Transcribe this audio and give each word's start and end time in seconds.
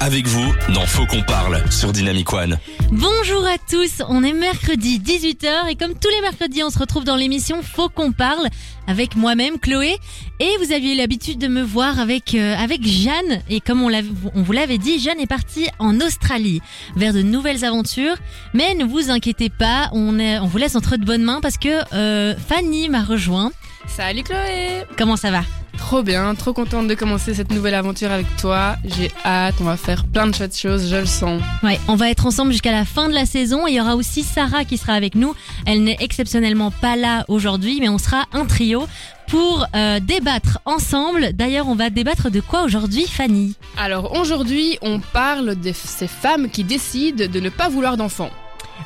avec 0.00 0.26
vous 0.26 0.54
dans 0.74 0.86
Faut 0.86 1.06
qu'on 1.06 1.22
parle 1.22 1.62
sur 1.70 1.92
Dynamic 1.92 2.32
One. 2.32 2.58
Bonjour 2.90 3.44
à 3.46 3.56
tous, 3.70 4.02
on 4.08 4.22
est 4.24 4.32
mercredi 4.32 4.98
18h 5.00 5.68
et 5.70 5.76
comme 5.76 5.94
tous 5.94 6.08
les 6.08 6.20
mercredis 6.22 6.62
on 6.62 6.70
se 6.70 6.78
retrouve 6.78 7.04
dans 7.04 7.16
l'émission 7.16 7.62
Faut 7.62 7.88
qu'on 7.88 8.12
parle 8.12 8.48
avec 8.86 9.16
moi-même 9.16 9.58
Chloé. 9.58 9.96
Et 10.40 10.50
vous 10.64 10.72
aviez 10.72 10.94
l'habitude 10.94 11.38
de 11.38 11.48
me 11.48 11.62
voir 11.62 11.98
avec 12.00 12.34
euh, 12.34 12.56
avec 12.56 12.86
Jeanne. 12.86 13.42
Et 13.50 13.60
comme 13.60 13.82
on, 13.82 13.88
l'avait- 13.88 14.08
on 14.34 14.42
vous 14.42 14.52
l'avait 14.52 14.78
dit, 14.78 14.98
Jeanne 14.98 15.20
est 15.20 15.26
partie 15.26 15.68
en 15.78 16.00
Australie 16.00 16.60
vers 16.96 17.12
de 17.12 17.22
nouvelles 17.22 17.64
aventures. 17.64 18.16
Mais 18.54 18.74
ne 18.74 18.84
vous 18.84 19.10
inquiétez 19.10 19.50
pas, 19.50 19.90
on, 19.92 20.18
est, 20.18 20.38
on 20.38 20.46
vous 20.46 20.58
laisse 20.58 20.76
entre 20.76 20.96
de 20.96 21.04
bonnes 21.04 21.24
mains 21.24 21.40
parce 21.42 21.58
que 21.58 21.80
euh, 21.94 22.34
Fanny 22.48 22.88
m'a 22.88 23.02
rejoint. 23.04 23.50
Salut 23.86 24.22
Chloé. 24.22 24.84
Comment 24.96 25.16
ça 25.16 25.30
va? 25.30 25.42
Trop 25.78 26.02
bien, 26.02 26.34
trop 26.34 26.52
contente 26.52 26.86
de 26.86 26.94
commencer 26.94 27.32
cette 27.34 27.50
nouvelle 27.50 27.74
aventure 27.74 28.10
avec 28.10 28.26
toi. 28.36 28.76
J'ai 28.84 29.10
hâte, 29.24 29.54
on 29.60 29.64
va 29.64 29.76
faire 29.78 30.04
plein 30.04 30.26
de 30.26 30.34
chouettes 30.34 30.56
choses, 30.56 30.90
je 30.90 30.96
le 30.96 31.06
sens. 31.06 31.40
Ouais, 31.62 31.80
on 31.88 31.94
va 31.96 32.10
être 32.10 32.26
ensemble 32.26 32.52
jusqu'à 32.52 32.72
la 32.72 32.84
fin 32.84 33.08
de 33.08 33.14
la 33.14 33.24
saison. 33.24 33.66
Il 33.66 33.74
y 33.74 33.80
aura 33.80 33.96
aussi 33.96 34.22
Sarah 34.22 34.64
qui 34.66 34.76
sera 34.76 34.92
avec 34.92 35.14
nous. 35.14 35.34
Elle 35.64 35.84
n'est 35.84 35.96
exceptionnellement 36.00 36.70
pas 36.70 36.96
là 36.96 37.24
aujourd'hui, 37.28 37.78
mais 37.80 37.88
on 37.88 37.96
sera 37.96 38.24
un 38.32 38.44
trio 38.44 38.86
pour 39.28 39.66
euh, 39.74 39.98
débattre 40.00 40.58
ensemble. 40.66 41.32
D'ailleurs, 41.32 41.68
on 41.68 41.74
va 41.74 41.88
débattre 41.88 42.30
de 42.30 42.40
quoi 42.40 42.64
aujourd'hui, 42.64 43.06
Fanny? 43.06 43.54
Alors 43.78 44.14
aujourd'hui, 44.18 44.78
on 44.82 45.00
parle 45.00 45.54
de 45.58 45.72
ces 45.72 46.08
femmes 46.08 46.50
qui 46.50 46.64
décident 46.64 47.26
de 47.26 47.40
ne 47.40 47.48
pas 47.48 47.68
vouloir 47.70 47.96
d'enfants. 47.96 48.30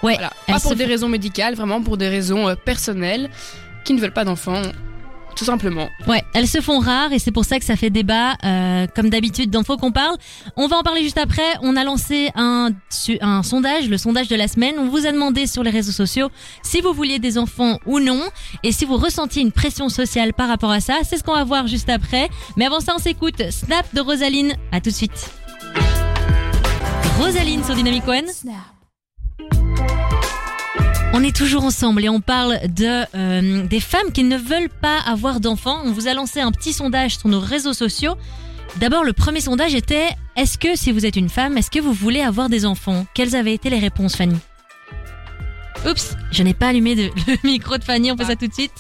Ouais, 0.05 0.15
Voilà. 0.15 0.31
Pas 0.47 0.61
pour 0.61 0.77
des 0.77 0.85
raisons 0.85 1.09
médicales, 1.09 1.55
vraiment 1.55 1.83
pour 1.83 1.97
des 1.97 2.09
raisons 2.09 2.49
euh, 2.49 2.55
personnelles, 2.55 3.29
qui 3.85 3.93
ne 3.95 4.01
veulent 4.01 4.13
pas 4.13 4.25
d'enfants, 4.25 4.63
tout 5.37 5.45
simplement. 5.45 5.89
ouais, 6.07 6.23
elles 6.35 6.47
se 6.49 6.61
font 6.61 6.79
rares 6.79 7.13
et 7.13 7.19
c'est 7.19 7.31
pour 7.31 7.45
ça 7.45 7.59
que 7.59 7.65
ça 7.65 7.77
fait 7.77 7.91
débat, 7.91 8.35
euh, 8.45 8.87
comme 8.95 9.11
d'habitude, 9.11 9.51
dans 9.51 9.63
Faut 9.63 9.77
qu'on 9.77 9.93
parle. 9.93 10.17
On 10.57 10.67
va 10.69 10.79
en 10.79 10.83
parler 10.83 11.03
juste 11.03 11.19
après. 11.19 11.43
On 11.63 11.77
a 11.77 11.85
lancé 11.85 12.31
un, 12.35 12.71
su- 12.91 13.19
un 13.21 13.43
sondage, 13.43 13.89
le 13.89 13.97
sondage 13.99 14.29
de 14.29 14.37
la 14.37 14.49
semaine. 14.49 14.75
On 14.79 14.89
vous 14.89 15.07
a 15.07 15.13
demandé 15.13 15.47
sur 15.47 15.63
les 15.63 15.71
réseaux 15.71 15.93
sociaux 15.93 16.29
si 16.63 16.81
vous 16.81 16.93
vouliez 16.93 17.19
des 17.19 17.39
enfants 17.39 17.79
ou 17.87 17.99
non 18.01 18.21
et 18.63 18.73
si 18.73 18.85
vous 18.85 18.97
ressentiez 18.97 19.43
une 19.43 19.53
pression 19.53 19.89
sociale 19.89 20.33
par 20.35 20.49
rapport 20.49 20.71
à 20.71 20.81
ça. 20.81 20.99
C'est 21.05 21.17
ce 21.17 21.23
qu'on 21.25 21.35
va 21.35 21.45
voir 21.45 21.67
juste 21.67 21.89
après. 21.89 22.29
Mais 22.57 22.67
avant 22.67 22.81
ça, 22.81 22.93
on 22.97 22.99
s'écoute 23.01 23.43
Snap 23.51 23.87
de 23.95 24.01
Rosaline. 24.01 24.55
À 24.73 24.81
tout 24.81 24.91
de 24.91 24.95
suite. 24.95 25.31
Rosaline 27.21 27.63
sur 27.65 27.75
Dynamic 27.75 28.07
One. 28.09 28.25
On 31.15 31.23
est 31.23 31.37
toujours 31.37 31.65
ensemble 31.65 32.03
et 32.05 32.09
on 32.09 32.21
parle 32.21 32.59
de 32.69 33.05
euh, 33.15 33.67
des 33.67 33.81
femmes 33.81 34.13
qui 34.15 34.25
ne 34.25 34.39
veulent 34.39 34.71
pas 34.71 34.99
avoir 34.99 35.41
d'enfants. 35.41 35.83
On 35.85 35.93
vous 35.93 36.09
a 36.09 36.15
lancé 36.15 36.41
un 36.41 36.51
petit 36.51 36.73
sondage 36.73 37.19
sur 37.19 37.29
nos 37.29 37.41
réseaux 37.41 37.75
sociaux. 37.75 38.15
D'abord, 38.79 39.05
le 39.05 39.13
premier 39.13 39.41
sondage 39.41 39.75
était 39.75 40.09
est-ce 40.37 40.57
que 40.57 40.75
si 40.75 40.91
vous 40.91 41.05
êtes 41.05 41.17
une 41.17 41.29
femme, 41.29 41.59
est-ce 41.59 41.71
que 41.71 41.81
vous 41.81 41.93
voulez 41.93 42.23
avoir 42.23 42.49
des 42.49 42.65
enfants? 42.65 43.05
Quelles 43.13 43.37
avaient 43.37 43.53
été 43.53 43.69
les 43.69 43.79
réponses, 43.79 44.17
Fanny? 44.17 44.39
Oups, 45.87 46.17
je 46.31 46.43
n'ai 46.43 46.55
pas 46.55 46.69
allumé 46.69 46.95
le 47.27 47.37
micro 47.45 47.77
de 47.77 47.85
Fanny. 47.85 48.11
On 48.11 48.17
fait 48.17 48.25
ça 48.25 48.37
tout 48.37 48.47
de 48.47 48.55
suite. 48.55 48.73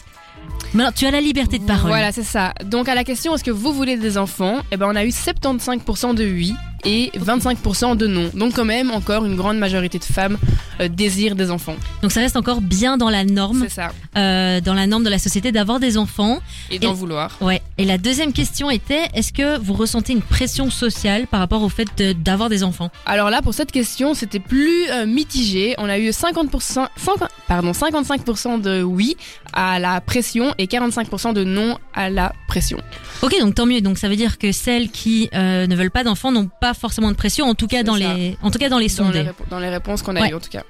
Mais 0.72 0.84
tu 0.92 1.04
as 1.04 1.10
la 1.10 1.20
liberté 1.20 1.58
de 1.58 1.66
parole. 1.66 1.90
Voilà, 1.90 2.12
c'est 2.12 2.22
ça. 2.22 2.54
Donc 2.64 2.88
à 2.88 2.94
la 2.94 3.04
question 3.04 3.34
est-ce 3.34 3.44
que 3.44 3.50
vous 3.50 3.74
voulez 3.74 3.98
des 3.98 4.16
enfants? 4.16 4.62
Eh 4.70 4.78
ben 4.78 4.86
on 4.90 4.96
a 4.96 5.04
eu 5.04 5.10
75% 5.10 6.14
de 6.14 6.24
oui 6.24 6.54
et 6.84 7.10
25% 7.16 7.96
de 7.96 8.06
non. 8.06 8.30
Donc 8.34 8.54
quand 8.54 8.64
même 8.64 8.90
encore 8.90 9.24
une 9.24 9.36
grande 9.36 9.58
majorité 9.58 9.98
de 9.98 10.04
femmes 10.04 10.36
euh, 10.80 10.88
désirent 10.88 11.36
des 11.36 11.50
enfants. 11.50 11.76
Donc 12.02 12.12
ça 12.12 12.20
reste 12.20 12.36
encore 12.36 12.60
bien 12.60 12.96
dans 12.96 13.10
la 13.10 13.24
norme, 13.24 13.64
C'est 13.68 13.74
ça. 13.74 13.92
euh, 14.16 14.60
dans 14.60 14.74
la 14.74 14.86
norme 14.86 15.04
de 15.04 15.10
la 15.10 15.18
société 15.18 15.52
d'avoir 15.52 15.80
des 15.80 15.96
enfants. 15.96 16.40
Et 16.70 16.78
d'en 16.78 16.92
vouloir. 16.92 17.36
Ouais. 17.40 17.62
Et 17.78 17.84
la 17.84 17.98
deuxième 17.98 18.32
question 18.32 18.70
était 18.70 19.08
est-ce 19.14 19.32
que 19.32 19.58
vous 19.58 19.74
ressentez 19.74 20.12
une 20.12 20.22
pression 20.22 20.70
sociale 20.70 21.26
par 21.26 21.40
rapport 21.40 21.62
au 21.62 21.68
fait 21.68 21.86
de- 21.98 22.12
d'avoir 22.12 22.48
des 22.48 22.62
enfants? 22.64 22.90
Alors 23.06 23.30
là, 23.30 23.42
pour 23.42 23.54
cette 23.54 23.70
question, 23.72 24.14
c'était 24.14 24.40
plus 24.40 24.88
euh, 24.90 25.06
mitigé. 25.06 25.74
On 25.78 25.88
a 25.88 25.98
eu 25.98 26.10
50%, 26.10 26.88
50 26.96 27.28
pardon, 27.48 27.72
55% 27.72 28.60
de 28.60 28.82
oui 28.82 29.16
à 29.52 29.78
la 29.78 30.00
pression 30.00 30.54
et 30.58 30.66
45% 30.66 31.32
de 31.34 31.44
non 31.44 31.78
à 31.94 32.08
la 32.10 32.32
pression. 32.48 32.78
Ok, 33.22 33.36
donc 33.40 33.54
tant 33.54 33.66
mieux. 33.66 33.80
Donc 33.80 33.98
ça 33.98 34.08
veut 34.08 34.16
dire 34.16 34.38
que 34.38 34.50
celles 34.52 34.90
qui 34.90 35.28
ne 35.32 35.74
veulent 35.76 35.90
pas 35.90 36.04
d'enfants 36.04 36.32
n'ont 36.32 36.48
pas 36.60 36.71
forcément 36.74 37.10
de 37.10 37.16
pression, 37.16 37.46
en 37.46 37.54
tout 37.54 37.66
cas 37.66 37.82
dans 37.82 37.96
ça. 37.98 38.14
les, 38.14 38.36
en 38.42 38.50
tout 38.50 38.58
cas 38.58 38.68
dans 38.68 38.78
les 38.78 38.88
sondés. 38.88 39.24
dans 39.50 39.58
les 39.58 39.68
réponses 39.68 40.02
qu'on 40.02 40.16
a 40.16 40.20
Ouais. 40.22 40.30
eues 40.30 40.34
en 40.34 40.40
tout 40.40 40.50
cas. 40.50 40.62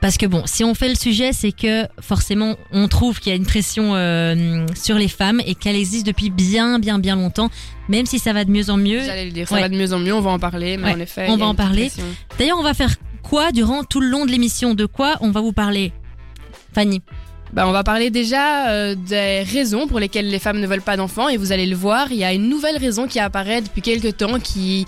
Parce 0.00 0.16
que 0.16 0.24
bon, 0.24 0.42
si 0.46 0.64
on 0.64 0.72
fait 0.74 0.88
le 0.88 0.94
sujet, 0.94 1.34
c'est 1.34 1.52
que 1.52 1.86
forcément 2.00 2.56
on 2.72 2.88
trouve 2.88 3.20
qu'il 3.20 3.28
y 3.30 3.32
a 3.34 3.36
une 3.36 3.44
pression 3.44 3.94
euh, 3.94 4.64
sur 4.74 4.96
les 4.96 5.08
femmes 5.08 5.42
et 5.44 5.54
qu'elle 5.54 5.76
existe 5.76 6.06
depuis 6.06 6.30
bien, 6.30 6.78
bien, 6.78 6.98
bien 6.98 7.16
longtemps, 7.16 7.50
même 7.90 8.06
si 8.06 8.18
ça 8.18 8.32
va 8.32 8.44
de 8.46 8.50
mieux 8.50 8.70
en 8.70 8.78
mieux. 8.78 9.00
J'allais 9.04 9.26
le 9.26 9.30
dire, 9.32 9.46
ça 9.46 9.56
Ouais. 9.56 9.60
va 9.60 9.68
de 9.68 9.76
mieux 9.76 9.92
en 9.92 9.98
mieux, 9.98 10.14
on 10.14 10.22
va 10.22 10.30
en 10.30 10.38
parler, 10.38 10.78
mais 10.78 10.84
Ouais, 10.88 10.94
en 10.94 11.00
effet. 11.00 11.26
on 11.28 11.36
va 11.36 11.44
en 11.46 11.54
parler. 11.54 11.90
D'ailleurs, 12.38 12.58
on 12.58 12.62
va 12.62 12.72
faire 12.72 12.94
quoi 13.22 13.52
durant 13.52 13.84
tout 13.84 14.00
le 14.00 14.08
long 14.08 14.24
de 14.24 14.30
l'émission? 14.30 14.72
De 14.74 14.86
quoi 14.86 15.16
on 15.20 15.30
va 15.32 15.42
vous 15.42 15.52
parler? 15.52 15.92
Fanny 16.74 17.02
Bah, 17.52 17.66
on 17.68 17.72
va 17.72 17.82
parler 17.84 18.10
déjà 18.10 18.70
euh, 18.70 18.94
des 18.94 19.42
raisons 19.42 19.86
pour 19.86 19.98
lesquelles 20.00 20.30
les 20.30 20.38
femmes 20.38 20.60
ne 20.60 20.66
veulent 20.66 20.80
pas 20.80 20.96
d'enfants 20.96 21.28
et 21.28 21.36
vous 21.36 21.52
allez 21.52 21.66
le 21.66 21.76
voir, 21.76 22.10
il 22.10 22.16
y 22.18 22.24
a 22.24 22.32
une 22.32 22.48
nouvelle 22.48 22.78
raison 22.78 23.06
qui 23.06 23.18
apparaît 23.18 23.60
depuis 23.60 23.82
quelques 23.82 24.16
temps 24.16 24.38
qui 24.38 24.86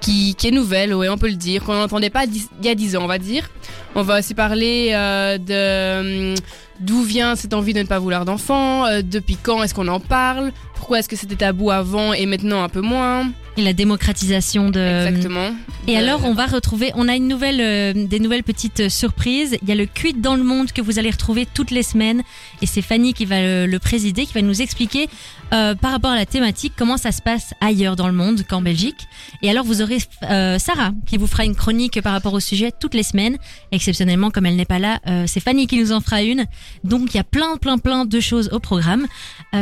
qui, 0.00 0.34
qui 0.34 0.48
est 0.48 0.50
nouvelle, 0.50 0.94
ouais, 0.94 1.08
on 1.08 1.16
peut 1.16 1.28
le 1.28 1.36
dire, 1.36 1.62
qu'on 1.64 1.74
n'entendait 1.74 2.10
pas 2.10 2.24
il 2.24 2.66
y 2.66 2.68
a 2.68 2.74
10 2.74 2.96
ans, 2.96 3.02
on 3.04 3.06
va 3.06 3.18
dire. 3.18 3.48
On 3.94 4.02
va 4.02 4.18
aussi 4.18 4.34
parler 4.34 4.90
euh, 4.92 5.38
de 5.38 6.32
hum, 6.32 6.34
d'où 6.80 7.02
vient 7.02 7.36
cette 7.36 7.54
envie 7.54 7.72
de 7.72 7.78
ne 7.80 7.86
pas 7.86 7.98
vouloir 7.98 8.24
d'enfants, 8.24 8.84
euh, 8.86 9.02
depuis 9.02 9.36
quand 9.40 9.62
est-ce 9.62 9.74
qu'on 9.74 9.88
en 9.88 10.00
parle, 10.00 10.52
pourquoi 10.74 10.98
est-ce 10.98 11.08
que 11.08 11.16
c'était 11.16 11.36
tabou 11.36 11.70
avant 11.70 12.12
et 12.12 12.26
maintenant 12.26 12.62
un 12.62 12.68
peu 12.68 12.80
moins. 12.80 13.30
et 13.56 13.62
la 13.62 13.72
démocratisation 13.72 14.70
de. 14.70 14.80
Exactement. 15.06 15.52
Et 15.86 15.96
Euh, 15.96 16.00
alors, 16.00 16.24
on 16.24 16.34
va 16.34 16.46
retrouver, 16.46 16.90
on 16.96 17.08
a 17.08 17.14
une 17.14 17.28
nouvelle, 17.28 17.60
euh, 17.60 17.92
des 17.94 18.18
nouvelles 18.18 18.42
petites 18.42 18.88
surprises. 18.88 19.56
Il 19.62 19.68
y 19.68 19.72
a 19.72 19.76
le 19.76 19.86
Quid 19.86 20.20
dans 20.20 20.34
le 20.34 20.42
monde 20.42 20.72
que 20.72 20.82
vous 20.82 20.98
allez 20.98 21.10
retrouver 21.10 21.46
toutes 21.46 21.70
les 21.70 21.84
semaines, 21.84 22.22
et 22.62 22.66
c'est 22.66 22.82
Fanny 22.82 23.14
qui 23.14 23.24
va 23.26 23.40
le, 23.40 23.66
le 23.66 23.78
présider, 23.78 24.26
qui 24.26 24.32
va 24.32 24.42
nous 24.42 24.60
expliquer 24.60 25.08
euh, 25.54 25.74
par 25.74 25.92
rapport 25.92 26.10
à 26.10 26.16
la 26.16 26.26
thématique 26.26 26.72
comment 26.76 26.96
ça 26.96 27.12
se 27.12 27.22
passe 27.22 27.54
ailleurs 27.60 27.94
dans 27.96 28.06
le 28.08 28.12
monde 28.12 28.42
qu'en 28.48 28.60
Belgique. 28.60 29.06
Et 29.42 29.48
alors, 29.50 29.64
vous 29.64 29.80
aurez 29.82 29.98
euh, 30.24 30.58
Sarah 30.58 30.90
qui 31.06 31.16
vous 31.16 31.26
fera 31.26 31.44
une 31.44 31.54
chronique 31.54 32.00
par 32.02 32.12
rapport 32.12 32.32
au 32.32 32.40
sujet 32.40 32.72
toutes 32.78 32.94
les 32.94 33.02
semaines. 33.04 33.38
Exceptionnellement, 33.72 34.30
comme 34.30 34.46
elle 34.46 34.56
n'est 34.56 34.64
pas 34.64 34.78
là, 34.78 35.00
euh, 35.06 35.24
c'est 35.26 35.40
Fanny 35.40 35.66
qui 35.66 35.78
nous 35.78 35.92
en 35.92 36.00
fera 36.00 36.22
une. 36.22 36.44
Donc, 36.82 37.14
il 37.14 37.16
y 37.16 37.20
a 37.20 37.24
plein, 37.24 37.56
plein, 37.56 37.78
plein 37.78 38.04
de 38.04 38.20
choses 38.20 38.48
au 38.52 38.58
programme. 38.58 39.06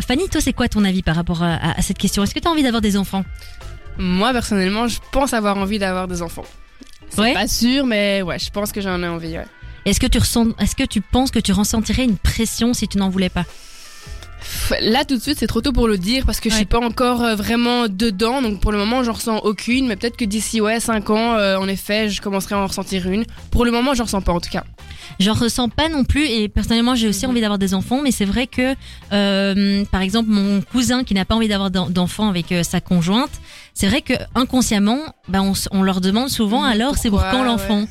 Fanny, 0.06 0.28
toi, 0.28 0.41
c'est 0.41 0.52
quoi 0.54 0.69
ton 0.69 0.84
avis 0.84 1.02
par 1.02 1.14
rapport 1.16 1.42
à, 1.42 1.54
à- 1.54 1.78
à 1.78 1.82
cette 1.82 1.98
question 1.98 2.22
Est-ce 2.22 2.34
que 2.34 2.41
tu 2.41 2.48
as 2.48 2.50
envie 2.50 2.62
d'avoir 2.62 2.81
des 2.81 2.97
enfants 2.97 3.25
Moi 3.98 4.32
personnellement, 4.32 4.88
je 4.88 4.98
pense 5.12 5.34
avoir 5.34 5.56
envie 5.58 5.78
d'avoir 5.78 6.08
des 6.08 6.22
enfants. 6.22 6.44
C'est 7.10 7.20
Ouais. 7.20 7.34
pas 7.34 7.47
sûr, 7.47 7.84
mais 7.84 8.22
ouais, 8.22 8.38
je 8.38 8.48
pense 8.50 8.72
que 8.72 8.81
j'en 8.81 9.02
ai 9.02 9.06
envie. 9.08 9.36
Ouais. 9.36 9.44
Est-ce 9.84 10.00
que 10.00 10.06
tu 10.06 10.16
ressens, 10.19 10.47
est-ce 10.58 10.75
que 10.75 10.84
tu 10.84 11.00
penses 11.02 11.31
que 11.31 11.41
tu 11.41 11.52
ressentirais 11.52 12.04
une 12.04 12.16
pression 12.16 12.72
si 12.72 12.88
tu 12.88 12.97
n'en 12.98 13.10
voulais 13.10 13.28
pas 13.28 13.44
Là 14.80 15.04
tout 15.04 15.16
de 15.16 15.22
suite 15.22 15.38
c'est 15.38 15.47
trop 15.47 15.60
tôt 15.60 15.72
pour 15.72 15.86
le 15.88 15.98
dire 15.98 16.25
parce 16.26 16.41
que 16.41 16.50
je 16.50 16.54
suis 16.56 16.64
pas 16.64 16.80
encore 16.80 17.22
euh, 17.22 17.34
vraiment 17.36 17.86
dedans 17.88 18.42
donc 18.42 18.60
pour 18.60 18.72
le 18.72 18.78
moment 18.78 19.03
j'en 19.04 19.12
ressens 19.12 19.38
aucune 19.38 19.86
mais 19.86 19.97
peut-être 19.97 20.16
que 20.16 20.25
d'ici 20.25 20.60
ouais 20.60 20.80
5 20.80 21.10
ans 21.10 21.34
euh, 21.36 21.56
en 21.56 21.69
effet 21.69 22.08
je 22.08 22.20
commencerai 22.20 22.54
à 22.54 22.58
en 22.58 22.66
ressentir 22.66 23.08
une. 23.08 23.25
Pour 23.50 23.64
le 23.64 23.70
moment 23.70 23.94
j'en 23.94 24.04
ressens 24.04 24.22
pas 24.22 24.32
en 24.32 24.41
tout 24.41 24.50
cas. 24.50 24.64
J'en 25.20 25.34
ressens 25.34 25.69
pas 25.69 25.88
non 25.88 26.04
plus 26.04 26.26
et 26.26 26.48
personnellement 26.48 26.94
j'ai 26.94 27.08
aussi 27.08 27.25
Mhm. 27.26 27.31
envie 27.31 27.41
d'avoir 27.42 27.58
des 27.58 27.75
enfants 27.75 28.00
mais 28.02 28.10
c'est 28.12 28.25
vrai 28.25 28.47
que 28.47 28.75
euh, 29.12 29.84
par 29.92 30.00
exemple 30.00 30.31
mon 30.31 30.60
cousin 30.62 31.04
qui 31.04 31.14
n'a 31.14 31.25
pas 31.25 31.34
envie 31.34 31.48
d'avoir 31.48 31.70
d'en- 31.70 31.91
d'enfants 31.91 32.28
avec 32.28 32.50
euh, 32.52 32.62
sa 32.62 32.81
conjointe 32.81 33.31
c'est 33.75 33.86
vrai 33.86 34.02
que 34.02 34.14
inconsciemment 34.34 34.98
bah, 35.28 35.41
on, 35.72 35.82
leur 35.82 36.00
demande 36.00 36.28
souvent 36.28 36.62
Mhm, 36.62 36.70
alors 36.72 36.97
c'est 36.97 37.10
pour 37.10 37.22
quand 37.31 37.44
l'enfant? 37.44 37.81
ouais. 37.81 37.88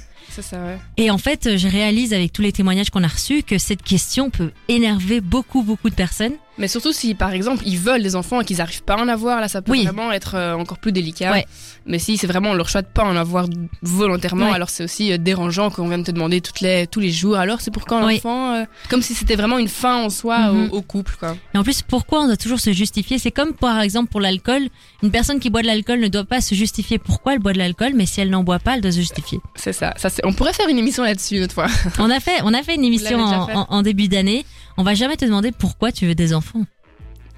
Et 0.97 1.11
en 1.11 1.17
fait 1.17 1.57
je 1.57 1.67
réalise 1.67 2.13
avec 2.13 2.33
tous 2.33 2.41
les 2.41 2.51
témoignages 2.51 2.89
qu'on 2.89 3.03
a 3.03 3.07
reçus 3.07 3.43
que 3.43 3.57
cette 3.57 3.83
question 3.83 4.29
peut 4.29 4.51
énerver 4.67 5.21
beaucoup 5.21 5.63
beaucoup 5.63 5.89
de 5.89 5.95
personnes 5.95 6.33
Mais 6.57 6.67
surtout 6.67 6.91
si 6.91 7.15
par 7.15 7.31
exemple 7.31 7.63
ils 7.65 7.77
veulent 7.79 8.03
des 8.03 8.15
enfants 8.15 8.41
et 8.41 8.45
qu'ils 8.45 8.59
arrivent 8.61 8.83
pas 8.83 8.95
à 8.95 8.97
en 9.01 9.07
avoir 9.07 9.39
là 9.39 9.47
ça 9.47 9.61
peut 9.61 9.71
Oui. 9.71 9.83
vraiment 9.85 10.11
être 10.11 10.35
euh, 10.35 10.53
encore 10.53 10.77
plus 10.79 10.91
délicat. 10.91 11.31
Ouais. 11.31 11.45
Mais 11.85 11.97
si 11.97 12.17
c'est 12.17 12.27
vraiment 12.27 12.53
leur 12.53 12.67
choix 12.69 12.81
de 12.81 12.87
pas 12.87 13.03
en 13.03 13.15
avoir 13.15 13.47
volontairement 13.81 14.47
Ouais. 14.49 14.55
alors 14.55 14.69
c'est 14.69 14.83
aussi 14.83 15.11
euh, 15.11 15.17
dérangeant 15.17 15.69
qu'on 15.69 15.87
vient 15.87 15.97
de 15.97 16.03
te 16.03 16.11
demander 16.11 16.41
toutes 16.41 16.59
les 16.61 16.87
tous 16.87 16.99
les 16.99 17.11
jours 17.11 17.37
alors 17.37 17.61
c'est 17.61 17.71
pour 17.71 17.85
quand 17.85 17.99
l'enfant 18.01 18.53
euh, 18.53 18.65
comme 18.89 19.01
si 19.01 19.13
c'était 19.13 19.35
vraiment 19.35 19.57
une 19.57 19.67
fin 19.69 20.03
en 20.03 20.09
soi 20.09 20.39
Mhm. 20.51 20.69
au, 20.71 20.77
au 20.77 20.81
couple 20.81 21.15
quoi. 21.19 21.35
Et 21.53 21.57
en 21.57 21.63
plus, 21.63 21.81
pourquoi 21.81 22.21
on 22.21 22.27
doit 22.27 22.37
toujours 22.37 22.59
se 22.59 22.71
justifier? 22.73 23.17
C'est 23.19 23.31
comme 23.31 23.53
par 23.53 23.79
exemple 23.81 24.09
pour 24.09 24.19
l'alcool. 24.21 24.67
Une 25.03 25.11
personne 25.11 25.39
qui 25.39 25.49
boit 25.49 25.61
de 25.61 25.67
l'alcool 25.67 25.99
ne 25.99 26.07
doit 26.07 26.23
pas 26.25 26.41
se 26.41 26.55
justifier 26.55 26.97
pourquoi 26.99 27.33
elle 27.33 27.39
boit 27.39 27.53
de 27.53 27.57
l'alcool, 27.57 27.91
mais 27.95 28.05
si 28.05 28.21
elle 28.21 28.29
n'en 28.29 28.43
boit 28.43 28.59
pas, 28.59 28.75
elle 28.75 28.81
doit 28.81 28.91
se 28.91 28.99
justifier. 28.99 29.39
C'est 29.55 29.73
ça. 29.73 29.93
ça 29.97 30.09
on 30.23 30.33
pourrait 30.33 30.53
faire 30.53 30.67
une 30.69 30.77
émission 30.77 31.03
là-dessus 31.03 31.37
une 31.37 31.43
autre 31.43 31.53
fois. 31.53 31.67
On 31.99 32.09
a 32.09 32.19
fait, 32.19 32.41
on 32.43 32.53
a 32.53 32.63
fait 32.63 32.75
une 32.75 32.83
émission 32.85 33.19
en 33.21 33.81
début 33.81 34.07
d'année. 34.07 34.45
On 34.77 34.83
va 34.83 34.93
jamais 34.95 35.17
te 35.17 35.25
demander 35.25 35.51
pourquoi 35.51 35.91
tu 35.91 36.05
veux 36.07 36.15
des 36.15 36.33
enfants. 36.33 36.61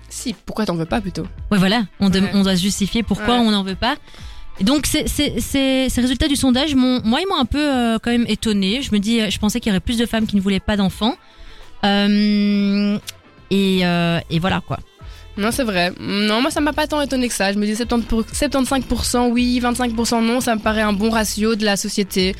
si, 0.09 0.35
pourquoi 0.45 0.65
t'en 0.65 0.75
veux 0.75 0.85
pas 0.85 1.01
plutôt 1.01 1.23
Ouais, 1.51 1.57
voilà. 1.57 1.83
On, 1.99 2.09
de- 2.09 2.19
Ouais. 2.19 2.29
on 2.33 2.43
doit 2.43 2.55
se 2.55 2.61
justifier 2.61 3.01
pourquoi 3.03 3.39
Ouais. 3.39 3.45
on 3.45 3.51
n'en 3.51 3.63
veut 3.63 3.75
pas. 3.75 3.95
Et 4.59 4.63
donc, 4.63 4.85
ces 4.85 5.01
résultats 5.97 6.27
du 6.27 6.35
sondage, 6.35 6.75
moi, 6.75 7.19
ils 7.19 7.27
m'ont 7.27 7.39
un 7.39 7.45
peu 7.45 7.57
euh, 7.59 7.97
quand 8.01 8.11
même 8.11 8.25
étonné. 8.27 8.81
Je 8.83 8.91
me 8.91 8.99
dis, 8.99 9.19
euh, 9.21 9.29
je 9.31 9.39
pensais 9.39 9.59
qu'il 9.59 9.71
y 9.71 9.73
aurait 9.73 9.79
plus 9.79 9.97
de 9.97 10.05
femmes 10.05 10.27
qui 10.27 10.35
ne 10.35 10.41
voulaient 10.41 10.59
pas 10.59 10.77
d'enfants. 10.77 11.15
Euh, 11.83 12.97
et, 13.49 13.79
euh, 13.85 14.19
et 14.29 14.39
voilà 14.39 14.61
quoi. 14.65 14.79
Non, 15.35 15.49
c'est 15.51 15.63
vrai. 15.63 15.91
Non, 15.99 16.41
moi, 16.41 16.51
ça 16.51 16.61
m'a 16.61 16.73
pas 16.73 16.85
tant 16.85 17.01
étonné 17.01 17.27
que 17.27 17.33
ça. 17.33 17.51
Je 17.51 17.57
me 17.57 17.65
dis 17.65 17.75
70 17.75 18.05
pour- 18.05 18.21
75% 18.31 19.29
oui, 19.31 19.59
25% 19.59 20.21
non, 20.21 20.39
ça 20.41 20.55
me 20.55 20.61
paraît 20.61 20.81
un 20.83 20.93
bon 20.93 21.09
ratio 21.09 21.55
de 21.55 21.65
la 21.65 21.75
société. 21.75 22.35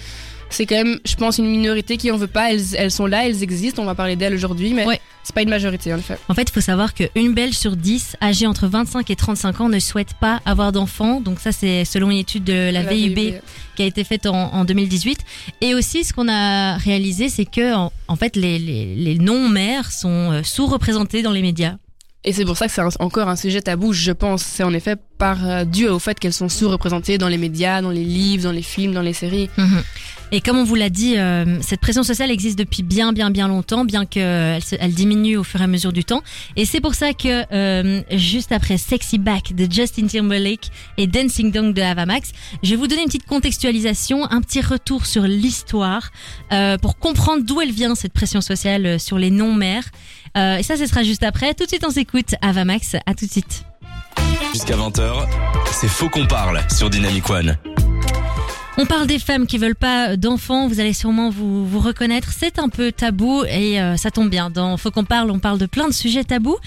C'est 0.53 0.67
quand 0.67 0.75
même, 0.75 0.99
je 1.03 1.15
pense, 1.15 1.39
une 1.39 1.47
minorité 1.47 1.97
qui 1.97 2.11
en 2.11 2.17
veut 2.17 2.27
pas. 2.27 2.51
Elles, 2.53 2.75
elles 2.77 2.91
sont 2.91 3.07
là, 3.07 3.27
elles 3.27 3.41
existent. 3.41 3.81
On 3.81 3.85
va 3.85 3.95
parler 3.95 4.15
d'elles 4.15 4.35
aujourd'hui, 4.35 4.73
mais 4.73 4.85
Ouais. 4.85 5.01
c'est 5.23 5.33
pas 5.33 5.41
une 5.41 5.49
majorité, 5.49 5.91
en 5.93 5.97
effet. 5.97 6.17
En 6.29 6.35
fait, 6.35 6.43
il 6.43 6.51
faut 6.51 6.61
savoir 6.61 6.93
qu'une 6.93 7.33
Belge 7.33 7.55
sur 7.55 7.75
10 7.75 8.17
âgée 8.21 8.45
entre 8.45 8.67
25 8.67 9.09
et 9.09 9.15
35 9.15 9.61
ans 9.61 9.69
ne 9.69 9.79
souhaite 9.79 10.13
pas 10.21 10.41
avoir 10.45 10.71
d'enfants. 10.71 11.21
Donc 11.21 11.39
ça, 11.39 11.51
c'est 11.51 11.85
selon 11.85 12.11
une 12.11 12.17
étude 12.19 12.43
de 12.43 12.69
la, 12.71 12.83
VIB 12.83 13.41
qui 13.75 13.81
a 13.81 13.85
été 13.85 14.03
faite 14.03 14.27
en, 14.27 14.53
en 14.53 14.63
2018. 14.63 15.19
Et 15.61 15.73
aussi, 15.73 16.03
ce 16.03 16.13
qu'on 16.13 16.29
a 16.29 16.77
réalisé, 16.77 17.29
c'est 17.29 17.45
que 17.45 17.73
en, 17.73 17.91
en 18.07 18.15
fait, 18.15 18.35
les, 18.35 18.59
les, 18.59 18.95
les 18.95 19.15
non-mères 19.17 19.91
sont 19.91 20.31
euh, 20.31 20.43
sous-représentés 20.43 21.23
dans 21.23 21.31
les 21.31 21.41
médias. 21.41 21.77
Et 22.25 22.31
c'est 22.31 22.45
pour 22.45 22.55
ça 22.57 22.67
que 22.67 22.71
c'est 22.73 22.81
encore 23.01 23.27
un 23.27 23.35
sujet 23.35 23.61
tabou, 23.61 23.91
je 23.91 24.11
pense. 24.13 24.43
C'est 24.43 24.63
en 24.63 24.73
effet 24.73 24.95
par 25.17 25.45
euh, 25.47 25.65
dû 25.65 25.87
au 25.87 25.99
fait 25.99 26.17
qu'elles 26.19 26.33
sont 26.33 26.47
sous-représentées 26.49 27.17
dans 27.17 27.27
les 27.27 27.37
médias, 27.37 27.81
dans 27.81 27.89
les 27.89 28.03
livres, 28.05 28.43
dans 28.43 28.51
les 28.51 28.61
films, 28.61 28.93
dans 28.93 29.01
les 29.01 29.13
séries. 29.13 29.49
Mhm. 29.57 29.83
Et 30.31 30.41
comme 30.41 30.57
on 30.57 30.63
vous 30.63 30.73
l'a 30.75 30.89
dit, 30.89 31.15
euh, 31.17 31.61
cette 31.61 31.79
pression 31.81 32.01
sociale 32.01 32.31
existe 32.31 32.57
depuis 32.57 32.81
bien, 32.81 33.13
bien, 33.13 33.29
bien 33.29 33.47
longtemps, 33.47 33.85
bien 33.85 34.05
qu'elle 34.05 34.63
se- 34.63 34.75
elle 34.79 34.93
diminue 34.93 35.37
au 35.37 35.43
fur 35.43 35.61
et 35.61 35.65
à 35.65 35.67
mesure 35.67 35.93
du 35.93 36.03
temps. 36.05 36.23
Et 36.55 36.65
c'est 36.65 36.79
pour 36.81 36.95
ça 36.95 37.13
que 37.13 37.43
euh, 37.53 38.01
juste 38.11 38.51
après 38.51 38.77
Sexy 38.77 39.19
Back 39.19 39.53
de 39.53 39.71
Justin 39.71 40.07
Timberlake 40.07 40.71
et 40.97 41.05
Dancing 41.07 41.51
Dong 41.51 41.73
de 41.73 41.81
Ava 41.81 42.05
Max, 42.07 42.31
je 42.63 42.69
vais 42.71 42.75
vous 42.77 42.87
donner 42.87 43.01
une 43.01 43.07
petite 43.07 43.27
contextualisation, 43.27 44.25
un 44.31 44.41
petit 44.41 44.61
retour 44.61 45.05
sur 45.05 45.23
l'histoire 45.23 46.09
euh, 46.51 46.77
pour 46.77 46.97
comprendre 46.97 47.43
d'où 47.45 47.61
elle 47.61 47.71
vient 47.71 47.93
cette 47.95 48.13
pression 48.13 48.41
sociale 48.41 48.85
euh, 48.85 48.97
sur 48.97 49.19
les 49.19 49.29
non-mères. 49.29 49.83
Euh, 50.37 50.57
et 50.57 50.63
ça, 50.63 50.77
ce 50.77 50.85
sera 50.85 51.03
juste 51.03 51.23
après. 51.23 51.53
Tout 51.53 51.63
de 51.63 51.69
suite, 51.69 51.85
on 51.87 51.91
s'écoute 51.91 52.35
Ava 52.41 52.65
Max. 52.65 52.95
À 53.05 53.13
tout 53.13 53.25
de 53.25 53.31
suite. 53.31 53.65
Jusqu'à 54.53 54.75
20h, 54.75 55.27
c'est 55.71 55.87
Faux 55.87 56.09
qu'on 56.09 56.27
parle 56.27 56.61
sur 56.69 56.89
Dynamic 56.89 57.29
One. 57.29 57.57
On 58.77 58.85
parle 58.85 59.05
des 59.05 59.19
femmes 59.19 59.45
qui 59.45 59.59
veulent 59.59 59.75
pas 59.75 60.17
d'enfants, 60.17 60.67
vous 60.67 60.79
allez 60.79 60.93
sûrement 60.93 61.29
vous, 61.29 61.63
vous 61.65 61.79
reconnaître, 61.79 62.29
c'est 62.35 62.57
un 62.57 62.69
peu 62.69 62.91
tabou 62.91 63.43
et 63.45 63.79
euh, 63.79 63.97
ça 63.97 64.09
tombe 64.09 64.31
bien. 64.31 64.49
Dans 64.49 64.77
Faut 64.77 64.89
qu'on 64.89 65.03
parle, 65.03 65.29
on 65.29 65.37
parle 65.37 65.59
de 65.59 65.67
plein 65.67 65.87
de 65.87 65.93
sujets 65.93 66.23
tabous. 66.23 66.57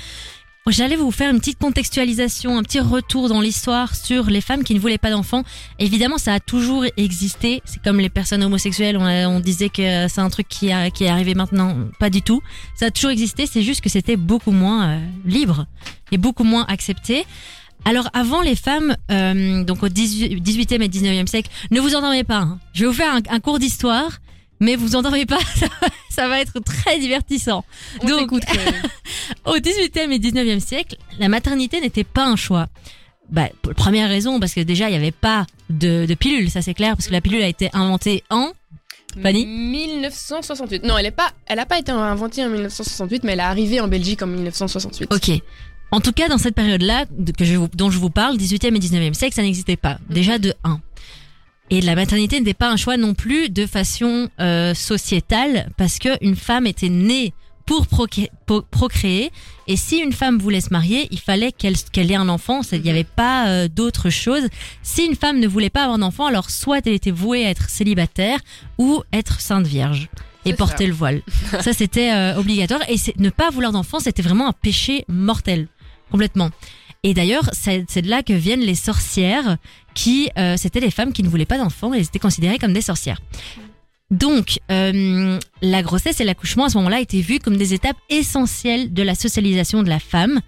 J'allais 0.68 0.96
vous 0.96 1.12
faire 1.12 1.30
une 1.30 1.38
petite 1.38 1.60
contextualisation, 1.60 2.58
un 2.58 2.62
petit 2.64 2.80
retour 2.80 3.28
dans 3.28 3.40
l'histoire 3.40 3.94
sur 3.94 4.24
les 4.24 4.40
femmes 4.40 4.64
qui 4.64 4.74
ne 4.74 4.80
voulaient 4.80 4.98
pas 4.98 5.10
d'enfants. 5.10 5.44
Évidemment, 5.78 6.18
ça 6.18 6.34
a 6.34 6.40
toujours 6.40 6.84
existé. 6.96 7.62
C'est 7.64 7.80
comme 7.84 8.00
les 8.00 8.08
personnes 8.08 8.42
homosexuelles, 8.42 8.96
on, 8.96 9.04
on 9.04 9.38
disait 9.38 9.68
que 9.68 10.08
c'est 10.08 10.20
un 10.20 10.28
truc 10.28 10.48
qui, 10.48 10.68
est 10.68 11.08
arrivé 11.08 11.34
maintenant. 11.36 11.76
Pas 12.00 12.10
du 12.10 12.20
tout. 12.20 12.42
Ça 12.74 12.86
a 12.86 12.90
toujours 12.90 13.12
existé, 13.12 13.46
c'est 13.46 13.62
juste 13.62 13.80
que 13.80 13.88
c'était 13.88 14.16
beaucoup 14.16 14.50
moins 14.50 14.88
euh, 14.88 14.98
libre 15.24 15.66
et 16.10 16.18
beaucoup 16.18 16.44
moins 16.44 16.64
accepté. 16.66 17.24
Alors 17.84 18.08
avant 18.12 18.42
les 18.42 18.56
femmes, 18.56 18.96
euh, 19.12 19.62
donc 19.62 19.84
au 19.84 19.88
18, 19.88 20.40
18e 20.40 20.82
et 20.82 20.88
19e 20.88 21.28
siècle, 21.28 21.50
ne 21.70 21.78
vous 21.80 21.94
endormez 21.94 22.24
pas. 22.24 22.38
hein. 22.38 22.58
Je 22.74 22.82
vais 22.82 22.86
vous 22.88 22.92
faire 22.92 23.14
un 23.14 23.40
cours 23.40 23.60
d'histoire, 23.60 24.18
mais 24.60 24.76
vous 24.76 24.96
endormez 24.96 25.26
pas, 25.26 25.38
ça, 25.56 25.66
va- 25.80 25.88
ça 26.10 26.28
va 26.28 26.40
être 26.40 26.58
très 26.60 26.98
divertissant. 26.98 27.64
On 28.02 28.06
Donc-. 28.06 28.32
Au 29.44 29.56
18e 29.56 30.10
et 30.12 30.18
19e 30.18 30.60
siècle, 30.60 30.96
la 31.18 31.28
maternité 31.28 31.80
n'était 31.80 32.04
pas 32.04 32.26
un 32.26 32.36
choix. 32.36 32.66
Bah, 33.30 33.48
pour- 33.62 33.74
première 33.74 34.08
raison, 34.08 34.38
parce 34.40 34.54
que 34.54 34.60
déjà, 34.60 34.88
il 34.88 34.92
n'y 34.92 34.96
avait 34.98 35.10
pas 35.12 35.46
de, 35.70 36.06
de 36.06 36.14
pilule, 36.14 36.50
ça 36.50 36.62
c'est 36.62 36.74
clair, 36.74 36.96
parce 36.96 37.08
que 37.08 37.12
la 37.12 37.20
pilule 37.20 37.42
a 37.42 37.48
été 37.48 37.70
inventée 37.72 38.22
en... 38.30 38.52
Fanny 39.22 39.46
1968. 39.46 40.84
Non, 40.84 40.98
elle 40.98 41.06
est 41.06 41.10
pas, 41.10 41.30
elle 41.46 41.58
a 41.58 41.64
pas 41.66 41.78
été 41.78 41.90
inventée 41.90 42.44
en 42.44 42.50
1968, 42.50 43.24
mais 43.24 43.32
elle 43.32 43.38
est 43.38 43.42
arrivée 43.42 43.80
en 43.80 43.88
Belgique 43.88 44.22
en 44.22 44.26
1968. 44.26 45.12
Ok. 45.12 45.30
En 45.90 46.00
tout 46.00 46.12
cas, 46.12 46.28
dans 46.28 46.36
cette 46.38 46.54
période-là, 46.54 47.06
que 47.38 47.44
je, 47.44 47.56
dont 47.74 47.90
je 47.90 47.98
vous 47.98 48.10
parle, 48.10 48.36
18e 48.36 48.74
et 48.76 48.78
19e 48.78 49.14
siècle, 49.14 49.34
ça 49.34 49.42
n'existait 49.42 49.76
pas. 49.76 49.98
Déjà 50.10 50.38
de 50.38 50.52
1. 50.64 50.80
Et 51.70 51.80
la 51.80 51.94
maternité 51.96 52.38
n'était 52.38 52.54
pas 52.54 52.70
un 52.70 52.76
choix 52.76 52.96
non 52.96 53.14
plus 53.14 53.48
de 53.50 53.66
façon 53.66 54.28
euh, 54.40 54.72
sociétale, 54.74 55.70
parce 55.76 55.98
que 55.98 56.10
une 56.24 56.36
femme 56.36 56.66
était 56.66 56.88
née 56.88 57.32
pour 57.66 57.86
procré- 57.88 58.30
po- 58.46 58.62
procréer, 58.62 59.32
et 59.66 59.76
si 59.76 59.96
une 59.98 60.12
femme 60.12 60.38
voulait 60.38 60.60
se 60.60 60.70
marier, 60.70 61.08
il 61.10 61.18
fallait 61.18 61.50
qu'elle 61.50 61.74
ait 62.12 62.14
un 62.14 62.28
enfant. 62.28 62.60
Il 62.70 62.82
n'y 62.82 62.90
avait 62.90 63.02
pas 63.02 63.48
euh, 63.48 63.66
d'autre 63.68 64.08
chose. 64.10 64.42
Si 64.84 65.04
une 65.04 65.16
femme 65.16 65.40
ne 65.40 65.48
voulait 65.48 65.70
pas 65.70 65.82
avoir 65.82 65.98
d'enfant, 65.98 66.26
alors 66.26 66.50
soit 66.50 66.86
elle 66.86 66.92
était 66.92 67.10
vouée 67.10 67.44
à 67.44 67.50
être 67.50 67.68
célibataire 67.68 68.38
ou 68.78 69.02
être 69.12 69.40
sainte 69.40 69.66
vierge 69.66 70.08
et 70.44 70.52
porter 70.52 70.84
ça. 70.84 70.88
le 70.88 70.94
voile. 70.94 71.22
ça, 71.60 71.72
c'était 71.72 72.12
euh, 72.12 72.36
obligatoire. 72.38 72.82
Et 72.88 72.94
ne 73.18 73.30
pas 73.30 73.50
vouloir 73.50 73.72
d'enfant, 73.72 73.98
c'était 73.98 74.22
vraiment 74.22 74.46
un 74.46 74.52
péché 74.52 75.04
mortel, 75.08 75.66
complètement. 76.12 76.50
Et 77.02 77.14
d'ailleurs, 77.14 77.50
c'est 77.52 77.84
de 78.02 78.08
là 78.08 78.22
que 78.22 78.32
viennent 78.32 78.60
les 78.60 78.74
sorcières, 78.76 79.56
qui 79.96 80.30
euh, 80.38 80.56
c'était 80.56 80.78
les 80.78 80.92
femmes 80.92 81.12
qui 81.12 81.24
ne 81.24 81.28
voulaient 81.28 81.46
pas 81.46 81.58
d'enfants, 81.58 81.92
elles 81.92 82.02
étaient 82.02 82.20
considérées 82.20 82.58
comme 82.58 82.72
des 82.74 82.82
sorcières. 82.82 83.18
Donc, 84.12 84.60
euh, 84.70 85.40
la 85.62 85.82
grossesse 85.82 86.20
et 86.20 86.24
l'accouchement 86.24 86.66
à 86.66 86.68
ce 86.68 86.76
moment-là 86.76 87.00
étaient 87.00 87.22
vus 87.22 87.40
comme 87.40 87.56
des 87.56 87.74
étapes 87.74 87.96
essentielles 88.08 88.92
de 88.92 89.02
la 89.02 89.16
socialisation 89.16 89.82
de 89.82 89.88
la 89.88 89.98
femme. 89.98 90.40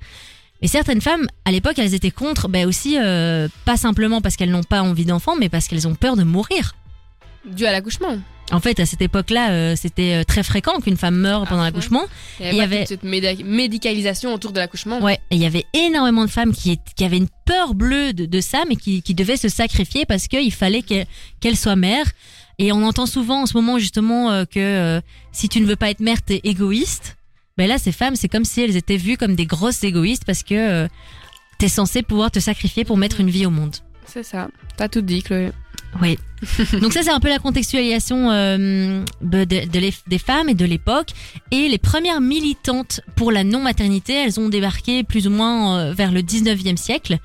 Et 0.60 0.68
certaines 0.68 1.00
femmes, 1.00 1.26
à 1.44 1.50
l'époque, 1.50 1.78
elles 1.78 1.94
étaient 1.94 2.12
contre, 2.12 2.48
ben 2.48 2.68
aussi, 2.68 2.98
euh, 2.98 3.48
pas 3.64 3.76
simplement 3.76 4.20
parce 4.20 4.36
qu'elles 4.36 4.50
n'ont 4.50 4.62
pas 4.62 4.82
envie 4.82 5.04
d'enfants, 5.04 5.34
mais 5.36 5.48
parce 5.48 5.66
qu'elles 5.66 5.88
ont 5.88 5.94
peur 5.94 6.14
de 6.14 6.22
mourir. 6.22 6.76
Dû 7.44 7.66
à 7.66 7.72
l'accouchement. 7.72 8.18
En 8.50 8.60
fait, 8.60 8.80
à 8.80 8.86
cette 8.86 9.02
époque-là, 9.02 9.50
euh, 9.50 9.76
c'était 9.76 10.20
euh, 10.20 10.24
très 10.24 10.42
fréquent 10.42 10.80
qu'une 10.80 10.96
femme 10.96 11.16
meure 11.16 11.40
pendant 11.46 11.60
fond. 11.60 11.64
l'accouchement. 11.64 12.02
Il 12.40 12.46
y 12.46 12.50
Il 12.50 12.56
y 12.56 12.60
avait, 12.62 12.86
toute 12.86 12.88
cette 12.88 13.02
médicalisation 13.02 14.32
autour 14.32 14.52
de 14.52 14.58
l'accouchement. 14.58 15.00
Ouais, 15.00 15.18
et 15.30 15.36
il 15.36 15.42
y 15.42 15.46
avait 15.46 15.66
énormément 15.74 16.24
de 16.24 16.30
femmes 16.30 16.54
qui, 16.54 16.78
qui 16.96 17.04
avaient 17.04 17.18
une 17.18 17.28
peur 17.44 17.74
bleue 17.74 18.14
de, 18.14 18.24
de 18.24 18.40
ça, 18.40 18.64
mais 18.68 18.76
qui, 18.76 19.02
qui 19.02 19.14
devaient 19.14 19.36
se 19.36 19.48
sacrifier 19.48 20.06
parce 20.06 20.28
qu'il 20.28 20.52
fallait 20.52 20.82
qu'elles 20.82 21.56
soient 21.56 21.76
mères. 21.76 22.06
Et 22.58 22.72
on 22.72 22.82
entend 22.82 23.06
souvent 23.06 23.42
en 23.42 23.46
ce 23.46 23.56
moment 23.56 23.78
justement 23.78 24.30
euh, 24.30 24.44
que 24.44 24.58
euh, 24.58 25.00
si 25.30 25.48
tu 25.48 25.60
ne 25.60 25.66
veux 25.66 25.76
pas 25.76 25.90
être 25.90 26.00
mère, 26.00 26.22
t'es 26.22 26.40
égoïste. 26.42 27.16
Ben 27.58 27.68
là, 27.68 27.76
ces 27.76 27.92
femmes, 27.92 28.16
c'est 28.16 28.28
comme 28.28 28.44
si 28.44 28.62
elles 28.62 28.76
étaient 28.76 28.96
vues 28.96 29.16
comme 29.16 29.34
des 29.34 29.46
grosses 29.46 29.84
égoïstes 29.84 30.24
parce 30.24 30.42
que 30.42 30.88
t'es 31.58 31.68
censé 31.68 32.02
pouvoir 32.02 32.30
te 32.30 32.38
sacrifier 32.38 32.84
pour 32.84 32.96
mettre 32.96 33.20
une 33.20 33.30
vie 33.30 33.46
au 33.46 33.50
monde. 33.50 33.76
C'est 34.06 34.22
ça. 34.22 34.48
T'as 34.76 34.88
tout 34.88 35.02
dit, 35.02 35.22
Chloé. 35.22 35.50
Oui. 36.02 36.18
Donc 36.80 36.92
ça, 36.92 37.02
c'est 37.02 37.10
un 37.10 37.18
peu 37.18 37.28
la 37.28 37.38
contextualisation 37.38 38.30
euh, 38.30 39.02
de, 39.22 39.44
des 39.44 40.18
femmes 40.18 40.48
et 40.48 40.54
de 40.54 40.64
l'époque. 40.64 41.08
Et 41.50 41.68
les 41.68 41.78
premières 41.78 42.20
militantes 42.20 43.00
pour 43.16 43.32
la 43.32 43.42
non-maternité, 43.42 44.12
elles 44.14 44.38
ont 44.38 44.48
débarqué 44.48 45.02
plus 45.02 45.26
ou 45.26 45.30
moins 45.30 45.78
euh, 45.78 45.92
vers 45.92 46.12
le 46.12 46.20
19e 46.20 46.76
siècle. 46.76 47.18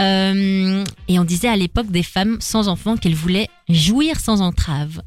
Euh, 0.00 0.84
et 1.08 1.18
on 1.18 1.24
disait 1.24 1.48
à 1.48 1.56
l'époque 1.56 1.88
des 1.90 2.02
femmes 2.02 2.36
sans 2.40 2.68
enfants 2.68 2.96
qu'elles 2.96 3.14
voulaient 3.14 3.48
jouir 3.68 4.20
sans 4.20 4.40
entrave. 4.40 5.02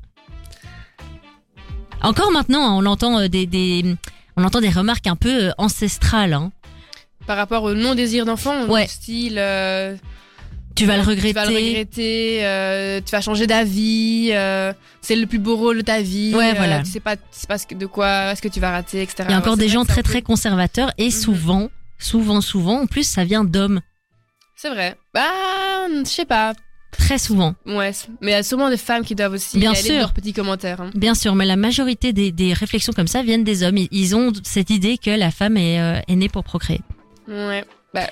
Encore 2.02 2.32
maintenant, 2.32 2.78
on 2.78 2.86
entend 2.86 3.28
des, 3.28 3.46
des, 3.46 3.96
on 4.36 4.44
entend 4.44 4.62
des 4.62 4.70
remarques 4.70 5.08
un 5.08 5.16
peu 5.16 5.52
ancestrales. 5.58 6.34
Hein. 6.34 6.52
Par 7.26 7.38
rapport 7.38 7.64
au 7.64 7.74
non-désir 7.74 8.26
d'enfant, 8.26 8.66
Ouais. 8.68 8.88
style. 8.88 9.40
Tu 10.76 10.86
vas 10.86 10.98
le 10.98 11.04
Tu 11.04 11.10
regretter. 11.10 11.34
vas 11.34 11.46
le 11.46 11.56
regretter, 11.56 12.46
euh, 12.46 13.00
tu 13.06 13.12
vas 13.12 13.22
changer 13.22 13.48
d'avis, 13.48 14.30
euh, 14.34 14.74
c'est 15.02 15.16
le 15.16 15.26
plus 15.26 15.40
beau 15.40 15.56
rôle 15.56 15.78
de 15.78 15.82
ta 15.82 16.02
vie. 16.02 16.34
Ouais, 16.36 16.52
euh, 16.52 16.54
voilà. 16.56 16.80
Tu 16.84 16.92
sais 16.92 17.00
pas, 17.00 17.16
tu 17.16 17.24
sais 17.32 17.48
pas 17.48 17.58
de 17.58 17.86
quoi 17.86 18.32
est-ce 18.34 18.42
que 18.42 18.48
tu 18.50 18.60
vas 18.60 18.72
rater, 18.72 19.02
etc. 19.02 19.24
Il 19.30 19.32
y 19.32 19.34
a 19.34 19.38
encore 19.38 19.54
Ouais, 19.54 19.60
des 19.60 19.70
gens 19.70 19.86
très 19.86 20.04
très 20.04 20.20
peu- 20.22 20.26
conservateurs 20.28 20.92
et 20.98 21.06
Mhm. 21.06 21.12
souvent, 21.12 21.70
souvent, 21.98 22.42
souvent, 22.42 22.82
en 22.82 22.88
plus, 22.88 23.08
ça 23.08 23.24
vient 23.24 23.44
d'hommes. 23.46 23.80
C'est 24.58 24.70
vrai. 24.70 24.96
Bah, 25.14 25.22
je 25.90 26.04
sais 26.10 26.26
pas. 26.26 26.54
Très 26.92 27.18
souvent. 27.18 27.56
Ouais, 27.66 27.92
mais 28.22 28.32
il 28.32 28.34
y 28.34 28.38
a 28.38 28.44
sûrement 28.44 28.70
des 28.70 28.78
femmes 28.78 29.04
qui 29.04 29.16
doivent 29.16 29.34
aussi 29.34 29.58
Bien 29.60 29.72
aller 29.72 29.82
sûr. 29.82 29.96
leurs 29.98 30.14
petits 30.14 30.32
commentaires. 30.32 30.80
hein. 30.80 30.92
Bien 30.96 31.14
sûr, 31.14 31.36
mais 31.36 31.46
la 31.46 31.58
majorité 31.58 32.14
des, 32.14 32.32
des 32.32 32.54
réflexions 32.54 32.94
comme 32.94 33.08
ça 33.08 33.22
viennent 33.22 33.44
des 33.44 33.64
hommes. 33.64 33.78
Ils- 33.78 33.90
Ils 33.92 34.16
ont 34.16 34.32
cette 34.44 34.70
idée 34.70 34.98
que 34.98 35.10
la 35.12 35.30
femme 35.32 35.58
est, 35.58 36.04
est 36.08 36.16
née 36.16 36.30
pour 36.30 36.44
procréer. 36.46 36.80
Ouais. 37.28 37.66
Bah, 37.94 38.08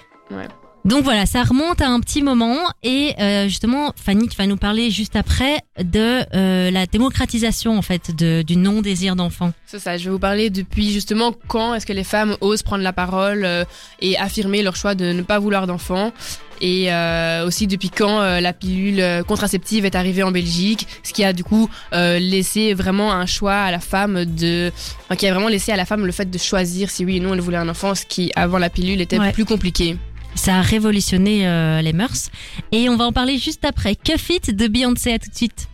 Donc 0.85 1.05
voilà, 1.05 1.25
ça 1.25 1.43
remonte 1.43 1.81
à 1.81 1.87
un 1.87 2.01
petit 2.01 2.21
moment 2.21 2.57
et 2.83 3.13
euh, 3.17 3.45
justement 3.47 3.93
Fanny 3.95 4.27
qui 4.27 4.35
va 4.35 4.47
nous 4.47 4.57
parler 4.57 4.91
juste 4.91 5.15
après 5.15 5.59
de 5.81 6.21
euh, 6.35 6.71
la 6.71 6.85
démocratisation 6.87 7.77
en 7.77 7.81
fait 7.81 8.13
de, 8.13 8.41
du 8.41 8.57
non 8.57 8.81
désir 8.81 9.15
d'enfant. 9.15 9.53
c'est 9.65 9.79
ça. 9.79 9.95
Je 9.95 10.03
vais 10.05 10.09
vous 10.11 10.19
parler 10.19 10.49
depuis 10.49 10.91
justement 10.91 11.33
quand 11.47 11.73
est-ce 11.73 11.85
que 11.85 11.93
les 11.93 12.03
femmes 12.03 12.35
osent 12.41 12.63
prendre 12.63 12.83
la 12.83 12.91
parole 12.91 13.45
euh, 13.45 13.63
et 14.01 14.17
affirmer 14.17 14.61
leur 14.61 14.75
choix 14.75 14.93
de 14.93 15.13
ne 15.13 15.21
pas 15.21 15.39
vouloir 15.39 15.67
d'enfants. 15.67 16.11
Et 16.59 16.91
euh, 16.93 17.47
aussi 17.47 17.65
depuis 17.67 17.89
quand 17.89 18.19
euh, 18.21 18.41
la 18.41 18.51
pilule 18.51 18.99
euh, 18.99 19.23
contraceptive 19.23 19.85
est 19.85 19.95
arrivée 19.95 20.23
en 20.23 20.31
Belgique, 20.31 20.85
ce 21.03 21.13
qui 21.13 21.23
a 21.23 21.31
du 21.31 21.45
coup 21.45 21.69
euh, 21.93 22.19
laissé 22.19 22.73
vraiment 22.73 23.13
un 23.13 23.25
choix 23.25 23.55
à 23.55 23.71
la 23.71 23.79
femme 23.79 24.25
de, 24.25 24.69
enfin, 25.05 25.15
qui 25.15 25.27
a 25.27 25.31
vraiment 25.33 25.47
laissé 25.49 25.71
à 25.71 25.77
la 25.77 25.85
femme 25.85 26.05
le 26.05 26.11
fait 26.11 26.29
de 26.29 26.37
choisir 26.37 26.89
si 26.89 27.05
oui 27.05 27.19
ou 27.19 27.23
non 27.23 27.33
elle 27.33 27.41
voulait 27.41 27.57
un 27.57 27.69
enfant, 27.69 27.95
ce 27.95 28.05
qui 28.05 28.31
avant 28.35 28.57
la 28.57 28.69
pilule 28.69 28.99
était 28.99 29.17
Ouais. 29.19 29.31
plus 29.31 29.45
compliqué. 29.45 29.97
Ça 30.35 30.57
a 30.57 30.61
révolutionné 30.61 31.47
euh, 31.47 31.81
les 31.81 31.93
mœurs 31.93 32.29
et 32.71 32.89
on 32.89 32.97
va 32.97 33.05
en 33.05 33.11
parler 33.11 33.37
juste 33.37 33.65
après. 33.65 33.95
Cuff 33.95 34.29
It 34.29 34.55
de 34.55 34.67
Beyoncé 34.67 35.13
à 35.13 35.19
tout 35.19 35.29
de 35.29 35.35
suite. 35.35 35.67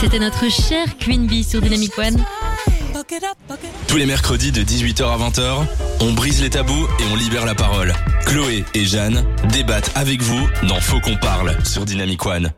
C'était 0.00 0.18
notre 0.18 0.50
chère 0.50 0.96
Queen 0.98 1.26
Bee 1.26 1.44
sur 1.44 1.60
Dynamic 1.60 1.96
One. 1.98 2.16
Tous 3.88 3.96
les 3.96 4.06
mercredis 4.06 4.52
de 4.52 4.62
18h 4.62 5.04
à 5.04 5.18
20h, 5.18 5.66
on 6.00 6.12
brise 6.12 6.40
les 6.42 6.50
tabous 6.50 6.86
et 7.00 7.12
on 7.12 7.16
libère 7.16 7.44
la 7.44 7.54
parole. 7.54 7.92
Chloé 8.26 8.64
et 8.74 8.84
Jeanne 8.84 9.24
débattent 9.52 9.90
avec 9.94 10.22
vous 10.22 10.48
dans 10.68 10.80
Faut 10.80 11.00
qu'on 11.00 11.16
parle 11.16 11.56
sur 11.64 11.84
Dynamic 11.84 12.24
One. 12.24 12.50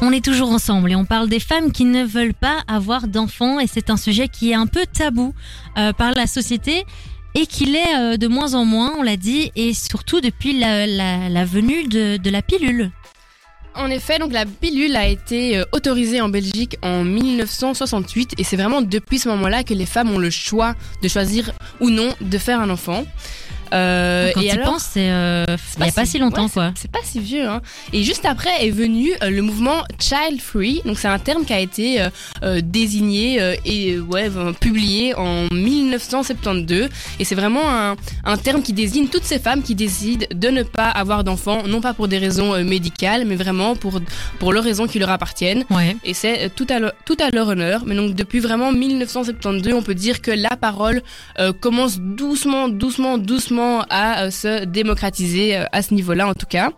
On 0.00 0.12
est 0.12 0.24
toujours 0.24 0.50
ensemble 0.50 0.92
et 0.92 0.96
on 0.96 1.04
parle 1.04 1.28
des 1.28 1.40
femmes 1.40 1.72
qui 1.72 1.84
ne 1.84 2.04
veulent 2.04 2.34
pas 2.34 2.60
avoir 2.66 3.06
d'enfants 3.06 3.60
et 3.60 3.66
c'est 3.66 3.90
un 3.90 3.96
sujet 3.96 4.28
qui 4.28 4.50
est 4.50 4.54
un 4.54 4.66
peu 4.66 4.86
tabou 4.86 5.34
euh, 5.76 5.92
par 5.92 6.12
la 6.12 6.26
société 6.26 6.86
et 7.34 7.46
qui 7.46 7.66
l'est 7.66 7.96
euh, 7.96 8.16
de 8.16 8.26
moins 8.28 8.54
en 8.54 8.64
moins, 8.64 8.94
on 8.98 9.02
l'a 9.02 9.16
dit, 9.16 9.52
et 9.56 9.74
surtout 9.74 10.20
depuis 10.20 10.58
la 10.58 11.44
venue 11.44 11.84
de, 11.84 12.16
de 12.16 12.30
la 12.30 12.42
pilule. 12.42 12.90
En 13.74 13.88
effet, 13.88 14.18
donc 14.18 14.32
la 14.32 14.46
pilule 14.46 14.96
a 14.96 15.06
été 15.06 15.56
euh, 15.56 15.64
autorisée 15.72 16.20
en 16.20 16.28
Belgique 16.28 16.76
en 16.82 17.04
1968 17.04 18.34
et 18.36 18.44
c'est 18.44 18.56
vraiment 18.56 18.82
depuis 18.82 19.20
ce 19.20 19.28
moment-là 19.28 19.62
que 19.62 19.74
les 19.74 19.86
femmes 19.86 20.10
ont 20.10 20.18
le 20.18 20.30
choix 20.30 20.74
de 21.02 21.08
choisir 21.08 21.52
ou 21.80 21.88
non 21.88 22.12
de 22.20 22.38
faire 22.38 22.60
un 22.60 22.68
enfant. 22.68 23.04
Euh, 23.72 24.30
Quand 24.34 24.40
et 24.40 24.48
tu 24.48 24.50
alors, 24.50 24.72
penses, 24.72 24.88
c'est 24.92 25.10
euh, 25.10 25.44
il 25.78 25.82
n'y 25.84 25.88
a 25.88 25.92
pas 25.92 26.04
si 26.06 26.18
longtemps 26.18 26.44
ouais, 26.44 26.50
quoi. 26.52 26.72
c'est- 26.74 26.90
pas 26.90 26.98
si 27.04 27.20
vieux. 27.20 27.46
Hein. 27.48 27.60
Et 27.92 28.02
juste 28.02 28.24
après 28.24 28.66
est 28.66 28.70
venu 28.70 29.10
euh, 29.22 29.30
le 29.30 29.42
mouvement 29.42 29.84
Child 29.98 30.40
Free. 30.40 30.82
Donc 30.84 30.98
c'est 30.98 31.08
un 31.08 31.18
terme 31.18 31.44
qui 31.44 31.52
a 31.52 31.60
été 31.60 32.02
euh, 32.42 32.60
désigné 32.62 33.40
euh, 33.40 33.54
et 33.64 33.98
ouais, 33.98 34.28
publié 34.60 35.14
en 35.14 35.46
1972. 35.52 36.88
Et 37.18 37.24
c'est 37.24 37.34
vraiment 37.34 37.68
un, 37.68 37.96
un 38.24 38.36
terme 38.36 38.62
qui 38.62 38.72
désigne 38.72 39.08
toutes 39.08 39.24
ces 39.24 39.38
femmes 39.38 39.62
qui 39.62 39.74
décident 39.74 40.26
de 40.34 40.48
ne 40.48 40.62
pas 40.62 40.88
avoir 40.88 41.24
d'enfants, 41.24 41.62
non 41.66 41.80
pas 41.80 41.94
pour 41.94 42.08
des 42.08 42.18
raisons 42.18 42.62
médicales, 42.64 43.24
mais 43.26 43.36
vraiment 43.36 43.76
pour, 43.76 44.00
pour 44.38 44.52
leurs 44.52 44.64
raisons 44.64 44.86
qui 44.86 44.98
leur 44.98 45.10
appartiennent. 45.10 45.64
Ouais. 45.70 45.96
Et 46.04 46.14
c'est 46.14 46.50
tout 46.54 46.66
à, 46.70 46.78
leur, 46.78 46.92
tout 47.04 47.16
à 47.20 47.30
leur 47.30 47.48
honneur. 47.48 47.82
Mais 47.86 47.94
donc 47.94 48.14
depuis 48.14 48.40
vraiment 48.40 48.72
1972, 48.72 49.72
on 49.74 49.82
peut 49.82 49.94
dire 49.94 50.20
que 50.22 50.30
la 50.30 50.56
parole 50.56 51.02
euh, 51.38 51.52
commence 51.52 51.98
doucement, 52.00 52.68
doucement, 52.68 53.18
doucement 53.18 53.59
à 53.88 54.22
euh, 54.24 54.30
se 54.30 54.64
démocratiser 54.64 55.56
euh, 55.56 55.64
à 55.72 55.82
ce 55.82 55.94
niveau-là 55.94 56.26
en 56.28 56.34
tout 56.34 56.46
cas. 56.46 56.70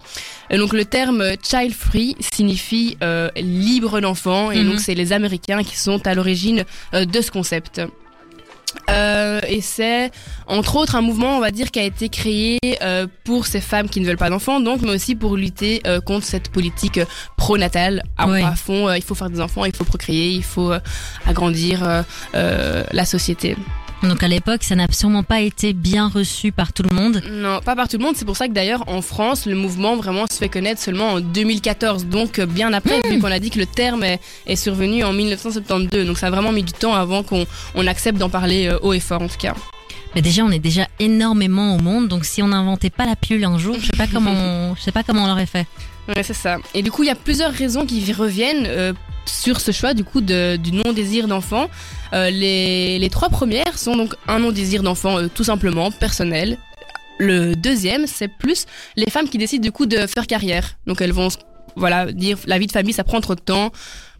Et 0.51 0.59
donc 0.59 0.73
le 0.73 0.85
terme 0.85 1.21
euh, 1.21 1.35
child 1.43 1.73
free 1.75 2.17
signifie 2.35 2.97
euh, 3.03 3.29
libre 3.37 4.01
d'enfant 4.01 4.51
et 4.51 4.59
Mhm. 4.63 4.71
donc 4.71 4.81
c'est 4.81 4.95
les 4.95 5.13
Américains 5.13 5.63
qui 5.63 5.77
sont 5.77 6.07
à 6.07 6.15
l'origine 6.15 6.65
euh, 6.95 7.05
de 7.05 7.21
ce 7.21 7.31
concept. 7.31 7.81
Euh, 8.91 9.41
et 9.49 9.61
c'est 9.61 10.11
entre 10.47 10.77
autres 10.77 10.97
un 10.97 11.03
mouvement, 11.03 11.37
on 11.37 11.41
va 11.41 11.51
dire, 11.51 11.71
qui 11.71 11.79
a 11.79 11.85
été 11.85 12.09
créé 12.09 12.59
euh, 12.83 13.07
pour 13.25 13.47
ces 13.47 13.61
femmes 13.61 13.89
qui 13.89 14.01
ne 14.01 14.07
veulent 14.07 14.17
pas 14.17 14.31
d'enfants, 14.31 14.61
donc, 14.61 14.81
mais 14.81 14.91
aussi 14.91 15.15
pour 15.15 15.37
lutter 15.37 15.83
euh, 15.87 16.01
contre 16.01 16.25
cette 16.27 16.49
politique 16.51 16.97
euh, 16.99 17.05
pro-natale 17.37 18.03
à, 18.17 18.27
Oui. 18.29 18.43
à 18.43 18.55
fond. 18.57 18.89
euh, 18.89 18.97
il 18.97 19.03
faut 19.05 19.15
faire 19.15 19.29
des 19.31 19.41
enfants, 19.43 19.67
il 19.67 19.77
faut 19.77 19.85
procréer, 19.85 20.31
il 20.31 20.43
faut 20.43 20.73
euh, 20.73 20.81
agrandir 21.27 21.85
euh, 21.87 22.03
euh, 22.35 22.83
la 22.93 23.05
société. 23.05 23.57
Donc 24.03 24.23
à 24.23 24.29
l'époque, 24.29 24.65
ça 24.65 24.75
n'a 24.75 24.87
sûrement 24.91 25.23
pas 25.23 25.41
été 25.41 25.73
bien 25.73 26.09
reçu 26.09 26.51
par 26.51 26.73
tout 26.73 26.83
le 26.83 26.95
monde. 26.95 27.23
Non, 27.31 27.61
pas 27.65 27.77
par 27.77 27.89
tout 27.89 27.99
le 27.99 28.05
monde. 28.05 28.15
C'est 28.17 28.25
pour 28.25 28.37
ça 28.37 28.49
que 28.49 28.53
d'ailleurs 28.53 28.83
en 28.89 29.01
France, 29.01 29.47
le 29.47 29.55
mouvement 29.55 29.95
vraiment 29.97 30.25
se 30.31 30.37
fait 30.39 30.49
connaître 30.49 30.81
seulement 30.81 31.11
en 31.11 31.21
2014, 31.21 32.07
donc 32.07 32.39
euh, 32.39 32.47
bien 32.47 32.73
après, 32.73 33.01
vu 33.09 33.21
qu'on 33.21 33.31
a 33.31 33.39
dit 33.39 33.51
que 33.51 33.59
le 33.61 33.67
terme 33.67 34.03
est, 34.03 34.21
est 34.47 34.57
survenu 34.57 35.05
en 35.05 35.13
1972. 35.13 36.05
Donc 36.07 36.19
ça 36.19 36.27
a 36.27 36.31
vraiment 36.31 36.51
mis 36.53 36.65
du 36.65 36.73
temps 36.73 36.95
avant 36.95 37.23
qu'on 37.23 37.47
on 37.77 37.87
accepte 37.87 38.19
d'en 38.19 38.29
parler 38.29 38.67
euh, 38.69 38.79
haut 38.83 38.93
et 38.93 39.01
fort 39.01 39.23
en 39.23 39.29
tout 39.29 39.39
cas. 39.39 39.55
Mais 40.15 40.21
déjà, 40.21 40.43
on 40.45 40.51
est 40.51 40.59
déjà 40.59 40.89
énormément 40.99 41.75
au 41.77 41.79
monde, 41.79 42.09
donc 42.09 42.25
si 42.27 42.43
on 42.43 42.49
n'inventait 42.49 42.91
pas 42.91 43.07
la 43.07 43.17
pilule 43.17 43.45
un 43.45 43.57
jour, 43.57 43.77
je 43.81 43.87
sais 43.87 43.97
pas 43.97 44.07
comment, 44.13 44.33
on- 44.33 44.75
je 44.77 44.83
sais 44.83 44.93
pas 44.93 45.03
comment 45.05 45.25
on 45.25 45.27
l'aurait 45.29 45.47
fait. 45.47 45.67
Ouais, 46.09 46.25
c'est 46.25 46.35
ça. 46.35 46.59
Et 46.75 46.83
du 46.83 46.91
coup, 46.91 47.05
il 47.05 47.07
y 47.07 47.11
a 47.11 47.15
plusieurs 47.15 47.53
raisons 47.53 47.87
qui 47.87 48.13
reviennent 48.13 48.65
euh, 48.67 48.93
sur 49.27 49.61
ce 49.61 49.73
choix 49.73 49.95
du 49.95 50.05
coup 50.05 50.21
de, 50.21 50.57
du 50.57 50.73
non-désir 50.73 51.29
d'enfant. 51.29 51.69
Euh, 52.13 52.31
les, 52.31 52.99
les 52.99 53.11
trois 53.11 53.29
premières 53.29 53.79
sont 53.79 53.97
donc 53.97 54.15
un 54.29 54.39
non-désir 54.39 54.83
d'enfant 54.83 55.19
euh, 55.19 55.29
tout 55.33 55.45
simplement 55.45 55.91
personnel. 55.91 56.59
Le 57.19 57.55
deuxième, 57.55 58.07
c'est 58.07 58.29
plus 58.29 58.67
les 58.97 59.11
femmes 59.11 59.29
qui 59.29 59.39
décident 59.39 59.63
du 59.63 59.73
coup 59.73 59.87
de 59.87 60.07
faire 60.07 60.27
carrière. 60.27 60.77
Donc 60.87 61.01
elles 61.01 61.13
vont 61.13 61.29
voilà 61.77 62.13
dire 62.13 62.37
la 62.47 62.59
vie 62.59 62.67
de 62.67 62.73
famille 62.73 62.93
ça 62.93 63.05
prend 63.05 63.21
trop 63.21 63.35
de 63.35 63.41
temps. 63.41 63.71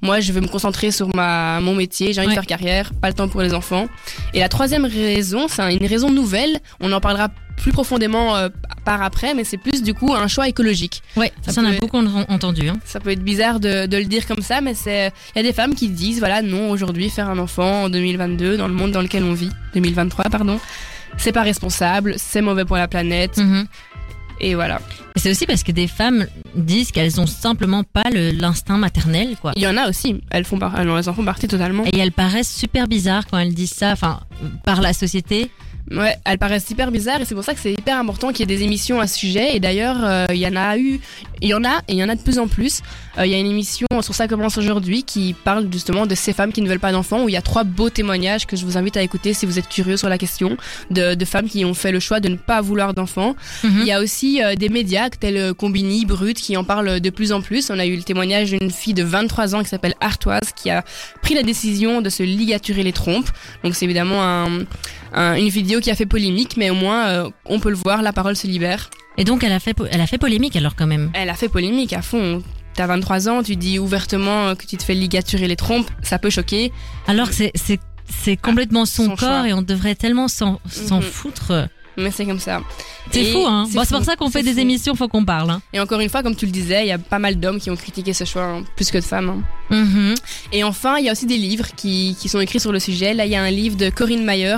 Moi, 0.01 0.19
je 0.21 0.33
veux 0.33 0.41
me 0.41 0.49
concentrer 0.49 0.91
sur 0.91 1.15
ma 1.15 1.61
mon 1.61 1.75
métier, 1.77 2.13
j'ai 2.13 2.21
envie 2.21 2.29
Ouais. 2.29 2.35
de 2.35 2.41
faire 2.41 2.47
carrière, 2.47 2.91
pas 3.01 3.09
le 3.09 3.15
temps 3.15 3.29
pour 3.29 3.41
les 3.43 3.55
enfants. 3.55 3.87
Et 4.35 4.41
la 4.41 4.49
troisième 4.49 4.85
raison, 4.85 5.47
c'est 5.49 5.75
une 5.75 5.87
raison 5.87 6.11
nouvelle. 6.11 6.59
On 6.81 6.91
en 6.93 7.01
parlera 7.01 7.29
plus 7.63 7.73
profondément 7.73 8.37
euh, 8.37 8.49
par 8.85 9.03
après, 9.03 9.35
mais 9.35 9.45
c'est 9.45 9.57
plus 9.57 9.83
du 9.83 9.95
coup 9.95 10.13
un 10.15 10.27
choix 10.29 10.49
écologique. 10.49 11.03
Ouais, 11.17 11.33
Ça 11.47 11.53
ça, 11.53 11.61
on 11.63 11.65
a 11.65 11.73
beaucoup 11.79 11.97
en- 11.99 12.25
entendu. 12.29 12.69
Hein. 12.69 12.77
Ça 12.85 13.01
peut 13.01 13.11
être 13.11 13.23
bizarre 13.25 13.61
de, 13.61 13.87
de 13.87 13.97
le 13.97 14.05
dire 14.05 14.27
comme 14.27 14.43
ça, 14.43 14.61
mais 14.61 14.75
c'est 14.75 15.13
il 15.35 15.39
y 15.39 15.41
a 15.41 15.43
des 15.43 15.53
femmes 15.55 15.75
qui 15.75 15.89
disent 15.89 16.19
voilà 16.19 16.43
non 16.43 16.71
aujourd'hui 16.71 17.09
faire 17.09 17.29
un 17.31 17.39
enfant 17.39 17.85
en 17.85 17.89
2022 17.89 18.57
dans 18.57 18.69
le 18.69 18.75
monde 18.75 18.91
dans 18.91 19.01
lequel 19.03 19.23
on 19.25 19.33
vit 19.33 19.51
2023 19.75 20.25
pardon 20.27 20.59
c'est 21.19 21.33
pas 21.33 21.43
responsable 21.43 22.15
c'est 22.17 22.41
mauvais 22.41 22.65
pour 22.65 22.77
la 22.77 22.89
planète 22.89 23.37
Mhm. 23.39 23.67
et 24.41 24.55
voilà 24.55 24.81
C'est 25.17 25.31
aussi 25.31 25.47
parce 25.47 25.63
que 25.63 25.71
des 25.73 25.87
femmes 25.87 26.27
disent 26.57 26.91
qu'elles 26.91 27.21
ont 27.21 27.27
simplement 27.27 27.85
pas 27.85 28.09
l'instinct 28.11 28.79
maternel, 28.79 29.37
quoi. 29.41 29.53
il 29.57 29.63
y 29.63 29.67
en 29.69 29.77
a 29.77 29.89
aussi 29.89 30.21
elles 30.31 30.45
font 30.45 30.59
par- 30.59 30.79
elles 30.81 30.89
en 30.91 31.15
font 31.15 31.25
partie 31.25 31.47
totalement 31.49 31.85
Et 31.93 31.99
elles 31.99 32.13
paraissent 32.13 32.53
super 32.53 32.89
bizarres 32.89 33.27
quand 33.31 33.39
elles 33.39 33.55
disent 33.55 33.75
ça, 33.75 33.93
enfin, 33.93 34.21
par 34.65 34.81
la 34.81 34.93
société. 34.95 35.51
Ouais, 35.91 36.17
elles 36.25 36.39
paraissent 36.39 36.71
hyper 36.71 36.91
bizarres 36.91 37.21
et 37.21 37.25
c'est 37.25 37.35
pour 37.35 37.45
ça 37.45 37.55
que 37.55 37.61
c'est 37.61 37.73
hyper 37.73 37.99
important 37.99 38.29
qu'il 38.29 38.41
y 38.41 38.43
ait 38.45 38.57
des 38.57 38.63
émissions 38.63 39.01
à 39.01 39.07
ce 39.07 39.19
sujet. 39.19 39.57
Et 39.57 39.61
d'ailleurs, 39.61 39.97
euh, 40.03 40.27
il 40.31 40.37
y 40.39 40.47
en 40.47 40.57
a 40.57 40.79
eu, 40.79 41.01
il 41.41 41.49
y 41.49 41.55
en 41.55 41.65
a 41.65 41.79
et 41.89 41.93
il 41.93 41.97
y 41.97 42.05
en 42.05 42.09
a 42.09 42.15
de 42.15 42.21
plus 42.23 42.39
en 42.39 42.47
plus. 42.49 42.81
Euh, 43.19 43.27
Il 43.27 43.33
y 43.33 43.35
a 43.35 43.39
une 43.39 43.47
émission 43.47 43.87
sur 44.01 44.15
ça 44.15 44.29
commence 44.29 44.57
aujourd'hui 44.57 45.03
qui 45.03 45.35
parle 45.35 45.69
justement 45.71 46.07
de 46.07 46.15
ces 46.15 46.33
femmes 46.33 46.53
qui 46.53 46.63
ne 46.63 46.69
veulent 46.69 46.81
pas 46.81 46.93
d'enfants 46.93 47.25
où 47.25 47.29
il 47.29 47.33
y 47.33 47.37
a 47.37 47.43
trois 47.43 47.65
beaux 47.65 47.91
témoignages 47.91 48.47
que 48.47 48.57
je 48.57 48.65
vous 48.65 48.79
invite 48.79 48.97
à 48.97 49.03
écouter 49.03 49.35
si 49.35 49.45
vous 49.45 49.59
êtes 49.59 49.69
curieux 49.69 49.97
sur 49.97 50.09
la 50.09 50.19
question 50.19 50.57
de, 50.91 51.15
de 51.15 51.25
femmes 51.25 51.49
qui 51.49 51.65
ont 51.65 51.75
fait 51.75 51.93
le 51.93 52.01
choix 52.01 52.21
de 52.21 52.29
ne 52.29 52.37
pas 52.37 52.61
vouloir 52.61 52.95
d'enfants. 52.95 53.35
Mhm. 53.65 53.79
Il 53.81 53.87
y 53.87 53.93
a 53.93 54.01
aussi 54.01 54.43
euh, 54.43 54.55
des 54.55 54.69
médias 54.69 55.11
tels 55.11 55.53
Combini, 55.55 56.07
Brut 56.07 56.41
qui 56.41 56.57
en 56.57 56.65
parlent 56.65 57.01
de 57.01 57.11
plus 57.11 57.33
en 57.33 57.43
plus. 57.43 57.71
On 57.71 57.79
a 57.79 57.87
eu 57.87 57.97
le 57.97 58.03
témoignage 58.03 58.53
d'une 58.53 58.71
fille 58.71 58.95
de 58.95 59.03
23 59.03 59.55
ans 59.57 59.63
qui 59.63 59.69
s'appelle 59.69 59.95
Artoise 60.01 60.53
qui 60.57 60.71
a 60.71 60.85
pris 61.23 61.35
la 61.35 61.43
décision 61.43 62.01
de 62.01 62.09
se 62.09 62.23
ligaturer 62.23 62.83
les 62.83 62.93
trompes. 62.93 63.29
Donc 63.65 63.75
c'est 63.75 63.85
évidemment 63.85 64.23
un, 64.23 64.61
un- 65.13 65.35
une 65.37 65.49
vidéo 65.49 65.81
qui 65.81 65.91
a 65.91 65.95
fait 65.95 66.07
polémique, 66.07 66.57
mais 66.57 66.71
au 66.71 66.75
moins 66.75 67.07
euh, 67.09 67.31
on 67.47 67.61
peut 67.61 67.71
le 67.71 67.77
voir, 67.77 68.03
la 68.03 68.13
parole 68.13 68.37
se 68.37 68.47
libère. 68.47 68.91
Et 69.19 69.25
donc, 69.25 69.45
elle 69.45 69.53
a 69.53 69.61
fait, 69.61 69.77
elle 69.91 70.01
a 70.01 70.07
fait 70.07 70.19
polémique 70.19 70.57
alors 70.57 70.75
quand 70.75 70.87
même. 70.87 71.11
Elle 71.15 71.29
a 71.31 71.35
fait 71.35 71.49
polémique 71.51 71.93
à 71.93 72.01
fond. 72.03 72.43
T'as 72.75 72.87
23 72.87 73.29
ans, 73.29 73.43
tu 73.43 73.57
dis 73.57 73.79
ouvertement 73.79 74.49
euh, 74.49 74.55
que 74.55 74.65
tu 74.67 74.77
te 74.79 74.83
fais 74.83 74.95
ligaturer 74.95 75.47
les 75.49 75.57
trompes, 75.57 75.91
ça 76.03 76.19
peut 76.19 76.31
choquer. 76.31 76.73
Alors 77.07 77.29
que 77.29 77.35
c'est, 77.35 77.53
c'est, 77.55 77.79
c'est 78.09 78.37
complètement 78.39 78.87
son, 78.87 79.05
son 79.05 79.17
corps 79.17 79.19
choix. 79.19 79.49
et 79.49 79.53
on 79.53 79.61
devrait 79.61 79.95
tellement 79.95 80.29
s'en, 80.29 80.59
s'en 80.71 80.97
Mhm. 80.97 81.03
foutre. 81.03 81.69
Mais 81.97 82.11
c'est 82.11 82.25
comme 82.25 82.39
ça. 82.39 82.61
C'est 83.11 83.33
fou, 83.33 83.45
hein. 83.47 83.67
c'est 83.69 83.77
Bon, 83.77 83.85
pour 83.85 84.03
ça 84.05 84.17
qu'on 84.17 84.31
fait 84.31 84.43
des 84.43 84.55
fou. 84.55 84.61
émissions, 84.61 84.95
faut 84.95 85.09
qu'on 85.09 85.25
parle, 85.25 85.51
hein. 85.51 85.61
Et 85.75 85.81
encore 85.81 86.01
une 86.01 86.09
fois, 86.09 86.23
comme 86.23 86.35
tu 86.35 86.47
le 86.47 86.53
disais, 86.53 86.83
il 86.85 86.89
y 86.89 86.93
a 86.93 86.99
pas 86.99 87.19
mal 87.19 87.37
d'hommes 87.39 87.61
qui 87.61 87.71
ont 87.71 87.77
critiqué 87.77 88.13
ce 88.15 88.25
choix, 88.25 88.45
hein, 88.45 88.65
plus 88.77 88.91
que 88.91 88.97
de 88.99 89.03
femmes. 89.05 89.29
hein. 89.29 89.43
Mhm. 89.77 90.15
Et 90.53 90.65
enfin, 90.65 90.97
il 90.99 91.05
y 91.05 91.09
a 91.09 91.13
aussi 91.13 91.27
des 91.27 91.37
livres 91.37 91.67
qui, 91.77 92.17
qui 92.19 92.29
sont 92.29 92.41
écrits 92.41 92.61
sur 92.61 92.73
le 92.73 92.79
sujet. 92.79 93.13
Là, 93.15 93.27
il 93.27 93.33
y 93.33 93.37
a 93.37 93.43
un 93.43 93.51
livre 93.51 93.77
de 93.77 93.91
Corinne 93.91 94.25
Mayer 94.25 94.57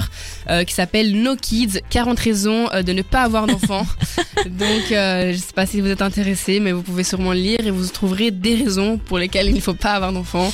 euh, 0.50 0.64
qui 0.64 0.75
s'appelle 0.75 1.21
No 1.23 1.35
Kids, 1.37 1.81
40 1.91 2.19
raisons 2.21 2.69
euh, 2.73 2.83
de 2.83 2.93
ne 2.93 3.03
pas 3.03 3.23
avoir 3.23 3.47
d'enfants. 3.47 3.87
Donc, 4.47 4.93
euh, 4.93 5.33
je 5.33 5.37
sais 5.38 5.53
pas 5.55 5.67
si 5.67 5.81
vous 5.81 5.88
êtes 5.88 6.03
intéressés, 6.03 6.61
mais 6.61 6.73
vous 6.73 6.83
pouvez 6.83 7.05
sûrement 7.05 7.33
le 7.33 7.38
lire 7.41 7.61
et 7.67 7.71
vous 7.71 7.87
trouverez 7.88 8.31
des 8.31 8.55
raisons 8.55 8.99
pour 8.99 9.19
lesquelles 9.19 9.49
il 9.49 9.55
ne 9.55 9.61
faut 9.61 9.75
pas 9.75 9.93
avoir 9.93 10.12
d'enfants. 10.12 10.53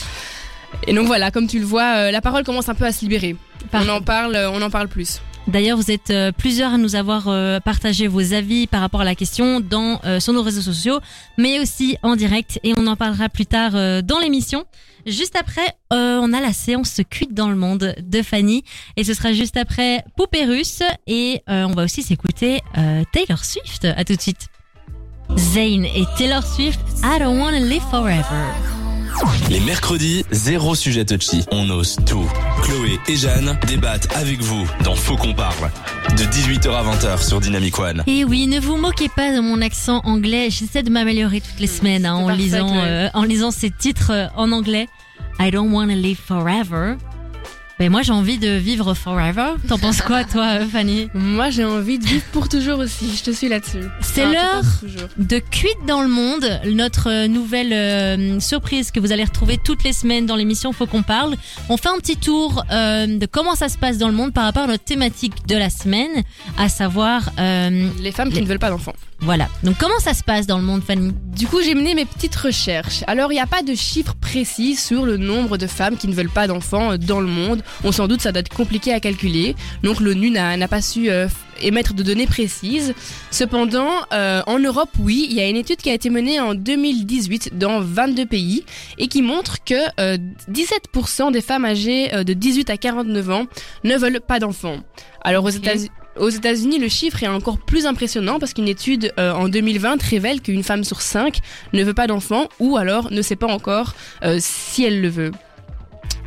Et 0.86 0.94
donc 0.94 1.06
voilà, 1.06 1.30
comme 1.30 1.46
tu 1.48 1.58
le 1.58 1.64
vois, 1.66 1.96
euh, 1.96 2.10
la 2.10 2.20
parole 2.20 2.44
commence 2.44 2.68
un 2.68 2.74
peu 2.74 2.84
à 2.84 2.92
se 2.92 3.00
libérer. 3.00 3.36
On 3.72 3.88
en 3.88 4.00
parle, 4.00 4.36
on 4.52 4.62
en 4.62 4.70
parle 4.70 4.88
plus. 4.88 5.20
D'ailleurs, 5.48 5.76
vous 5.76 5.90
êtes 5.90 6.10
euh, 6.10 6.32
plusieurs 6.32 6.74
à 6.74 6.78
nous 6.78 6.94
avoir 6.94 7.26
euh, 7.26 7.58
partagé 7.60 8.06
vos 8.06 8.34
avis 8.34 8.66
par 8.66 8.80
rapport 8.80 9.00
à 9.00 9.04
la 9.04 9.14
question 9.14 9.60
dans, 9.60 10.00
euh, 10.04 10.20
sur 10.20 10.32
nos 10.32 10.42
réseaux 10.42 10.60
sociaux, 10.60 11.00
mais 11.38 11.58
aussi 11.58 11.96
en 12.02 12.14
direct, 12.14 12.60
et 12.62 12.72
on 12.76 12.86
en 12.86 12.94
parlera 12.94 13.28
plus 13.28 13.46
tard 13.46 13.72
dans 13.72 14.18
l'émission. 14.20 14.64
Juste 15.06 15.34
après, 15.36 15.66
euh, 15.92 16.20
on 16.22 16.32
a 16.32 16.40
la 16.40 16.52
séance 16.52 17.00
cuite 17.10 17.34
dans 17.34 17.48
le 17.48 17.56
monde 17.56 17.94
de 18.00 18.22
Fanny, 18.22 18.64
et 18.96 19.04
ce 19.04 19.14
sera 19.14 19.32
juste 19.32 19.56
après 19.56 20.04
Poupée 20.16 20.44
Russe, 20.44 20.82
et 21.06 21.42
on 21.48 21.72
va 21.72 21.84
aussi 21.84 22.02
s'écouter 22.02 22.60
Taylor 23.12 23.44
Swift. 23.44 23.86
À 23.86 24.04
tout 24.04 24.14
de 24.14 24.20
suite. 24.20 24.48
Zayn 25.36 25.84
et 25.84 26.04
Taylor 26.18 26.44
Swift, 26.44 26.80
I 27.02 27.18
don't 27.18 27.38
wanna 27.38 27.60
live 27.60 27.82
forever. 27.90 28.79
Les 29.50 29.60
mercredis, 29.60 30.24
zéro 30.30 30.74
sujet 30.74 31.04
touchy. 31.04 31.44
On 31.50 31.68
ose 31.70 31.96
tout. 32.06 32.28
Chloé 32.62 32.98
et 33.08 33.16
Jeanne 33.16 33.58
débattent 33.66 34.08
avec 34.16 34.40
vous 34.40 34.66
dans 34.84 34.94
Faut 34.94 35.16
qu'on 35.16 35.34
parle. 35.34 35.70
De 36.10 36.24
18h 36.24 36.70
à 36.70 36.84
20h 36.84 37.26
sur 37.26 37.40
Dynamic 37.40 37.78
One. 37.78 38.02
Et 38.06 38.24
oui, 38.24 38.46
ne 38.46 38.60
vous 38.60 38.76
moquez 38.76 39.08
pas 39.08 39.34
de 39.34 39.40
mon 39.40 39.60
accent 39.60 40.00
anglais. 40.04 40.50
J'essaie 40.50 40.82
de 40.82 40.90
m'améliorer 40.90 41.40
toutes 41.40 41.60
les 41.60 41.66
semaines 41.66 42.06
hein, 42.06 42.14
en 42.14 42.26
parfait, 42.26 42.42
lisant 42.42 42.76
euh, 42.76 43.08
en 43.14 43.24
lisant 43.24 43.50
ces 43.50 43.70
titres 43.70 44.12
euh, 44.12 44.26
en 44.36 44.52
anglais. 44.52 44.88
I 45.40 45.50
don't 45.50 45.72
wanna 45.72 45.94
live 45.94 46.18
forever. 46.18 46.96
Ben 47.80 47.90
moi 47.90 48.02
j'ai 48.02 48.12
envie 48.12 48.36
de 48.36 48.50
vivre 48.56 48.92
forever. 48.92 49.54
T'en 49.66 49.78
penses 49.78 50.02
quoi 50.02 50.22
toi 50.24 50.60
euh, 50.60 50.66
Fanny 50.66 51.08
Moi, 51.14 51.48
j'ai 51.48 51.64
envie 51.64 51.98
de 51.98 52.04
vivre 52.04 52.22
pour 52.30 52.46
toujours 52.50 52.78
aussi. 52.78 53.16
Je 53.16 53.22
te 53.22 53.30
suis 53.30 53.48
là-dessus. 53.48 53.80
C'est 54.02 54.26
Enfin, 54.26 54.32
l'heure 54.34 54.62
de 55.16 55.38
Cuite 55.38 55.78
dans 55.88 56.02
le 56.02 56.08
monde, 56.08 56.60
notre 56.66 57.08
euh, 57.10 57.26
nouvelle 57.26 57.72
euh, 57.72 58.38
surprise 58.38 58.90
que 58.90 59.00
vous 59.00 59.12
allez 59.12 59.24
retrouver 59.24 59.56
toutes 59.56 59.82
les 59.82 59.94
semaines 59.94 60.26
dans 60.26 60.36
l'émission 60.36 60.72
Faut 60.74 60.84
qu'on 60.86 61.02
parle. 61.02 61.36
On 61.70 61.78
fait 61.78 61.88
un 61.88 61.96
petit 61.96 62.18
tour 62.18 62.62
euh, 62.70 63.06
de 63.06 63.24
comment 63.24 63.54
ça 63.54 63.70
se 63.70 63.78
passe 63.78 63.96
dans 63.96 64.08
le 64.08 64.14
monde 64.14 64.34
par 64.34 64.44
rapport 64.44 64.64
à 64.64 64.66
notre 64.66 64.84
thématique 64.84 65.46
de 65.48 65.56
la 65.56 65.70
semaine, 65.70 66.22
à 66.58 66.68
savoir 66.68 67.30
euh, 67.38 67.88
Les 67.98 68.12
femmes 68.12 68.28
qui 68.28 68.34
Les- 68.36 68.42
ne 68.42 68.46
veulent 68.46 68.58
pas 68.58 68.68
d'enfants. 68.68 68.92
voilà. 69.20 69.48
Donc 69.62 69.78
comment 69.78 69.98
ça 70.00 70.12
se 70.12 70.22
passe 70.22 70.46
dans 70.46 70.58
le 70.58 70.64
monde 70.64 70.82
Fanny 70.86 71.14
Du 71.34 71.46
coup, 71.46 71.62
j'ai 71.64 71.74
mené 71.74 71.94
mes 71.94 72.04
petites 72.04 72.36
recherches. 72.36 73.04
Alors, 73.06 73.32
il 73.32 73.36
n'y 73.36 73.40
a 73.40 73.46
pas 73.46 73.62
de 73.62 73.74
chiffre 73.74 74.14
précis 74.20 74.76
sur 74.76 75.06
le 75.06 75.16
nombre 75.16 75.56
de 75.56 75.66
femmes 75.66 75.96
qui 75.96 76.08
ne 76.08 76.14
veulent 76.14 76.28
pas 76.28 76.46
d'enfants 76.46 76.98
dans 76.98 77.20
le 77.20 77.26
monde. 77.26 77.62
On 77.84 77.92
s'en 77.92 78.08
doute, 78.08 78.20
ça 78.20 78.32
doit 78.32 78.40
être 78.40 78.54
compliqué 78.54 78.92
à 78.92 79.00
calculer. 79.00 79.54
Donc, 79.82 80.00
l'ONU 80.00 80.30
n'a 80.30 80.68
pas 80.68 80.82
su 80.82 81.10
euh, 81.10 81.28
émettre 81.62 81.94
de 81.94 82.02
données 82.02 82.26
précises. 82.26 82.94
Cependant, 83.30 83.90
euh, 84.12 84.42
en 84.46 84.58
Europe, 84.58 84.90
oui, 84.98 85.26
il 85.30 85.36
y 85.36 85.40
a 85.40 85.48
une 85.48 85.56
étude 85.56 85.78
qui 85.78 85.90
a 85.90 85.94
été 85.94 86.10
menée 86.10 86.40
en 86.40 86.54
2018 86.54 87.58
dans 87.58 87.80
22 87.80 88.26
pays 88.26 88.64
et 88.98 89.08
qui 89.08 89.22
montre 89.22 89.62
que 89.64 89.74
euh, 90.00 90.18
17% 90.50 91.32
des 91.32 91.40
femmes 91.40 91.64
âgées 91.64 92.14
euh, 92.14 92.24
de 92.24 92.32
18 92.32 92.70
à 92.70 92.76
49 92.76 93.30
ans 93.30 93.46
ne 93.84 93.96
veulent 93.96 94.20
pas 94.20 94.38
d'enfants. 94.38 94.78
Alors, 95.22 95.44
aux. 95.44 95.50
États-Unis, 95.50 95.90
aux 96.16 96.28
États-Unis, 96.28 96.78
le 96.78 96.88
chiffre 96.88 97.22
est 97.22 97.28
encore 97.28 97.58
plus 97.58 97.86
impressionnant 97.86 98.38
parce 98.38 98.52
qu'une 98.52 98.68
étude 98.68 99.12
euh, 99.18 99.32
en 99.32 99.48
2020 99.48 100.02
révèle 100.02 100.40
qu'une 100.40 100.62
femme 100.62 100.84
sur 100.84 101.02
cinq 101.02 101.38
ne 101.72 101.84
veut 101.84 101.94
pas 101.94 102.06
d'enfant 102.06 102.48
ou 102.58 102.76
alors 102.76 103.10
ne 103.12 103.22
sait 103.22 103.36
pas 103.36 103.46
encore 103.46 103.94
euh, 104.24 104.38
si 104.40 104.84
elle 104.84 105.00
le 105.00 105.08
veut. 105.08 105.30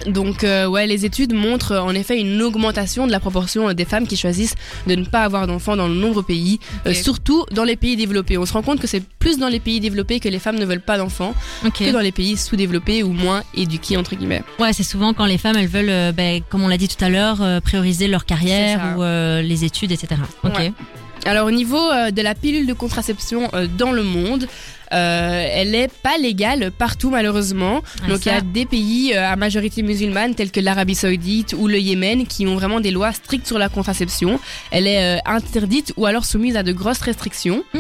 Donc 0.07 0.43
euh, 0.43 0.65
ouais, 0.67 0.87
les 0.87 1.05
études 1.05 1.33
montrent 1.33 1.73
euh, 1.73 1.81
en 1.81 1.93
effet 1.95 2.19
une 2.19 2.41
augmentation 2.41 3.07
de 3.07 3.11
la 3.11 3.19
proportion 3.19 3.69
euh, 3.69 3.73
des 3.73 3.85
femmes 3.85 4.07
qui 4.07 4.17
choisissent 4.17 4.55
de 4.87 4.95
ne 4.95 5.05
pas 5.05 5.23
avoir 5.23 5.47
d'enfants 5.47 5.75
dans 5.75 5.89
de 5.89 5.93
nombreux 5.93 6.23
pays, 6.23 6.59
euh, 6.85 6.93
surtout 6.93 7.45
dans 7.51 7.63
les 7.63 7.75
pays 7.75 7.95
développés. 7.95 8.37
On 8.37 8.45
se 8.45 8.53
rend 8.53 8.61
compte 8.61 8.79
que 8.79 8.87
c'est 8.87 9.03
plus 9.19 9.37
dans 9.37 9.47
les 9.49 9.59
pays 9.59 9.79
développés 9.79 10.19
que 10.19 10.29
les 10.29 10.39
femmes 10.39 10.57
ne 10.57 10.65
veulent 10.65 10.81
pas 10.81 10.97
d'enfants 10.97 11.33
que 11.63 11.91
dans 11.91 11.99
les 11.99 12.11
pays 12.11 12.37
sous-développés 12.37 13.03
ou 13.03 13.13
moins 13.13 13.43
éduqués 13.55 13.97
entre 13.97 14.15
guillemets. 14.15 14.43
Ouais, 14.59 14.73
c'est 14.73 14.83
souvent 14.83 15.13
quand 15.13 15.25
les 15.25 15.37
femmes 15.37 15.57
elles 15.57 15.67
veulent, 15.67 15.89
euh, 15.89 16.11
ben, 16.11 16.41
comme 16.49 16.63
on 16.63 16.67
l'a 16.67 16.77
dit 16.77 16.87
tout 16.87 17.03
à 17.03 17.09
l'heure, 17.09 17.61
prioriser 17.61 18.07
leur 18.07 18.25
carrière 18.25 18.97
ou 18.97 19.01
les 19.01 19.63
études, 19.63 19.91
etc. 19.91 20.21
Ok. 20.43 20.57
Ouais. 20.57 20.73
Alors 21.25 21.47
au 21.47 21.51
niveau 21.51 21.79
euh, 21.79 22.11
de 22.11 22.21
la 22.21 22.35
pilule 22.35 22.67
de 22.67 22.73
contraception 22.73 23.49
euh, 23.53 23.65
dans 23.77 23.91
le 23.93 24.03
monde, 24.03 24.45
euh, 24.91 25.47
elle 25.51 25.73
est 25.73 25.87
pas 25.91 26.17
légale 26.17 26.69
partout 26.77 27.09
malheureusement. 27.09 27.81
Ah, 28.03 28.09
Donc 28.09 28.25
il 28.25 28.29
y 28.29 28.35
a 28.35 28.41
des 28.41 28.65
pays 28.65 29.13
euh, 29.15 29.31
à 29.31 29.35
majorité 29.37 29.83
musulmane 29.83 30.35
tels 30.35 30.51
que 30.51 30.59
l'Arabie 30.59 30.95
Saoudite 30.95 31.55
ou 31.57 31.67
le 31.69 31.79
Yémen 31.79 32.27
qui 32.27 32.45
ont 32.45 32.55
vraiment 32.55 32.81
des 32.81 32.91
lois 32.91 33.13
strictes 33.13 33.47
sur 33.47 33.57
la 33.57 33.69
contraception. 33.69 34.37
Elle 34.71 34.85
est 34.85 35.17
euh, 35.17 35.19
interdite 35.25 35.93
ou 35.95 36.05
alors 36.05 36.25
soumise 36.25 36.57
à 36.57 36.63
de 36.63 36.73
grosses 36.73 36.99
restrictions. 37.01 37.63
Mmh, 37.73 37.79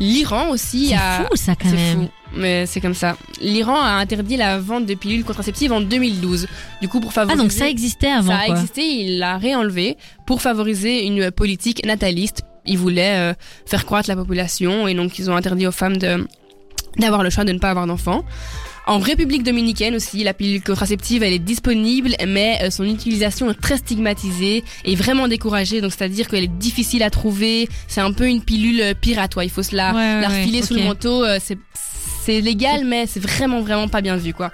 L'Iran 0.00 0.50
aussi 0.50 0.88
c'est 0.88 0.94
a 0.96 1.24
fou 1.30 1.34
ça 1.36 1.54
quand 1.56 1.70
même. 1.70 1.96
fou, 2.02 2.08
mais 2.36 2.66
c'est 2.66 2.82
comme 2.82 2.94
ça. 2.94 3.16
L'Iran 3.40 3.80
a 3.80 3.92
interdit 3.92 4.36
la 4.36 4.58
vente 4.58 4.84
de 4.84 4.94
pilules 4.94 5.24
contraceptives 5.24 5.72
en 5.72 5.80
2012. 5.80 6.46
Du 6.82 6.88
coup 6.88 7.00
pour 7.00 7.10
Ah 7.12 7.14
favoriser 7.14 7.42
donc 7.42 7.52
ça 7.52 7.68
existait 7.70 8.10
avant 8.12 8.32
ça 8.32 8.38
a 8.40 8.44
quoi. 8.46 8.54
existé, 8.56 8.82
il 8.82 9.18
l'a 9.18 9.38
réenlevé 9.38 9.96
pour 10.26 10.42
favoriser 10.42 11.06
une 11.06 11.30
politique 11.30 11.84
nataliste. 11.86 12.42
Ils 12.66 12.78
voulaient 12.78 13.18
euh, 13.18 13.34
faire 13.66 13.84
croître 13.84 14.08
la 14.08 14.16
population 14.16 14.86
et 14.88 14.94
donc 14.94 15.18
ils 15.18 15.30
ont 15.30 15.36
interdit 15.36 15.66
aux 15.66 15.72
femmes 15.72 15.96
de 15.96 16.26
d'avoir 16.98 17.22
le 17.22 17.30
choix 17.30 17.44
de 17.44 17.52
ne 17.52 17.58
pas 17.58 17.70
avoir 17.70 17.86
d'enfants. 17.86 18.24
En 18.86 18.98
République 18.98 19.44
dominicaine 19.44 19.94
aussi, 19.94 20.24
la 20.24 20.34
pilule 20.34 20.62
contraceptive, 20.62 21.22
elle 21.22 21.32
est 21.32 21.38
disponible, 21.38 22.16
mais 22.26 22.58
euh, 22.62 22.70
son 22.70 22.84
utilisation 22.84 23.48
est 23.50 23.60
très 23.60 23.76
stigmatisée 23.76 24.64
et 24.84 24.96
vraiment 24.96 25.28
découragée. 25.28 25.80
Donc, 25.80 25.92
c'est-à-dire 25.92 26.26
qu'elle 26.26 26.42
est 26.42 26.58
difficile 26.58 27.04
à 27.04 27.08
trouver. 27.10 27.68
C'est 27.86 28.00
un 28.00 28.12
peu 28.12 28.26
une 28.26 28.42
pilule 28.42 28.80
euh, 28.80 28.94
pirate, 29.00 29.36
ouais. 29.36 29.46
Il 29.46 29.50
faut 29.50 29.62
se 29.62 29.76
la, 29.76 29.92
Ouais, 29.92 29.98
ouais, 29.98 30.20
la 30.20 30.28
ouais, 30.28 30.38
refiler 30.40 30.62
sous 30.62 30.74
ok. 30.74 30.80
le 30.80 30.86
manteau. 30.86 31.24
C'est 31.38 31.58
c'est 32.24 32.40
légal, 32.40 32.84
mais 32.84 33.06
c'est 33.06 33.20
vraiment 33.20 33.60
vraiment 33.60 33.88
pas 33.88 34.00
bien 34.00 34.16
vu, 34.16 34.32
quoi. 34.32 34.50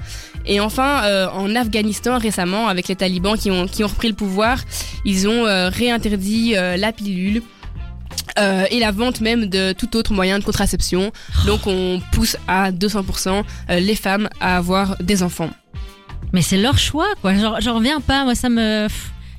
Et 0.47 0.61
enfin, 0.61 1.05
euh, 1.05 1.29
en 1.29 1.55
Afghanistan 1.55 2.19
récemment, 2.19 2.69
avec 2.69 2.89
les 2.89 2.97
talibans 2.97 3.37
qui 3.37 3.51
ont 3.51 3.67
qui 3.67 3.85
ont 3.85 3.89
repris 3.89 4.09
le 4.09 4.15
pouvoir, 4.15 4.59
ils 5.05 5.29
ont 5.29 5.47
euh, 5.47 5.69
réinterdit 5.69 6.55
euh, 6.57 6.77
la 6.77 6.93
pilule. 6.93 7.43
Euh, 8.39 8.65
et 8.71 8.79
la 8.81 8.91
vente 8.93 9.21
même 9.21 9.47
de 9.47 9.73
tout 9.73 9.97
autre 9.97 10.13
moyen 10.13 10.39
de 10.39 10.45
contraception. 10.45 11.13
Donc 11.47 11.67
on 11.67 12.01
pousse 12.13 12.37
à 12.47 12.71
200% 12.73 13.43
euh, 13.71 13.81
les 13.81 13.95
femmes 13.95 14.29
à 14.41 14.57
avoir 14.57 14.97
des 15.03 15.23
enfants. 15.23 15.51
Mais 16.33 16.43
c'est 16.43 16.59
leur 16.59 16.79
choix 16.79 17.09
quoi. 17.23 17.33
J'en 17.61 17.75
reviens 17.75 18.01
pas. 18.01 18.25
Moi 18.25 18.35
ça 18.35 18.49
me. 18.49 18.87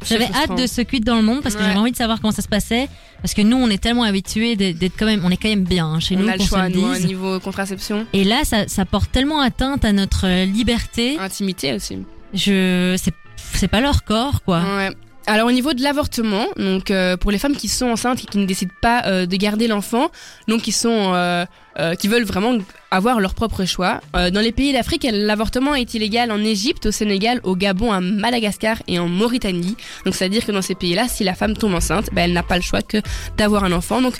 J'avais 0.05 0.29
hâte 0.33 0.57
de 0.57 0.65
ce 0.65 0.81
cuite 0.81 1.05
dans 1.05 1.17
le 1.17 1.21
monde 1.23 1.41
parce 1.43 1.55
que 1.55 1.59
Ouais. 1.59 1.67
j'avais 1.67 1.79
envie 1.79 1.91
de 1.91 1.97
savoir 1.97 2.21
comment 2.21 2.31
ça 2.31 2.41
se 2.41 2.47
passait. 2.47 2.87
Parce 3.21 3.33
que 3.33 3.41
nous, 3.41 3.57
on 3.57 3.69
est 3.69 3.79
tellement 3.83 4.03
habitués 4.03 4.55
d'être 4.55 4.93
quand 4.97 5.05
même, 5.05 5.21
on 5.25 5.29
est 5.29 5.35
quand 5.35 5.49
même 5.49 5.65
bien 5.65 5.85
hein, 5.87 5.99
chez 5.99 6.15
on 6.15 6.19
nous, 6.19 6.29
a 6.29 6.37
le 6.37 6.43
choix, 6.43 6.69
nous, 6.69 6.93
dise. 6.93 7.05
niveau 7.05 7.37
contraception. 7.41 8.05
Et 8.13 8.23
là, 8.23 8.45
ça, 8.45 8.65
ça 8.69 8.85
porte 8.85 9.11
tellement 9.11 9.41
atteinte 9.41 9.83
à 9.83 9.91
notre 9.91 10.25
euh, 10.25 10.45
liberté. 10.45 11.17
Intimité 11.19 11.73
aussi. 11.73 11.97
Je, 12.33 12.95
c'est, 12.97 13.13
c'est 13.53 13.67
pas 13.67 13.81
leur 13.81 14.05
corps, 14.05 14.41
quoi. 14.43 14.61
Ouais. 14.61 14.91
Alors 15.29 15.47
au 15.47 15.51
niveau 15.51 15.73
de 15.73 15.83
l'avortement, 15.83 16.47
donc 16.57 16.89
euh, 16.89 17.15
pour 17.15 17.29
les 17.29 17.37
femmes 17.37 17.55
qui 17.55 17.67
sont 17.67 17.85
enceintes 17.85 18.23
et 18.23 18.25
qui 18.25 18.39
ne 18.39 18.47
décident 18.47 18.73
pas 18.81 19.03
euh, 19.05 19.27
de 19.27 19.35
garder 19.35 19.67
l'enfant, 19.67 20.09
donc 20.47 20.63
qui 20.63 20.71
sont 20.71 21.13
euh, 21.13 21.45
euh, 21.77 21.93
qui 21.93 22.07
veulent 22.07 22.23
vraiment 22.23 22.57
avoir 22.89 23.19
leur 23.19 23.35
propre 23.35 23.63
choix. 23.65 24.01
dans 24.13 24.41
les 24.41 24.51
pays 24.51 24.73
d'Afrique, 24.73 25.07
l'avortement 25.11 25.75
est 25.75 25.93
illégal 25.93 26.31
en 26.31 26.39
Égypte, 26.39 26.87
au 26.87 26.91
Sénégal, 26.91 27.41
au 27.43 27.55
Gabon, 27.55 27.91
à 27.91 28.01
Madagascar 28.01 28.81
et 28.87 28.97
en 28.97 29.07
Mauritanie. 29.07 29.77
Donc 30.03 30.15
c'est-à-dire 30.15 30.43
que 30.47 30.51
dans 30.51 30.63
ces 30.63 30.73
pays-là, 30.73 31.07
si 31.07 31.23
la 31.23 31.35
femme 31.35 31.55
tombe 31.55 31.75
enceinte, 31.75 32.09
ben, 32.11 32.23
elle 32.23 32.33
n'a 32.33 32.41
pas 32.41 32.55
le 32.55 32.63
choix 32.63 32.81
que 32.81 32.97
d'avoir 33.37 33.63
un 33.63 33.71
enfant. 33.71 34.01
Donc 34.01 34.15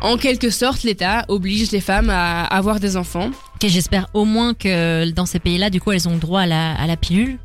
en 0.00 0.16
quelque 0.16 0.48
sorte, 0.48 0.82
l'État 0.82 1.26
oblige 1.28 1.72
les 1.72 1.82
femmes 1.82 2.08
à 2.08 2.44
avoir 2.44 2.80
des 2.80 2.96
enfants. 2.96 3.28
Ok, 3.56 3.68
j'espère 3.68 4.06
au 4.14 4.24
moins 4.24 4.54
que 4.54 5.10
dans 5.10 5.26
ces 5.26 5.40
pays-là, 5.40 5.68
du 5.68 5.78
coup, 5.78 5.92
elles 5.92 6.08
ont 6.08 6.16
droit 6.16 6.40
à 6.40 6.46
la, 6.46 6.72
à 6.72 6.86
la 6.86 6.96
pilule. 6.96 7.36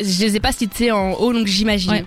Je 0.00 0.20
les 0.20 0.36
ai 0.36 0.40
pas 0.40 0.52
cités 0.52 0.92
en 0.92 1.14
haut, 1.14 1.32
donc 1.32 1.48
j'imagine. 1.48 1.90
Ouais. 1.90 2.04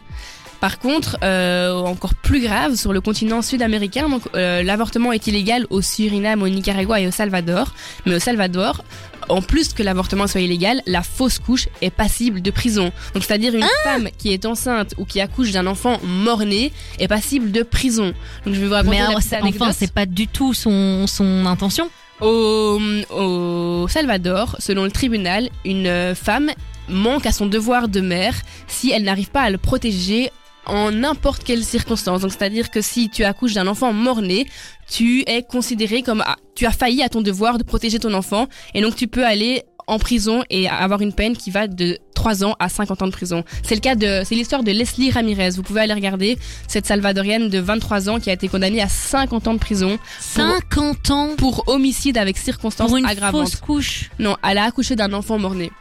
Par 0.65 0.79
contre, 0.79 1.17
euh, 1.21 1.73
encore 1.73 2.15
plus 2.15 2.41
grave, 2.41 2.73
sur 2.73 2.91
le 2.91 2.99
continent 2.99 3.43
sud-américain, 3.43 4.09
donc 4.09 4.23
euh, 4.33 4.63
l'avortement 4.63 5.11
est 5.11 5.27
illégal 5.27 5.67
au 5.69 5.83
Suriname, 5.83 6.41
au 6.41 6.49
Nicaragua 6.49 6.99
et 6.99 7.05
au 7.05 7.11
Salvador. 7.11 7.75
Mais 8.07 8.15
au 8.15 8.19
Salvador, 8.19 8.83
en 9.29 9.43
plus 9.43 9.73
que 9.73 9.83
l'avortement 9.83 10.25
soit 10.25 10.41
illégal, 10.41 10.81
la 10.87 11.03
fausse 11.03 11.37
couche 11.37 11.67
est 11.83 11.91
passible 11.91 12.41
de 12.41 12.49
prison. 12.49 12.91
Donc 13.13 13.23
c'est-à-dire 13.23 13.53
une 13.53 13.63
femme 13.83 14.09
qui 14.17 14.33
est 14.33 14.43
enceinte 14.47 14.95
ou 14.97 15.05
qui 15.05 15.21
accouche 15.21 15.51
d'un 15.51 15.67
enfant 15.67 15.99
mort-né 16.03 16.73
est 16.97 17.07
passible 17.07 17.51
de 17.51 17.61
prison. 17.61 18.15
Donc 18.43 18.55
je 18.55 18.59
vais 18.59 18.65
vous 18.65 18.73
raconter 18.73 18.97
Mais 18.97 19.03
alors, 19.03 19.21
enfin, 19.43 19.71
c'est 19.71 19.93
pas 19.93 20.07
du 20.07 20.27
tout 20.27 20.55
son, 20.55 21.05
son 21.05 21.45
intention? 21.45 21.91
Au, 22.21 22.79
au 23.11 23.87
Salvador, 23.87 24.55
selon 24.57 24.85
le 24.85 24.91
tribunal, 24.91 25.47
une 25.63 25.85
euh, 25.85 26.15
femme 26.15 26.49
manque 26.89 27.27
à 27.27 27.31
son 27.31 27.45
devoir 27.45 27.87
de 27.87 28.01
mère 28.01 28.33
si 28.67 28.89
elle 28.89 29.03
n'arrive 29.03 29.29
pas 29.29 29.41
à 29.41 29.51
le 29.51 29.59
protéger 29.59 30.31
en 30.65 30.91
n'importe 30.91 31.43
quelle 31.43 31.63
circonstance. 31.63 32.21
Donc, 32.21 32.31
c'est-à-dire 32.31 32.69
que 32.71 32.81
si 32.81 33.09
tu 33.09 33.23
accouches 33.23 33.53
d'un 33.53 33.67
enfant 33.67 33.93
mort-né, 33.93 34.47
tu 34.89 35.23
es 35.27 35.43
considéré 35.43 36.03
comme 36.03 36.23
ah, 36.25 36.35
tu 36.55 36.65
as 36.65 36.71
failli 36.71 37.01
à 37.01 37.09
ton 37.09 37.21
devoir 37.21 37.57
de 37.57 37.63
protéger 37.63 37.99
ton 37.99 38.13
enfant 38.13 38.47
et 38.73 38.81
donc 38.81 38.95
tu 38.95 39.07
peux 39.07 39.25
aller 39.25 39.63
en 39.87 39.99
prison 39.99 40.43
et 40.49 40.67
avoir 40.67 41.01
une 41.01 41.13
peine 41.13 41.37
qui 41.37 41.51
va 41.51 41.67
de 41.67 41.99
3 42.15 42.43
ans 42.43 42.55
à 42.59 42.69
50 42.69 43.03
ans 43.03 43.07
de 43.07 43.11
prison. 43.11 43.43
C'est 43.63 43.75
le 43.75 43.81
cas 43.81 43.95
de, 43.95 44.23
c'est 44.25 44.35
l'histoire 44.35 44.63
de 44.63 44.71
Leslie 44.71 45.11
Ramirez. 45.11 45.51
Vous 45.51 45.61
pouvez 45.61 45.81
aller 45.81 45.93
regarder 45.93 46.37
cette 46.67 46.85
salvadorienne 46.85 47.49
de 47.49 47.59
23 47.59 48.09
ans 48.09 48.19
qui 48.19 48.29
a 48.29 48.33
été 48.33 48.47
condamnée 48.47 48.81
à 48.81 48.87
50 48.87 49.47
ans 49.47 49.53
de 49.53 49.59
prison 49.59 49.99
50 50.19 51.11
ans 51.11 51.29
pour 51.37 51.67
homicide 51.67 52.17
avec 52.17 52.37
circonstances 52.37 52.89
pour 52.89 52.97
une 52.97 53.05
aggravantes. 53.05 53.49
fausse 53.49 53.55
couche. 53.57 54.09
Non, 54.17 54.37
elle 54.47 54.57
a 54.57 54.63
accouché 54.63 54.95
d'un 54.95 55.13
enfant 55.13 55.37
mort-né. 55.37 55.71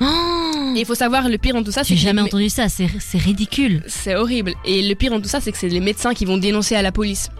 Oh 0.00 0.74
Et 0.76 0.80
il 0.80 0.86
faut 0.86 0.94
savoir, 0.94 1.28
le 1.28 1.38
pire 1.38 1.54
dans 1.54 1.62
tout 1.62 1.72
ça, 1.72 1.84
c'est 1.84 1.94
J'ai 1.94 2.06
jamais 2.06 2.22
entendu 2.22 2.48
ça, 2.48 2.68
c'est 2.68 2.88
c'est 2.98 3.18
ridicule. 3.18 3.82
C'est 3.86 4.14
horrible. 4.14 4.54
Et 4.64 4.82
le 4.82 4.94
pire 4.94 5.10
dans 5.10 5.20
tout 5.20 5.28
ça, 5.28 5.40
c'est 5.40 5.52
que 5.52 5.58
c'est 5.58 5.68
les 5.68 5.80
médecins 5.80 6.14
qui 6.14 6.24
vont 6.24 6.38
dénoncer 6.38 6.74
à 6.74 6.82
la 6.82 6.92
police. 6.92 7.30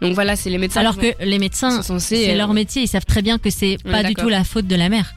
Donc 0.00 0.14
voilà, 0.14 0.36
c'est 0.36 0.50
les 0.50 0.58
médecins 0.58 0.80
Alors 0.80 0.98
qui 0.98 1.12
que 1.12 1.24
les 1.24 1.38
médecins, 1.38 1.82
c'est 1.82 2.30
euh, 2.30 2.36
leur 2.36 2.52
métier, 2.52 2.82
ils 2.82 2.88
savent 2.88 3.06
très 3.06 3.22
bien 3.22 3.38
que 3.38 3.50
c'est 3.50 3.78
pas 3.82 4.02
du 4.02 4.14
tout 4.14 4.28
la 4.28 4.44
faute 4.44 4.66
de 4.66 4.76
la 4.76 4.88
mère. 4.88 5.14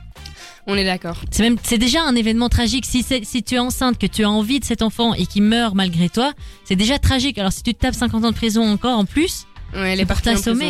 On 0.69 0.75
est 0.75 0.83
d'accord. 0.83 1.21
C'est 1.31 1.43
même, 1.43 1.55
c'est 1.63 1.77
déjà 1.77 2.03
un 2.03 2.13
événement 2.13 2.49
tragique. 2.49 2.85
Si 2.85 3.01
c'est, 3.01 3.23
si 3.23 3.41
tu 3.41 3.55
es 3.55 3.59
enceinte, 3.59 3.97
que 3.97 4.05
tu 4.05 4.25
as 4.25 4.29
envie 4.29 4.59
de 4.59 4.65
cet 4.65 4.81
enfant 4.81 5.13
et 5.13 5.25
qu'il 5.25 5.43
meurt 5.43 5.73
malgré 5.73 6.09
toi, 6.09 6.33
c'est 6.65 6.75
déjà 6.75 6.99
tragique. 6.99 7.37
Alors 7.37 7.53
si 7.53 7.63
tu 7.63 7.73
te 7.73 7.79
tapes 7.79 7.95
50 7.95 8.25
ans 8.25 8.31
de 8.31 8.35
prison 8.35 8.69
encore 8.69 8.99
en 8.99 9.05
plus, 9.05 9.46
Ouais. 9.77 9.95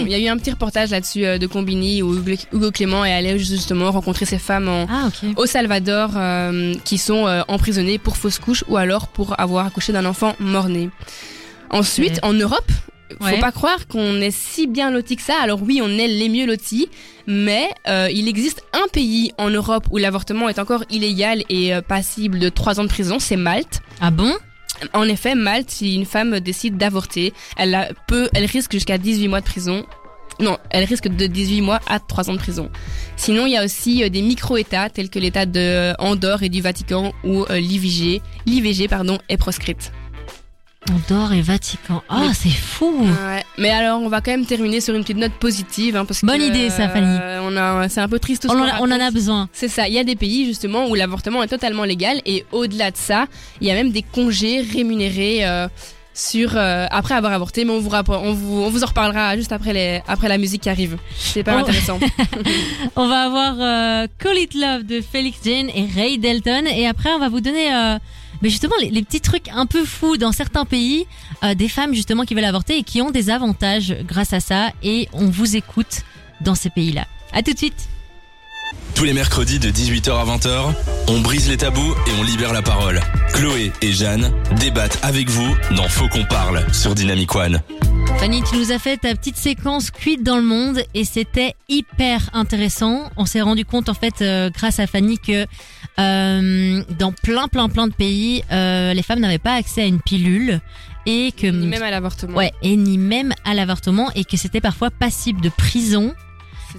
Il 0.05 0.09
y 0.09 0.13
a 0.15 0.19
eu 0.19 0.27
un 0.27 0.37
petit 0.37 0.51
reportage 0.51 0.89
là-dessus 0.91 1.25
euh, 1.25 1.37
de 1.37 1.47
Combini 1.47 2.01
où 2.01 2.15
Hugo 2.53 2.71
Clément 2.71 3.05
est 3.05 3.13
allé 3.13 3.39
justement 3.39 3.91
rencontrer 3.91 4.25
ces 4.25 4.37
femmes 4.39 4.67
en, 4.67 4.85
ah 4.89 5.09
au 5.35 5.45
Salvador 5.45 6.11
euh, 6.15 6.73
qui 6.83 6.97
sont 6.97 7.25
euh, 7.27 7.41
emprisonnées 7.47 7.97
pour 7.97 8.17
fausse 8.17 8.39
couche 8.39 8.63
ou 8.67 8.77
alors 8.77 9.07
pour 9.07 9.39
avoir 9.39 9.65
accouché 9.65 9.93
d'un 9.93 10.05
enfant 10.05 10.35
mort-né. 10.39 10.89
Ensuite, 11.69 12.13
Ouais. 12.15 12.25
en 12.25 12.33
Europe, 12.33 12.69
faut 13.19 13.25
Ouais. 13.25 13.39
pas 13.39 13.51
croire 13.51 13.87
qu'on 13.87 14.19
est 14.21 14.31
si 14.31 14.67
bien 14.67 14.91
loti 14.91 15.15
que 15.15 15.21
ça. 15.21 15.35
Alors 15.41 15.61
oui, 15.61 15.79
on 15.83 15.89
est 15.89 16.07
les 16.07 16.29
mieux 16.29 16.45
lotis, 16.45 16.89
mais 17.25 17.69
euh, 17.87 18.09
il 18.11 18.27
existe 18.27 18.63
un 18.73 18.87
pays 18.91 19.31
en 19.37 19.49
Europe 19.49 19.87
où 19.91 19.97
l'avortement 19.97 20.49
est 20.49 20.59
encore 20.59 20.83
illégal 20.89 21.43
et 21.49 21.73
euh, 21.73 21.81
passible 21.81 22.39
de 22.39 22.49
3 22.49 22.79
ans 22.79 22.83
de 22.83 22.89
prison, 22.89 23.19
c'est 23.19 23.37
Malte. 23.37 23.81
Ah 24.01 24.11
bon? 24.11 24.33
En 24.93 25.03
effet, 25.03 25.35
Malte, 25.35 25.71
si 25.71 25.95
une 25.95 26.05
femme 26.05 26.39
décide 26.39 26.77
d'avorter, 26.77 27.33
elle 27.57 27.93
peut, 28.07 28.29
elle 28.33 28.45
risque 28.45 28.71
jusqu'à 28.73 28.97
18 28.97 29.27
mois 29.27 29.41
de 29.41 29.45
prison. 29.45 29.85
Non, 30.39 30.57
elle 30.69 30.83
risque 30.83 31.07
de 31.07 31.25
18 31.25 31.61
mois 31.61 31.79
à 31.87 31.99
3 31.99 32.29
ans 32.29 32.33
de 32.33 32.39
prison. 32.39 32.69
Sinon, 33.15 33.47
il 33.47 33.53
y 33.53 33.57
a 33.57 33.65
aussi 33.65 34.03
euh, 34.03 34.09
des 34.09 34.21
micro-États 34.21 34.89
tels 34.89 35.09
que 35.09 35.17
l'État 35.17 35.45
de 35.47 35.59
euh, 35.59 35.93
Andorre 35.97 36.43
et 36.43 36.49
du 36.49 36.61
Vatican 36.61 37.11
où 37.23 37.43
euh, 37.49 37.59
l'IVG, 37.59 38.21
l'IVG 38.45 38.87
est 39.29 39.37
proscrite. 39.37 39.91
Andorre 40.93 41.33
et 41.33 41.41
Vatican. 41.41 42.01
Ah, 42.09 42.21
Oui. 42.21 42.33
c'est 42.33 42.49
fou. 42.49 42.93
Ouais. 43.03 43.43
Mais 43.57 43.69
alors, 43.69 44.01
on 44.01 44.09
va 44.09 44.21
quand 44.21 44.31
même 44.31 44.45
terminer 44.45 44.81
sur 44.81 44.95
une 44.95 45.01
petite 45.01 45.17
note 45.17 45.33
positive, 45.33 45.95
hein, 45.95 46.05
parce 46.05 46.23
Bonne 46.23 46.39
que, 46.39 46.45
idée, 46.47 46.69
ça, 46.69 46.87
Fanny. 46.89 47.05
euh, 47.21 47.39
On 47.43 47.55
a, 47.57 47.89
c'est 47.89 48.01
un 48.01 48.07
peu 48.07 48.19
triste. 48.19 48.43
tout 48.47 48.53
On 48.53 48.59
en, 48.59 48.67
on 48.81 48.91
en 48.91 48.99
a 48.99 49.11
besoin. 49.11 49.49
C'est 49.53 49.67
ça. 49.67 49.87
Il 49.87 49.93
y 49.93 49.99
a 49.99 50.03
des 50.03 50.15
pays 50.15 50.45
justement 50.45 50.87
où 50.87 50.95
l'avortement 50.95 51.43
est 51.43 51.47
totalement 51.47 51.83
légal 51.83 52.21
et 52.25 52.45
au-delà 52.51 52.91
de 52.91 52.97
ça, 52.97 53.25
il 53.61 53.67
y 53.67 53.71
a 53.71 53.73
même 53.73 53.91
des 53.91 54.01
congés 54.03 54.61
rémunérés 54.61 55.45
euh, 55.45 55.67
sur 56.13 56.51
euh, 56.55 56.87
après 56.89 57.13
avoir 57.15 57.33
avorté. 57.33 57.63
Mais 57.65 57.71
on 57.71 57.79
vous, 57.79 57.91
on 57.93 58.33
vous 58.33 58.63
on 58.63 58.69
vous 58.69 58.83
en 58.83 58.87
reparlera 58.87 59.35
juste 59.35 59.51
après 59.51 59.73
les 59.73 60.01
après 60.07 60.27
la 60.29 60.37
musique 60.37 60.61
qui 60.63 60.69
arrive. 60.69 60.97
C'est 61.17 61.43
pas 61.43 61.55
Oh. 61.55 61.59
intéressant. 61.59 61.99
On 62.95 63.07
va 63.07 63.21
avoir 63.23 63.55
euh, 63.59 64.07
Call 64.19 64.37
It 64.37 64.53
Love 64.55 64.83
de 64.83 65.01
Felix 65.01 65.37
Jane 65.43 65.69
et 65.69 65.85
Ray 65.95 66.17
Delton. 66.17 66.63
Et 66.65 66.87
après, 66.87 67.11
on 67.11 67.19
va 67.19 67.29
vous 67.29 67.41
donner 67.41 67.71
euh, 67.73 67.97
mais 68.41 68.49
justement 68.49 68.75
les, 68.81 69.01
petits 69.01 69.21
trucs 69.21 69.49
un 69.49 69.65
peu 69.65 69.85
fous 69.85 70.17
dans 70.17 70.31
certains 70.31 70.65
pays. 70.65 71.05
euh, 71.43 71.55
des 71.55 71.69
femmes 71.69 71.93
justement 71.93 72.23
qui 72.23 72.35
veulent 72.35 72.45
avorter 72.45 72.77
et 72.77 72.83
qui 72.83 73.01
ont 73.01 73.11
des 73.11 73.29
avantages 73.29 73.95
grâce 74.03 74.33
à 74.33 74.39
ça. 74.39 74.69
Et 74.83 75.07
on 75.13 75.27
vous 75.27 75.55
écoute 75.55 76.03
dans 76.41 76.55
ces 76.55 76.69
pays-là. 76.69 77.05
À 77.33 77.41
tout 77.43 77.53
de 77.53 77.57
suite. 77.57 77.87
Tous 78.95 79.03
les 79.03 79.13
mercredis 79.13 79.59
de 79.59 79.69
18h 79.69 80.11
à 80.11 80.25
20h, 80.25 80.73
on 81.09 81.19
brise 81.21 81.47
les 81.49 81.57
tabous 81.57 81.93
et 82.07 82.11
on 82.19 82.23
libère 82.23 82.51
la 82.51 82.61
parole. 82.63 82.99
Chloé 83.33 83.71
et 83.81 83.91
Jeanne 83.91 84.31
débattent 84.59 84.97
avec 85.03 85.29
vous 85.29 85.55
dans 85.75 85.87
Faut 85.87 86.07
qu'on 86.09 86.25
parle 86.25 86.65
sur 86.73 86.95
Dynamic 86.95 87.33
One. 87.35 87.61
Fanny, 88.19 88.41
tu 88.49 88.57
nous 88.57 88.71
as 88.71 88.79
fait 88.79 88.97
ta 88.97 89.13
petite 89.13 89.37
séquence 89.37 89.91
cuite 89.91 90.23
dans 90.23 90.37
le 90.37 90.43
monde 90.43 90.81
et 90.95 91.03
c'était 91.03 91.53
hyper 91.69 92.31
intéressant. 92.33 93.03
On 93.17 93.25
s'est 93.27 93.41
rendu 93.41 93.63
compte 93.65 93.89
en 93.89 93.93
fait 93.93 94.21
euh, 94.23 94.49
grâce 94.49 94.79
à 94.79 94.87
Fanny 94.87 95.19
que 95.19 95.45
euh, 95.99 96.83
dans 96.97 97.11
plein 97.11 97.47
plein 97.47 97.69
plein 97.69 97.87
de 97.87 97.93
pays, 97.93 98.43
euh, 98.51 98.93
les 98.95 99.03
femmes 99.03 99.19
n'avaient 99.19 99.37
pas 99.37 99.53
accès 99.53 99.83
à 99.83 99.85
une 99.85 100.01
pilule 100.01 100.59
et 101.05 101.31
que 101.31 101.45
Ni 101.45 101.67
même 101.67 101.83
à 101.83 101.91
l'avortement. 101.91 102.35
ouais 102.35 102.51
et 102.63 102.75
ni 102.75 102.97
même 102.97 103.33
à 103.45 103.53
l'avortement 103.53 104.09
et 104.15 104.23
que 104.25 104.35
c'était 104.37 104.61
parfois 104.61 104.89
passible 104.89 105.39
de 105.41 105.49
prison. 105.49 106.15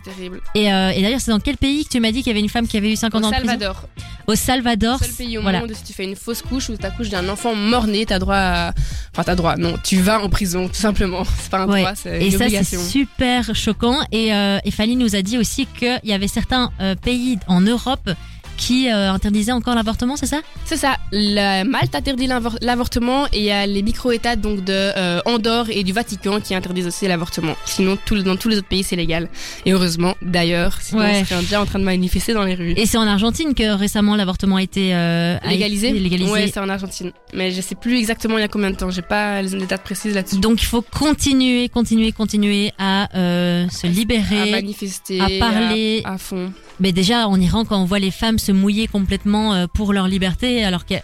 C'est 0.05 0.11
terrible. 0.13 0.41
Et, 0.55 0.73
euh, 0.73 0.91
et 0.91 1.03
d'ailleurs, 1.03 1.21
c'est 1.21 1.31
dans 1.31 1.41
quel 1.41 1.57
pays 1.57 1.85
que 1.85 1.91
tu 1.91 2.01
m'as 2.01 2.13
dit 2.13 2.19
qu'il 2.19 2.29
y 2.29 2.31
avait 2.31 2.41
une 2.41 2.49
femme 2.49 2.67
qui 2.69 2.77
avait 2.77 2.93
eu 2.93 2.97
50 2.97 3.23
Au 3.23 3.27
ans 3.27 3.31
de 3.31 3.35
prison 3.37 3.49
Salvador, 3.49 3.89
Au 4.27 4.35
Salvador. 4.35 4.99
seul 4.99 5.13
pays 5.15 5.39
au 5.39 5.43
voilà. 5.43 5.61
monde 5.61 5.71
où 5.71 5.75
si 5.75 5.83
tu 5.83 5.93
fais 5.93 6.05
une 6.05 6.17
fausse 6.17 6.43
couche 6.43 6.69
ou 6.69 6.77
t'accouches 6.77 7.09
d'un 7.09 7.29
enfant 7.29 7.55
mort-né, 7.55 8.07
t'as 8.07 8.19
droit 8.19 8.37
à... 8.37 8.73
Enfin, 9.13 9.25
t'as 9.25 9.35
droit, 9.35 9.57
non, 9.57 9.75
tu 9.83 9.97
vas 10.01 10.21
en 10.23 10.29
prison, 10.29 10.69
tout 10.69 10.75
simplement. 10.75 11.25
C'est 11.41 11.51
pas 11.51 11.61
un 11.61 11.69
Ouais. 11.69 11.81
droit, 11.83 11.95
c'est 11.95 12.21
Et 12.23 12.27
une 12.27 12.31
ça, 12.33 12.39
c'est 12.39 12.45
obligation. 12.45 12.81
super 12.83 13.55
choquant. 13.55 13.99
Et, 14.13 14.33
euh, 14.33 14.59
et 14.65 14.71
Fanny 14.71 14.97
nous 14.97 15.17
a 15.17 15.23
dit 15.23 15.39
aussi 15.39 15.67
qu'il 15.79 16.01
y 16.05 16.13
avait 16.13 16.29
certains 16.29 16.71
euh, 16.81 16.95
pays 16.95 17.39
en 17.49 17.61
Europe 17.61 18.11
qui 18.59 18.91
euh, 18.91 19.11
interdisaient 19.13 19.53
encore 19.53 19.75
l'avortement, 19.75 20.17
c'est 20.17 20.27
ça? 20.27 20.41
C'est 20.67 20.77
ça. 20.77 20.97
La 21.13 21.65
Malte 21.65 21.95
interdit 21.95 22.27
l'avor- 22.27 22.59
l'avortement 22.61 23.27
et 23.33 23.39
il 23.39 23.45
y 23.45 23.51
a 23.51 23.67
les 23.67 23.83
micro-États 23.83 24.37
donc 24.37 24.65
de 24.65 24.73
euh, 24.75 25.21
Andorre 25.25 25.71
et 25.71 25.85
du 25.85 25.93
Vatican 25.93 26.41
qui 26.41 26.55
interdisent 26.55 26.89
aussi 26.89 27.07
l'avortement. 27.09 27.55
Sinon, 27.65 27.97
tout- 28.05 28.23
dans 28.23 28.37
tous 28.37 28.49
les 28.51 28.59
autres 28.59 28.69
pays, 28.69 28.83
c'est 28.83 28.97
légal. 28.97 29.31
Et 29.65 29.73
heureusement, 29.73 30.15
d'ailleurs, 30.21 30.77
sinon 30.83 31.03
Ouais. 31.03 31.21
on 31.23 31.25
serait 31.25 31.41
déjà 31.43 31.61
en 31.63 31.67
train 31.67 31.79
de 31.79 31.85
manifester 31.85 32.35
dans 32.35 32.43
les 32.45 32.55
rues. 32.57 32.75
Et 32.77 32.85
c'est 32.85 32.99
en 32.99 33.07
Argentine 33.07 33.55
que 33.55 33.75
récemment 33.79 34.17
l'avortement 34.17 34.57
a 34.57 34.63
été 34.63 34.95
euh, 34.95 35.39
légalisé? 35.49 35.93
légalisé. 35.93 36.31
Ouais, 36.31 36.51
c'est 36.53 36.61
en 36.61 36.69
Argentine. 36.69 37.13
Mais 37.33 37.53
je 37.53 37.61
sais 37.61 37.77
plus 37.77 37.97
exactement 37.99 38.37
il 38.39 38.41
y 38.41 38.45
a 38.45 38.49
combien 38.49 38.71
de 38.73 38.77
temps. 38.77 38.91
J'ai 38.91 39.03
pas 39.03 39.41
les 39.41 39.67
dates 39.67 39.85
précises 39.85 40.15
là-dessus. 40.15 40.41
Donc 40.41 40.61
il 40.61 40.67
faut 40.67 40.83
continuer, 40.83 41.69
continuer, 41.69 42.11
continuer 42.13 42.73
à 42.79 43.09
se 43.15 43.87
À 43.87 43.91
libérer. 43.91 44.51
manifester, 44.51 45.21
à 45.21 45.29
parler. 45.39 46.03
à, 46.05 46.15
à 46.15 46.19
fond. 46.19 46.53
Mais 46.81 46.93
déjà 46.93 47.27
en 47.29 47.41
Iran, 47.41 47.65
quand 47.65 47.81
on 47.81 47.85
voit 47.85 47.99
les 47.99 48.11
femmes 48.11 48.39
se 48.39 48.53
mouiller 48.53 48.87
complètement 48.87 49.55
euh, 49.55 49.67
pour 49.73 49.93
leur 49.93 50.07
liberté, 50.09 50.65
alors 50.65 50.87
que 50.87 50.95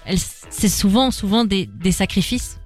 c'est 0.50 0.68
souvent, 0.68 1.10
souvent 1.10 1.44
des, 1.44 1.68
des 1.74 1.92
sacrifices. 1.92 2.58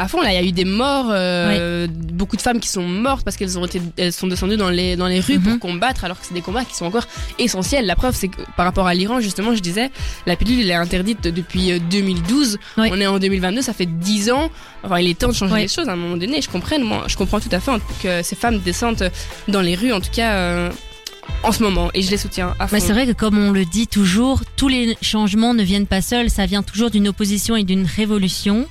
À 0.00 0.06
fond, 0.06 0.20
là, 0.22 0.30
il 0.32 0.34
y 0.34 0.38
a 0.38 0.44
eu 0.44 0.52
des 0.52 0.64
morts, 0.64 1.06
euh, 1.10 1.88
beaucoup 1.90 2.36
de 2.36 2.40
femmes 2.40 2.60
qui 2.60 2.68
sont 2.68 2.86
mortes 2.86 3.24
parce 3.24 3.36
qu'elles 3.36 3.58
ont 3.58 3.64
été, 3.66 3.80
elles 3.96 4.12
sont 4.12 4.28
descendues 4.28 4.56
dans 4.56 4.70
les 4.70 4.94
dans 4.94 5.08
les 5.08 5.18
rues 5.18 5.38
Mhm. 5.38 5.58
pour 5.58 5.70
combattre, 5.70 6.04
alors 6.04 6.20
que 6.20 6.24
c'est 6.26 6.34
des 6.34 6.40
combats 6.40 6.64
qui 6.64 6.76
sont 6.76 6.84
encore 6.84 7.02
essentiels. 7.40 7.84
La 7.84 7.96
preuve, 7.96 8.14
c'est 8.14 8.28
que 8.28 8.40
par 8.56 8.64
rapport 8.64 8.86
à 8.86 8.94
l'Iran, 8.94 9.18
justement, 9.18 9.56
je 9.56 9.60
disais, 9.60 9.90
la 10.26 10.36
pilule 10.36 10.60
elle 10.60 10.70
est 10.70 10.74
interdite 10.74 11.22
depuis 11.26 11.72
euh, 11.72 11.78
2012. 11.90 12.58
Oui. 12.76 12.90
On 12.92 13.00
est 13.00 13.08
en 13.08 13.18
2022, 13.18 13.60
ça 13.60 13.72
fait 13.72 13.86
10 13.86 14.30
ans. 14.30 14.50
Enfin, 14.84 15.00
il 15.00 15.08
est 15.08 15.18
temps 15.18 15.28
de 15.28 15.32
changer 15.32 15.54
Oui. 15.54 15.60
les 15.62 15.68
choses 15.68 15.88
à 15.88 15.92
un 15.94 15.96
moment 15.96 16.16
donné. 16.16 16.42
Je 16.42 16.48
comprends, 16.48 16.78
moi, 16.78 17.04
je 17.08 17.16
comprends 17.16 17.40
tout 17.40 17.48
à 17.50 17.58
fait 17.58 17.72
que 18.00 18.22
ces 18.22 18.36
femmes 18.36 18.60
descendent 18.60 19.10
dans 19.48 19.62
les 19.62 19.74
rues, 19.74 19.92
en 19.92 20.00
tout 20.00 20.10
cas. 20.12 20.30
euh, 20.32 20.70
en 21.42 21.52
ce 21.52 21.62
moment, 21.62 21.90
et 21.94 22.02
je 22.02 22.10
les 22.10 22.16
soutiens 22.16 22.54
à 22.58 22.66
fond. 22.66 22.76
Bah, 22.76 22.80
c'est 22.80 22.92
vrai 22.92 23.06
que 23.06 23.12
comme 23.12 23.38
on 23.38 23.52
le 23.52 23.64
dit 23.64 23.86
toujours, 23.86 24.42
tous 24.56 24.68
les 24.68 24.96
changements 25.02 25.54
ne 25.54 25.62
viennent 25.62 25.86
pas 25.86 26.02
seuls, 26.02 26.30
ça 26.30 26.46
vient 26.46 26.62
toujours 26.62 26.90
d'une 26.90 27.08
opposition 27.08 27.54
et 27.56 27.64
d'une 27.64 27.86
révolution. 27.86 28.66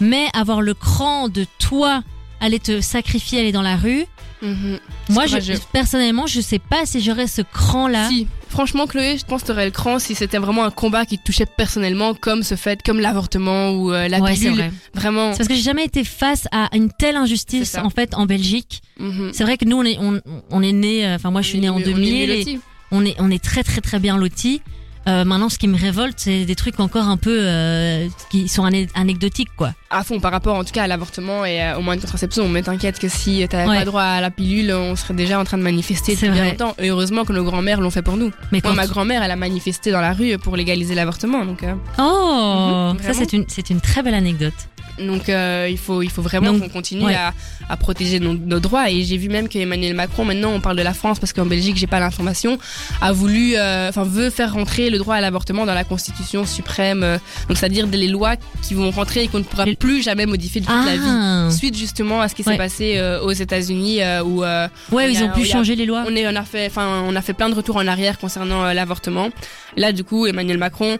Mais 0.00 0.26
avoir 0.34 0.60
le 0.62 0.74
cran 0.74 1.28
de 1.28 1.46
toi 1.58 2.02
aller 2.40 2.58
te 2.58 2.80
sacrifier, 2.80 3.40
aller 3.40 3.52
dans 3.52 3.62
la 3.62 3.76
rue, 3.76 4.06
Mhm. 4.42 4.78
moi 5.08 5.26
je, 5.26 5.56
personnellement 5.72 6.26
je 6.26 6.40
sais 6.42 6.58
pas 6.58 6.84
si 6.84 7.00
j'aurais 7.00 7.26
ce 7.28 7.40
cran 7.40 7.88
là. 7.88 8.08
Si, 8.08 8.26
franchement, 8.54 8.86
Chloé, 8.86 9.18
je 9.18 9.24
pense 9.24 9.42
que 9.42 9.48
t'aurais 9.48 9.64
le 9.66 9.70
cran 9.72 9.98
si 9.98 10.14
c'était 10.14 10.38
vraiment 10.38 10.64
un 10.64 10.70
combat 10.70 11.04
qui 11.04 11.18
te 11.18 11.24
touchait 11.24 11.44
personnellement, 11.44 12.14
comme 12.14 12.42
ce 12.44 12.54
fait, 12.54 12.82
comme 12.82 13.00
l'avortement 13.00 13.70
ou 13.72 13.92
euh, 13.92 14.06
la 14.08 14.20
ouais, 14.20 14.32
pilule. 14.34 14.52
vrai. 14.54 14.72
Vraiment. 14.94 15.32
C'est 15.32 15.38
parce 15.38 15.48
que 15.48 15.54
j'ai 15.54 15.62
jamais 15.62 15.84
été 15.84 16.04
face 16.04 16.46
à 16.52 16.68
une 16.74 16.90
telle 16.90 17.16
injustice 17.16 17.76
en 17.76 17.90
fait 17.90 18.14
en 18.14 18.26
Belgique. 18.26 18.80
Mhm. 19.00 19.30
C'est 19.34 19.42
vrai 19.42 19.58
que 19.58 19.64
nous 19.64 19.76
on 19.76 19.84
est 19.84 19.98
on, 19.98 20.20
on 20.50 20.62
est 20.62 20.72
né, 20.72 21.04
euh, 21.04 21.16
enfin 21.16 21.30
moi 21.32 21.42
je 21.42 21.48
suis 21.48 21.64
est 21.64 21.68
en 21.68 21.78
mieux- 21.78 21.84
on 21.86 21.88
est 21.88 21.94
2000 21.94 22.14
mieux 22.14 22.20
et 22.32 22.38
lotis. 22.38 22.60
on 22.92 23.04
est 23.04 23.16
on 23.18 23.30
est 23.30 23.42
très 23.42 23.62
très 23.64 23.80
très 23.80 23.98
bien 23.98 24.16
lotis. 24.16 24.62
Euh, 25.06 25.24
maintenant 25.24 25.48
ce 25.50 25.58
qui 25.58 25.68
me 25.68 25.76
révolte 25.76 26.14
c'est 26.18 26.44
des 26.46 26.54
trucs 26.54 26.80
encore 26.80 27.06
un 27.08 27.16
peu 27.18 27.36
euh, 27.42 28.08
qui 28.30 28.48
sont 28.48 28.64
ané- 28.64 28.88
anecdotiques 28.94 29.50
quoi. 29.56 29.74
À 29.90 30.02
fond, 30.02 30.18
par 30.18 30.32
rapport 30.32 30.56
en 30.56 30.64
tout 30.64 30.72
cas 30.72 30.84
à 30.84 30.86
l'avortement 30.86 31.44
et 31.44 31.62
euh, 31.62 31.76
au 31.76 31.82
moyen 31.82 31.98
de 31.98 32.04
contraception, 32.04 32.48
mais 32.48 32.62
t'inquiète 32.62 32.98
que 32.98 33.08
si 33.08 33.46
t'avais 33.48 33.68
Ouais. 33.68 33.78
pas 33.80 33.84
droit 33.84 34.02
à 34.02 34.20
la 34.20 34.30
pilule, 34.30 34.72
on 34.72 34.96
serait 34.96 35.14
déjà 35.14 35.38
en 35.38 35.44
train 35.44 35.58
de 35.58 35.62
manifester 35.62 36.16
C'est 36.16 36.26
depuis 36.28 36.38
vrai. 36.40 36.50
longtemps. 36.50 36.74
Et 36.78 36.88
heureusement 36.88 37.24
que 37.24 37.32
nos 37.32 37.44
grands-mères 37.44 37.80
l'ont 37.80 37.90
fait 37.90 38.02
pour 38.02 38.16
nous. 38.16 38.30
Mais 38.50 38.60
Moi, 38.62 38.70
quand 38.70 38.74
ma 38.74 38.86
grand-mère, 38.86 39.22
elle 39.22 39.30
a 39.30 39.36
manifesté 39.36 39.92
dans 39.92 40.00
la 40.00 40.12
rue 40.12 40.36
pour 40.38 40.56
légaliser 40.56 40.94
l'avortement, 40.94 41.44
donc. 41.44 41.62
euh, 41.62 41.74
Oh, 41.98 42.92
Mhm, 42.94 43.02
ça 43.02 43.12
c'est 43.14 43.32
une 43.32 43.44
c'est 43.48 43.70
une 43.70 43.80
très 43.80 44.02
belle 44.02 44.14
anecdote. 44.14 44.54
Donc 44.98 45.28
euh, 45.28 45.66
il 45.68 45.76
faut 45.78 46.02
il 46.02 46.10
faut 46.10 46.22
vraiment 46.22 46.56
qu'on 46.58 46.68
continue 46.68 47.04
ouais. 47.06 47.14
à, 47.16 47.34
à 47.68 47.76
protéger 47.76 48.20
nos, 48.20 48.34
nos 48.34 48.60
droits 48.60 48.90
et 48.90 49.02
j'ai 49.02 49.16
vu 49.16 49.28
même 49.28 49.48
que 49.48 49.58
Emmanuel 49.58 49.94
Macron 49.94 50.24
maintenant 50.24 50.50
on 50.52 50.60
parle 50.60 50.76
de 50.76 50.82
la 50.82 50.94
France 50.94 51.18
parce 51.18 51.32
qu'en 51.32 51.46
Belgique 51.46 51.76
j'ai 51.76 51.88
pas 51.88 51.98
l'information 51.98 52.58
a 53.00 53.10
voulu 53.12 53.56
euh, 53.56 53.88
enfin 53.88 54.04
veut 54.04 54.30
faire 54.30 54.52
rentrer 54.52 54.90
le 54.90 54.98
droit 54.98 55.16
à 55.16 55.20
l'avortement 55.20 55.66
dans 55.66 55.74
la 55.74 55.82
Constitution 55.82 56.46
suprême 56.46 57.02
euh, 57.02 57.18
donc 57.48 57.56
c'est-à-dire 57.58 57.88
des 57.88 57.96
les 57.96 58.06
lois 58.08 58.36
qui 58.62 58.74
vont 58.74 58.90
rentrer 58.92 59.24
et 59.24 59.28
qu'on 59.28 59.38
ne 59.38 59.42
pourra 59.44 59.64
plus 59.78 60.00
jamais 60.02 60.26
modifier 60.26 60.60
de 60.60 60.66
toute 60.66 60.86
la 60.86 60.94
vie 60.96 61.02
Ah, 61.04 61.48
suite 61.50 61.76
justement 61.76 62.20
à 62.20 62.28
ce 62.28 62.34
qui 62.36 62.42
s'est 62.44 62.50
Ouais. 62.50 62.56
passé 62.56 62.94
euh, 62.98 63.20
aux 63.22 63.32
États-Unis 63.32 64.00
euh, 64.02 64.22
où 64.22 64.44
euh, 64.44 64.68
ouais, 64.92 65.10
ils 65.12 65.22
a- 65.22 65.26
ont 65.26 65.30
pu 65.32 65.42
a- 65.42 65.44
changer 65.44 65.74
les 65.74 65.86
lois. 65.86 66.04
on 66.06 66.14
est 66.14 66.26
on 66.28 66.36
a 66.36 66.44
fait 66.44 66.66
enfin 66.66 67.02
on 67.08 67.16
a 67.16 67.20
fait 67.22 67.32
plein 67.32 67.48
de 67.48 67.54
retours 67.54 67.76
en 67.78 67.86
arrière 67.88 68.18
concernant 68.18 68.72
l'avortement 68.72 69.30
là 69.76 69.90
du 69.92 70.04
coup 70.04 70.26
Emmanuel 70.26 70.58
Macron 70.58 70.98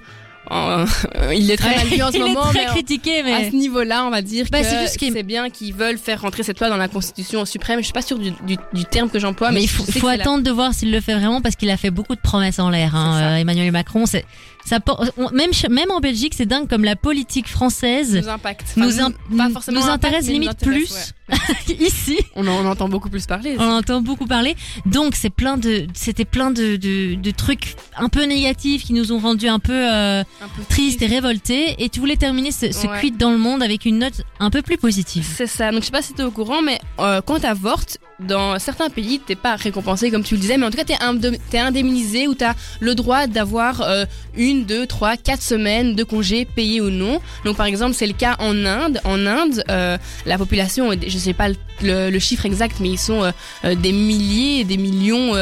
euh, 0.51 0.87
il 1.35 1.51
est 1.51 1.57
très 1.57 1.71
Ouais, 1.71 1.77
mal 1.77 1.87
vu 1.87 2.03
en 2.03 2.11
ce 2.13 2.17
il 2.17 2.21
moment 2.21 2.47
est 2.51 2.53
très 2.55 2.65
mais 2.65 2.71
critiqué, 2.71 3.23
mais 3.23 3.33
à 3.33 3.51
ce 3.51 3.55
niveau-là, 3.57 4.05
on 4.07 4.11
va 4.11 4.23
dire 4.23 4.47
Bah, 4.51 4.61
que 4.61 4.67
c'est 4.67 4.81
juste 4.81 4.97
c'est 5.01 5.23
bien 5.23 5.51
qu'ils 5.51 5.75
veulent 5.75 5.99
faire 5.99 6.21
rentrer 6.21 6.43
cette 6.43 6.61
loi 6.61 6.69
dans 6.69 6.77
la 6.77 6.89
Constitution 6.89 7.45
suprême. 7.45 7.79
Je 7.81 7.85
suis 7.85 7.93
pas 7.93 8.03
sûre 8.03 8.19
du, 8.19 8.31
du, 8.47 8.57
du 8.73 8.85
terme 8.85 9.09
que 9.11 9.19
j'emploie, 9.19 9.51
mais, 9.51 9.57
mais 9.61 9.63
il 9.65 9.69
faut, 9.69 10.07
la- 10.07 10.15
attendre 10.15 10.43
de 10.43 10.51
voir 10.51 10.75
s'il 10.75 10.91
le 10.91 11.01
fait 11.01 11.15
vraiment 11.15 11.41
parce 11.41 11.57
qu'il 11.57 11.71
a 11.71 11.77
fait 11.77 11.91
beaucoup 11.91 12.15
de 12.15 12.21
promesses 12.21 12.59
en 12.59 12.71
l'air. 12.71 12.95
Hein, 12.95 13.21
euh, 13.23 13.37
Emmanuel 13.37 13.71
Macron, 13.73 14.07
c'est 14.07 14.25
ça. 14.65 14.79
on- 15.17 15.31
Même 15.31 15.51
même 15.71 15.91
en 15.91 16.01
Belgique, 16.01 16.35
c'est 16.37 16.47
dingue 16.47 16.69
comme 16.69 16.85
la 16.85 16.97
politique 16.97 17.49
française 17.49 18.17
nous 18.17 18.29
impacte. 18.29 18.75
nous, 18.77 18.89
Enfin, 19.01 19.13
in- 19.33 19.37
pas 19.37 19.51
forcément 19.51 19.81
nous 19.81 19.87
impact, 19.87 20.05
intéresse 20.05 20.27
nous 20.27 20.33
limite 20.33 20.51
intéresse, 20.51 21.15
plus 21.29 21.37
ouais. 21.71 21.77
ici. 21.81 22.19
On 22.37 22.47
en, 22.47 22.65
on 22.65 22.69
entend 22.71 22.89
beaucoup 22.89 23.09
plus 23.11 23.27
parler. 23.27 23.57
On 23.59 23.63
en 23.65 23.77
entend 23.79 24.01
beaucoup 24.03 24.27
parler. 24.27 24.57
Donc 24.87 25.15
c'est 25.17 25.31
plein 25.31 25.57
de, 25.57 25.87
c'était 25.95 26.25
plein 26.25 26.51
de, 26.51 26.77
de, 26.77 27.15
de 27.15 27.31
trucs 27.31 27.77
un 27.97 28.09
peu 28.09 28.25
négatifs 28.25 28.85
qui 28.85 28.93
nous 28.93 29.13
ont 29.13 29.19
rendu 29.19 29.49
un 29.49 29.59
peu, 29.59 29.73
euh, 29.73 30.23
Un 30.43 30.49
peu 30.49 30.63
triste 30.69 31.01
et 31.03 31.07
révolté, 31.07 31.77
et 31.83 31.89
tu 31.89 32.01
voulais 32.01 32.17
terminer 32.17 32.51
ce, 32.51 32.71
ce 32.73 32.87
Ouais. 32.87 33.01
quid 33.01 33.17
dans 33.17 33.31
le 33.31 33.39
monde 33.39 33.63
avec 33.63 33.85
une 33.87 33.99
note 33.99 34.23
un 34.41 34.51
peu 34.51 34.63
plus 34.63 34.77
positive. 34.77 35.27
C'est 35.37 35.47
ça. 35.47 35.71
Donc 35.71 35.81
je 35.81 35.87
sais 35.87 35.93
pas 35.93 36.03
si 36.03 36.13
t'es 36.13 36.23
au 36.23 36.31
courant, 36.31 36.61
mais 36.61 36.81
euh, 36.99 37.21
quand 37.25 37.41
t'avortes, 37.41 37.99
dans 38.21 38.59
certains 38.59 38.89
pays, 38.91 39.21
t'es 39.27 39.35
pas 39.35 39.57
récompensé 39.57 40.11
comme 40.11 40.23
tu 40.23 40.35
le 40.35 40.41
disais, 40.41 40.57
mais 40.57 40.67
en 40.67 40.71
tout 40.71 40.77
cas 40.77 40.85
t'es 40.85 40.95
indem- 40.95 41.39
indemnisé 41.55 42.29
ou 42.29 42.35
t'as 42.35 42.55
le 42.81 42.95
droit 42.95 43.27
d'avoir 43.27 43.81
euh, 43.83 44.05
une, 44.37 44.65
deux, 44.65 44.87
trois, 44.87 45.17
quatre 45.17 45.43
semaines 45.43 45.95
de 45.95 46.05
congés 46.05 46.45
payés 46.45 46.81
ou 46.81 46.91
non. 46.91 47.21
Donc 47.45 47.57
par 47.57 47.67
exemple 47.67 47.95
c'est 47.95 48.07
le 48.07 48.13
cas 48.13 48.37
en 48.39 48.65
Inde. 48.65 49.01
En 49.05 49.27
Inde, 49.27 49.65
euh, 49.71 49.99
la 50.27 50.39
population, 50.39 50.91
je 51.07 51.19
sais 51.19 51.33
pas 51.33 51.49
le, 51.49 51.57
le- 51.83 52.11
le 52.11 52.19
chiffre 52.19 52.47
exact, 52.47 52.77
mais 52.81 52.91
ils 52.91 52.99
sont 52.99 53.23
euh, 53.65 53.75
des 53.75 53.93
milliers, 53.93 54.65
des 54.65 54.77
millions, 54.77 55.33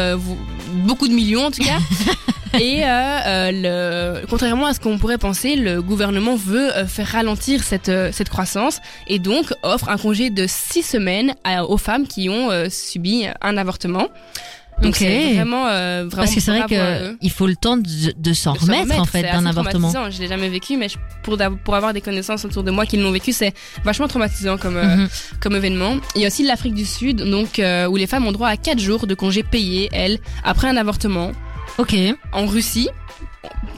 beaucoup 0.86 1.08
de 1.08 1.14
millions 1.14 1.46
en 1.46 1.50
tout 1.50 1.62
cas. 1.62 1.78
Et 2.60 2.82
le, 2.82 4.26
contrairement 4.28 4.66
à 4.66 4.74
ce 4.74 4.80
qu'on 4.80 4.98
pourrait 4.98 5.16
penser, 5.16 5.56
le 5.56 5.80
gouvernement 5.80 6.36
veut 6.36 6.68
faire 6.86 7.06
ralentir 7.08 7.62
cette, 7.64 7.90
cette 8.12 8.28
croissance 8.28 8.80
et 9.06 9.18
donc 9.18 9.54
offre 9.62 9.88
un 9.88 9.96
congé 9.96 10.28
de 10.28 10.46
six 10.46 10.82
semaines 10.82 11.34
à- 11.44 11.64
aux 11.64 11.78
femmes 11.78 12.06
qui 12.06 12.28
ont 12.28 12.50
euh, 12.62 12.68
subi 12.70 13.26
un 13.40 13.56
avortement. 13.56 14.08
Donc 14.82 14.96
c'est 14.96 15.34
vraiment, 15.34 15.66
euh, 15.68 16.04
vraiment 16.06 16.22
Parce 16.24 16.34
que 16.34 16.40
c'est 16.40 16.50
vrai 16.58 16.64
qu'il 17.20 17.30
faut 17.30 17.46
le 17.46 17.54
temps 17.54 17.76
de, 17.76 17.88
de 18.16 18.32
s'en 18.32 18.54
remettre, 18.54 18.98
en 18.98 19.04
fait 19.04 19.22
d'un 19.22 19.44
avortement. 19.46 19.92
Je 20.10 20.18
l'ai 20.18 20.28
jamais 20.28 20.48
vécu, 20.48 20.76
mais 20.78 20.88
je- 20.88 20.96
pour, 21.22 21.36
pour 21.62 21.74
avoir 21.74 21.92
des 21.92 22.00
connaissances 22.00 22.44
autour 22.46 22.62
de 22.64 22.70
moi 22.70 22.86
qui 22.86 22.96
l'ont 22.96 23.12
vécu, 23.12 23.32
c'est 23.32 23.52
vachement 23.84 24.08
traumatisant 24.08 24.56
comme, 24.56 24.76
euh, 24.78 24.96
Mhm. 24.96 25.08
comme 25.40 25.54
événement. 25.56 25.96
Il 26.16 26.22
y 26.22 26.24
a 26.24 26.28
aussi 26.28 26.42
l'Afrique 26.42 26.74
du 26.74 26.86
Sud, 26.86 27.18
donc 27.22 27.58
euh, 27.58 27.86
où 27.86 27.96
les 27.96 28.06
femmes 28.06 28.26
ont 28.26 28.32
droit 28.32 28.48
à 28.48 28.56
4 28.56 28.78
jours 28.80 29.06
de 29.06 29.14
congés 29.14 29.42
payés, 29.42 29.90
elles, 29.92 30.18
après 30.42 30.68
un 30.68 30.76
avortement. 30.78 31.32
Ok. 31.78 31.94
En 32.32 32.46
Russie, 32.46 32.88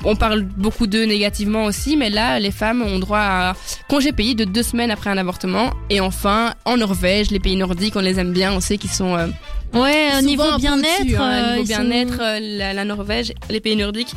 on 0.04 0.16
parle 0.16 0.42
beaucoup 0.42 0.86
d'eux 0.86 1.04
négativement 1.04 1.64
aussi, 1.64 1.96
mais 1.96 2.10
là, 2.10 2.38
les 2.38 2.50
femmes 2.50 2.82
ont 2.82 2.98
droit 2.98 3.18
à 3.20 3.52
congés 3.88 4.12
payés 4.12 4.34
de 4.34 4.44
deux 4.44 4.62
semaines 4.62 4.90
après 4.90 5.10
un 5.10 5.16
avortement. 5.18 5.70
Et 5.90 6.00
enfin, 6.00 6.54
en 6.64 6.76
Norvège, 6.76 7.30
les 7.30 7.40
pays 7.40 7.56
nordiques, 7.56 7.96
on 7.96 8.00
les 8.00 8.18
aime 8.20 8.32
bien, 8.32 8.52
on 8.52 8.60
sait 8.60 8.76
qu'ils 8.78 8.90
sont 8.90 9.16
euh, 9.16 9.26
Ouais, 9.72 10.10
au 10.18 10.22
niveau 10.22 10.44
bien-être. 10.58 11.20
hein, 11.20 11.32
euh, 11.32 11.52
niveau 11.56 11.64
bien-être, 11.66 12.14
sont- 12.16 12.20
euh, 12.22 12.38
la, 12.40 12.72
la 12.74 12.84
Norvège, 12.84 13.32
les 13.50 13.60
pays 13.60 13.76
nordiques. 13.76 14.12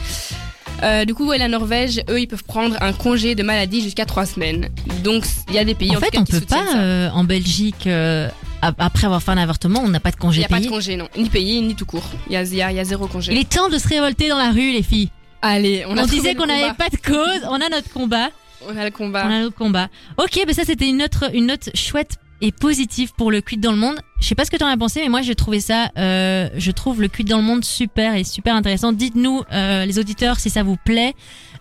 Euh, 0.83 1.05
du 1.05 1.15
coup, 1.15 1.25
ouais, 1.25 1.39
la 1.39 1.47
Norvège, 1.47 2.01
eux, 2.09 2.19
ils 2.19 2.27
peuvent 2.27 2.43
prendre 2.43 2.75
un 2.81 2.93
congé 2.93 3.33
de 3.33 3.41
maladie 3.41 3.81
jusqu'à 3.81 4.05
trois 4.05 4.25
semaines. 4.27 4.69
Donc, 5.03 5.23
il 5.49 5.55
y 5.55 5.57
a 5.59 5.63
des 5.63 5.73
pays 5.73 5.89
En 5.91 5.97
en, 5.97 5.99
fait, 5.99 6.11
cas, 6.11 6.19
on 6.19 6.23
qui 6.23 6.33
peut 6.33 6.41
pas 6.41 6.63
euh, 6.75 7.09
en 7.11 7.23
Belgique 7.23 7.87
euh, 7.87 8.29
ap- 8.61 8.75
après 8.77 9.05
avoir 9.05 9.23
fait 9.23 9.31
un 9.31 9.37
avortement, 9.39 9.81
on 9.83 9.87
n'a 9.87 9.99
pas 9.99 10.11
de 10.11 10.17
Il 10.17 10.19
congé 10.19 10.39
n'y 10.39 10.45
a 10.45 10.49
pas 10.49 10.55
de 10.57 10.59
payé. 10.61 10.69
congé, 10.69 10.95
non. 10.97 11.07
Ni 11.17 11.29
payé, 11.29 11.61
ni 11.61 11.73
tout 11.73 11.85
court. 11.87 12.03
Il 12.27 12.33
y 12.33 12.35
a, 12.35 12.43
il 12.43 12.53
y 12.53 12.61
a- 12.61 12.71
il 12.71 12.75
y 12.77 12.79
a 12.79 12.83
zéro 12.83 13.07
congé. 13.07 13.31
Il 13.31 13.39
est 13.39 13.49
temps 13.49 13.69
de 13.69 13.77
se 13.79 13.87
révolter 13.87 14.29
dans 14.29 14.37
la 14.37 14.51
rue, 14.51 14.71
les 14.71 14.83
filles. 14.83 15.09
Allez, 15.47 15.85
on, 15.85 15.91
On, 15.91 15.97
a 15.97 16.01
trouvé 16.01 16.15
disait 16.17 16.35
qu'on 16.35 16.41
combat. 16.43 16.57
n'avait 16.59 16.73
pas 16.73 16.89
de 16.89 16.97
cause, 16.97 17.47
on 17.49 17.55
a 17.61 17.69
notre 17.69 17.89
combat. 17.91 18.29
On 18.67 18.75
a 18.77 18.83
le 18.85 18.91
combat. 18.91 19.23
On 19.25 19.31
a 19.31 19.39
notre 19.41 19.55
combat. 19.55 19.87
Ok, 20.17 20.39
ben 20.45 20.53
ça 20.53 20.63
c'était 20.65 20.87
une 20.89 21.01
autre, 21.03 21.33
une 21.33 21.47
note 21.47 21.69
chouette 21.75 22.17
et 22.41 22.51
positive 22.51 23.13
pour 23.17 23.31
le 23.31 23.41
cuit 23.41 23.57
dans 23.57 23.71
le 23.71 23.77
monde. 23.77 23.99
Je 24.19 24.25
sais 24.25 24.35
pas 24.35 24.45
ce 24.45 24.51
que 24.51 24.57
tu 24.57 24.63
en 24.63 24.67
as 24.67 24.77
pensé, 24.77 25.01
mais 25.01 25.09
moi 25.09 25.21
j'ai 25.21 25.35
trouvé 25.35 25.59
ça, 25.59 25.89
euh, 25.97 26.49
je 26.57 26.71
trouve 26.71 27.01
le 27.01 27.07
cuit 27.07 27.23
dans 27.23 27.37
le 27.37 27.43
monde 27.43 27.63
super 27.63 28.15
et 28.15 28.23
super 28.23 28.55
intéressant. 28.55 28.91
Dites-nous, 28.91 29.43
euh, 29.53 29.85
les 29.85 29.99
auditeurs, 29.99 30.39
si 30.39 30.49
ça 30.49 30.63
vous 30.63 30.75
plaît. 30.83 31.13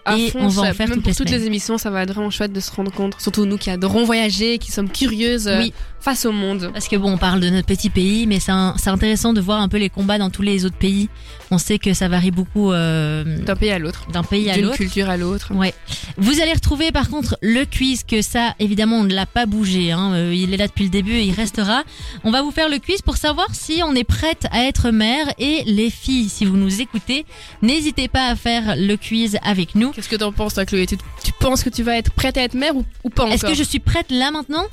À 0.09 0.17
Et 0.17 0.31
fond, 0.31 0.39
on 0.43 0.49
va 0.49 0.63
en 0.63 0.65
faire 0.73 0.87
même 0.89 0.95
toutes 0.99 1.03
pour 1.03 1.11
les 1.11 1.15
toutes 1.17 1.31
les 1.31 1.47
émissions, 1.47 1.79
ça 1.79 1.91
va 1.91 2.03
être 2.05 2.13
vraiment 2.15 2.31
chouette 2.31 2.53
de 2.53 2.61
se 2.61 2.71
rendre 2.71 2.93
compte. 2.93 3.17
Surtout 3.21 3.45
nous 3.45 3.59
qui 3.59 3.71
adorons 3.71 4.05
voyager, 4.05 4.59
qui 4.59 4.71
sommes 4.71 4.89
curieuses 4.89 5.49
euh, 5.49 5.59
Oui. 5.59 5.73
face 5.99 6.25
au 6.27 6.31
monde. 6.33 6.71
Parce 6.73 6.87
que 6.87 6.95
bon, 6.95 7.11
on 7.15 7.19
parle 7.19 7.41
de 7.41 7.51
notre 7.51 7.67
petit 7.67 7.91
pays, 7.91 8.25
mais 8.29 8.39
c'est 8.39 8.53
intéressant 8.89 9.33
de 9.33 9.41
voir 9.41 9.61
un 9.61 9.69
peu 9.69 9.79
les 9.79 9.91
combats 9.91 10.19
dans 10.19 10.31
tous 10.31 10.43
les 10.43 10.65
autres 10.65 10.77
pays. 10.79 11.09
On 11.51 11.59
sait 11.59 11.79
que 11.81 11.93
ça 11.93 12.07
varie 12.07 12.31
beaucoup 12.31 12.71
euh, 12.73 13.25
D'un 13.45 13.57
pays 13.57 13.71
à 13.73 13.81
l'autre. 13.81 14.07
d'un 14.13 14.23
pays 14.23 14.49
à 14.49 14.55
D'une 14.55 14.67
l'autre. 14.67 14.77
culture 14.77 15.11
à 15.11 15.17
l'autre. 15.17 15.53
Ouais. 15.55 15.75
Vous 16.19 16.41
allez 16.41 16.53
retrouver 16.53 16.93
par 16.93 17.11
contre 17.11 17.37
le 17.43 17.65
quiz 17.65 18.05
que 18.05 18.23
ça, 18.23 18.55
évidemment, 18.61 18.99
on 19.01 19.05
ne 19.05 19.13
l'a 19.15 19.27
pas 19.27 19.47
bougé. 19.47 19.91
Hein. 19.91 20.13
Euh, 20.15 20.33
il 20.33 20.55
est 20.55 20.57
là 20.57 20.69
depuis 20.69 20.85
le 20.85 20.91
début 20.91 21.15
et 21.15 21.25
il 21.25 21.33
restera. 21.35 21.83
On 22.23 22.31
va 22.31 22.43
vous 22.43 22.46
faire 22.51 22.69
le 22.69 22.79
quiz 22.79 23.03
pour 23.03 23.17
savoir 23.17 23.55
si 23.55 23.83
on 23.85 23.95
est 23.95 24.05
prête 24.05 24.47
à 24.51 24.65
être 24.65 24.91
mère. 24.91 25.27
Et 25.39 25.63
les 25.65 25.91
filles, 25.91 26.29
si 26.29 26.45
vous 26.45 26.57
nous 26.57 26.81
écoutez, 26.81 27.25
n'hésitez 27.63 28.09
pas 28.09 28.27
à 28.29 28.37
faire 28.37 28.75
le 28.77 28.97
quiz 28.97 29.39
avec 29.43 29.75
nous. 29.75 29.91
Qu'est-ce 29.93 30.09
que 30.09 30.17
t'en 30.17 30.33
penses, 30.33 30.55
toi, 30.55 30.65
Chloé? 30.67 30.87
Tu, 30.87 30.97
tu 31.25 31.33
penses 31.39 31.63
que 31.63 31.71
tu 31.71 31.83
vas 31.83 31.97
être 31.97 32.13
prête 32.13 32.37
à 32.37 32.43
être 32.43 32.55
mère 32.55 32.77
ou, 32.77 32.85
ou 33.05 33.11
pas 33.11 33.25
Est-ce 33.29 33.45
encore? 33.45 33.51
que 33.51 33.57
je 33.57 33.63
suis 33.63 33.79
prête 33.81 34.11
là 34.11 34.31
maintenant? 34.31 34.65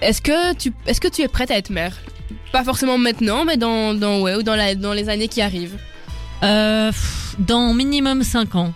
Est-ce 0.00 0.20
que 0.22 0.54
tu, 0.54 0.72
est-ce 0.86 1.00
que 1.00 1.08
tu 1.08 1.22
es 1.22 1.28
prête 1.28 1.50
à 1.50 1.56
être 1.56 1.70
mère? 1.70 1.96
Pas 2.52 2.64
forcément 2.64 2.98
maintenant, 2.98 3.44
mais 3.44 3.56
dans, 3.56 3.94
dans 3.94 4.20
ouais, 4.20 4.34
ou 4.34 4.42
dans, 4.42 4.56
la, 4.56 4.74
dans 4.74 4.92
les 4.92 5.08
années 5.08 5.28
qui 5.28 5.40
arrivent. 5.42 5.78
euh, 6.42 6.90
Dans 7.38 7.72
minimum 7.74 8.22
5 8.22 8.54
ans. 8.54 8.72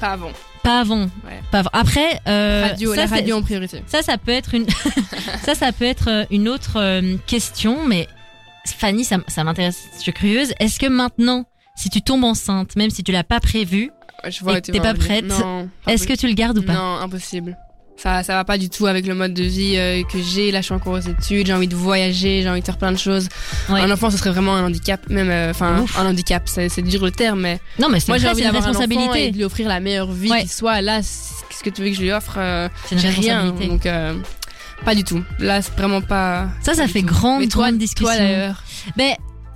Pas 0.00 0.08
avant. 0.12 0.32
Pas 0.62 0.80
avant. 0.80 1.02
Ouais. 1.02 1.40
Pas 1.50 1.60
avant. 1.60 1.70
Après, 1.72 2.20
euh, 2.28 2.66
Radio, 2.68 2.94
ça, 2.94 3.02
la 3.02 3.06
radio 3.06 3.36
en 3.36 3.42
priorité. 3.42 3.82
Ça, 3.86 4.02
ça 4.02 4.18
peut 4.18 4.32
être 4.32 4.54
une, 4.54 4.66
ça, 5.44 5.54
ça 5.54 5.72
peut 5.72 5.84
être 5.84 6.08
euh, 6.08 6.24
une 6.30 6.48
autre 6.48 6.76
euh, 6.76 7.16
question, 7.26 7.84
mais 7.86 8.06
Fanny, 8.66 9.04
ça, 9.04 9.18
ça 9.26 9.44
m'intéresse. 9.44 9.82
Je 9.96 10.00
suis 10.00 10.12
curieuse. 10.12 10.52
Est-ce 10.60 10.78
que 10.78 10.86
maintenant, 10.86 11.46
si 11.74 11.90
tu 11.90 12.00
tombes 12.00 12.24
enceinte, 12.24 12.76
même 12.76 12.90
si 12.90 13.02
tu 13.02 13.10
l'as 13.12 13.24
pas 13.24 13.40
prévu, 13.40 13.90
Je 14.28 14.40
vois 14.40 14.58
Et 14.58 14.62
tu 14.62 14.72
t'es 14.72 14.80
pas 14.80 14.94
prête 14.94 15.24
est-ce 15.88 16.06
que 16.06 16.14
tu 16.14 16.28
le 16.28 16.34
gardes 16.34 16.58
ou 16.58 16.62
pas? 16.62 16.74
Non, 16.74 16.96
impossible. 16.96 17.56
Ça, 18.02 18.22
ça 18.24 18.34
va 18.34 18.44
pas 18.44 18.58
du 18.58 18.68
tout 18.68 18.86
avec 18.86 19.06
le 19.06 19.14
mode 19.14 19.32
de 19.32 19.44
vie 19.44 19.74
euh, 19.76 20.02
que 20.02 20.20
j'ai. 20.20 20.50
Là, 20.50 20.60
je 20.60 20.64
suis 20.64 20.74
encore 20.74 20.94
aux 20.94 20.98
études, 20.98 21.46
j'ai 21.46 21.52
envie 21.52 21.68
de 21.68 21.76
voyager, 21.76 22.42
j'ai 22.42 22.48
envie 22.50 22.60
de 22.60 22.66
faire 22.66 22.76
plein 22.78 22.90
de 22.90 22.98
choses. 22.98 23.28
Ouais. 23.68 23.80
Un 23.80 23.90
enfant, 23.92 24.10
ce 24.10 24.16
serait 24.16 24.30
vraiment 24.30 24.56
un 24.56 24.64
handicap, 24.66 25.08
même, 25.08 25.30
euh, 25.30 25.50
enfin, 25.50 25.84
un 25.96 26.06
handicap, 26.06 26.42
c'est 26.46 26.68
c'est 26.68 26.82
dur 26.82 27.04
le 27.04 27.12
terme, 27.12 27.40
mais 27.42 27.60
Non, 27.78 27.88
mais 27.88 28.00
c'est 28.00 28.08
moi, 28.08 28.18
j'ai 28.18 28.28
envie 28.28 28.42
d'avoir 28.42 28.66
un 28.66 28.70
enfant 28.70 28.80
et 28.80 28.86
responsabilité. 28.86 29.30
de 29.30 29.36
lui 29.36 29.44
offrir 29.44 29.68
la 29.68 29.78
meilleure 29.78 30.10
vie 30.10 30.30
Ouais. 30.30 30.42
qui 30.42 30.48
soit. 30.48 30.80
Là, 30.80 31.00
c- 31.02 31.34
qu'est-ce 31.48 31.62
que 31.62 31.70
tu 31.70 31.82
veux 31.82 31.90
que 31.90 31.94
je 31.94 32.00
lui 32.00 32.10
offre 32.10 32.34
euh, 32.38 32.68
C'est 32.86 32.96
une 32.96 33.00
J'ai 33.00 33.08
rien, 33.10 33.52
donc 33.52 33.86
euh, 33.86 34.14
pas 34.84 34.96
du 34.96 35.04
tout. 35.04 35.22
Là, 35.38 35.62
c'est 35.62 35.72
vraiment 35.76 36.00
pas. 36.00 36.48
Ça, 36.60 36.74
ça 36.74 36.88
fait 36.88 37.02
tout. 37.02 37.06
grande, 37.06 37.40
Mais 37.42 37.46
toi, 37.46 37.66
grande 37.68 37.78
discussion. 37.78 38.06
Toi 38.12 38.16
d'ailleurs. 38.18 38.64
Ben, 38.96 39.12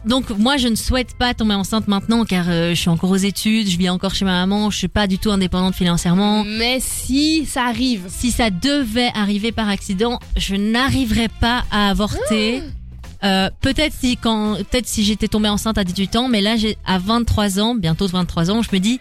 donc 0.06 0.30
moi 0.30 0.56
je 0.56 0.68
ne 0.68 0.76
souhaite 0.76 1.16
pas 1.18 1.34
tomber 1.34 1.54
enceinte 1.54 1.88
maintenant 1.88 2.24
car 2.24 2.46
euh, 2.48 2.70
je 2.70 2.80
suis 2.80 2.88
encore 2.88 3.10
aux 3.10 3.16
études, 3.16 3.68
je 3.68 3.76
vis 3.76 3.90
encore 3.90 4.14
chez 4.14 4.24
ma 4.24 4.32
maman, 4.32 4.70
je 4.70 4.78
suis 4.78 4.88
pas 4.88 5.06
du 5.06 5.18
tout 5.18 5.30
indépendante 5.30 5.74
financièrement. 5.74 6.44
Mais 6.44 6.78
si 6.80 7.44
ça 7.44 7.64
arrive, 7.64 8.04
Si 8.08 8.30
ça 8.30 8.50
devait 8.50 9.10
arriver 9.14 9.52
par 9.52 9.68
accident, 9.68 10.18
je 10.36 10.54
n'arriverais 10.56 11.28
pas 11.40 11.64
à 11.70 11.90
avorter. 11.90 12.62
Euh, 13.24 13.50
peut-être 13.60 13.94
si 13.98 14.16
quand 14.16 14.56
peut-être 14.56 14.86
si 14.86 15.02
j'étais 15.02 15.28
tombée 15.28 15.48
enceinte 15.48 15.78
à 15.78 15.84
18 15.84 16.16
ans, 16.16 16.28
mais 16.28 16.40
là 16.40 16.56
j'ai 16.56 16.76
à 16.86 16.98
23 16.98 17.60
ans, 17.60 17.74
bientôt 17.74 18.06
23 18.06 18.50
ans, 18.50 18.62
je 18.62 18.68
me 18.72 18.78
dis 18.78 19.00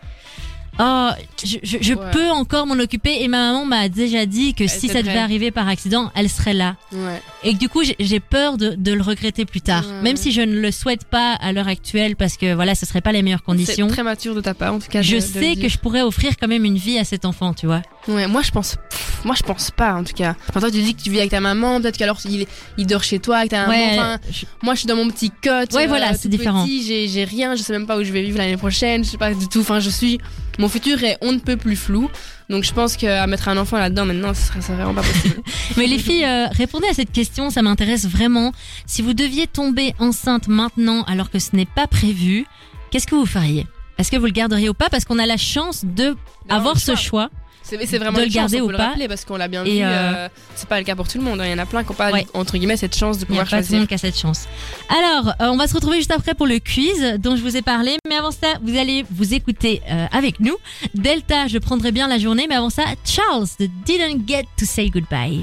Oh, 0.79 1.09
je, 1.43 1.57
je, 1.63 1.77
je 1.79 1.93
Ouais. 1.93 2.11
peux 2.11 2.29
encore 2.31 2.67
m'en 2.67 2.75
occuper 2.75 3.21
et 3.23 3.27
ma 3.29 3.51
maman 3.51 3.65
m'a 3.65 3.87
déjà 3.89 4.25
dit 4.25 4.53
que 4.53 4.67
si 4.67 4.87
ça 4.89 5.01
devait 5.01 5.17
arriver 5.17 5.51
par 5.51 5.67
accident, 5.69 6.11
elle 6.15 6.29
serait 6.29 6.53
là. 6.53 6.75
ouais. 6.91 7.21
Et 7.43 7.53
que 7.53 7.59
du 7.59 7.69
coup, 7.69 7.81
j'ai- 7.83 8.19
peur 8.19 8.57
de, 8.57 8.71
de 8.75 8.91
le 8.91 9.01
regretter 9.01 9.45
plus 9.45 9.61
tard. 9.61 9.83
Même 10.03 10.17
si 10.17 10.31
je 10.31 10.41
ne 10.41 10.59
le 10.59 10.71
souhaite 10.71 11.05
pas 11.05 11.33
à 11.33 11.51
l'heure 11.53 11.67
actuelle 11.67 12.15
parce 12.15 12.37
que 12.37 12.53
voilà, 12.53 12.75
ce 12.75 12.85
serait 12.85 13.01
pas 13.01 13.11
les 13.11 13.21
meilleures 13.21 13.39
C'est 13.39 13.45
conditions. 13.45 13.87
très 13.87 14.03
mature 14.03 14.35
de 14.35 14.41
ta 14.41 14.53
part, 14.53 14.73
en 14.73 14.79
tout 14.79 14.87
cas. 14.89 15.01
Je 15.01 15.15
de 15.17 15.19
sais 15.21 15.55
que 15.55 15.69
je 15.69 15.77
pourrais 15.77 16.01
offrir 16.01 16.33
quand 16.39 16.47
même 16.47 16.65
une 16.65 16.77
vie 16.77 16.97
à 16.97 17.03
cet 17.03 17.23
enfant, 17.25 17.53
tu 17.53 17.65
vois. 17.67 17.81
Ouais, 18.07 18.27
moi 18.27 18.41
je 18.41 18.51
pense, 18.51 18.75
pff, 18.89 19.14
moi 19.25 19.35
je 19.37 19.43
pense 19.43 19.71
pas 19.71 19.93
en 19.95 20.03
tout 20.05 20.13
cas. 20.13 20.35
Enfin, 20.49 20.61
toi 20.61 20.71
tu 20.71 20.81
dis 20.81 20.95
que 20.95 21.01
tu 21.01 21.09
vis 21.09 21.17
avec 21.19 21.31
ta 21.31 21.41
maman, 21.41 21.81
peut-être 21.81 21.97
qu'alors 21.97 22.19
il, 22.25 22.45
il 22.77 22.87
dort 22.87 23.03
chez 23.03 23.19
toi 23.19 23.39
avec 23.39 23.51
ta 23.51 23.67
maman. 23.67 23.73
Enfin, 23.93 24.17
je- 24.31 24.45
moi 24.63 24.73
je 24.75 24.79
suis 24.79 24.87
dans 24.87 24.95
mon 24.95 25.09
petit 25.09 25.29
cote. 25.31 25.73
Ouais, 25.73 25.87
voilà, 25.87 26.11
tout 26.13 26.19
c'est 26.21 26.29
différent. 26.29 26.65
J'ai, 26.65 27.07
j'ai 27.09 27.23
rien, 27.25 27.55
je 27.55 27.61
sais 27.63 27.73
même 27.73 27.87
pas 27.87 27.97
où 27.97 28.03
je 28.03 28.11
vais 28.13 28.21
vivre 28.21 28.37
l'année 28.37 28.55
prochaine, 28.57 29.03
je 29.03 29.09
sais 29.09 29.17
pas 29.17 29.33
du 29.33 29.47
tout. 29.49 29.59
Enfin, 29.59 29.79
je 29.81 29.89
suis, 29.89 30.19
mon 30.59 30.69
futur 30.69 31.03
est 31.03 31.17
on 31.21 31.31
ne 31.33 31.39
peut 31.39 31.57
plus 31.57 31.75
flou. 31.75 32.09
Donc 32.49 32.63
je 32.63 32.71
pense 32.73 32.95
qu'à 32.95 33.25
mettre 33.25 33.47
un 33.49 33.57
enfant 33.57 33.77
là-dedans 33.77 34.05
maintenant, 34.05 34.33
ce 34.35 34.43
serait, 34.43 34.59
vraiment 34.59 34.93
pas 34.93 35.01
possible. 35.01 35.41
Mais 35.77 35.87
les 35.87 35.97
filles, 35.97 36.23
euh, 36.25 36.45
répondez 36.51 36.85
à 36.87 36.93
cette 36.93 37.11
question, 37.11 37.49
ça 37.49 37.63
m'intéresse 37.63 38.05
vraiment. 38.07 38.51
Si 38.85 39.01
vous 39.01 39.13
deviez 39.15 39.47
tomber 39.47 39.95
enceinte 39.99 40.47
maintenant 40.47 41.01
alors 41.05 41.31
que 41.31 41.39
ce 41.39 41.55
n'est 41.55 41.65
pas 41.65 41.87
prévu, 41.87 42.45
qu'est-ce 42.91 43.07
que 43.07 43.15
vous 43.15 43.25
feriez? 43.25 43.65
Est-ce 43.97 44.11
que 44.11 44.17
vous 44.17 44.25
le 44.27 44.31
garderiez 44.31 44.69
ou 44.69 44.73
pas? 44.75 44.89
Parce 44.89 45.05
qu'on 45.05 45.17
a 45.17 45.25
la 45.25 45.37
chance 45.37 45.83
de 45.85 46.15
avoir 46.49 46.77
ce 46.77 46.91
choix. 47.01 47.29
C'est, 47.67 47.97
vraiment 47.97 48.11
De 48.19 48.23
une 48.23 48.25
le 48.25 48.31
chance, 48.31 48.51
garder 48.51 48.61
on 48.61 48.65
ou 48.65 48.67
peut 48.67 48.71
le 48.73 48.77
pas. 48.77 48.87
rappeler, 48.89 49.07
parce 49.07 49.25
qu'on 49.25 49.37
l'a 49.37 49.47
bien 49.47 49.63
Et, 49.65 49.77
vu. 49.77 49.81
euh, 49.83 49.87
euh, 49.87 50.29
c'est 50.55 50.69
pas 50.69 50.77
le 50.77 50.85
cas 50.85 50.95
pour 50.95 51.07
tout 51.07 51.17
le 51.17 51.23
monde. 51.23 51.41
hein. 51.41 51.45
Il 51.45 51.51
y 51.51 51.53
en 51.53 51.57
a 51.57 51.65
plein 51.65 51.83
qui 51.83 51.89
n'ont 51.89 51.95
pas 51.95 52.11
Ouais. 52.11 52.27
entre 52.35 52.57
guillemets 52.57 52.77
cette 52.77 52.95
chance 52.95 53.17
de 53.17 53.25
Il 53.27 53.31
n'y 53.33 53.39
a 53.39 53.43
pouvoir 53.43 53.45
pas 53.45 53.49
tout 53.49 53.55
le 53.55 53.61
choisir. 53.63 53.79
monde 53.79 53.87
qui 53.87 53.93
a 53.95 53.97
cette 53.97 54.17
chance. 54.19 54.45
Alors, 54.89 55.29
euh, 55.41 55.47
on 55.51 55.57
va 55.57 55.67
se 55.67 55.73
retrouver 55.73 55.97
juste 55.97 56.11
après 56.11 56.35
pour 56.35 56.45
le 56.45 56.59
quiz 56.59 57.17
dont 57.19 57.35
je 57.35 57.41
vous 57.41 57.57
ai 57.57 57.63
parlé. 57.63 57.97
Mais 58.07 58.15
avant 58.15 58.29
ça, 58.31 58.47
vous 58.61 58.77
allez 58.77 59.03
vous 59.09 59.33
écouter 59.33 59.81
euh, 59.89 60.05
avec 60.11 60.39
nous. 60.39 60.55
Delta, 60.93 61.47
je 61.47 61.57
prendrai 61.57 61.91
bien 61.91 62.07
la 62.07 62.19
journée. 62.19 62.45
Mais 62.47 62.55
avant 62.55 62.69
ça, 62.69 62.83
Charles 63.03 63.47
de 63.59 63.67
Didn't 63.85 64.27
Get 64.27 64.43
to 64.57 64.65
Say 64.65 64.89
Goodbye. 64.91 65.41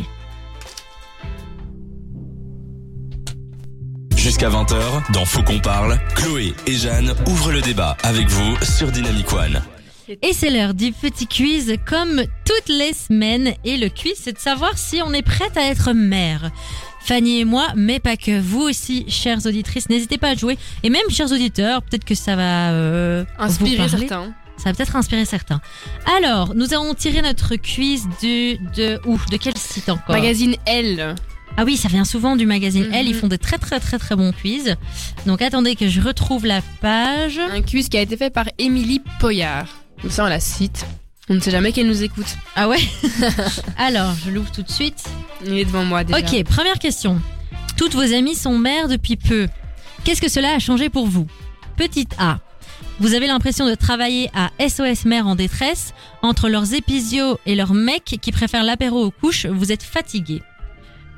Jusqu'à 4.17 4.49
20h, 4.49 5.13
dans 5.13 5.25
Faut 5.25 5.43
qu'on 5.43 5.59
parle, 5.59 5.99
Chloé 6.15 6.55
et 6.69 6.75
Jeanne 6.77 7.13
ouvrent 7.27 7.51
le 7.51 7.61
débat 7.61 7.97
avec 8.05 8.29
vous 8.29 8.57
sur 8.63 8.93
Dynamic 8.93 9.33
One. 9.33 9.61
Et 10.21 10.33
c'est 10.33 10.51
l'heure 10.51 10.75
du 10.75 10.93
petit 10.93 11.27
quiz 11.27 11.77
comme 11.87 12.23
toutes 12.45 12.69
les 12.69 12.93
semaines. 12.93 13.55
Et 13.65 13.77
le 13.77 13.89
quiz, 13.89 14.15
c'est 14.17 14.33
de 14.33 14.39
savoir 14.39 14.77
si 14.77 15.01
on 15.03 15.13
est 15.13 15.23
prête 15.23 15.57
à 15.57 15.63
être 15.67 15.93
mère. 15.93 16.51
Fanny 17.05 17.41
et 17.41 17.45
moi, 17.45 17.69
mais 17.75 17.99
pas 17.99 18.17
que 18.17 18.39
vous 18.41 18.61
aussi, 18.61 19.05
chères 19.09 19.45
auditrices, 19.47 19.89
n'hésitez 19.89 20.19
pas 20.19 20.29
à 20.31 20.35
jouer. 20.35 20.57
Et 20.83 20.91
même 20.91 21.03
chers 21.11 21.33
auditeurs, 21.33 21.83
peut-être 21.83 22.05
que 22.05 22.15
ça 22.15 22.37
va 22.37 22.71
euh, 22.73 23.25
Inspirer 23.39 23.89
certains. 23.89 24.33
Ça 24.57 24.71
va 24.71 24.75
peut-être 24.75 24.95
inspirer 24.95 25.25
certains. 25.25 25.61
Alors, 26.19 26.55
nous 26.55 26.73
avons 26.75 26.95
tiré 26.95 27.21
notre 27.23 27.57
quiz 27.57 28.07
de 28.23 28.57
de 28.77 29.01
où 29.07 29.19
De 29.31 29.37
quel 29.37 29.57
site 29.57 29.89
encore? 29.89 30.15
Magazine 30.15 30.55
L. 30.67 31.17
Ah 31.57 31.65
oui, 31.65 31.77
ça 31.77 31.89
vient 31.89 32.05
souvent 32.05 32.37
du 32.37 32.47
magazine 32.47 32.85
Mhm. 32.85 32.95
Elle. 32.95 33.09
Ils 33.09 33.15
font 33.15 33.29
de 33.29 33.37
très 33.37 33.59
très 33.59 33.81
très 33.81 33.99
très 33.99 34.15
bons 34.15 34.33
quiz. 34.33 34.77
Donc 35.27 35.43
attendez 35.43 35.75
que 35.75 35.89
je 35.89 36.01
retrouve 36.01 36.47
la 36.47 36.61
page. 36.81 37.39
Un 37.39 37.63
quiz 37.63 37.89
qui 37.89 37.97
a 37.99 38.03
été 38.03 38.17
fait 38.17 38.31
par 38.31 38.47
Émilie 38.59 39.03
Poyard. 39.19 39.67
Comme 40.03 40.11
ça, 40.11 40.25
on 40.25 40.29
la 40.29 40.41
cite. 40.41 40.85
On 41.29 41.35
ne 41.35 41.41
sait 41.41 41.53
jamais 41.53 41.73
qu'elle 41.73 41.87
nous 41.87 42.03
écoute. 42.03 42.37
Ah 42.57 42.69
ouais 42.69 42.81
Alors, 43.79 44.13
je 44.25 44.31
l'ouvre 44.31 44.51
tout 44.51 44.63
de 44.63 44.71
suite. 44.71 45.05
Il 45.47 45.57
est 45.57 45.65
devant 45.65 45.85
moi 45.85 46.03
déjà. 46.05 46.19
Ok, 46.19 46.45
première 46.45 46.79
question. 46.79 47.21
Toutes 47.77 47.95
vos 47.95 48.13
amies 48.13 48.35
sont 48.35 48.59
mères 48.59 48.89
depuis 48.89 49.17
peu. 49.17 49.49
Qu'est-ce 50.05 50.21
que 50.21 50.29
cela 50.29 50.55
a 50.55 50.59
changé 50.59 50.89
pour 50.89 51.07
vous 51.07 51.27
Petite 51.77 52.15
A. 52.19 52.41
Vous 52.99 53.15
avez 53.15 53.29
l'impression 53.29 53.69
de 53.69 53.75
travailler 53.75 54.31
à 54.35 54.51
SOS 54.69 55.05
Mère 55.05 55.29
en 55.29 55.37
détresse. 55.37 55.95
Entre 56.23 56.49
leurs 56.49 56.75
épisios 56.75 57.39
et 57.47 57.55
leurs 57.55 57.75
mecs 57.75 58.19
qui 58.21 58.33
préfèrent 58.33 58.65
l'apéro 58.65 59.05
aux 59.05 59.11
couches, 59.13 59.47
vous 59.47 59.71
êtes 59.71 59.83
fatigué. 59.85 60.43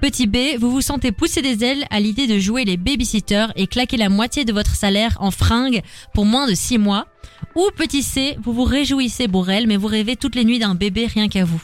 Petit 0.02 0.26
B, 0.26 0.58
vous 0.58 0.70
vous 0.70 0.82
sentez 0.82 1.12
pousser 1.12 1.40
des 1.40 1.64
ailes 1.64 1.86
à 1.90 1.98
l'idée 1.98 2.26
de 2.26 2.38
jouer 2.38 2.66
les 2.66 2.76
babysitters 2.76 3.46
et 3.56 3.66
claquer 3.66 3.96
la 3.96 4.10
moitié 4.10 4.44
de 4.44 4.52
votre 4.52 4.74
salaire 4.74 5.16
en 5.18 5.30
fringues 5.30 5.82
pour 6.12 6.26
moins 6.26 6.46
de 6.46 6.54
6 6.54 6.76
mois. 6.76 7.06
Ou 7.54 7.68
petit 7.76 8.02
C, 8.02 8.36
vous 8.42 8.52
vous 8.52 8.64
réjouissez 8.64 9.28
pour 9.28 9.50
elle, 9.50 9.66
mais 9.66 9.76
vous 9.76 9.86
rêvez 9.88 10.16
toutes 10.16 10.34
les 10.34 10.44
nuits 10.44 10.58
d'un 10.58 10.74
bébé 10.74 11.06
rien 11.06 11.28
qu'à 11.28 11.44
vous. 11.44 11.60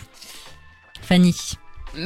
Fanny. 1.02 1.34
Hmm, 1.96 1.98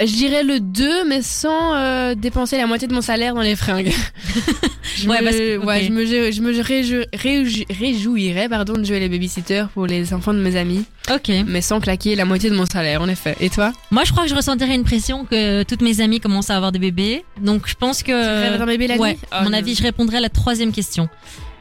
je, 0.00 0.04
je 0.06 0.12
dirais 0.14 0.42
le 0.42 0.58
2, 0.58 1.04
mais 1.08 1.22
sans 1.22 1.74
euh, 1.76 2.14
dépenser 2.16 2.56
la 2.56 2.66
moitié 2.66 2.88
de 2.88 2.92
mon 2.94 3.00
salaire 3.02 3.34
dans 3.34 3.40
les 3.40 3.54
fringues. 3.54 3.92
je, 4.96 5.08
Ouais, 5.08 5.20
me, 5.20 5.24
parce 5.24 5.36
que- 5.36 5.56
ouais, 5.58 5.78
ok. 5.78 5.84
je 5.86 5.90
me, 5.92 6.04
je, 6.32 6.40
me 6.42 6.52
réjou- 6.60 7.04
réjou- 7.14 7.64
réjouirais 7.72 8.48
pardon, 8.48 8.72
de 8.72 8.82
jouer 8.82 8.98
les 8.98 9.08
babysitters 9.08 9.66
pour 9.72 9.86
les 9.86 10.12
enfants 10.12 10.34
de 10.34 10.40
mes 10.40 10.56
amis, 10.56 10.84
Ok. 11.08 11.30
mais 11.46 11.60
sans 11.60 11.78
claquer 11.78 12.16
la 12.16 12.24
moitié 12.24 12.50
de 12.50 12.56
mon 12.56 12.66
salaire, 12.66 13.00
en 13.00 13.08
effet. 13.08 13.36
Et 13.40 13.48
toi? 13.48 13.72
Moi, 13.92 14.02
je 14.04 14.10
crois 14.10 14.24
que 14.24 14.30
je 14.30 14.34
ressentirais 14.34 14.74
une 14.74 14.84
pression 14.84 15.24
que 15.24 15.62
toutes 15.62 15.82
mes 15.82 16.00
amies 16.00 16.18
commencent 16.18 16.50
à 16.50 16.56
avoir 16.56 16.72
des 16.72 16.80
bébés. 16.80 17.24
Donc, 17.40 17.68
je 17.68 17.74
pense 17.76 18.02
que. 18.02 18.10
rêves 18.10 18.58
d'un 18.58 18.66
bébé 18.66 18.88
la 18.88 18.96
ouais, 18.96 19.12
nuit? 19.12 19.18
à 19.30 19.38
Oh, 19.40 19.44
mon 19.44 19.50
non. 19.50 19.56
avis, 19.58 19.76
je 19.76 19.84
répondrai 19.84 20.16
à 20.16 20.20
la 20.20 20.30
troisième 20.30 20.72
question. 20.72 21.08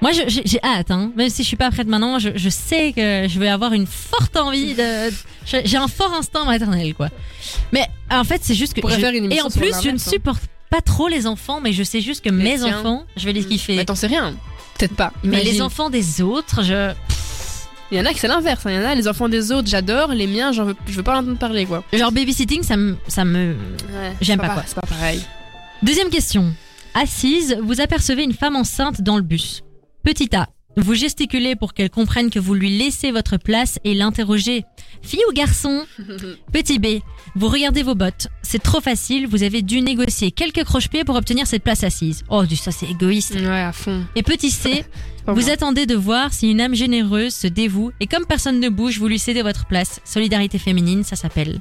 Moi, 0.01 0.11
j'ai 0.13 0.59
hâte, 0.63 0.91
hein. 0.91 1.11
Même 1.17 1.29
si 1.29 1.43
je 1.43 1.47
suis 1.47 1.57
pas 1.57 1.69
prête 1.71 1.87
maintenant, 1.87 2.19
je, 2.19 2.29
je 2.35 2.49
sais 2.49 2.93
que 2.93 3.27
je 3.27 3.39
vais 3.39 3.49
avoir 3.49 3.73
une 3.73 3.85
forte 3.87 4.37
envie 4.37 4.73
de. 4.73 5.11
J'ai 5.65 5.77
un 5.77 5.87
fort 5.89 6.13
instinct 6.13 6.45
maternel, 6.45 6.93
quoi. 6.93 7.09
Mais 7.73 7.85
en 8.09 8.23
fait, 8.23 8.39
c'est 8.43 8.55
juste 8.55 8.73
que. 8.73 8.81
je- 8.89 8.95
faire 8.99 9.13
une 9.13 9.31
et 9.31 9.41
en 9.41 9.49
plus, 9.49 9.73
je 9.83 9.89
ne 9.89 9.95
hein. 9.95 9.97
supporte 9.97 10.43
pas 10.69 10.81
trop 10.81 11.07
les 11.09 11.27
enfants, 11.27 11.59
mais 11.61 11.73
je 11.73 11.83
sais 11.83 11.99
juste 11.99 12.23
que 12.23 12.29
mes 12.29 12.55
tiens. 12.57 12.79
enfants, 12.79 13.05
je 13.17 13.25
vais 13.25 13.33
les 13.33 13.43
kiffer. 13.43 13.75
Mais 13.75 13.85
t'en 13.85 13.95
sais 13.95 14.07
rien. 14.07 14.35
Peut-être 14.77 14.95
pas. 14.95 15.11
mais 15.23 15.43
les 15.43 15.61
enfants 15.61 15.89
des 15.89 16.21
autres, 16.21 16.63
je. 16.63 16.93
Il 17.91 17.97
y 17.97 18.01
en 18.01 18.05
a 18.05 18.13
qui 18.13 18.19
c'est 18.19 18.27
l'inverse. 18.27 18.65
hein. 18.67 18.71
Il 18.71 18.75
y 18.75 18.79
en 18.79 18.87
a 18.87 18.93
les 18.95 19.07
enfants 19.07 19.27
des 19.27 19.51
autres, 19.51 19.67
j'adore. 19.67 20.09
Les 20.13 20.27
miens, 20.27 20.51
veux, 20.51 20.75
je 20.87 20.93
veux 20.93 21.03
pas 21.03 21.15
en 21.15 21.21
entendre 21.21 21.39
parler, 21.39 21.65
quoi. 21.65 21.83
Genre 21.91 22.11
babysitting, 22.11 22.61
ça 22.63 22.77
me. 22.77 22.95
Ça 23.07 23.25
me... 23.25 23.55
J'aime 24.21 24.37
c'est 24.39 24.47
pas, 24.47 24.47
pa- 24.47 24.53
quoi. 24.53 24.63
C'est 24.67 24.75
pas 24.75 24.87
pareil. 24.87 25.21
Deuxième 25.81 26.09
question. 26.09 26.53
Assise, 26.93 27.57
vous 27.63 27.81
apercevez 27.81 28.23
une 28.23 28.33
femme 28.33 28.55
enceinte 28.55 29.01
dans 29.01 29.15
le 29.17 29.23
bus. 29.23 29.63
Petit 30.03 30.35
A. 30.35 30.47
Vous 30.77 30.93
gesticulez 30.93 31.55
pour 31.55 31.73
qu'elle 31.73 31.89
comprenne 31.89 32.29
que 32.29 32.39
vous 32.39 32.53
lui 32.53 32.77
laissez 32.77 33.11
votre 33.11 33.37
place 33.37 33.79
et 33.83 33.95
l'interrogez. 33.95 34.63
Fille 35.01 35.19
ou 35.29 35.33
garçon 35.33 35.83
Petit 36.53 36.79
B. 36.79 37.01
Vous 37.35 37.49
regardez 37.49 37.83
vos 37.83 37.95
bottes. 37.95 38.27
C'est 38.43 38.61
trop 38.63 38.79
facile, 38.79 39.27
vous 39.27 39.43
avez 39.43 39.61
dû 39.61 39.81
négocier 39.81 40.31
quelques 40.31 40.63
croche-pieds 40.63 41.03
pour 41.03 41.15
obtenir 41.15 41.47
cette 41.47 41.63
place 41.63 41.83
assise. 41.83 42.23
Oh, 42.29 42.45
du 42.45 42.55
ça 42.55 42.71
c'est 42.71 42.85
égoïste. 42.89 43.35
Ouais, 43.35 43.61
à 43.61 43.71
fond. 43.73 44.05
Et 44.15 44.23
petit 44.23 44.51
C. 44.51 44.85
Vous 45.27 45.41
moi. 45.41 45.51
attendez 45.51 45.85
de 45.85 45.93
voir 45.95 46.33
si 46.33 46.49
une 46.49 46.59
âme 46.59 46.73
généreuse 46.73 47.35
se 47.35 47.45
dévoue 47.45 47.91
et 47.99 48.07
comme 48.07 48.25
personne 48.25 48.59
ne 48.59 48.69
bouge, 48.69 48.97
vous 48.97 49.07
lui 49.07 49.19
cédez 49.19 49.43
votre 49.43 49.65
place. 49.67 49.99
Solidarité 50.03 50.57
féminine, 50.57 51.03
ça 51.03 51.15
s'appelle. 51.15 51.59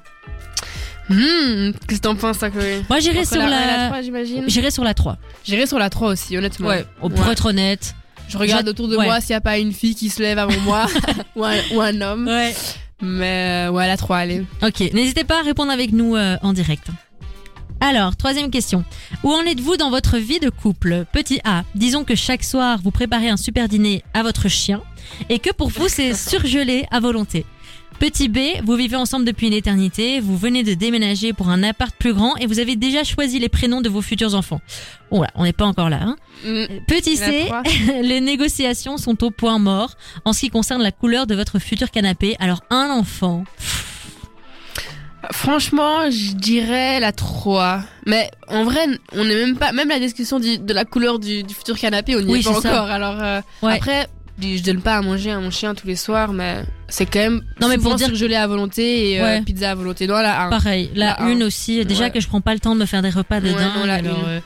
Hmm, 1.11 1.73
Qu'est-ce 1.87 1.97
que 2.01 2.03
t'en 2.03 2.17
penses, 2.17 2.39
ça, 2.39 2.51
Chloé 2.51 2.83
Moi 2.89 3.01
j'irai 3.01 3.27
sur 3.27 3.37
la, 3.39 3.45
un 3.45 3.49
et 3.49 3.51
la... 3.67 3.77
la 3.77 3.87
3, 3.89 4.03
j'imagine. 4.03 4.45
J'irai 4.47 4.71
sur 4.71 4.85
la 4.85 4.95
3. 4.95 5.19
J'irai 5.45 5.67
sur 5.67 5.79
la 5.79 5.91
3 5.91 6.09
aussi, 6.13 6.37
honnêtement. 6.39 6.71
Oh, 7.03 7.11
pour 7.11 7.27
Ouais. 7.27 7.33
être 7.33 7.47
honnête. 7.47 7.95
Je 8.29 8.39
regarde 8.39 8.67
Je- 8.67 8.71
autour 8.71 8.89
de 8.89 8.97
ouais. 8.97 9.05
moi 9.07 9.21
s'il 9.21 9.31
n'y 9.31 9.37
a 9.37 9.41
pas 9.41 9.59
une 9.59 9.73
fille 9.73 9.95
qui 9.95 10.11
se 10.11 10.21
lève 10.23 10.39
avant 10.39 10.59
moi 10.61 10.87
ou, 11.37 11.45
un, 11.45 11.57
ou 11.75 11.81
un 11.81 12.01
homme. 12.01 12.27
Ouais. 12.29 12.55
Mais 13.01 13.67
euh, 13.69 13.71
ouais, 13.71 13.87
la 13.87 13.97
3, 13.97 14.17
allez. 14.19 14.45
Ok, 14.63 14.81
n'hésitez 14.93 15.25
pas 15.25 15.39
à 15.41 15.43
répondre 15.43 15.71
avec 15.73 15.93
nous 15.93 16.17
euh, 16.17 16.37
en 16.43 16.53
direct. 16.53 16.89
Alors, 17.81 18.17
troisième 18.17 18.51
question. 18.51 18.85
Où 19.23 19.31
en 19.33 19.43
êtes-vous 19.45 19.77
dans 19.77 19.91
votre 19.91 20.19
vie 20.19 20.41
de 20.41 20.51
couple? 20.51 21.05
Petit 21.13 21.41
A, 21.45 21.63
disons 21.77 22.03
que 22.03 22.17
chaque 22.17 22.43
soir, 22.43 22.81
vous 22.83 22.91
préparez 22.91 23.29
un 23.29 23.37
super 23.37 23.69
dîner 23.69 24.03
à 24.15 24.25
votre 24.25 24.49
chien 24.49 24.83
et 25.29 25.39
que 25.39 25.53
pour 25.53 25.69
vous, 25.69 25.89
c'est 25.89 26.13
surgelé 26.29 26.87
à 26.91 26.99
volonté? 26.99 27.47
Petit 27.99 28.29
B, 28.29 28.39
vous 28.65 28.77
vivez 28.77 28.95
ensemble 28.95 29.25
depuis 29.25 29.49
une 29.49 29.53
éternité, 29.53 30.21
vous 30.21 30.37
venez 30.37 30.63
de 30.63 30.75
déménager 30.75 31.33
pour 31.33 31.49
un 31.49 31.65
appart 31.65 31.93
plus 31.97 32.15
grand 32.15 32.37
et 32.37 32.47
vous 32.47 32.61
avez 32.61 32.77
déjà 32.77 33.03
choisi 33.03 33.41
les 33.41 33.49
prénoms 33.49 33.81
de 33.81 33.89
vos 33.89 34.03
futurs 34.03 34.37
enfants. 34.37 34.61
Bon 35.11 35.21
là, 35.23 35.29
on 35.35 35.43
n'est 35.43 35.53
pas 35.53 35.65
encore 35.65 35.91
là. 35.91 35.99
Hein 36.03 36.17
Hmm, 36.45 36.67
Petit 36.87 37.17
C, 37.17 37.47
3. 37.47 37.63
les 38.03 38.21
négociations 38.21 38.97
sont 38.99 39.25
au 39.25 39.33
point 39.33 39.59
mort 39.59 39.95
en 40.25 40.33
ce 40.33 40.41
qui 40.41 40.51
concerne 40.51 40.81
la 40.81 40.93
couleur 40.93 41.27
de 41.27 41.35
votre 41.35 41.59
futur 41.59 41.91
canapé. 41.91 42.37
Alors 42.39 42.63
un 42.71 42.89
enfant, 42.91 43.43
Franchement, 45.33 46.09
je 46.11 46.33
dirais 46.35 47.01
la 47.01 47.11
3. 47.13 47.81
Mais 48.07 48.31
en 48.47 48.63
vrai, 48.65 48.87
on 49.13 49.25
n'est 49.25 49.35
même 49.35 49.57
pas. 49.59 49.73
Même 49.73 49.89
la 49.89 49.99
discussion 49.99 50.39
du- 50.39 50.59
de 50.59 50.73
la 50.73 50.85
couleur 50.85 51.19
du, 51.19 51.43
du 51.43 51.55
futur 51.55 51.77
canapé, 51.77 52.15
on 52.17 52.21
n'y 52.21 52.33
Oui, 52.33 52.41
est 52.41 52.45
pas 52.45 52.57
encore. 52.57 52.89
Alors 52.89 53.21
euh, 53.21 53.41
Ouais. 53.63 53.75
après, 53.75 54.07
je 54.41 54.63
donne 54.63 54.81
pas 54.81 54.97
à 54.97 55.03
manger 55.03 55.31
à 55.33 55.41
mon 55.41 55.51
chien 55.51 55.75
tous 55.75 55.87
les 55.87 55.97
soirs, 55.97 56.33
mais 56.33 56.63
c'est 56.89 57.07
quand 57.07 57.19
même 57.19 57.43
Non, 57.61 57.69
mais 57.69 57.79
pour 57.79 57.95
dire- 57.97 58.07
surgelé 58.09 58.35
à 58.37 58.47
volonté 58.47 59.13
et 59.13 59.21
euh, 59.21 59.41
pizza 59.43 59.71
à 59.71 59.75
volonté. 59.75 60.07
Non, 60.07 60.15
la 60.19 60.45
1. 60.47 60.51
Pareil, 60.51 60.91
la 60.95 61.07
La 61.07 61.23
un. 61.23 61.29
une 61.31 61.43
aussi. 61.43 61.85
Déjà 61.85 62.05
Ouais. 62.05 62.11
que 62.11 62.21
je 62.21 62.29
prends 62.29 62.41
pas 62.41 62.55
le 62.55 62.61
temps 62.61 62.75
de 62.75 62.81
me 62.81 62.87
faire 62.87 63.03
des 63.03 63.11
repas 63.11 63.41
de 63.41 63.47
Ouais, 63.49 63.55
dingue, 63.55 63.73
non, 63.79 63.85
la 63.87 63.95
alors, 63.95 64.19
une. 64.21 64.25
euh. 64.29 64.41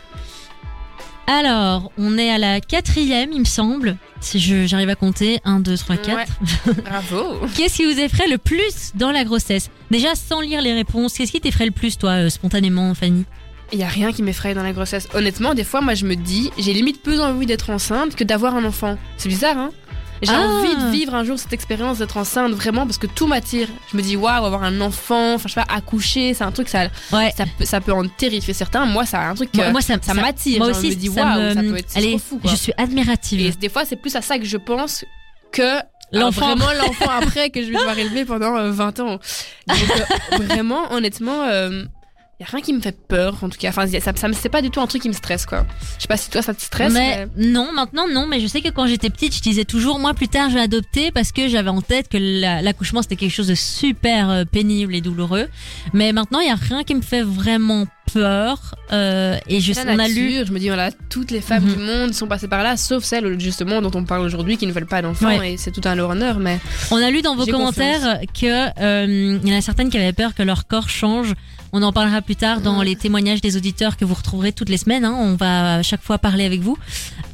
Alors, 1.27 1.93
on 1.99 2.19
est 2.19 2.31
à 2.31 2.39
la 2.39 2.61
quatrième, 2.61 3.31
il 3.33 3.41
me 3.41 3.45
semble. 3.45 3.97
Si 4.21 4.39
je 4.41 4.67
j'arrive 4.67 4.89
à 4.89 4.95
compter, 4.97 5.41
1, 5.45 5.61
2, 5.61 5.77
3, 5.77 5.97
4. 5.97 6.33
Bravo. 6.85 7.41
Qu'est-ce 7.57 7.77
qui 7.77 7.85
vous 7.85 7.99
effraie 7.99 8.29
le 8.29 8.39
plus 8.39 8.93
dans 8.95 9.11
la 9.13 9.25
grossesse? 9.25 9.71
Déjà, 9.91 10.15
sans 10.15 10.41
lire 10.41 10.61
les 10.63 10.73
réponses, 10.75 11.15
qu'est-ce 11.15 11.33
qui 11.33 11.41
t'effraie 11.41 11.67
le 11.67 11.71
plus, 11.73 11.97
toi, 11.97 12.11
euh, 12.13 12.29
spontanément, 12.29 12.93
Fanny? 12.95 13.25
Il 13.73 13.79
y 13.79 13.85
a 13.85 13.89
rien 13.89 14.13
qui 14.13 14.23
m'effraie 14.23 14.53
dans 14.53 14.63
la 14.63 14.73
grossesse. 14.73 15.09
Honnêtement, 15.15 15.55
des 15.55 15.65
fois, 15.65 15.81
moi, 15.81 15.95
je 15.95 16.05
me 16.05 16.15
dis, 16.15 16.51
j'ai 16.59 16.73
limite 16.75 17.03
plus 17.03 17.21
envie 17.21 17.47
d'être 17.47 17.71
enceinte 17.71 18.15
que 18.17 18.25
d'avoir 18.25 18.55
un 18.55 18.65
enfant. 18.65 18.99
C'est 19.17 19.29
bizarre, 19.31 19.57
hein? 19.57 19.71
J'ai 20.23 20.33
Ah. 20.33 20.41
envie 20.47 20.77
de 20.77 20.91
vivre 20.91 21.15
un 21.15 21.25
jour 21.25 21.37
cette 21.39 21.53
expérience 21.53 21.99
d'être 21.99 22.17
enceinte, 22.17 22.53
vraiment, 22.53 22.87
parce 22.87 22.99
que 22.99 23.07
tout 23.09 23.27
m'attire. 23.27 23.69
Je 23.91 23.97
me 23.97 24.03
dis, 24.03 24.17
waouh, 24.17 24.45
avoir 24.45 24.63
un 24.63 24.81
enfant, 24.81 25.35
enfin, 25.35 25.49
je 25.49 25.55
sais 25.55 25.63
pas, 25.65 25.75
accoucher, 25.75 26.33
c'est 26.35 26.45
un 26.45 26.53
truc, 26.53 26.69
ça, 26.69 26.89
Ouais. 27.13 27.33
ça, 27.37 27.45
peut, 27.59 27.65
ça 27.65 27.81
peut 27.81 27.93
en 27.93 28.07
terrifier 28.07 28.55
certains. 28.55 28.87
Moi, 28.87 29.05
c'est 29.05 29.17
un 29.17 29.35
truc, 29.35 29.51
Moi, 29.55 29.65
euh, 29.67 29.73
moi, 29.73 29.81
ça, 29.81 29.97
ça 30.01 30.15
m'attire. 30.15 30.59
Moi 30.61 30.69
aussi, 30.69 30.93
je 30.93 30.97
me 30.97 31.01
dis, 31.01 31.09
ça 31.09 31.23
waouh, 31.25 31.41
me- 31.41 31.55
ça 31.55 31.61
peut 31.63 31.77
être 31.77 31.97
Allez, 31.97 32.19
fou, 32.19 32.39
quoi. 32.39 32.51
je 32.51 32.57
suis 32.57 32.73
admirative. 32.79 33.41
Et 33.41 33.51
des 33.51 33.69
fois, 33.69 33.85
c'est 33.85 33.97
plus 33.97 34.15
à 34.15 34.23
ça 34.23 34.39
que 34.39 34.45
je 34.45 34.57
pense 34.59 35.05
que 35.53 35.63
L'enfant. 36.13 36.47
alors, 36.47 36.59
vraiment 36.59 36.87
l'enfant 36.87 37.11
après 37.21 37.51
que 37.51 37.61
je 37.63 37.69
vais 37.73 37.79
devoir 37.79 37.99
élever 37.99 38.25
pendant 38.25 38.57
euh, 38.57 38.71
20 38.71 39.01
ans. 39.01 39.19
Donc, 39.67 39.79
euh, 40.31 40.37
vraiment, 40.47 40.93
honnêtement, 40.93 41.43
y 42.43 42.45
a 42.45 42.51
rien 42.51 42.61
qui 42.61 42.73
me 42.73 42.81
fait 42.81 42.97
peur, 43.09 43.39
en 43.43 43.49
tout 43.49 43.59
cas. 43.59 43.71
Enfin, 43.71 43.87
ça, 43.87 44.13
ça 44.15 44.29
me- 44.29 44.33
c'est 44.35 44.49
pas 44.49 44.63
du 44.63 44.71
tout 44.71 44.81
un 44.81 44.87
truc 44.87 45.03
qui 45.03 45.09
me 45.09 45.15
stresse, 45.15 45.47
quoi. 45.47 45.65
Je 45.97 46.03
sais 46.03 46.09
pas 46.09 46.17
si 46.17 46.31
toi, 46.31 46.43
ça 46.43 46.55
te 46.55 46.63
stresse. 46.63 46.93
mais 46.93 47.27
non, 47.37 47.73
maintenant 47.73 48.07
non, 48.09 48.27
mais 48.27 48.41
je 48.41 48.47
sais 48.47 48.61
que 48.61 48.69
quand 48.69 48.87
j'étais 48.87 49.11
petite, 49.11 49.35
je 49.35 49.41
disais 49.41 49.65
toujours 49.65 49.99
moi 49.99 50.15
plus 50.15 50.29
tard 50.29 50.51
je 50.51 50.55
vais 50.55 50.61
adopter 50.63 51.11
parce 51.11 51.33
que 51.33 51.49
j'avais 51.49 51.71
en 51.71 51.81
tête 51.83 52.09
que 52.09 52.19
la- 52.19 52.63
l'accouchement 52.63 53.03
c'était 53.03 53.17
quelque 53.17 53.31
chose 53.33 53.47
de 53.49 53.55
super 53.55 54.31
euh, 54.31 54.45
pénible 54.45 54.95
et 54.95 55.01
douloureux. 55.01 55.49
Mais 55.93 56.13
maintenant 56.13 56.41
il 56.41 56.49
y 56.49 56.51
a 56.51 56.55
rien 56.57 56.85
qui 56.85 56.95
me 56.95 57.03
fait 57.03 57.23
vraiment 57.23 57.87
peur 58.13 58.75
euh, 58.93 59.37
et 59.49 59.61
je 59.61 59.73
on 59.87 59.99
a 59.99 60.09
lu 60.09 60.43
je 60.47 60.53
me 60.53 60.59
dis, 60.59 60.69
voilà, 60.69 60.91
toutes 61.09 61.31
les 61.31 61.41
femmes 61.41 61.65
Mhm. 61.65 61.73
du 61.75 61.79
monde 61.79 62.15
sont 62.15 62.27
passées 62.27 62.49
par 62.49 62.63
là, 62.63 62.77
sauf 62.77 63.05
celles, 63.05 63.39
justement, 63.41 63.81
dont 63.83 63.91
on 63.95 64.05
parle 64.05 64.23
aujourd'hui, 64.23 64.57
qui 64.57 64.67
ne 64.67 64.73
veulent 64.73 64.87
pas 64.87 65.03
d'enfants, 65.03 65.27
Ouais. 65.39 65.53
et 65.53 65.57
c'est 65.57 65.71
tout 65.71 65.81
un 65.85 65.95
leur 65.95 66.11
honneur, 66.11 66.39
mais. 66.39 66.59
on 66.91 66.97
a 66.97 67.11
lu 67.11 67.23
dans 67.23 67.37
vos 67.37 67.47
commentaires 67.47 68.21
que 68.39 68.81
euh, 68.81 69.39
il 69.43 69.49
y 69.49 69.55
en 69.55 69.59
a 69.59 69.61
certaines 69.61 69.91
qui 69.91 69.97
avaient 69.99 70.13
peur 70.13 70.35
que 70.35 70.43
leur 70.43 70.67
corps 70.67 70.89
change. 70.89 71.33
On 71.75 71.83
en 71.83 71.91
parlera 71.93 72.21
plus 72.21 72.37
tard 72.37 72.61
dans 72.61 72.83
les 72.83 72.97
témoignages 72.97 73.41
des 73.41 73.57
auditeurs 73.57 73.97
que 73.97 74.05
vous 74.05 74.13
retrouverez 74.13 74.53
toutes 74.53 74.69
les 74.69 74.77
semaines. 74.77 75.07
hein. 75.07 75.15
On 75.19 75.37
va 75.37 75.77
à 75.77 75.83
chaque 75.83 76.03
fois 76.03 76.19
parler 76.19 76.45
avec 76.45 76.61
vous. 76.61 76.77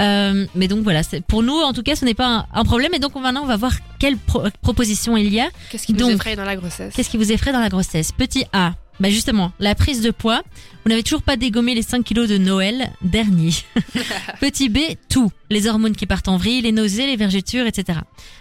Euh, 0.00 0.46
mais 0.54 0.68
donc 0.68 0.84
voilà, 0.84 1.00
pour 1.26 1.42
nous 1.42 1.56
en 1.56 1.72
tout 1.72 1.82
cas, 1.82 1.96
ce 1.96 2.04
n'est 2.04 2.14
pas 2.14 2.28
un, 2.28 2.46
un 2.54 2.62
problème. 2.64 2.92
Et 2.94 3.00
donc 3.00 3.16
maintenant, 3.16 3.42
on 3.42 3.46
va 3.46 3.56
voir 3.56 3.72
quelle 3.98 4.16
pro- 4.16 4.44
proposition 4.62 5.16
il 5.16 5.32
y 5.34 5.40
a. 5.40 5.48
Qu'est-ce 5.70 5.86
qui 5.86 5.92
Donc, 5.92 6.10
nous 6.10 6.14
effraie 6.14 6.36
dans 6.36 6.44
la 6.44 6.54
grossesse? 6.54 6.94
Qu'est-ce 6.94 7.10
qui 7.10 7.16
vous 7.16 7.32
effraie 7.32 7.52
dans 7.52 7.58
la 7.58 7.68
grossesse? 7.68 8.12
Petit 8.12 8.44
A. 8.52 8.74
Bah 9.00 9.10
justement, 9.10 9.52
la 9.60 9.74
prise 9.74 10.00
de 10.02 10.10
poids. 10.10 10.42
Vous 10.84 10.90
n'avez 10.90 11.02
toujours 11.02 11.22
pas 11.22 11.36
dégommé 11.36 11.74
les 11.74 11.82
5 11.82 12.02
kilos 12.02 12.28
de 12.28 12.38
Noël 12.38 12.90
dernier. 13.02 13.50
Petit 14.40 14.68
B, 14.68 14.78
tout. 15.08 15.30
Les 15.50 15.66
hormones 15.66 15.94
qui 15.94 16.06
partent 16.06 16.28
en 16.28 16.36
vrille, 16.38 16.62
les 16.62 16.72
nausées, 16.72 17.06
les 17.06 17.16
vergetures, 17.16 17.66
etc. 17.66 17.98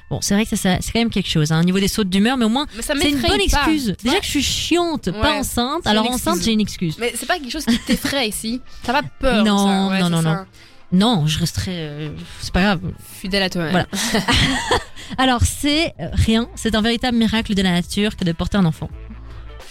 Bon, 0.09 0.19
c'est 0.21 0.33
vrai 0.33 0.45
que 0.45 0.49
ça, 0.51 0.55
ça- 0.55 0.77
c'est 0.81 0.91
quand 0.93 0.99
même 0.99 1.09
quelque 1.09 1.29
chose. 1.29 1.51
Hein, 1.51 1.59
au 1.61 1.63
niveau 1.63 1.79
des 1.79 1.87
sautes 1.89 2.09
d'humeur, 2.09 2.37
mais 2.37 2.45
au 2.45 2.49
moins, 2.49 2.65
c'est 2.79 2.93
une 3.09 3.19
bonne 3.19 3.37
pas. 3.37 3.43
excuse. 3.43 3.95
Déjà 4.03 4.19
que 4.19 4.25
je 4.25 4.29
suis 4.31 4.43
chiante, 4.43 5.11
pas 5.11 5.33
enceinte. 5.39 5.85
Alors 5.85 6.09
enceinte, 6.09 6.41
j'ai 6.41 6.53
une 6.53 6.61
excuse. 6.61 6.95
Mais 6.99 7.13
c'est 7.15 7.25
pas 7.25 7.37
quelque 7.37 7.51
chose 7.51 7.65
qui 7.65 7.77
t'effraie 7.79 8.27
ici. 8.29 8.61
T'as 8.83 8.93
pas 8.93 9.03
peur 9.19 9.43
Non, 9.43 9.57
ça. 9.57 9.87
Ouais, 9.89 9.99
non, 10.01 10.09
non, 10.09 10.21
ça. 10.21 10.29
non. 10.33 10.45
Non, 10.93 11.27
je 11.27 11.37
resterai. 11.39 11.71
euh, 11.75 12.09
c'est 12.39 12.53
pas 12.53 12.61
grave. 12.61 12.79
Fidèle 13.19 13.43
à 13.43 13.49
toi. 13.49 13.69
Voilà. 13.69 13.87
Alors 15.17 15.41
c'est 15.43 15.93
euh, 15.99 16.07
rien. 16.13 16.47
C'est 16.55 16.75
un 16.75 16.81
véritable 16.81 17.17
miracle 17.17 17.53
de 17.55 17.61
la 17.61 17.71
nature 17.71 18.15
que 18.15 18.23
de 18.23 18.31
porter 18.31 18.57
un 18.57 18.65
enfant. 18.65 18.89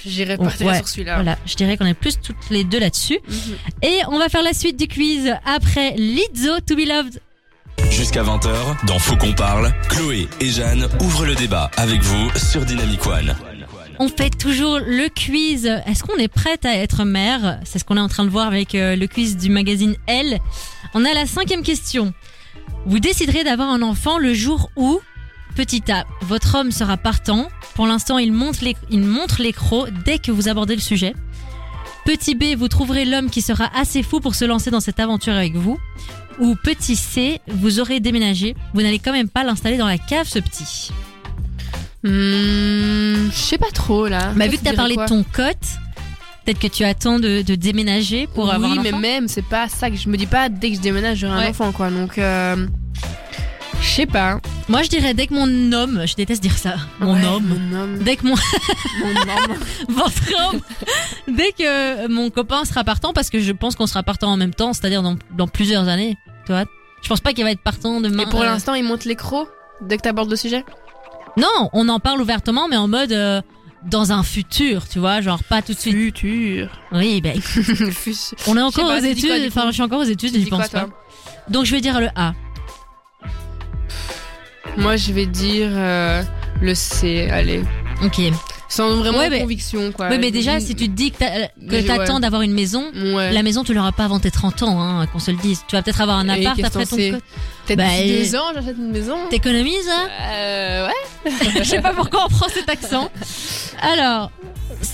J'irai 0.06 0.36
partir 0.36 0.66
ouais, 0.66 0.76
sur 0.76 0.88
celui-là. 0.88 1.16
Voilà, 1.16 1.36
je 1.46 1.54
dirais 1.54 1.76
qu'on 1.76 1.86
est 1.86 1.94
plus 1.94 2.20
toutes 2.20 2.50
les 2.50 2.64
deux 2.64 2.78
là-dessus. 2.78 3.18
Mhm. 3.28 3.56
Et 3.82 3.98
on 4.08 4.18
va 4.18 4.28
faire 4.28 4.42
la 4.42 4.52
suite 4.52 4.78
du 4.78 4.86
quiz 4.86 5.34
après 5.44 5.94
Lizzo 5.96 6.60
To 6.66 6.76
Be 6.76 6.86
Loved. 6.86 7.20
Jusqu'à 7.90 8.22
20h, 8.22 8.86
dans 8.86 8.98
Faut 8.98 9.16
qu'on 9.16 9.32
parle, 9.32 9.72
Chloé 9.88 10.28
et 10.40 10.48
Jeanne 10.48 10.88
ouvrent 11.00 11.26
le 11.26 11.34
débat 11.34 11.70
avec 11.76 12.02
vous 12.02 12.30
sur 12.36 12.64
Dynamic 12.64 13.06
One. 13.06 13.34
On 13.98 14.08
fait 14.08 14.30
toujours 14.30 14.78
le 14.78 15.08
quiz. 15.08 15.66
Est-ce 15.86 16.02
qu'on 16.02 16.16
est 16.18 16.28
prête 16.28 16.66
à 16.66 16.76
être 16.76 17.04
mère? 17.04 17.58
C'est 17.64 17.78
ce 17.78 17.84
qu'on 17.84 17.96
est 17.96 18.00
en 18.00 18.08
train 18.08 18.24
de 18.24 18.30
voir 18.30 18.46
avec 18.46 18.74
euh, 18.74 18.94
le 18.94 19.06
quiz 19.06 19.36
du 19.36 19.48
magazine 19.48 19.96
Elle. 20.06 20.38
On 20.94 21.04
a 21.04 21.14
la 21.14 21.26
cinquième 21.26 21.62
question. 21.62 22.12
Vous 22.84 23.00
déciderez 23.00 23.42
d'avoir 23.42 23.70
un 23.70 23.82
enfant 23.82 24.18
le 24.18 24.34
jour 24.34 24.70
où, 24.76 25.00
petit 25.54 25.82
A, 25.90 26.04
votre 26.22 26.56
homme 26.56 26.72
sera 26.72 26.96
partant. 26.96 27.48
Pour 27.76 27.86
l'instant, 27.86 28.18
il 28.18 28.32
monte 28.32 28.60
les- 28.62 28.76
il 28.90 29.00
montre 29.00 29.40
l'écro 29.40 29.86
dès 30.04 30.18
que 30.18 30.32
vous 30.32 30.48
abordez 30.48 30.74
le 30.74 30.80
sujet. 30.80 31.14
Petit 32.04 32.34
B, 32.34 32.56
vous 32.56 32.68
trouverez 32.68 33.04
l'homme 33.04 33.30
qui 33.30 33.42
sera 33.42 33.68
assez 33.78 34.02
fou 34.02 34.20
pour 34.20 34.34
se 34.34 34.44
lancer 34.44 34.70
dans 34.70 34.80
cette 34.80 34.98
aventure 35.00 35.34
avec 35.34 35.54
vous. 35.56 35.78
Ou 36.38 36.54
petit 36.54 36.96
C, 36.96 37.40
vous 37.48 37.80
aurez 37.80 38.00
déménagé. 38.00 38.54
Vous 38.74 38.82
n'allez 38.82 38.98
quand 38.98 39.12
même 39.12 39.28
pas 39.28 39.44
l'installer 39.44 39.76
dans 39.76 39.86
la 39.86 39.98
cave, 39.98 40.26
ce 40.28 40.38
petit. 40.38 40.90
Hmm, 42.04 43.30
je 43.30 43.36
sais 43.36 43.58
pas 43.58 43.70
trop 43.72 44.06
là. 44.06 44.28
Bah, 44.36 44.44
Toi, 44.44 44.48
vu 44.48 44.58
que 44.58 44.62
t'as 44.64 44.74
parlé 44.74 44.96
de 44.96 45.04
ton 45.06 45.24
cote, 45.24 45.56
peut-être 46.44 46.58
que 46.60 46.66
tu 46.68 46.84
attends 46.84 47.18
de, 47.18 47.42
de 47.42 47.54
déménager 47.56 48.26
pour 48.28 48.44
oui, 48.44 48.50
avoir 48.52 48.72
un 48.72 48.82
mais 48.82 48.90
enfant. 48.92 48.98
même, 49.00 49.28
c'est 49.28 49.42
pas 49.44 49.68
ça 49.68 49.90
que 49.90 49.96
je 49.96 50.08
me 50.08 50.16
dis 50.16 50.26
pas 50.26 50.48
dès 50.48 50.70
que 50.70 50.76
je 50.76 50.80
déménage, 50.82 51.18
j'aurai 51.18 51.36
Ouais. 51.38 51.46
un 51.46 51.50
enfant 51.50 51.72
quoi. 51.72 51.90
Donc, 51.90 52.18
euh, 52.18 52.66
je 53.80 53.86
sais 53.88 54.06
pas. 54.06 54.38
Moi, 54.68 54.82
je 54.82 54.88
dirais 54.88 55.14
dès 55.14 55.26
que 55.26 55.34
mon 55.34 55.72
homme, 55.72 56.02
je 56.06 56.14
déteste 56.14 56.42
dire 56.42 56.56
ça, 56.58 56.74
mon 57.00 57.14
Ouais, 57.14 57.24
homme, 57.24 57.44
Mon 57.70 57.76
homme. 57.78 57.98
dès 57.98 58.16
que 58.16 58.26
mon, 58.26 58.34
mon 59.00 59.10
homme. 59.10 59.58
votre 59.88 60.22
homme, 60.50 60.60
dès 61.28 61.52
que 61.52 62.08
mon 62.08 62.30
copain 62.30 62.64
sera 62.64 62.82
partant, 62.84 63.12
parce 63.12 63.30
que 63.30 63.38
je 63.40 63.52
pense 63.52 63.76
qu'on 63.76 63.86
sera 63.86 64.02
partant 64.02 64.32
en 64.32 64.36
même 64.36 64.54
temps, 64.54 64.72
c'est-à-dire 64.72 65.02
dans, 65.02 65.16
dans 65.36 65.46
plusieurs 65.48 65.88
années, 65.88 66.16
tu 66.46 66.52
vois. 66.52 66.64
Je 67.02 67.08
pense 67.08 67.20
pas 67.20 67.32
qu'il 67.32 67.44
va 67.44 67.52
être 67.52 67.60
partant 67.62 68.00
demain. 68.00 68.24
Et 68.24 68.26
pour 68.26 68.40
euh, 68.42 68.46
l'instant, 68.46 68.74
il 68.74 68.82
monte 68.82 69.04
l'écro 69.04 69.46
dès 69.80 69.96
que 69.98 70.02
t'abordes 70.02 70.30
le 70.30 70.36
sujet? 70.36 70.64
Non, 71.36 71.70
on 71.72 71.88
en 71.88 72.00
parle 72.00 72.20
ouvertement, 72.20 72.66
mais 72.66 72.76
en 72.76 72.88
mode 72.88 73.12
euh, 73.12 73.40
dans 73.84 74.10
un 74.10 74.22
futur, 74.24 74.88
tu 74.88 74.98
vois, 74.98 75.20
genre 75.20 75.44
pas 75.44 75.62
tout 75.62 75.74
de 75.74 75.78
suite. 75.78 75.94
Futur. 75.94 76.68
Oui, 76.92 77.20
ben 77.20 77.38
on 78.48 78.56
est 78.56 78.60
Je 78.60 78.60
encore 78.60 78.88
pas, 78.88 78.96
aux 78.96 79.00
quoi, 79.00 79.08
études. 79.08 79.44
Enfin, 79.46 79.66
je 79.68 79.72
suis 79.72 79.82
encore 79.82 80.00
aux 80.00 80.04
études, 80.04 80.48
quoi, 80.48 80.58
pense 80.58 80.68
pas. 80.70 80.88
Donc 81.48 81.64
je 81.66 81.72
vais 81.72 81.80
dire 81.80 82.00
le 82.00 82.08
A. 82.16 82.32
Moi, 84.76 84.96
je 84.96 85.12
vais 85.12 85.26
dire 85.26 85.68
euh, 85.72 86.22
le 86.60 86.74
C. 86.74 87.28
Allez. 87.30 87.62
Ok. 88.04 88.20
Sans 88.68 88.96
vraiment 88.96 89.18
Ouais, 89.18 89.30
mais- 89.30 89.40
conviction 89.40 89.92
quoi. 89.92 90.08
oui, 90.10 90.18
mais 90.18 90.32
déjà, 90.32 90.58
si 90.58 90.74
tu 90.74 90.88
te 90.88 90.92
dis 90.94 91.12
que 91.12 91.18
t'as- 91.18 91.46
que 91.46 91.50
Mais 91.60 91.84
t'attends 91.84 92.16
ouais. 92.16 92.20
d'avoir 92.20 92.42
une 92.42 92.52
maison, 92.52 92.84
Ouais. 92.94 93.30
La 93.32 93.42
maison, 93.44 93.62
tu 93.62 93.72
l'auras 93.72 93.92
pas 93.92 94.04
avant 94.04 94.18
tes 94.18 94.30
30 94.32 94.62
ans, 94.64 94.80
hein, 94.80 95.06
qu'on 95.06 95.20
se 95.20 95.30
le 95.30 95.36
dise. 95.36 95.60
Tu 95.68 95.76
vas 95.76 95.82
peut-être 95.82 96.00
avoir 96.00 96.18
un 96.18 96.28
Et 96.28 96.44
appart 96.44 96.58
après 96.64 96.84
ton. 96.84 96.96
Peut-être 96.96 97.76
Bah, 97.76 97.84
deux 98.04 98.34
ans, 98.36 98.46
j'achète 98.54 98.76
une 98.76 98.90
maison. 98.90 99.16
T'économises, 99.30 99.88
hein 99.88 100.08
Euh, 100.32 100.88
ouais. 100.88 101.30
Je 101.58 101.62
sais 101.64 101.80
pas 101.80 101.92
pourquoi 101.94 102.24
on 102.26 102.28
prend 102.28 102.48
cet 102.48 102.68
accent. 102.68 103.08
Alors, 103.80 104.32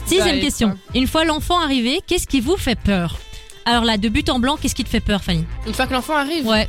sixième 0.07 0.41
question. 0.41 0.77
Une 0.95 1.07
fois 1.07 1.25
l'enfant 1.25 1.59
arrivé, 1.59 2.01
qu'est-ce 2.07 2.27
qui 2.27 2.41
vous 2.41 2.57
fait 2.59 2.79
peur? 2.79 3.19
Alors 3.65 3.85
là, 3.85 3.97
de 3.97 4.09
but 4.09 4.29
en 4.29 4.39
blanc, 4.39 4.59
qu'est-ce 4.61 4.75
qui 4.75 4.85
te 4.85 4.89
fait 4.91 5.01
peur, 5.01 5.23
Fanny? 5.23 5.45
Une 5.67 5.73
fois 5.73 5.87
que 5.87 5.93
l'enfant 5.95 6.17
arrive, 6.17 6.47
Ouais. 6.47 6.69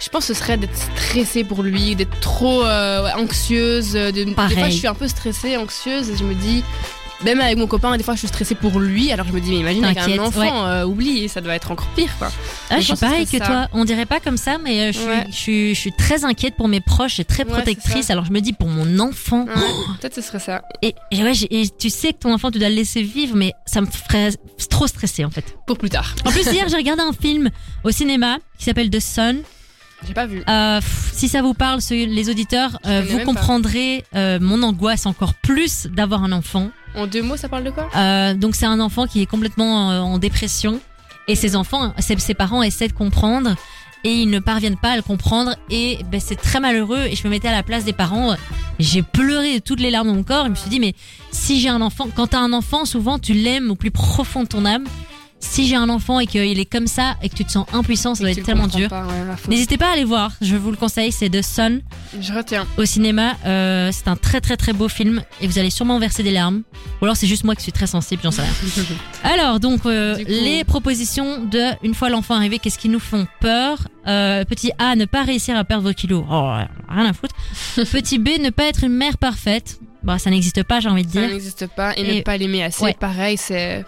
Je 0.00 0.08
pense 0.08 0.26
que 0.26 0.34
ce 0.34 0.40
serait 0.40 0.56
d'être 0.56 0.76
stressée 0.76 1.44
pour 1.44 1.62
lui, 1.62 1.94
d'être 1.94 2.18
trop 2.20 2.64
euh, 2.64 3.08
anxieuse. 3.16 3.92
De... 3.92 4.10
Des 4.10 4.24
fois, 4.26 4.34
Pareil. 4.48 4.72
je 4.72 4.78
suis 4.78 4.86
un 4.88 4.94
peu 4.94 5.08
stressée, 5.08 5.56
anxieuse, 5.56 6.10
et 6.10 6.16
je 6.16 6.24
me 6.24 6.34
dis. 6.34 6.62
Même 7.24 7.40
avec 7.40 7.56
mon 7.56 7.68
copain, 7.68 7.96
des 7.96 8.02
fois, 8.02 8.14
je 8.14 8.18
suis 8.18 8.26
stressée 8.26 8.56
pour 8.56 8.80
lui. 8.80 9.12
Alors 9.12 9.24
je 9.28 9.32
me 9.32 9.38
dis, 9.40 9.52
mais 9.52 9.58
imagine 9.58 9.84
avec 9.84 9.98
un 9.98 10.18
enfant, 10.18 10.40
ouais. 10.40 10.50
euh, 10.50 10.84
oublie, 10.84 11.28
ça 11.28 11.40
doit 11.40 11.54
être 11.54 11.70
encore 11.70 11.86
pire, 11.94 12.10
quoi. 12.18 12.32
Ah, 12.68 12.80
je 12.80 12.86
suis 12.86 12.96
pareil 12.96 13.26
que 13.26 13.38
ça. 13.38 13.46
toi. 13.46 13.68
On 13.74 13.84
dirait 13.84 14.06
pas 14.06 14.18
comme 14.18 14.36
ça, 14.36 14.58
mais 14.58 14.88
euh, 14.88 14.92
je, 14.92 14.98
suis, 14.98 15.06
Ouais. 15.06 15.24
je, 15.30 15.36
suis, 15.36 15.74
je 15.76 15.78
suis 15.78 15.92
très 15.92 16.24
inquiète 16.24 16.56
pour 16.56 16.66
mes 16.66 16.80
proches 16.80 17.20
et 17.20 17.24
très 17.24 17.44
protectrice. 17.44 18.10
Alors 18.10 18.24
je 18.24 18.32
me 18.32 18.40
dis 18.40 18.52
pour 18.52 18.66
mon 18.66 18.98
enfant. 18.98 19.44
Ouais, 19.44 19.52
Peut-être 20.00 20.16
ce 20.16 20.20
serait 20.20 20.40
ça. 20.40 20.62
Et, 20.82 20.96
et 21.12 21.22
ouais, 21.22 21.30
et 21.48 21.68
tu 21.68 21.90
sais 21.90 22.12
que 22.12 22.18
ton 22.18 22.34
enfant, 22.34 22.50
tu 22.50 22.58
dois 22.58 22.70
le 22.70 22.74
laisser 22.74 23.02
vivre, 23.02 23.36
mais 23.36 23.52
ça 23.66 23.80
me 23.82 23.86
ferait 23.86 24.30
trop 24.68 24.88
stresser 24.88 25.24
en 25.24 25.30
fait. 25.30 25.44
Pour 25.64 25.78
plus 25.78 25.90
tard. 25.90 26.16
En 26.24 26.32
plus, 26.32 26.44
hier, 26.52 26.68
j'ai 26.68 26.76
regardé 26.76 27.02
un 27.02 27.12
film 27.12 27.50
au 27.84 27.92
cinéma 27.92 28.38
qui 28.58 28.64
s'appelle 28.64 28.90
The 28.90 28.98
Sun. 28.98 29.42
J'ai 30.06 30.14
pas 30.14 30.26
vu. 30.26 30.42
Euh, 30.48 30.80
pff, 30.80 31.10
si 31.12 31.28
ça 31.28 31.42
vous 31.42 31.54
parle, 31.54 31.80
les 31.90 32.28
auditeurs, 32.30 32.78
Je 32.84 32.90
euh, 32.90 33.00
connais 33.00 33.10
vous 33.10 33.16
même 33.18 33.26
pas. 33.26 33.32
comprendrez 33.34 34.04
euh, 34.14 34.38
mon 34.40 34.62
angoisse 34.62 35.06
encore 35.06 35.34
plus 35.34 35.86
d'avoir 35.86 36.24
un 36.24 36.32
enfant. 36.32 36.70
En 36.94 37.06
deux 37.06 37.22
mots, 37.22 37.36
ça 37.36 37.48
parle 37.48 37.64
de 37.64 37.70
quoi? 37.70 37.88
Euh, 37.96 38.34
donc 38.34 38.54
c'est 38.54 38.66
un 38.66 38.80
enfant 38.80 39.06
qui 39.06 39.22
est 39.22 39.26
complètement 39.26 39.90
euh, 39.90 40.00
en 40.00 40.18
dépression 40.18 40.80
et 41.28 41.36
ses 41.36 41.54
enfants, 41.56 41.94
ses, 41.98 42.18
ses 42.18 42.34
parents 42.34 42.62
essaient 42.62 42.88
de 42.88 42.92
comprendre 42.92 43.54
et 44.04 44.10
ils 44.12 44.28
ne 44.28 44.40
parviennent 44.40 44.76
pas 44.76 44.90
à 44.90 44.96
le 44.96 45.02
comprendre 45.02 45.54
et 45.70 45.98
ben, 46.10 46.20
c'est 46.20 46.34
très 46.34 46.58
malheureux 46.58 47.04
et 47.08 47.14
je 47.14 47.24
me 47.24 47.30
mettais 47.30 47.46
à 47.48 47.52
la 47.52 47.62
place 47.62 47.84
des 47.84 47.92
parents. 47.92 48.34
J'ai 48.80 49.02
pleuré 49.02 49.54
de 49.54 49.64
toutes 49.64 49.78
les 49.78 49.90
larmes 49.92 50.08
de 50.08 50.12
mon 50.16 50.22
corps. 50.24 50.46
Je 50.46 50.50
me 50.50 50.54
suis 50.56 50.68
dit 50.68 50.80
mais 50.80 50.94
si 51.30 51.60
j'ai 51.60 51.68
un 51.68 51.80
enfant, 51.80 52.08
quand 52.16 52.26
t'as 52.28 52.40
un 52.40 52.52
enfant, 52.52 52.84
souvent 52.84 53.20
tu 53.20 53.32
l'aimes 53.34 53.70
au 53.70 53.76
plus 53.76 53.92
profond 53.92 54.42
de 54.42 54.48
ton 54.48 54.64
âme. 54.66 54.84
Si 55.44 55.66
j'ai 55.66 55.74
un 55.74 55.88
enfant 55.88 56.20
et 56.20 56.26
qu'il 56.26 56.58
est 56.60 56.64
comme 56.64 56.86
ça 56.86 57.16
et 57.20 57.28
que 57.28 57.34
tu 57.34 57.44
te 57.44 57.50
sens 57.50 57.66
impuissant, 57.72 58.14
ça 58.14 58.22
doit 58.22 58.30
être 58.30 58.38
le 58.38 58.42
tellement 58.44 58.68
dur. 58.68 58.90
ouais. 58.90 58.98
N'hésitez 59.48 59.76
pas 59.76 59.88
à 59.88 59.92
aller 59.92 60.04
voir, 60.04 60.30
je 60.40 60.54
vous 60.54 60.70
le 60.70 60.76
conseille, 60.76 61.10
c'est 61.10 61.28
The 61.28 61.42
Sun 61.42 61.82
Je 62.20 62.32
retiens. 62.32 62.64
au 62.78 62.84
cinéma. 62.84 63.32
Euh, 63.44 63.90
c'est 63.92 64.06
un 64.08 64.14
très 64.16 64.40
très 64.40 64.56
très 64.56 64.72
beau 64.72 64.88
film 64.88 65.20
et 65.40 65.48
vous 65.48 65.58
allez 65.58 65.70
sûrement 65.70 65.98
verser 65.98 66.22
des 66.22 66.30
larmes. 66.30 66.62
Ou 67.00 67.04
alors 67.06 67.16
c'est 67.16 67.26
juste 67.26 67.42
moi 67.44 67.56
qui 67.56 67.62
suis 67.64 67.72
très 67.72 67.88
sensible, 67.88 68.22
j'en 68.22 68.30
sais 68.30 68.42
rien. 68.42 68.52
Alors 69.24 69.58
donc 69.60 69.84
euh, 69.84 70.16
coup- 70.16 70.22
les 70.28 70.62
propositions 70.64 71.44
de 71.44 71.70
une 71.84 71.94
fois 71.94 72.08
l'enfant 72.08 72.34
arrivé, 72.36 72.58
qu'est-ce 72.60 72.78
qui 72.78 72.88
nous 72.88 73.00
font 73.00 73.26
peur? 73.40 73.78
Euh, 74.06 74.44
Petit 74.44 74.70
A, 74.78 74.94
ne 74.96 75.04
pas 75.06 75.22
réussir 75.24 75.56
à 75.56 75.64
perdre 75.64 75.86
vos 75.88 75.92
kilos. 75.94 76.24
Oh, 76.30 76.52
rien 76.88 77.04
à 77.06 77.12
foutre. 77.12 77.34
Petit 77.90 78.18
B, 78.20 78.28
ne 78.40 78.50
pas 78.50 78.64
être 78.68 78.84
une 78.84 78.92
mère 78.94 79.18
parfaite. 79.18 79.80
Bah 80.04 80.18
ça 80.18 80.30
n'existe 80.30 80.62
pas, 80.62 80.78
j'ai 80.80 80.88
envie 80.88 81.04
de 81.04 81.10
Ça 81.12 81.20
dire. 81.20 81.28
n'existe 81.30 81.66
pas. 81.66 81.96
Et, 81.98 82.02
Et- 82.02 82.16
ne 82.18 82.22
pas 82.22 82.36
l'aimer 82.36 82.62
assez, 82.62 82.82
Ouais. 82.84 82.94
pareil, 82.98 83.36
c'est. 83.36 83.84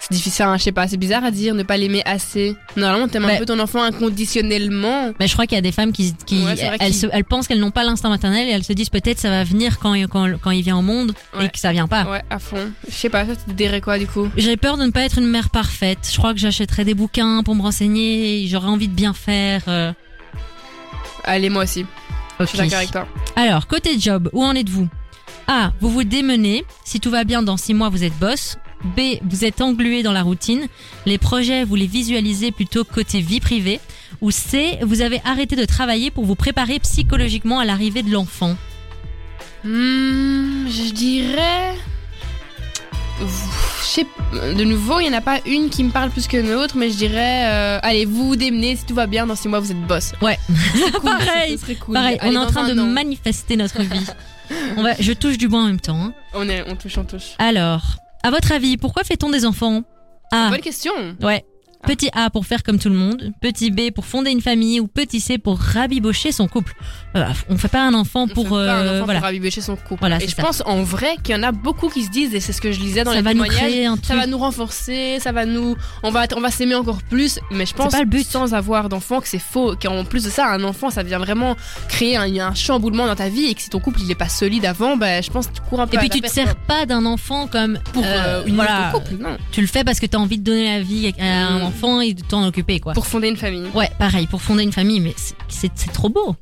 C'est 0.00 0.12
difficile, 0.12 0.44
hein, 0.44 0.56
je 0.56 0.62
sais 0.62 0.72
pas, 0.72 0.86
c'est 0.86 0.96
bizarre 0.96 1.24
à 1.24 1.30
dire, 1.30 1.54
ne 1.54 1.62
pas 1.64 1.76
l'aimer 1.76 2.02
assez. 2.06 2.54
Normalement, 2.76 3.08
t'aimes 3.08 3.24
Ouais. 3.24 3.34
un 3.34 3.38
peu 3.38 3.44
ton 3.46 3.58
enfant 3.58 3.82
inconditionnellement. 3.82 5.12
Mais 5.18 5.26
je 5.26 5.32
crois 5.32 5.46
qu'il 5.46 5.56
y 5.56 5.58
a 5.58 5.62
des 5.62 5.72
femmes 5.72 5.92
qui, 5.92 6.14
qui 6.24 6.44
Ouais, 6.44 6.54
elles, 6.80 6.94
se- 6.94 7.06
elles 7.12 7.24
pensent 7.24 7.48
qu'elles 7.48 7.58
n'ont 7.60 7.70
pas 7.72 7.82
l'instinct 7.84 8.08
maternel 8.08 8.46
et 8.48 8.52
elles 8.52 8.64
se 8.64 8.72
disent 8.72 8.90
peut-être 8.90 9.18
ça 9.18 9.28
va 9.28 9.42
venir 9.44 9.78
quand, 9.80 9.94
il- 9.94 10.06
quand, 10.08 10.26
quand 10.40 10.50
il 10.52 10.62
vient 10.62 10.78
au 10.78 10.82
monde 10.82 11.12
et 11.40 11.48
que 11.48 11.58
ça 11.58 11.72
vient 11.72 11.88
pas. 11.88 12.04
Ouais, 12.04 12.22
à 12.30 12.38
fond. 12.38 12.70
Je 12.88 12.94
sais 12.94 13.08
pas, 13.10 13.26
ça 13.26 13.34
te 13.36 13.50
dirais 13.50 13.80
quoi 13.80 13.98
du 13.98 14.06
coup? 14.06 14.28
J'ai 14.36 14.56
peur 14.56 14.76
de 14.78 14.84
ne 14.84 14.90
pas 14.90 15.02
être 15.02 15.18
une 15.18 15.26
mère 15.26 15.50
parfaite. 15.50 16.08
Je 16.10 16.16
crois 16.16 16.32
que 16.32 16.38
j'achèterai 16.40 16.84
des 16.84 16.94
bouquins 16.94 17.42
pour 17.42 17.54
me 17.56 17.62
renseigner. 17.62 18.46
J'aurais 18.48 18.68
envie 18.68 18.88
de 18.88 18.94
bien 18.94 19.12
faire. 19.14 19.62
euh. 19.68 19.92
Allez, 21.24 21.50
moi 21.50 21.64
aussi. 21.64 21.84
Je 22.38 22.44
Ok. 22.44 22.48
suis 22.50 22.58
d'accord 22.58 22.78
avec 22.78 22.90
toi. 22.92 23.06
Alors, 23.36 23.66
côté 23.66 23.98
job, 23.98 24.30
où 24.32 24.44
en 24.44 24.54
êtes-vous? 24.54 24.88
A. 25.48 25.72
Vous 25.80 25.90
vous 25.90 26.04
démenez. 26.04 26.64
Si 26.84 27.00
tout 27.00 27.10
va 27.10 27.24
bien, 27.24 27.42
dans 27.42 27.56
six 27.56 27.74
mois, 27.74 27.88
vous 27.88 28.04
êtes 28.04 28.16
boss. 28.18 28.56
B. 28.96 29.18
Vous 29.22 29.44
êtes 29.44 29.60
englué 29.60 30.02
dans 30.02 30.12
la 30.12 30.22
routine. 30.22 30.66
Les 31.06 31.18
projets, 31.18 31.64
vous 31.64 31.74
les 31.74 31.86
visualisez 31.86 32.52
plutôt 32.52 32.84
côté 32.84 33.20
vie 33.20 33.40
privée. 33.40 33.80
Ou 34.20 34.30
C. 34.30 34.78
Vous 34.82 35.00
avez 35.02 35.20
arrêté 35.24 35.56
de 35.56 35.64
travailler 35.64 36.10
pour 36.10 36.24
vous 36.24 36.34
préparer 36.34 36.78
psychologiquement 36.78 37.58
à 37.60 37.64
l'arrivée 37.64 38.02
de 38.02 38.10
l'enfant. 38.12 38.56
Hmm, 39.64 40.66
je 40.68 40.92
dirais. 40.92 41.74
Je 43.20 43.84
sais 43.84 44.06
de 44.56 44.62
nouveau, 44.64 45.00
il 45.00 45.08
n'y 45.08 45.14
en 45.14 45.18
a 45.18 45.20
pas 45.20 45.40
une 45.44 45.70
qui 45.70 45.82
me 45.82 45.90
parle 45.90 46.10
plus 46.10 46.28
que 46.28 46.36
l'autre, 46.36 46.76
mais 46.76 46.90
je 46.90 46.96
dirais, 46.96 47.46
euh, 47.46 47.78
allez, 47.82 48.04
vous 48.04 48.28
vous 48.28 48.36
démenez, 48.36 48.76
si 48.76 48.84
tout 48.84 48.94
va 48.94 49.06
bien, 49.08 49.26
dans 49.26 49.34
six 49.34 49.48
mois 49.48 49.58
vous 49.58 49.72
êtes 49.72 49.86
boss. 49.86 50.12
Ouais. 50.22 50.38
Cool, 50.92 51.02
Pareil, 51.02 51.58
ça, 51.58 51.66
cool. 51.80 51.94
Pareil, 51.94 52.18
Allez, 52.20 52.36
on 52.36 52.40
est 52.40 52.44
en 52.44 52.46
train 52.46 52.68
de 52.72 52.78
an. 52.80 52.86
manifester 52.86 53.56
notre 53.56 53.82
vie. 53.82 54.06
On 54.76 54.82
va, 54.82 54.94
je 55.00 55.12
touche 55.12 55.36
du 55.36 55.48
bois 55.48 55.60
en 55.62 55.66
même 55.66 55.80
temps. 55.80 56.00
hein. 56.00 56.12
On, 56.32 56.48
est, 56.48 56.64
on 56.70 56.76
touche, 56.76 56.96
on 56.96 57.04
touche. 57.04 57.34
Alors, 57.38 57.82
à 58.22 58.30
votre 58.30 58.52
avis, 58.52 58.76
pourquoi 58.76 59.04
fait-on 59.04 59.30
des 59.30 59.44
enfants? 59.44 59.82
A. 60.32 60.50
Bonne 60.50 60.60
question. 60.60 60.92
Ouais. 61.22 61.44
Petit 61.86 62.10
A 62.12 62.28
pour 62.28 62.44
faire 62.44 62.62
comme 62.64 62.78
tout 62.78 62.88
le 62.88 62.96
monde, 62.96 63.32
petit 63.40 63.70
B 63.70 63.92
pour 63.94 64.04
fonder 64.04 64.30
une 64.30 64.40
famille 64.40 64.80
ou 64.80 64.88
petit 64.88 65.20
C 65.20 65.38
pour 65.38 65.58
rabibocher 65.58 66.32
son 66.32 66.48
couple. 66.48 66.74
Euh, 67.14 67.24
on 67.48 67.56
fait 67.56 67.68
pas 67.68 67.86
un 67.86 67.94
enfant 67.94 68.24
On 68.24 68.28
pour 68.28 68.44
fait 68.44 68.50
pas 68.50 68.56
un 68.56 68.86
euh, 68.86 68.96
enfant 68.96 69.04
voilà. 69.04 69.20
pour 69.20 69.26
rabibocher 69.26 69.60
son 69.60 69.76
couple. 69.76 70.00
Voilà, 70.00 70.16
et 70.16 70.26
je 70.26 70.34
ça. 70.34 70.42
pense 70.42 70.62
en 70.66 70.82
vrai 70.82 71.16
qu'il 71.22 71.36
y 71.36 71.38
en 71.38 71.42
a 71.44 71.52
beaucoup 71.52 71.88
qui 71.88 72.02
se 72.02 72.10
disent, 72.10 72.34
et 72.34 72.40
c'est 72.40 72.52
ce 72.52 72.60
que 72.60 72.72
je 72.72 72.80
lisais 72.80 73.04
dans 73.04 73.12
ça 73.12 73.18
les 73.18 73.22
va 73.22 73.32
nous 73.32 73.44
témoignages, 73.44 73.70
créer 73.70 73.86
un 73.86 73.96
ça 74.02 74.16
va 74.16 74.26
nous 74.26 74.38
renforcer, 74.38 75.18
ça 75.20 75.30
va 75.30 75.46
nous, 75.46 75.76
on 76.02 76.10
va, 76.10 76.24
on 76.36 76.40
va 76.40 76.50
s'aimer 76.50 76.74
encore 76.74 77.02
plus. 77.02 77.38
Mais 77.52 77.64
je 77.64 77.74
pense 77.74 77.92
pas 77.92 78.00
le 78.00 78.06
but. 78.06 78.26
sans 78.26 78.54
avoir 78.54 78.88
d'enfant 78.88 79.20
que 79.20 79.28
c'est 79.28 79.38
faux. 79.38 79.76
Qu'en 79.80 80.04
plus 80.04 80.24
de 80.24 80.30
ça, 80.30 80.48
un 80.52 80.64
enfant, 80.64 80.90
ça 80.90 81.04
vient 81.04 81.18
vraiment 81.18 81.56
créer 81.88 82.16
un, 82.16 82.54
chamboulement 82.54 83.06
dans 83.06 83.16
ta 83.16 83.28
vie 83.28 83.46
et 83.46 83.54
que 83.54 83.62
si 83.62 83.70
ton 83.70 83.78
couple 83.78 84.00
il 84.02 84.10
est 84.10 84.16
pas 84.16 84.28
solide 84.28 84.64
avant, 84.64 84.96
ben 84.96 85.22
je 85.22 85.30
pense 85.30 85.46
que 85.46 85.52
tu 85.54 85.60
cours 85.62 85.80
un 85.80 85.86
peu. 85.86 85.96
Et 85.96 86.00
puis 86.00 86.10
tu 86.10 86.20
te 86.20 86.28
sers 86.28 86.56
pas 86.56 86.86
d'un 86.86 87.04
enfant 87.04 87.46
comme 87.46 87.78
pour 87.92 88.04
euh, 88.04 88.08
euh, 88.08 88.44
une 88.46 88.56
voilà, 88.56 88.90
couple, 88.92 89.14
non. 89.20 89.36
tu 89.52 89.60
le 89.60 89.68
fais 89.68 89.84
parce 89.84 90.00
que 90.00 90.06
tu 90.06 90.16
as 90.16 90.20
envie 90.20 90.38
de 90.38 90.44
donner 90.44 90.76
la 90.76 90.82
vie 90.82 91.14
à 91.20 91.46
un 91.46 91.67
Ouais, 91.67 91.67
enfant 91.68 92.00
et 92.00 92.14
de 92.14 92.22
t'en 92.22 92.46
occuper, 92.46 92.80
quoi. 92.80 92.92
Pour 92.94 93.06
fonder 93.06 93.28
une 93.28 93.36
famille. 93.36 93.66
Ouais, 93.74 93.90
pareil, 93.98 94.26
pour 94.26 94.42
fonder 94.42 94.62
une 94.64 94.72
famille, 94.72 95.00
mais 95.00 95.14
c'est- 95.48 95.68
trop 95.92 96.08
beau. 96.08 96.34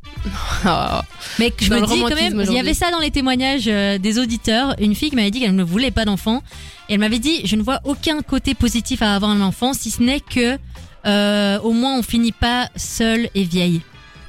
Ah. 0.64 1.02
Mais 1.38 1.52
je 1.60 1.68
Dans 1.70 1.80
me 1.80 1.86
dis 1.86 2.00
quand 2.00 2.14
même, 2.14 2.42
il 2.48 2.52
y 2.52 2.58
avait 2.58 2.74
ça 2.74 2.90
dans 2.90 2.98
les 2.98 3.10
témoignages 3.10 3.64
euh, 3.68 3.98
des 3.98 4.18
auditeurs. 4.18 4.74
Une 4.80 4.94
fille 4.94 5.10
qui 5.10 5.16
m'avait 5.16 5.30
dit 5.30 5.40
qu'elle 5.40 5.54
ne 5.54 5.62
voulait 5.62 5.90
pas 5.90 6.04
d'enfant. 6.04 6.42
Et 6.88 6.94
elle 6.94 7.00
m'avait 7.00 7.18
dit, 7.18 7.42
je 7.46 7.56
ne 7.56 7.62
vois 7.62 7.80
aucun 7.84 8.22
côté 8.22 8.54
positif 8.54 9.02
à 9.02 9.14
avoir 9.14 9.30
un 9.30 9.40
enfant, 9.40 9.72
si 9.72 9.90
ce 9.90 10.02
n'est 10.02 10.20
que 10.20 10.58
euh, 11.06 11.58
au 11.60 11.72
moins 11.72 11.98
on 11.98 12.02
finit 12.02 12.32
pas 12.32 12.68
seul 12.76 13.28
et 13.34 13.44
vieille. 13.44 13.80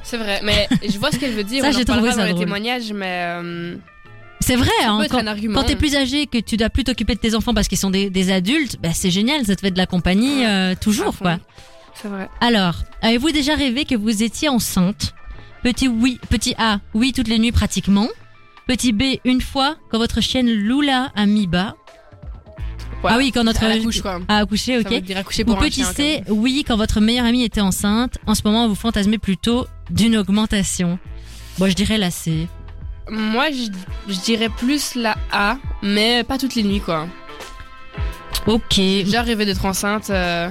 C'est 0.03 0.17
vrai, 0.17 0.39
mais 0.43 0.67
je 0.87 0.97
vois 0.99 1.11
ce 1.11 1.17
qu'elle 1.17 1.33
veut 1.33 1.43
dire. 1.43 1.61
Ça, 1.63 1.67
on 1.69 1.73
en 1.73 1.77
j'ai 1.77 1.85
trouvé 1.85 1.99
parlera 1.99 2.11
ça 2.15 2.17
dans 2.19 2.23
les 2.25 2.31
drôle. 2.31 2.45
témoignages, 2.45 2.93
mais 2.93 3.21
euh, 3.25 3.75
C'est 4.39 4.55
vrai, 4.55 4.69
hein, 4.85 5.03
quand, 5.09 5.23
quand 5.53 5.63
t'es 5.63 5.75
plus 5.75 5.95
âgé, 5.95 6.25
que 6.27 6.37
tu 6.37 6.57
dois 6.57 6.69
plus 6.69 6.83
t'occuper 6.83 7.15
de 7.15 7.19
tes 7.19 7.35
enfants 7.35 7.53
parce 7.53 7.67
qu'ils 7.67 7.77
sont 7.77 7.89
des, 7.89 8.09
des 8.09 8.31
adultes, 8.31 8.77
bah, 8.81 8.89
c'est 8.93 9.09
génial, 9.11 9.45
ça 9.45 9.55
te 9.55 9.61
fait 9.61 9.71
de 9.71 9.77
la 9.77 9.87
compagnie 9.87 10.45
euh, 10.45 10.75
toujours, 10.79 11.17
quoi. 11.17 11.39
C'est 12.01 12.07
vrai. 12.07 12.29
Alors, 12.39 12.75
avez-vous 13.01 13.31
déjà 13.31 13.55
rêvé 13.55 13.83
que 13.85 13.95
vous 13.95 14.21
étiez 14.23 14.49
enceinte? 14.49 15.13
Petit 15.63 15.87
oui, 15.87 16.19
petit 16.29 16.53
A, 16.57 16.79
oui 16.93 17.11
toutes 17.13 17.27
les 17.27 17.39
nuits 17.39 17.51
pratiquement. 17.51 18.07
Petit 18.67 18.93
B, 18.93 19.19
une 19.25 19.41
fois 19.41 19.75
quand 19.89 19.97
votre 19.97 20.21
chienne 20.21 20.47
Lula 20.47 21.11
a 21.15 21.25
mis 21.25 21.47
bas. 21.47 21.75
Ouais. 23.03 23.11
Ah 23.13 23.17
oui, 23.17 23.31
quand 23.31 23.43
notre 23.43 23.63
À 23.63 23.69
la 23.69 23.77
couche, 23.79 24.01
quoi. 24.01 24.19
a 24.27 24.37
accouché, 24.37 24.77
ok. 24.79 24.91
accoucher 25.15 25.43
Ou 25.43 25.47
pour 25.47 25.57
un 25.57 25.61
petit 25.61 25.83
chien, 25.83 25.93
C, 25.93 26.23
oui 26.29 26.63
quand 26.67 26.77
votre 26.77 26.99
meilleure 26.99 27.25
amie 27.25 27.43
était 27.43 27.61
enceinte. 27.61 28.17
En 28.27 28.35
ce 28.35 28.41
moment, 28.45 28.67
vous 28.67 28.75
fantasmez 28.75 29.17
plutôt 29.17 29.67
d'une 29.89 30.17
augmentation. 30.17 30.99
Bon, 31.57 31.67
je 31.69 31.73
dirais 31.73 31.97
la 31.97 32.11
C. 32.11 32.47
Moi, 33.09 33.47
je, 33.51 34.11
je 34.13 34.19
dirais 34.19 34.49
plus 34.49 34.95
la 34.95 35.15
A, 35.31 35.57
mais 35.81 36.23
pas 36.23 36.37
toutes 36.37 36.55
les 36.55 36.63
nuits, 36.63 36.81
quoi. 36.81 37.07
Ok. 38.45 38.73
J'ai 38.75 39.19
rêvé 39.19 39.45
d'être 39.45 39.65
enceinte. 39.65 40.09
euh, 40.09 40.49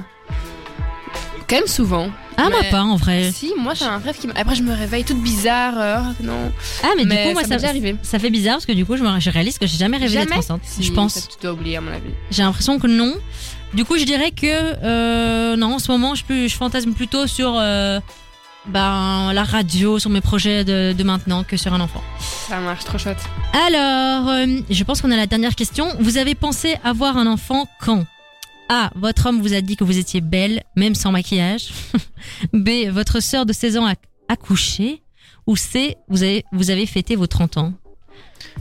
Quand 1.49 1.55
même 1.57 1.67
souvent. 1.67 2.09
Ah, 2.39 2.49
moi 2.51 2.59
pas 2.69 2.83
en 2.83 2.95
vrai. 2.97 3.31
Si, 3.33 3.51
moi 3.57 3.73
j'ai 3.73 3.85
un 3.85 3.97
rêve 3.97 4.15
qui. 4.19 4.27
m- 4.27 4.33
Après, 4.35 4.53
je 4.55 4.61
me 4.61 4.71
réveille 4.71 5.03
toute 5.03 5.17
bizarre. 5.23 5.73
euh, 5.77 5.97
non. 6.21 6.51
Ah, 6.83 6.89
mais, 6.95 7.03
du 7.05 7.09
coup, 7.09 7.31
moi, 7.33 7.41
ça 7.41 7.47
ça, 7.47 7.47
m'est 7.49 7.55
déjà 7.55 7.69
arrivé. 7.69 7.95
ça 8.03 8.19
fait 8.19 8.29
bizarre 8.29 8.55
parce 8.57 8.67
que 8.67 8.73
du 8.73 8.85
coup, 8.85 8.95
je, 8.95 9.01
me, 9.03 9.19
je 9.19 9.29
réalise 9.31 9.57
que 9.57 9.65
j'ai 9.65 9.77
jamais 9.77 9.97
rêvé 9.97 10.13
d'être 10.17 10.27
Jamais 10.29 10.37
enceinte. 10.39 10.61
Si, 10.63 10.83
je 10.83 10.91
pense. 10.93 11.27
tu 11.29 11.37
dois 11.41 11.53
oublier, 11.53 11.77
à 11.77 11.81
mon 11.81 11.91
avis. 11.91 12.11
J'ai 12.29 12.43
l'impression 12.43 12.77
que 12.77 12.85
non. 12.85 13.15
Du 13.73 13.85
coup, 13.85 13.97
je 13.97 14.03
dirais 14.03 14.29
que 14.31 14.45
euh, 14.45 15.55
non, 15.55 15.73
en 15.75 15.79
ce 15.79 15.91
moment, 15.91 16.13
je 16.13 16.23
fantasme 16.49 16.93
plutôt 16.93 17.25
sur 17.25 17.55
euh, 17.57 17.99
ben, 18.67 19.31
la 19.33 19.43
radio, 19.43 19.99
sur 19.99 20.09
mes 20.09 20.21
projets 20.21 20.63
de, 20.63 20.93
de 20.93 21.03
maintenant 21.03 21.43
que 21.43 21.57
sur 21.57 21.73
un 21.73 21.79
enfant. 21.81 22.03
Ça 22.19 22.59
marche, 22.59 22.83
trop 22.83 22.97
chouette. 22.97 23.17
Alors, 23.53 24.29
euh, 24.29 24.45
je 24.69 24.83
pense 24.83 25.01
qu'on 25.01 25.11
a 25.11 25.15
la 25.15 25.27
dernière 25.27 25.55
question. 25.55 25.87
Vous 25.99 26.17
avez 26.17 26.35
pensé 26.35 26.75
avoir 26.83 27.17
un 27.17 27.27
enfant 27.27 27.67
quand? 27.79 28.05
A. 28.69 28.91
Votre 28.95 29.27
homme 29.27 29.41
vous 29.41 29.53
a 29.53 29.61
dit 29.61 29.77
que 29.77 29.83
vous 29.85 29.97
étiez 29.97 30.19
belle, 30.19 30.63
même 30.75 30.95
sans 30.95 31.11
maquillage. 31.11 31.69
B. 32.53 32.89
Votre 32.89 33.21
sœur 33.21 33.45
de 33.45 33.53
16 33.53 33.77
ans 33.77 33.87
a 33.87 33.93
accouché. 34.27 35.01
Ou 35.45 35.55
C. 35.55 35.95
Vous 36.09 36.23
avez, 36.23 36.43
vous 36.51 36.69
avez 36.69 36.85
fêté 36.85 37.15
vos 37.15 37.27
30 37.27 37.57
ans. 37.57 37.73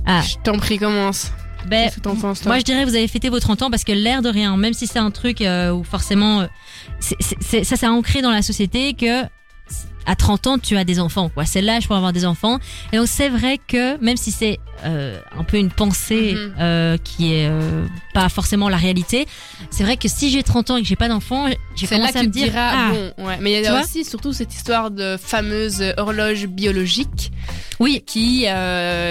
Ah, 0.06 0.22
Je 0.22 0.36
t'en 0.44 0.56
prie, 0.58 0.78
commence. 0.78 1.32
ben, 1.66 1.90
toi? 2.00 2.14
moi, 2.44 2.58
je 2.60 2.62
dirais 2.64 2.84
que 2.84 2.88
vous 2.88 2.94
avez 2.94 3.08
fêté 3.08 3.28
vos 3.28 3.40
30 3.40 3.62
ans 3.62 3.70
parce 3.70 3.82
que 3.82 3.90
l'air 3.90 4.22
de 4.22 4.28
rien, 4.28 4.56
même 4.56 4.72
si 4.72 4.86
c'est 4.86 5.00
un 5.00 5.10
truc 5.10 5.40
euh, 5.40 5.72
où 5.72 5.82
forcément, 5.82 6.42
euh, 6.42 6.46
c'est- 7.00 7.16
c'est- 7.40 7.64
ça 7.64 7.74
s'est 7.76 7.88
ancré 7.88 8.22
dans 8.22 8.30
la 8.30 8.42
société 8.42 8.94
que 8.94 9.24
à 10.08 10.14
30 10.14 10.46
ans, 10.46 10.58
tu 10.58 10.76
as 10.76 10.84
des 10.84 11.00
enfants. 11.00 11.28
quoi. 11.30 11.44
C'est 11.46 11.60
l'âge 11.60 11.88
pour 11.88 11.96
avoir 11.96 12.12
des 12.12 12.24
enfants. 12.26 12.60
Et 12.92 12.96
donc, 12.96 13.08
c'est 13.08 13.28
vrai 13.28 13.58
que 13.66 14.00
même 14.00 14.16
si 14.16 14.30
c'est 14.30 14.60
euh, 14.84 15.18
un 15.36 15.42
peu 15.42 15.56
une 15.56 15.70
pensée 15.70 16.34
Mhm. 16.34 16.54
euh, 16.60 16.96
qui 17.02 17.32
est 17.34 17.48
euh, 17.48 17.86
pas 18.14 18.28
forcément 18.28 18.68
la 18.68 18.76
réalité, 18.76 19.26
c'est 19.70 19.82
vrai 19.82 19.96
que 19.96 20.06
si 20.06 20.30
j'ai 20.30 20.44
30 20.44 20.70
ans 20.70 20.76
et 20.76 20.82
que 20.82 20.86
j'ai 20.86 20.94
pas 20.94 21.08
d'enfant, 21.08 21.48
j'ai 21.74 21.86
là 21.86 21.96
commencé 21.96 22.12
que 22.12 22.18
à 22.18 22.22
me 22.22 22.28
dire 22.28 22.44
diras, 22.44 22.70
ah, 22.72 22.90
bon, 22.92 23.24
ouais. 23.26 23.38
Mais 23.40 23.52
il 23.58 23.62
y 23.64 23.66
a 23.66 23.80
aussi 23.82 24.04
surtout 24.04 24.32
cette 24.32 24.54
histoire 24.54 24.92
de 24.92 25.16
fameuse 25.20 25.82
horloge 25.96 26.46
biologique 26.46 27.32
oui, 27.80 28.02
qui 28.06 28.44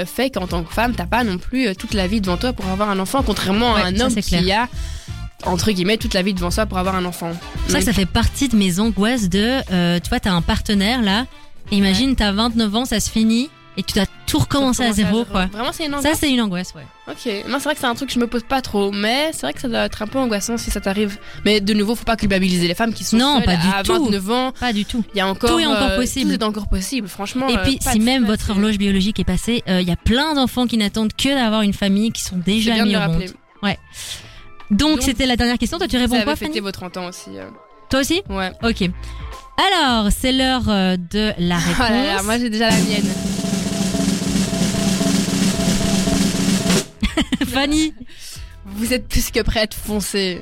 fait 0.05 0.29
qu'en 0.33 0.47
tant 0.47 0.63
que 0.63 0.73
femme, 0.73 0.93
t'as 0.95 1.05
pas 1.07 1.23
non 1.25 1.37
plus 1.37 1.75
toute 1.75 1.93
la 1.93 2.07
vie 2.07 2.21
devant 2.21 2.37
toi 2.37 2.53
pour 2.53 2.67
avoir 2.67 2.89
un 2.89 2.99
enfant, 2.99 3.21
contrairement 3.21 3.73
Ouais, 3.73 3.81
à 3.81 3.85
un 3.87 3.99
homme 3.99 4.15
qui 4.15 4.51
a, 4.51 4.69
entre 5.43 5.71
guillemets, 5.71 5.97
toute 5.97 6.13
la 6.13 6.21
vie 6.21 6.33
devant 6.33 6.51
soi 6.51 6.65
pour 6.65 6.77
avoir 6.77 6.95
un 6.95 7.05
enfant. 7.05 7.31
C'est 7.67 7.73
ça 7.73 7.79
que 7.79 7.85
ça 7.85 7.93
fait 7.93 8.05
partie 8.05 8.47
de 8.49 8.55
mes 8.55 8.79
angoisses 8.79 9.29
de, 9.29 9.59
euh, 9.71 9.99
tu 10.01 10.09
vois, 10.09 10.19
t'as 10.19 10.31
un 10.31 10.41
partenaire 10.41 11.01
là, 11.01 11.25
et 11.71 11.77
imagine 11.77 12.15
t'as 12.15 12.31
29 12.31 12.75
ans, 12.75 12.85
ça 12.85 12.99
se 12.99 13.09
finit, 13.09 13.49
et 13.77 13.83
tu 13.83 13.93
dois 13.93 14.05
tout 14.25 14.39
recommencer 14.39 14.83
à 14.83 14.93
zéro, 14.93 15.25
quoi. 15.25 15.47
Vraiment, 15.47 15.71
c'est 15.73 15.85
une 15.85 15.91
Ça, 15.91 15.97
angoisse. 15.99 16.17
c'est 16.19 16.31
une 16.31 16.41
angoisse, 16.41 16.73
ouais. 16.75 16.85
Ok, 17.09 17.49
non, 17.49 17.57
c'est 17.59 17.65
vrai 17.65 17.73
que 17.73 17.81
c'est 17.81 17.87
un 17.87 17.93
truc 17.93 18.07
que 18.07 18.15
je 18.15 18.19
me 18.19 18.27
pose 18.27 18.43
pas 18.43 18.61
trop, 18.61 18.91
mais 18.91 19.31
c'est 19.33 19.41
vrai 19.41 19.53
que 19.53 19.59
ça 19.59 19.67
doit 19.67 19.85
être 19.85 20.01
un 20.01 20.07
peu 20.07 20.17
angoissant 20.17 20.57
si 20.57 20.71
ça 20.71 20.79
t'arrive. 20.79 21.17
Mais 21.43 21.59
de 21.59 21.73
nouveau, 21.73 21.93
faut 21.93 22.05
pas 22.05 22.15
culpabiliser 22.15 22.67
les 22.67 22.73
femmes 22.73 22.93
qui 22.93 23.03
sont 23.03 23.17
Non, 23.17 23.35
seules 23.37 23.45
pas 23.45 23.55
du 23.57 23.67
à 23.67 23.83
tout. 23.83 24.05
29 24.05 24.31
ans. 24.31 24.53
Pas 24.59 24.71
du 24.73 24.85
tout. 24.85 25.03
Il 25.13 25.17
y 25.17 25.21
a 25.21 25.27
encore 25.27 25.49
Tout 25.51 25.59
est 25.59 25.65
encore 25.65 25.89
euh, 25.91 25.97
possible. 25.97 26.31
Tout 26.31 26.39
est 26.39 26.43
encore 26.43 26.69
possible, 26.69 27.07
franchement. 27.09 27.49
Et 27.49 27.57
euh, 27.57 27.63
puis, 27.63 27.77
si 27.81 27.99
de 27.99 28.03
même 28.03 28.25
votre 28.25 28.49
horloge 28.49 28.77
biologique 28.77 29.19
est 29.19 29.25
passée, 29.25 29.61
euh, 29.67 29.81
il 29.81 29.87
y 29.87 29.91
a 29.91 29.97
plein 29.97 30.33
d'enfants 30.35 30.67
qui 30.67 30.77
n'attendent 30.77 31.13
que 31.13 31.29
d'avoir 31.29 31.61
une 31.61 31.73
famille, 31.73 32.11
qui 32.11 32.23
sont 32.23 32.37
déjà 32.37 32.73
bien 32.73 32.83
de 32.83 32.87
mis 32.87 32.93
le 32.95 32.99
au 32.99 33.07
monde. 33.09 33.19
Donc, 33.21 33.77
Donc, 34.71 35.01
c'était 35.01 35.25
la 35.25 35.35
dernière 35.35 35.57
question. 35.57 35.77
Toi, 35.77 35.87
tu 35.87 35.97
réponds 35.97 36.15
avez 36.15 36.23
quoi, 36.23 36.35
fêté 36.35 36.53
Fanny 36.53 36.59
vos 36.61 36.71
30 36.71 36.97
ans 36.97 37.07
aussi. 37.07 37.37
euh. 37.37 37.49
Toi 37.89 37.99
aussi 38.01 38.21
Ouais. 38.29 38.51
Ok. 38.63 38.89
Alors, 39.73 40.09
c'est 40.11 40.31
l'heure 40.31 40.63
euh, 40.67 40.97
de 40.97 41.31
la 41.37 41.57
Oh 41.79 41.81
là 41.81 41.89
là, 41.89 42.09
réponse. 42.11 42.25
moi 42.25 42.37
j'ai 42.39 42.49
déjà 42.49 42.69
la 42.69 42.75
mienne. 42.77 43.07
Fanny 47.47 47.93
Vous 48.65 48.93
êtes 48.93 49.07
plus 49.07 49.31
que 49.31 49.41
prête, 49.41 49.73
foncez. 49.73 50.41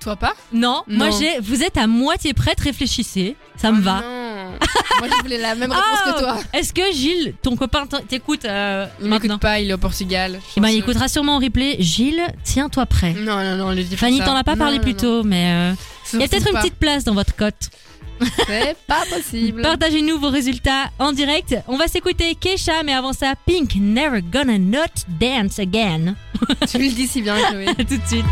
Toi 0.00 0.16
pas? 0.16 0.34
Non, 0.52 0.82
moi 0.86 1.08
Non. 1.10 1.18
j'ai. 1.18 1.40
Vous 1.40 1.62
êtes 1.62 1.76
à 1.76 1.86
moitié 1.86 2.32
prête, 2.34 2.60
réfléchissez. 2.60 3.36
Ça 3.56 3.72
me 3.72 3.78
Oh 3.78 3.82
va. 3.82 4.02
Moi 5.00 5.08
je 5.16 5.22
voulais 5.22 5.38
la 5.38 5.54
même 5.54 5.70
réponse 5.72 5.86
Ah, 6.04 6.12
que 6.12 6.18
toi. 6.18 6.36
Est-ce 6.52 6.72
que 6.74 6.92
Gilles, 6.92 7.34
ton 7.42 7.56
copain, 7.56 7.86
t- 7.86 8.02
t'écoute 8.08 8.44
euh, 8.44 8.86
Il 9.00 9.08
maintenant 9.08 9.34
m'écoute 9.34 9.42
pas, 9.42 9.60
il 9.60 9.70
est 9.70 9.72
au 9.74 9.78
Portugal. 9.78 10.38
Eh 10.56 10.60
ben, 10.60 10.68
il 10.68 10.78
écoutera 10.78 11.08
sûrement 11.08 11.36
en 11.36 11.38
replay. 11.38 11.76
Gilles, 11.80 12.22
tiens-toi 12.44 12.86
prêt. 12.86 13.14
Non, 13.14 13.42
non, 13.42 13.56
non, 13.56 13.70
le 13.70 13.82
dis 13.82 13.96
pas 13.96 14.06
Fanny, 14.06 14.18
ça. 14.18 14.24
t'en 14.26 14.36
as 14.36 14.44
pas 14.44 14.52
Non, 14.52 14.58
parlé 14.58 14.76
non, 14.76 14.82
plus 14.82 14.92
non. 14.92 14.98
tôt, 14.98 15.22
mais 15.22 15.52
euh, 15.52 15.72
il 16.12 16.20
y 16.20 16.22
a 16.22 16.26
Surtout 16.28 16.30
peut-être 16.30 16.46
une 16.48 16.52
pas. 16.54 16.60
petite 16.60 16.76
place 16.78 17.04
dans 17.04 17.14
votre 17.14 17.34
cote. 17.36 17.70
C'est 18.46 18.76
pas 18.86 19.02
possible. 19.10 19.62
Partagez-nous 19.62 20.18
vos 20.20 20.28
résultats 20.28 20.90
en 20.98 21.12
direct. 21.12 21.56
On 21.68 21.78
va 21.78 21.88
s'écouter 21.88 22.34
Keisha, 22.34 22.82
mais 22.84 22.92
avant 22.92 23.14
ça, 23.14 23.32
Pink, 23.46 23.76
Never 23.76 24.20
Gonna 24.20 24.58
Not 24.58 24.92
Dance 25.18 25.58
Again. 25.58 26.14
tu 26.70 26.76
le 26.78 26.90
dis 26.90 27.06
si 27.08 27.22
bien, 27.22 27.36
Chloé. 27.48 27.68
À 27.68 27.74
tout 27.84 27.84
de 27.96 28.06
suite. 28.06 28.26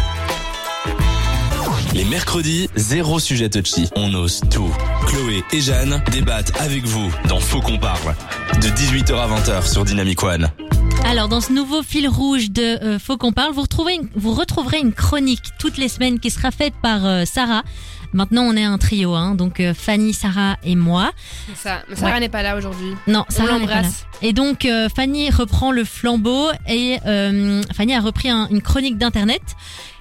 Les 1.99 2.05
mercredis, 2.05 2.69
zéro 2.77 3.19
sujet 3.19 3.51
touchy. 3.51 3.89
On 3.97 4.15
ose 4.15 4.41
tout. 4.53 4.71
Chloé 5.09 5.43
et 5.53 5.61
Jeanne 5.61 6.01
débattent 6.13 6.53
avec 6.61 6.85
vous 6.85 7.11
dans 7.29 7.41
Faux 7.41 7.61
qu'on 7.61 7.77
parle. 7.79 8.15
De 8.63 8.69
18h 8.69 9.15
à 9.17 9.27
20h 9.27 9.69
sur 9.69 9.85
Dynamic 9.85 10.23
One. 10.23 10.49
Alors, 11.05 11.27
dans 11.27 11.41
ce 11.41 11.53
nouveau 11.53 11.83
fil 11.83 12.07
rouge 12.09 12.53
de 12.53 12.63
euh, 12.85 12.99
Faut 13.01 13.17
qu'on 13.17 13.33
parle, 13.33 13.53
vous, 13.53 13.63
retrouvez 13.63 13.95
une- 13.95 14.09
vous 14.15 14.33
retrouverez 14.33 14.79
une 14.79 14.93
chronique 14.93 15.43
toutes 15.59 15.77
les 15.77 15.89
semaines 15.89 16.21
qui 16.21 16.31
sera 16.31 16.53
faite 16.53 16.75
par 16.81 17.05
euh, 17.05 17.25
Sarah. 17.25 17.65
Maintenant, 18.13 18.43
on 18.45 18.55
est 18.57 18.63
un 18.65 18.79
trio, 18.79 19.15
hein, 19.15 19.35
donc 19.35 19.59
euh, 19.59 19.75
Fanny, 19.75 20.15
Sarah 20.15 20.57
et 20.63 20.77
moi. 20.77 21.11
C'est 21.49 21.69
ça. 21.69 21.83
Mais 21.89 21.97
Sarah 21.97 22.21
n'est 22.21 22.29
pas 22.29 22.45
là 22.45 22.57
aujourd'hui. 22.57 22.95
Non, 23.09 23.25
On 23.29 23.33
Sarah 23.33 23.59
n'est 23.59 23.67
pas 23.67 23.75
là. 23.75 23.83
l'embrasse. 23.83 24.07
Et 24.23 24.33
donc, 24.33 24.65
euh, 24.67 24.89
Fanny 24.95 25.31
reprend 25.31 25.73
le 25.73 25.85
flambeau 25.85 26.47
et 26.69 26.99
euh, 27.07 27.61
Fanny 27.77 27.93
a 27.95 28.01
repris 28.01 28.31
un- 28.31 28.47
une 28.51 28.63
chronique 28.63 28.99
d'internet 28.99 29.43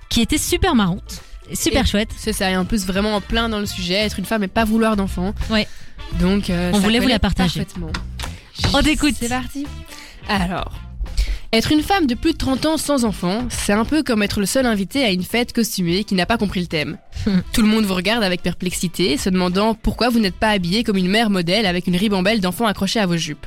qui 0.09 0.21
était 0.21 0.37
super 0.37 0.73
marrante, 0.73 1.21
super 1.53 1.83
Et- 1.83 1.87
chouette. 1.87 2.09
C'est 2.17 2.33
ça, 2.33 2.49
et 2.49 2.57
en 2.57 2.65
plus 2.65 2.85
vraiment 2.85 3.15
en 3.15 3.21
plein 3.21 3.49
dans 3.49 3.59
le 3.59 3.65
sujet, 3.65 3.95
être 3.95 4.19
une 4.19 4.25
femme 4.25 4.43
et 4.43 4.47
pas 4.47 4.65
vouloir 4.65 4.95
d'enfant. 4.95 5.33
Ouais. 5.49 5.67
Donc, 6.19 6.49
euh, 6.49 6.71
On 6.73 6.79
voulait 6.79 6.99
vous 6.99 7.07
la 7.07 7.19
partager. 7.19 7.61
Parfaitement. 7.63 7.91
On 8.73 8.81
t'écoute. 8.81 9.15
C'est 9.19 9.29
parti. 9.29 9.65
Alors, 10.29 10.71
être 11.53 11.71
une 11.71 11.81
femme 11.81 12.07
de 12.07 12.15
plus 12.15 12.33
de 12.33 12.37
30 12.37 12.65
ans 12.65 12.77
sans 12.77 13.05
enfant, 13.05 13.45
c'est 13.49 13.71
un 13.73 13.85
peu 13.85 14.03
comme 14.03 14.21
être 14.23 14.39
le 14.39 14.45
seul 14.45 14.65
invité 14.65 15.03
à 15.05 15.11
une 15.11 15.23
fête 15.23 15.53
costumée 15.53 16.03
qui 16.03 16.15
n'a 16.15 16.25
pas 16.25 16.37
compris 16.37 16.59
le 16.59 16.67
thème. 16.67 16.97
Hmm. 17.25 17.39
Tout 17.53 17.61
le 17.61 17.67
monde 17.67 17.85
vous 17.85 17.93
regarde 17.95 18.23
avec 18.23 18.41
perplexité, 18.41 19.17
se 19.17 19.29
demandant 19.29 19.73
pourquoi 19.73 20.09
vous 20.09 20.19
n'êtes 20.19 20.35
pas 20.35 20.49
habillée 20.49 20.83
comme 20.83 20.97
une 20.97 21.07
mère 21.09 21.29
modèle 21.29 21.65
avec 21.65 21.87
une 21.87 21.95
ribambelle 21.95 22.41
d'enfants 22.41 22.65
accrochée 22.65 22.99
à 22.99 23.05
vos 23.05 23.15
jupes. 23.17 23.45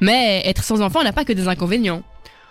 Mais 0.00 0.42
être 0.46 0.64
sans 0.64 0.80
enfant 0.80 1.02
n'a 1.02 1.12
pas 1.12 1.24
que 1.24 1.32
des 1.34 1.48
inconvénients. 1.48 2.02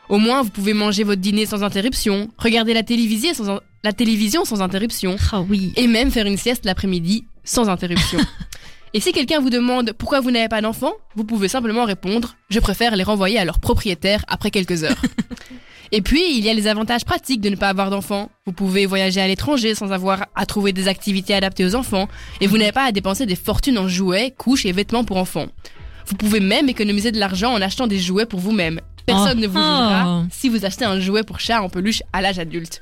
Au 0.07 0.17
moins, 0.17 0.41
vous 0.43 0.49
pouvez 0.49 0.74
manger 0.74 1.03
votre 1.03 1.22
dîner 1.22 1.45
sans 1.45 1.63
interruption, 1.63 2.30
regarder 2.38 2.74
la 2.74 2.84
télévision 2.84 3.34
sans, 3.34 3.59
la 3.84 3.94
télévision 3.94 4.46
sans 4.46 4.62
interruption, 4.62 5.16
Ah 5.32 5.42
oui. 5.42 5.74
et 5.76 5.88
même 5.88 6.12
faire 6.12 6.26
une 6.26 6.38
sieste 6.38 6.66
l'après-midi 6.66 7.26
sans 7.44 7.70
interruption. 7.70 8.20
et 8.94 9.00
si 9.00 9.12
quelqu'un 9.12 9.40
vous 9.40 9.50
demande 9.50 9.94
pourquoi 9.98 10.20
vous 10.20 10.32
n'avez 10.32 10.50
pas 10.50 10.62
d'enfants, 10.62 10.94
vous 11.16 11.24
pouvez 11.24 11.48
simplement 11.48 11.86
répondre 11.86 12.36
Je 12.50 12.60
préfère 12.60 12.96
les 12.96 13.04
renvoyer 13.04 13.40
à 13.40 13.46
leur 13.46 13.60
propriétaire 13.60 14.24
après 14.28 14.52
quelques 14.52 14.84
heures. 14.84 15.02
et 15.92 16.02
puis, 16.02 16.22
il 16.38 16.44
y 16.44 16.50
a 16.50 16.54
les 16.54 16.68
avantages 16.68 17.06
pratiques 17.06 17.42
de 17.42 17.50
ne 17.50 17.56
pas 17.56 17.70
avoir 17.70 17.90
d'enfants. 17.90 18.30
Vous 18.46 18.52
pouvez 18.54 18.86
voyager 18.86 19.22
à 19.22 19.28
l'étranger 19.28 19.74
sans 19.76 19.92
avoir 19.92 20.26
à 20.36 20.46
trouver 20.46 20.74
des 20.74 20.88
activités 20.88 21.34
adaptées 21.34 21.66
aux 21.66 21.76
enfants, 21.76 22.08
et 22.42 22.48
vous 22.48 22.58
n'avez 22.58 22.72
pas 22.74 22.84
à 22.86 22.92
dépenser 22.92 23.26
des 23.26 23.36
fortunes 23.36 23.78
en 23.78 23.88
jouets, 23.88 24.34
couches 24.38 24.66
et 24.66 24.72
vêtements 24.72 25.04
pour 25.06 25.18
enfants. 25.18 25.48
Vous 26.06 26.16
pouvez 26.16 26.40
même 26.40 26.70
économiser 26.70 27.12
de 27.12 27.20
l'argent 27.20 27.54
en 27.54 27.62
achetant 27.62 27.88
des 27.88 28.00
jouets 28.00 28.26
pour 28.26 28.40
vous-même. 28.40 28.82
Personne 29.06 29.38
Oh. 29.38 29.42
ne 29.42 29.48
vous 29.48 29.58
jugera 29.58 30.22
Oh. 30.24 30.28
si 30.32 30.50
vous 30.50 30.66
achetez 30.66 30.86
un 30.86 31.00
jouet 31.00 31.24
pour 31.24 31.40
chat 31.40 31.62
en 31.62 31.70
peluche 31.70 32.04
à 32.14 32.22
l'âge 32.22 32.38
adulte. 32.40 32.82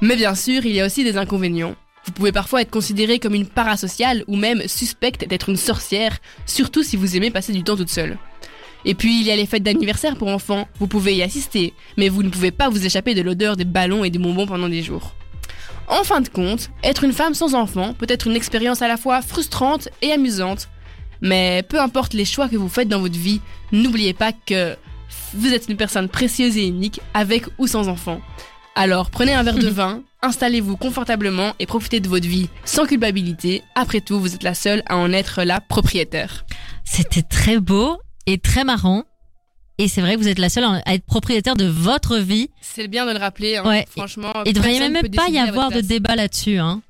Mais 0.00 0.16
bien 0.16 0.34
sûr, 0.34 0.64
il 0.64 0.74
y 0.74 0.80
a 0.80 0.86
aussi 0.86 1.04
des 1.04 1.16
inconvénients. 1.16 1.74
Vous 2.04 2.12
pouvez 2.12 2.32
parfois 2.32 2.62
être 2.62 2.70
considéré 2.70 3.18
comme 3.18 3.34
une 3.34 3.46
parasociale 3.46 4.24
ou 4.28 4.36
même 4.36 4.66
suspecte 4.68 5.26
d'être 5.26 5.48
une 5.48 5.56
sorcière, 5.56 6.18
surtout 6.46 6.82
si 6.82 6.96
vous 6.96 7.16
aimez 7.16 7.30
passer 7.30 7.52
du 7.52 7.64
temps 7.64 7.76
toute 7.76 7.90
seule. 7.90 8.16
Et 8.84 8.94
puis 8.94 9.20
il 9.20 9.26
y 9.26 9.32
a 9.32 9.36
les 9.36 9.46
fêtes 9.46 9.64
d'anniversaire 9.64 10.16
pour 10.16 10.28
enfants, 10.28 10.68
vous 10.78 10.86
pouvez 10.86 11.16
y 11.16 11.22
assister, 11.22 11.74
mais 11.96 12.08
vous 12.08 12.22
ne 12.22 12.28
pouvez 12.28 12.52
pas 12.52 12.68
vous 12.68 12.86
échapper 12.86 13.14
de 13.14 13.22
l'odeur 13.22 13.56
des 13.56 13.64
ballons 13.64 14.04
et 14.04 14.10
des 14.10 14.20
bonbons 14.20 14.46
pendant 14.46 14.68
des 14.68 14.82
jours. 14.82 15.14
En 15.88 16.04
fin 16.04 16.20
de 16.20 16.28
compte, 16.28 16.70
être 16.84 17.02
une 17.02 17.12
femme 17.12 17.34
sans 17.34 17.54
enfant 17.54 17.94
peut 17.94 18.06
être 18.08 18.28
une 18.28 18.36
expérience 18.36 18.82
à 18.82 18.88
la 18.88 18.96
fois 18.96 19.22
frustrante 19.22 19.88
et 20.02 20.12
amusante. 20.12 20.68
Mais 21.20 21.64
peu 21.68 21.80
importe 21.80 22.12
les 22.12 22.24
choix 22.24 22.48
que 22.48 22.56
vous 22.56 22.68
faites 22.68 22.88
dans 22.88 23.00
votre 23.00 23.18
vie, 23.18 23.40
n'oubliez 23.72 24.12
pas 24.12 24.32
que 24.32 24.76
vous 25.34 25.52
êtes 25.52 25.68
une 25.68 25.76
personne 25.76 26.08
précieuse 26.08 26.56
et 26.56 26.66
unique, 26.66 27.00
avec 27.14 27.44
ou 27.58 27.66
sans 27.66 27.88
enfant. 27.88 28.20
Alors 28.78 29.10
prenez 29.10 29.32
un 29.32 29.42
verre 29.42 29.58
de 29.58 29.68
vin, 29.68 30.02
installez-vous 30.22 30.76
confortablement 30.76 31.54
et 31.58 31.66
profitez 31.66 31.98
de 32.00 32.08
votre 32.08 32.26
vie 32.28 32.48
sans 32.64 32.84
culpabilité. 32.86 33.62
Après 33.74 34.00
tout, 34.00 34.20
vous 34.20 34.34
êtes 34.34 34.42
la 34.42 34.54
seule 34.54 34.82
à 34.86 34.96
en 34.98 35.12
être 35.12 35.42
la 35.44 35.60
propriétaire. 35.60 36.44
C'était 36.84 37.22
très 37.22 37.58
beau 37.58 37.98
et 38.26 38.38
très 38.38 38.64
marrant. 38.64 39.04
Et 39.78 39.88
c'est 39.88 40.00
vrai 40.00 40.14
que 40.14 40.20
vous 40.20 40.28
êtes 40.28 40.38
la 40.38 40.48
seule 40.48 40.64
à 40.64 40.94
être 40.94 41.04
propriétaire 41.04 41.54
de 41.54 41.64
votre 41.66 42.18
vie. 42.18 42.48
C'est 42.62 42.88
bien 42.88 43.04
de 43.06 43.12
le 43.12 43.18
rappeler, 43.18 43.56
hein, 43.56 43.66
Ouais. 43.66 43.84
franchement. 43.90 44.32
Il 44.46 44.52
devrait 44.54 44.78
même 44.90 45.08
pas 45.10 45.28
y 45.28 45.38
avoir 45.38 45.70
de 45.70 45.80
débat 45.80 46.14
là-dessus, 46.16 46.58
hein. 46.58 46.80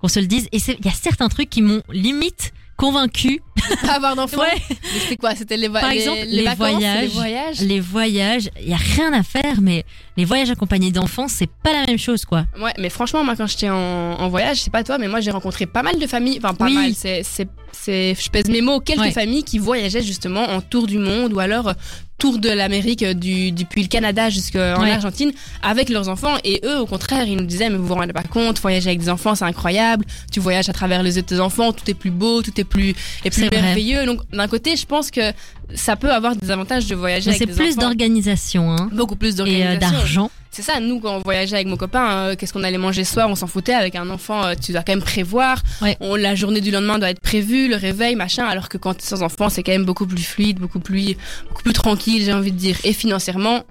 Qu'on 0.00 0.08
se 0.08 0.20
le 0.20 0.26
dise. 0.26 0.46
Et 0.52 0.58
il 0.58 0.84
y 0.84 0.88
a 0.88 0.92
certains 0.92 1.28
trucs 1.28 1.48
qui 1.48 1.62
m'ont 1.62 1.82
limite 1.90 2.52
convaincu. 2.76 3.40
Pas 3.82 3.92
avoir 3.96 4.16
d'enfant. 4.16 4.42
Ouais. 4.42 5.16
Quoi? 5.18 5.34
C'était 5.34 5.56
les, 5.56 5.70
Par 5.70 5.88
les- 5.90 5.96
exemple, 6.00 6.18
les, 6.26 6.26
les 6.26 6.42
vacances, 6.44 6.58
voyages. 6.58 7.00
les 7.02 7.08
voyages? 7.08 7.60
Les 7.60 7.80
voyages, 7.80 8.50
il 8.60 8.68
y 8.68 8.74
a 8.74 8.76
rien 8.76 9.14
à 9.14 9.22
faire, 9.22 9.62
mais 9.62 9.84
les 10.16 10.24
voyages 10.24 10.50
accompagnés 10.50 10.90
d'enfants, 10.90 11.28
c'est 11.28 11.48
pas 11.62 11.72
la 11.72 11.84
même 11.86 11.98
chose, 11.98 12.24
quoi. 12.24 12.44
Ouais, 12.60 12.72
mais 12.78 12.88
franchement, 12.90 13.22
moi, 13.24 13.34
quand 13.36 13.46
j'étais 13.46 13.68
en, 13.68 13.76
en 13.76 14.28
voyage, 14.28 14.62
sais 14.62 14.70
pas 14.70 14.82
toi, 14.84 14.98
mais 14.98 15.08
moi, 15.08 15.20
j'ai 15.20 15.30
rencontré 15.30 15.66
pas 15.66 15.82
mal 15.82 15.98
de 15.98 16.06
familles. 16.06 16.38
Enfin, 16.42 16.54
pas 16.54 16.66
Oui. 16.66 16.74
mal. 16.74 16.92
C'est, 16.94 17.22
c'est, 17.22 17.48
c'est, 17.72 18.14
je 18.18 18.30
pèse 18.30 18.48
mes 18.48 18.60
mots. 18.62 18.80
Quelques 18.80 19.00
Ouais. 19.00 19.10
familles 19.10 19.44
qui 19.44 19.58
voyageaient 19.58 20.02
justement 20.02 20.44
en 20.50 20.60
tour 20.60 20.86
du 20.86 20.98
monde 20.98 21.32
ou 21.34 21.38
alors 21.38 21.68
euh, 21.68 21.72
tour 22.18 22.38
de 22.38 22.48
l'Amérique, 22.48 23.02
euh, 23.02 23.12
du, 23.12 23.52
depuis 23.52 23.82
le 23.82 23.88
Canada 23.88 24.30
jusqu'en 24.30 24.80
Ouais. 24.82 24.90
Argentine, 24.90 25.32
avec 25.62 25.90
leurs 25.90 26.08
enfants. 26.08 26.36
Et 26.44 26.62
eux, 26.64 26.78
au 26.78 26.86
contraire, 26.86 27.24
ils 27.28 27.36
nous 27.36 27.44
disaient, 27.44 27.68
mais 27.68 27.76
vous 27.76 27.86
vous 27.86 27.94
rendez 27.94 28.14
pas 28.14 28.22
compte, 28.22 28.58
voyager 28.60 28.88
avec 28.88 29.00
des 29.00 29.10
enfants, 29.10 29.34
c'est 29.34 29.44
incroyable. 29.44 30.06
Tu 30.32 30.40
voyages 30.40 30.70
à 30.70 30.72
travers 30.72 31.02
les 31.02 31.16
yeux 31.16 31.22
de 31.22 31.26
tes 31.26 31.40
enfants, 31.40 31.72
tout 31.74 31.88
est 31.90 31.94
plus 31.94 32.10
beau, 32.10 32.40
tout 32.40 32.58
est 32.58 32.64
plus, 32.64 32.90
est 33.24 33.30
plus 33.30 33.42
C'est 33.42 33.48
vrai. 33.48 33.60
merveilleux. 33.60 34.06
Donc, 34.06 34.20
d'un 34.30 34.48
côté, 34.48 34.76
je 34.76 34.86
pense 34.86 35.10
que 35.10 35.32
ça 35.74 35.96
peut 35.96 36.12
avoir 36.12 36.36
des 36.36 36.50
avantages 36.50 36.86
de 36.86 36.94
voyager 36.94 37.30
Mais 37.30 37.36
avec 37.36 37.48
c'est 37.50 37.54
plus 37.56 37.76
d'organisation, 37.76 38.72
hein. 38.72 38.88
Beaucoup 38.92 39.16
plus 39.16 39.34
Et 39.34 39.36
d'organisation. 39.36 39.76
euh, 39.76 39.76
d'argent. 39.98 40.30
C'est 40.50 40.62
ça, 40.62 40.80
nous 40.80 41.00
quand 41.00 41.16
on 41.16 41.20
voyageait 41.20 41.56
avec 41.56 41.66
mon 41.66 41.76
copain, 41.76 42.10
euh, 42.12 42.34
qu'est-ce 42.36 42.52
qu'on 42.52 42.62
allait 42.64 42.78
manger 42.78 43.04
soir, 43.04 43.28
on 43.28 43.34
s'en 43.34 43.46
foutait 43.46 43.74
avec 43.74 43.94
un 43.94 44.08
enfant, 44.08 44.42
euh, 44.44 44.54
tu 44.60 44.72
dois 44.72 44.82
quand 44.82 44.92
même 44.92 45.02
prévoir. 45.02 45.60
Ouais. 45.82 45.96
On, 46.00 46.14
la 46.14 46.34
journée 46.34 46.60
du 46.62 46.70
lendemain 46.70 46.98
doit 46.98 47.10
être 47.10 47.20
prévue, 47.20 47.68
le 47.68 47.76
réveil, 47.76 48.14
machin, 48.16 48.46
alors 48.46 48.68
que 48.70 48.78
quand 48.78 48.94
t'es 48.94 49.04
sans 49.04 49.22
enfant, 49.22 49.48
c'est 49.50 49.62
quand 49.62 49.72
même 49.72 49.84
beaucoup 49.84 50.06
plus 50.06 50.22
fluide, 50.22 50.58
beaucoup 50.58 50.80
plus, 50.80 51.14
beaucoup 51.48 51.62
plus 51.62 51.72
tranquille, 51.74 52.22
j'ai 52.24 52.32
envie 52.32 52.52
de 52.52 52.56
dire. 52.58 52.76
Et 52.84 52.94
financièrement, 52.94 53.64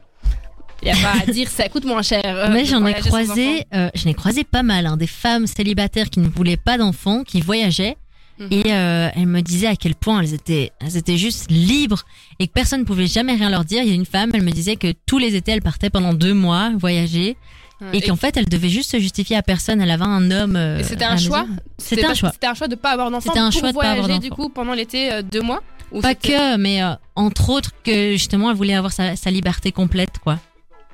il 0.84 0.90
y 0.90 0.92
a 0.92 0.96
pas 0.96 1.24
à 1.28 1.32
dire, 1.32 1.48
ça 1.50 1.68
coûte 1.70 1.86
moins 1.86 2.04
cher. 2.04 2.22
euh, 2.26 2.50
Mais 2.52 2.66
j'en 2.66 2.86
ai 2.86 2.94
croisé, 2.94 3.64
euh, 3.74 3.90
j'en 3.96 4.10
ai 4.10 4.14
croisé 4.14 4.44
pas 4.44 4.62
mal, 4.62 4.86
hein, 4.86 4.98
des 4.98 5.08
femmes 5.08 5.48
célibataires 5.48 6.12
qui 6.12 6.20
ne 6.20 6.28
voulaient 6.28 6.58
pas 6.58 6.78
d'enfants, 6.78 7.24
qui 7.24 7.42
voyageaient. 7.42 7.98
Mhm. 8.40 8.48
Et 8.52 8.64
euh, 8.74 9.10
elles 9.16 9.28
me 9.28 9.42
disaient 9.42 9.68
à 9.68 9.76
quel 9.76 9.96
point 9.96 10.20
elles 10.22 10.34
étaient, 10.34 10.72
elles 10.82 10.98
étaient 10.98 11.18
juste 11.18 11.50
libres 11.50 12.04
et 12.40 12.48
que 12.48 12.52
personne 12.54 12.82
ne 12.82 12.86
pouvait 12.86 13.08
jamais 13.08 13.34
rien 13.34 13.50
leur 13.50 13.64
dire. 13.66 13.82
Il 13.84 13.90
y 13.90 13.92
a 13.92 13.96
une 13.96 14.06
femme, 14.06 14.32
elle 14.34 14.44
me 14.44 14.52
disait 14.52 14.76
que 14.76 14.94
tous 15.06 15.18
les 15.20 15.36
étés, 15.36 15.52
elle 15.54 15.62
partait 15.62 15.90
pendant 15.90 16.14
deux 16.14 16.34
mois 16.34 16.72
voyager 16.78 17.38
Ouais. 17.82 17.98
et 17.98 18.02
qu'en 18.02 18.16
fait, 18.16 18.38
elle 18.38 18.46
devait 18.46 18.70
juste 18.70 18.92
se 18.92 19.00
justifier 19.00 19.36
à 19.36 19.42
personne. 19.44 19.82
Elle 19.82 19.92
avait 19.92 20.06
un 20.06 20.32
homme. 20.32 20.56
euh, 20.56 20.82
c'était 20.82 21.04
un 21.04 21.18
choix? 21.18 21.46
C'était 21.78 22.06
un 22.06 22.14
choix. 22.14 22.32
C'était 22.32 22.48
un 22.48 22.54
choix 22.54 22.70
de 22.70 22.76
pas 22.76 22.92
avoir 22.92 23.12
d'enfant 23.12 23.32
C'était 23.32 23.40
un 23.40 23.50
pour 23.52 23.60
choix 23.60 23.70
de 23.72 23.76
pas 23.76 23.82
voyager 23.82 24.00
avoir 24.04 24.20
du 24.22 24.30
coup 24.30 24.48
pendant 24.48 24.74
l'été 24.74 25.12
euh, 25.12 25.22
deux 25.22 25.42
mois? 25.42 25.62
Ou 25.92 26.00
Pas 26.00 26.16
que, 26.16 26.56
mais 26.56 26.82
euh, 26.82 26.94
entre 27.18 27.50
autres 27.50 27.72
que 27.84 28.12
justement, 28.14 28.50
elle 28.50 28.56
voulait 28.56 28.76
avoir 28.76 28.94
sa, 28.94 29.18
sa 29.18 29.30
liberté 29.30 29.74
complète, 29.74 30.20
quoi. 30.24 30.40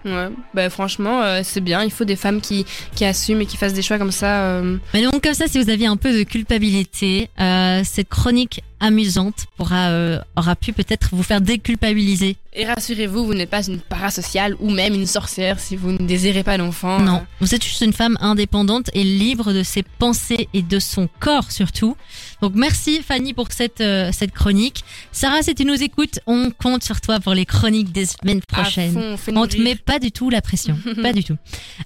Ouais, 0.03 0.29
bah 0.53 0.69
franchement, 0.69 1.21
euh, 1.21 1.41
c'est 1.43 1.61
bien. 1.61 1.83
Il 1.83 1.91
faut 1.91 2.05
des 2.05 2.15
femmes 2.15 2.41
qui, 2.41 2.65
qui 2.95 3.05
assument 3.05 3.41
et 3.41 3.45
qui 3.45 3.57
fassent 3.57 3.73
des 3.73 3.81
choix 3.83 3.97
comme 3.99 4.11
ça. 4.11 4.45
euh, 4.45 4.77
Mais 4.93 5.03
donc 5.03 5.21
comme 5.23 5.33
ça, 5.35 5.47
si 5.47 5.61
vous 5.61 5.69
aviez 5.69 5.85
un 5.87 5.97
peu 5.97 6.11
de 6.17 6.23
culpabilité, 6.23 7.29
euh, 7.39 7.81
cette 7.83 8.09
chronique 8.09 8.63
amusante 8.81 9.45
pourra 9.55 9.89
euh, 9.91 10.19
aura 10.35 10.55
pu 10.57 10.73
peut-être 10.73 11.09
vous 11.13 11.23
faire 11.23 11.39
déculpabiliser. 11.39 12.35
Et 12.53 12.65
rassurez-vous, 12.65 13.25
vous 13.25 13.33
n'êtes 13.33 13.49
pas 13.49 13.65
une 13.65 13.79
parasociale 13.79 14.55
ou 14.59 14.69
même 14.69 14.93
une 14.93 15.05
sorcière 15.07 15.57
si 15.61 15.77
vous 15.77 15.93
ne 15.93 15.97
désirez 15.99 16.43
pas 16.43 16.57
d'enfant. 16.57 16.99
Non, 16.99 17.25
vous 17.39 17.55
êtes 17.55 17.63
juste 17.63 17.79
une 17.79 17.93
femme 17.93 18.17
indépendante 18.19 18.89
et 18.93 19.05
libre 19.05 19.53
de 19.53 19.63
ses 19.63 19.83
pensées 19.83 20.49
et 20.53 20.61
de 20.61 20.79
son 20.79 21.07
corps 21.21 21.49
surtout. 21.51 21.95
Donc 22.41 22.53
merci 22.55 23.01
Fanny 23.01 23.33
pour 23.33 23.47
cette 23.51 23.79
euh, 23.79 24.11
cette 24.11 24.31
chronique. 24.33 24.83
Sarah, 25.13 25.43
si 25.43 25.55
tu 25.55 25.63
nous 25.63 25.81
écoutes, 25.81 26.19
on 26.27 26.51
compte 26.51 26.83
sur 26.83 26.99
toi 26.99 27.21
pour 27.21 27.33
les 27.33 27.45
chroniques 27.45 27.93
des 27.93 28.05
semaines 28.05 28.41
À 28.51 28.61
prochaines. 28.63 28.91
fond, 28.93 29.15
fais-nous 29.15 29.41
On 29.41 29.47
te 29.47 29.57
met 29.57 29.75
pas 29.75 29.99
du 29.99 30.11
tout 30.11 30.29
la 30.29 30.41
pression, 30.41 30.77
pas 31.01 31.13
du 31.13 31.23
tout. 31.23 31.37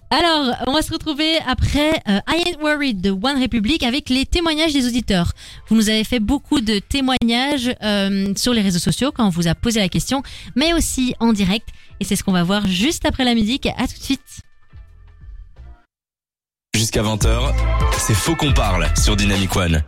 Alors, 0.10 0.56
on 0.66 0.74
va 0.74 0.82
se 0.82 0.92
retrouver 0.92 1.38
après 1.46 1.92
euh, 2.08 2.20
I 2.28 2.44
Ain't 2.48 2.62
Worried 2.62 3.02
de 3.02 3.12
One 3.12 3.40
Republic 3.40 3.84
avec 3.84 4.10
les 4.10 4.26
témoignages 4.26 4.74
des 4.74 4.88
auditeurs. 4.88 5.34
Vous 5.68 5.76
nous 5.76 5.90
avez 5.90 6.04
fait 6.04 6.20
beaucoup 6.20 6.62
de 6.62 6.80
témoignages 6.90 7.76
euh, 7.84 8.34
sur 8.36 8.54
les 8.54 8.62
réseaux 8.62 8.80
sociaux 8.80 9.12
quand 9.12 9.26
on 9.26 9.30
vous 9.30 9.48
a 9.48 9.56
posé 9.56 9.80
la 9.80 9.90
question, 9.90 10.24
mais 10.56 10.74
aussi 10.74 11.16
en 11.20 11.34
direct. 11.34 11.70
Et 12.00 12.04
c'est 12.04 12.16
ce 12.16 12.24
qu'on 12.24 12.32
va 12.32 12.44
voir 12.44 12.68
juste 12.68 13.06
après 13.06 13.24
la 13.24 13.36
musique. 13.36 13.68
À 13.78 13.88
tout 13.88 13.98
de 13.98 14.04
suite. 14.04 14.42
Jusqu'à 16.76 17.04
20h, 17.04 17.54
c'est 17.98 18.14
Faux 18.14 18.36
qu'on 18.36 18.54
parle 18.54 18.88
sur 18.98 19.16
Dynamic 19.16 19.56
One. 19.56 19.82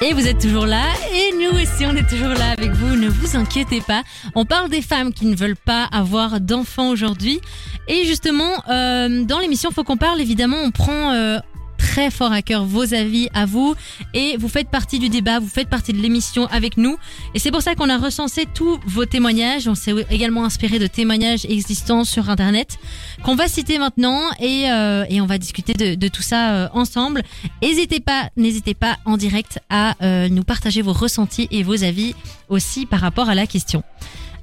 Et 0.00 0.12
vous 0.12 0.26
êtes 0.26 0.38
toujours 0.38 0.66
là, 0.66 0.84
et 1.14 1.32
nous 1.32 1.58
aussi 1.58 1.86
on 1.86 1.96
est 1.96 2.06
toujours 2.06 2.28
là 2.28 2.50
avec 2.50 2.72
vous, 2.72 2.94
ne 2.94 3.08
vous 3.08 3.36
inquiétez 3.36 3.80
pas. 3.80 4.02
On 4.34 4.44
parle 4.44 4.68
des 4.68 4.82
femmes 4.82 5.14
qui 5.14 5.24
ne 5.24 5.34
veulent 5.34 5.56
pas 5.56 5.84
avoir 5.84 6.40
d'enfants 6.40 6.90
aujourd'hui. 6.90 7.40
Et 7.88 8.04
justement, 8.04 8.52
euh, 8.68 9.24
dans 9.24 9.38
l'émission 9.38 9.70
Faut 9.70 9.82
qu'on 9.82 9.96
parle, 9.96 10.20
évidemment, 10.20 10.58
on 10.62 10.70
prend 10.70 11.12
euh, 11.12 11.38
très 11.76 12.10
fort 12.10 12.32
à 12.32 12.42
cœur 12.42 12.64
vos 12.64 12.94
avis 12.94 13.28
à 13.34 13.46
vous, 13.46 13.74
et 14.14 14.36
vous 14.36 14.48
faites 14.48 14.68
partie 14.68 14.98
du 14.98 15.08
débat, 15.08 15.38
vous 15.38 15.48
faites 15.48 15.68
partie 15.68 15.92
de 15.92 15.98
l'émission 15.98 16.46
avec 16.46 16.76
nous. 16.76 16.96
Et 17.34 17.38
c'est 17.38 17.50
pour 17.50 17.62
ça 17.62 17.74
qu'on 17.74 17.88
a 17.88 17.98
recensé 17.98 18.46
tous 18.52 18.78
vos 18.86 19.06
témoignages, 19.06 19.68
on 19.68 19.74
s'est 19.74 19.94
également 20.10 20.44
inspiré 20.44 20.78
de 20.78 20.86
témoignages 20.86 21.44
existants 21.44 22.04
sur 22.04 22.30
Internet, 22.30 22.78
qu'on 23.22 23.34
va 23.34 23.48
citer 23.48 23.78
maintenant, 23.78 24.20
et, 24.40 24.70
euh, 24.70 25.04
et 25.08 25.20
on 25.20 25.26
va 25.26 25.38
discuter 25.38 25.96
de, 25.96 26.08
tout 26.08 26.22
ça 26.22 26.52
euh, 26.52 26.68
ensemble. 26.72 27.22
N'hésitez 27.62 28.00
pas, 28.00 28.30
n'hésitez 28.36 28.74
pas 28.74 28.96
en 29.04 29.16
direct 29.16 29.58
à 29.70 29.94
euh, 30.02 30.28
nous 30.28 30.44
partager 30.44 30.82
vos 30.82 30.92
ressentis 30.92 31.48
et 31.50 31.62
vos 31.62 31.84
avis 31.84 32.14
aussi 32.48 32.86
par 32.86 33.00
rapport 33.00 33.28
à 33.28 33.34
la 33.34 33.46
question. 33.46 33.82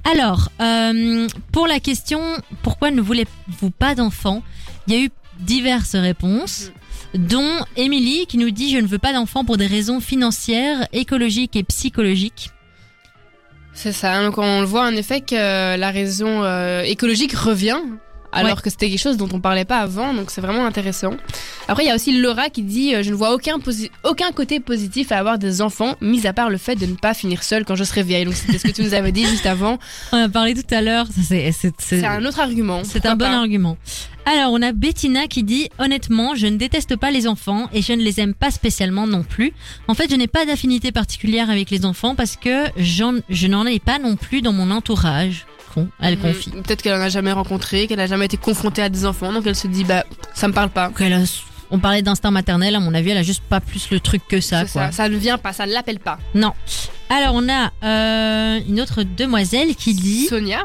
Alors, 0.04 0.48
pour 1.52 1.68
la 1.68 1.78
question, 1.78 2.20
pourquoi 2.62 2.90
ne 2.90 3.00
voulez-vous 3.00 3.70
pas 3.70 3.94
d'enfants? 3.94 4.42
Il 4.88 4.94
y 4.94 4.96
a 4.96 5.00
eu 5.00 5.10
diverses 5.38 5.94
réponses, 5.94 6.72
dont 7.14 7.56
Émilie 7.76 8.26
qui 8.26 8.38
nous 8.38 8.50
dit 8.50 8.70
je 8.72 8.78
ne 8.78 8.86
veux 8.86 8.98
pas 8.98 9.12
d'enfants 9.12 9.44
pour 9.44 9.56
des 9.56 9.66
raisons 9.66 10.00
financières, 10.00 10.86
écologiques 10.92 11.56
et 11.56 11.62
psychologiques. 11.64 12.50
C'est 13.74 13.92
ça. 13.92 14.22
Donc 14.24 14.38
on 14.38 14.60
le 14.60 14.66
voit 14.66 14.86
en 14.86 14.94
effet 14.94 15.20
que 15.20 15.76
la 15.76 15.90
raison 15.90 16.42
euh, 16.44 16.82
écologique 16.82 17.32
revient. 17.34 17.78
Alors 18.34 18.62
que 18.62 18.70
c'était 18.70 18.88
quelque 18.88 18.98
chose 18.98 19.18
dont 19.18 19.28
on 19.34 19.40
parlait 19.40 19.66
pas 19.66 19.80
avant, 19.80 20.14
donc 20.14 20.30
c'est 20.30 20.40
vraiment 20.40 20.64
intéressant. 20.64 21.12
Après, 21.68 21.84
il 21.84 21.88
y 21.88 21.90
a 21.90 21.94
aussi 21.94 22.18
Laura 22.18 22.48
qui 22.48 22.62
dit 22.62 22.94
euh, 22.94 23.02
Je 23.02 23.10
ne 23.10 23.14
vois 23.14 23.34
aucun, 23.34 23.58
posi- 23.58 23.90
aucun 24.04 24.32
côté 24.32 24.58
positif 24.58 25.12
à 25.12 25.18
avoir 25.18 25.36
des 25.38 25.60
enfants, 25.60 25.96
mis 26.00 26.26
à 26.26 26.32
part 26.32 26.48
le 26.48 26.56
fait 26.56 26.74
de 26.74 26.86
ne 26.86 26.94
pas 26.94 27.12
finir 27.12 27.42
seule 27.42 27.66
quand 27.66 27.74
je 27.74 27.84
serai 27.84 28.02
vieille. 28.02 28.24
Donc 28.24 28.32
c'était 28.32 28.56
ce 28.56 28.62
que 28.66 28.72
tu 28.72 28.82
nous 28.84 28.94
avais 28.94 29.12
dit 29.12 29.26
juste 29.26 29.44
avant. 29.44 29.78
On 30.12 30.16
a 30.16 30.30
parlé 30.30 30.54
tout 30.54 30.74
à 30.74 30.80
l'heure, 30.80 31.06
ça, 31.08 31.20
c'est- 31.78 32.04
un 32.06 32.24
autre 32.24 32.40
argument. 32.40 32.80
C'est 32.84 33.04
un 33.04 33.16
bon 33.16 33.26
pas 33.26 33.32
argument. 33.36 33.76
Alors, 34.24 34.52
on 34.52 34.62
a 34.62 34.72
Bettina 34.72 35.26
qui 35.26 35.42
dit 35.42 35.68
Honnêtement, 35.78 36.34
je 36.36 36.46
ne 36.46 36.56
déteste 36.56 36.96
pas 36.96 37.10
les 37.10 37.26
enfants 37.26 37.68
et 37.72 37.82
je 37.82 37.92
ne 37.92 38.02
les 38.02 38.20
aime 38.20 38.34
pas 38.34 38.50
spécialement 38.50 39.06
non 39.06 39.24
plus. 39.24 39.52
En 39.88 39.94
fait, 39.94 40.08
je 40.10 40.14
n'ai 40.16 40.28
pas 40.28 40.44
d'affinité 40.46 40.92
particulière 40.92 41.50
avec 41.50 41.70
les 41.70 41.84
enfants 41.84 42.14
parce 42.14 42.36
que 42.36 42.64
j'en- 42.76 43.20
je 43.28 43.46
n'en 43.48 43.66
ai 43.66 43.80
pas 43.80 43.98
non 43.98 44.14
plus 44.16 44.40
dans 44.42 44.52
mon 44.52 44.70
entourage. 44.70 45.46
Con, 45.74 45.88
elle 46.00 46.16
Mhm. 46.18 46.22
confie. 46.22 46.50
Peut-être 46.50 46.82
qu'elle 46.82 46.94
en 46.94 47.00
a 47.00 47.08
jamais 47.08 47.32
rencontré, 47.32 47.86
qu'elle 47.88 47.98
a 48.00 48.06
jamais 48.06 48.26
été 48.26 48.36
confrontée 48.36 48.82
à 48.82 48.88
des 48.90 49.06
enfants, 49.06 49.32
donc 49.32 49.44
elle 49.46 49.56
se 49.56 49.66
dit 49.66 49.84
Bah, 49.84 50.04
ça 50.34 50.46
me 50.46 50.52
parle 50.52 50.70
pas. 50.70 50.84
A- 50.86 51.18
on 51.74 51.78
parlait 51.78 52.02
d'instinct 52.02 52.30
maternel, 52.30 52.74
à 52.76 52.80
mon 52.80 52.92
avis, 52.94 53.10
elle 53.10 53.16
a 53.18 53.22
juste 53.22 53.42
pas 53.42 53.60
plus 53.60 53.90
le 53.90 53.98
truc 53.98 54.22
que 54.28 54.40
ça, 54.40 54.60
quoi. 54.66 54.86
ça, 54.86 54.92
ça 54.92 55.08
ne 55.08 55.16
vient 55.16 55.38
pas, 55.38 55.52
ça 55.54 55.66
ne 55.66 55.72
l'appelle 55.72 55.98
pas. 55.98 56.18
Non. 56.34 56.52
Alors, 57.08 57.34
on 57.34 57.48
a 57.48 57.72
euh, 57.82 58.60
une 58.68 58.80
autre 58.80 59.02
demoiselle 59.02 59.74
qui 59.74 59.94
dit 59.94 60.26
Sonia 60.26 60.64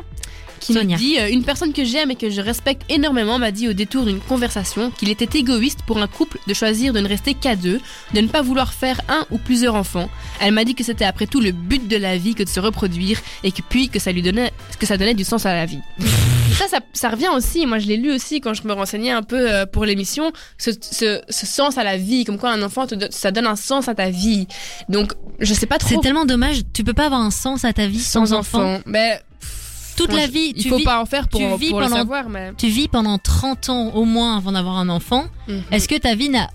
qui 0.59 0.73
Sonia. 0.73 0.95
nous 0.95 1.01
dit 1.01 1.19
euh, 1.19 1.29
une 1.29 1.43
personne 1.43 1.73
que 1.73 1.83
j'aime 1.83 2.11
et 2.11 2.15
que 2.15 2.29
je 2.29 2.41
respecte 2.41 2.83
énormément 2.89 3.37
m'a 3.39 3.51
dit 3.51 3.67
au 3.67 3.73
détour 3.73 4.05
d'une 4.05 4.19
conversation 4.19 4.91
qu'il 4.91 5.09
était 5.09 5.37
égoïste 5.39 5.79
pour 5.85 5.97
un 5.99 6.07
couple 6.07 6.39
de 6.47 6.53
choisir 6.53 6.93
de 6.93 6.99
ne 6.99 7.07
rester 7.07 7.33
qu'à 7.33 7.55
deux, 7.55 7.79
de 8.13 8.21
ne 8.21 8.27
pas 8.27 8.41
vouloir 8.41 8.73
faire 8.73 8.99
un 9.09 9.25
ou 9.31 9.37
plusieurs 9.37 9.75
enfants. 9.75 10.09
Elle 10.39 10.53
m'a 10.53 10.63
dit 10.65 10.75
que 10.75 10.83
c'était 10.83 11.05
après 11.05 11.27
tout 11.27 11.39
le 11.41 11.51
but 11.51 11.87
de 11.87 11.97
la 11.97 12.17
vie 12.17 12.35
que 12.35 12.43
de 12.43 12.49
se 12.49 12.59
reproduire 12.59 13.19
et 13.43 13.51
que 13.51 13.61
puis 13.67 13.89
que 13.89 13.99
ça 13.99 14.11
lui 14.11 14.21
donnait 14.21 14.51
que 14.79 14.85
ça 14.85 14.97
donnait 14.97 15.13
du 15.13 15.23
sens 15.23 15.45
à 15.45 15.53
la 15.53 15.65
vie. 15.65 15.79
ça, 16.57 16.67
ça, 16.67 16.79
ça 16.93 17.09
revient 17.09 17.29
aussi. 17.35 17.65
Moi, 17.65 17.79
je 17.79 17.87
l'ai 17.87 17.97
lu 17.97 18.11
aussi 18.13 18.41
quand 18.41 18.53
je 18.53 18.63
me 18.67 18.73
renseignais 18.73 19.11
un 19.11 19.23
peu 19.23 19.51
euh, 19.51 19.65
pour 19.65 19.85
l'émission. 19.85 20.31
Ce, 20.57 20.71
ce, 20.79 21.21
ce 21.29 21.45
sens 21.45 21.77
à 21.77 21.83
la 21.83 21.97
vie, 21.97 22.23
comme 22.25 22.37
quoi 22.37 22.51
un 22.51 22.61
enfant, 22.63 22.87
te 22.87 22.95
do- 22.95 23.07
ça 23.09 23.31
donne 23.31 23.47
un 23.47 23.55
sens 23.55 23.87
à 23.87 23.95
ta 23.95 24.09
vie. 24.09 24.47
Donc, 24.89 25.13
je 25.39 25.53
sais 25.53 25.65
pas 25.65 25.77
trop. 25.77 25.89
C'est 25.89 26.01
tellement 26.01 26.25
dommage, 26.25 26.61
tu 26.73 26.83
peux 26.83 26.93
pas 26.93 27.05
avoir 27.05 27.21
un 27.21 27.31
sens 27.31 27.65
à 27.65 27.73
ta 27.73 27.87
vie 27.87 27.99
sans, 27.99 28.33
enfant. 28.33 28.79
Mais 28.85 29.21
Toute 29.97 30.13
la 30.13 30.27
vie, 30.27 30.53
il 30.55 30.61
tu 30.63 30.69
faut 30.69 30.77
vis, 30.77 30.83
pas 30.83 31.01
en 31.01 31.05
faire 31.05 31.27
pour, 31.27 31.39
tu 31.39 31.57
vis 31.57 31.69
pour 31.71 31.79
le 31.81 31.85
pendant- 31.87 31.97
savoir. 31.97 32.29
Mais 32.29 32.53
tu 32.57 32.67
vis 32.67 32.87
pendant 32.87 33.17
30 33.17 33.69
ans 33.69 33.91
au 33.95 34.05
moins 34.05 34.37
avant 34.37 34.51
d'avoir 34.53 34.77
un 34.77 34.89
enfant. 34.89 35.25
Mhm. 35.47 35.63
Est-ce 35.71 35.87
que 35.87 35.95
ta 35.97 36.15
vie 36.15 36.29
n'a 36.29 36.49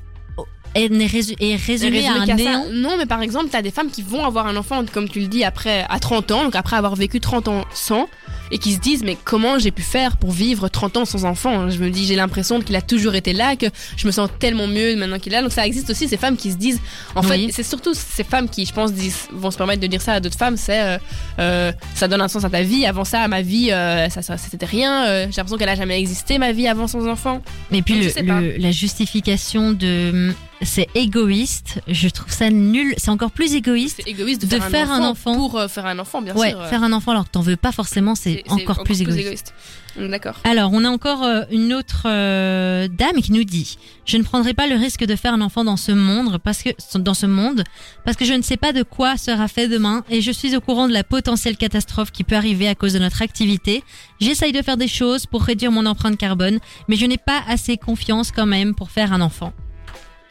est, 0.75 0.89
n'est 0.89 1.07
résu- 1.07 1.37
est 1.39 1.57
Résumé 1.57 2.07
à 2.07 2.13
un 2.23 2.27
néant? 2.27 2.65
Non, 2.73 2.97
mais 2.97 3.05
par 3.07 3.21
exemple, 3.21 3.49
t'as 3.51 3.61
des 3.61 3.71
femmes 3.71 3.91
qui 3.91 4.01
vont 4.03 4.25
avoir 4.25 4.47
un 4.47 4.57
enfant, 4.57 4.83
comme 4.91 5.09
tu 5.09 5.21
le 5.21 5.27
dis, 5.27 5.45
après 5.45 5.85
à 5.91 5.99
30 6.01 6.31
ans, 6.31 6.45
donc 6.45 6.55
après 6.57 6.77
avoir 6.77 6.95
vécu 6.97 7.21
30 7.21 7.49
ans 7.49 7.65
sans, 7.75 8.09
et 8.53 8.59
qui 8.59 8.73
se 8.75 8.79
disent 8.79 9.03
mais 9.03 9.17
comment 9.25 9.59
j'ai 9.59 9.71
pu 9.73 9.83
faire 9.83 10.17
pour 10.19 10.31
vivre 10.31 10.69
30 10.69 10.99
ans 10.99 11.05
sans 11.05 11.25
enfant 11.25 11.71
Je 11.71 11.79
me 11.79 11.91
dis 11.91 12.07
j'ai 12.07 12.15
l'impression 12.17 12.61
qu'il 12.61 12.77
a 12.77 12.83
toujours 12.83 13.15
été 13.17 13.33
là, 13.33 13.57
que 13.57 13.67
je 13.97 14.07
me 14.07 14.13
sens 14.13 14.29
tellement 14.39 14.67
mieux 14.69 14.95
maintenant 14.95 15.19
qu'il 15.19 15.33
est 15.33 15.37
là. 15.37 15.43
Donc 15.43 15.53
ça 15.53 15.67
existe 15.67 15.91
aussi 15.91 16.07
ces 16.07 16.17
femmes 16.19 16.37
qui 16.37 16.53
se 16.53 16.57
disent, 16.57 16.79
en 17.15 17.23
Oui. 17.23 17.47
fait, 17.47 17.53
c'est 17.53 17.63
surtout 17.63 17.95
ces 17.95 18.23
femmes 18.25 18.49
qui, 18.49 18.65
je 18.67 18.73
pense, 18.73 18.93
disent, 18.93 19.27
vont 19.33 19.51
se 19.51 19.57
permettre 19.57 19.81
de 19.81 19.87
dire 19.89 20.03
ça 20.03 20.13
à 20.13 20.21
d'autres 20.21 20.37
femmes, 20.39 20.57
c'est 20.57 20.81
euh, 20.83 20.99
euh, 21.39 21.73
ça 21.95 22.07
donne 22.09 22.21
un 22.21 22.29
sens 22.29 22.45
à 22.45 22.51
ta 22.51 22.63
vie. 22.63 22.85
Avant 22.87 23.05
ça, 23.05 23.27
ma 23.27 23.41
vie, 23.43 23.71
euh, 23.73 24.09
ça, 24.11 24.23
ça 24.23 24.37
c'était 24.37 24.67
rien. 24.67 25.07
J'ai 25.31 25.37
l'impression 25.39 25.57
qu'elle 25.57 25.69
a 25.71 25.75
jamais 25.75 25.99
existé 25.99 26.39
ma 26.39 26.53
vie 26.53 26.69
avant 26.69 26.87
sans 26.87 27.09
enfant. 27.09 27.41
Et 27.73 27.81
puis 27.83 27.95
Donc, 28.07 28.15
le, 28.17 28.41
le- 28.53 28.57
la 28.59 28.71
justification 28.71 29.73
de 29.73 30.33
c'est 30.63 30.89
égoïste, 30.95 31.81
je 31.89 32.09
trouve 32.09 32.31
ça 32.33 32.51
nul. 32.51 32.95
C'est 32.97 33.11
encore 33.11 33.31
plus 33.31 33.55
égoïste. 33.55 34.01
Égoïste 34.07 34.43
de, 34.43 34.47
De 34.47 34.61
faire, 34.61 34.69
faire 34.71 34.91
un 34.93 35.03
un, 35.03 35.09
enfant. 35.11 35.33
enfant 35.33 35.37
pour 35.49 35.59
euh, 35.59 35.69
faire 35.69 35.87
un 35.87 35.99
enfant, 35.99 36.23
bien 36.23 36.35
Ouais, 36.37 36.51
sûr. 36.51 36.67
faire 36.67 36.83
un 36.83 36.93
enfant 36.93 37.11
alors 37.13 37.25
que 37.25 37.31
t'en 37.31 37.41
veux 37.41 37.57
pas 37.57 37.73
forcément, 37.73 38.15
c'est 38.15 38.43
encore, 38.49 38.83
plus 38.85 39.01
égoïste. 39.03 39.55
Mm, 39.99 40.09
D'accord. 40.09 40.37
Alors, 40.45 40.71
on 40.73 40.85
a 40.85 40.89
encore 40.89 41.23
euh, 41.25 41.43
une 41.51 41.75
autre 41.75 42.03
euh, 42.07 42.89
dame 42.89 43.21
qui 43.23 43.33
nous 43.33 43.45
dit 43.45 43.77
Je 44.07 44.17
ne 44.17 44.23
prendrai 44.23 44.55
pas 44.55 44.67
le 44.67 44.77
risque 44.77 45.05
de 45.05 45.17
faire 45.17 45.35
un 45.35 45.41
enfant 45.41 45.65
dans 45.65 45.77
ce 45.77 45.93
monde 45.93 46.39
parce 46.39 46.63
que 46.63 46.71
dans 46.99 47.15
ce 47.15 47.27
monde 47.27 47.65
parce 48.05 48.17
que 48.17 48.25
je 48.25 48.33
ne 48.33 48.43
sais 48.43 48.57
pas 48.57 48.73
de 48.73 48.83
quoi 48.83 49.17
sera 49.17 49.49
fait 49.49 49.69
demain 49.69 50.05
et 50.09 50.21
je 50.21 50.31
suis 50.33 50.57
au 50.57 50.61
courant 50.61 50.89
de 50.89 50.93
la 50.93 51.05
potentielle 51.05 51.57
catastrophe 51.57 52.11
qui 52.11 52.25
peut 52.25 52.37
arriver 52.37 52.69
à 52.69 52.75
cause 52.75 52.93
de 52.95 52.99
notre 52.99 53.21
activité. 53.23 53.83
J'essaye 54.21 54.53
de 54.53 54.63
faire 54.63 54.77
des 54.77 54.89
choses 54.89 55.27
pour 55.27 55.43
réduire 55.43 55.73
mon 55.73 55.85
empreinte 55.87 56.17
carbone, 56.17 56.59
mais 56.89 56.97
je 56.97 57.05
n'ai 57.07 57.19
pas 57.19 57.43
assez 57.49 57.77
confiance 57.77 58.31
quand 58.33 58.47
même 58.47 58.75
pour 58.75 58.91
faire 58.91 59.13
un 59.13 59.21
enfant. 59.21 59.53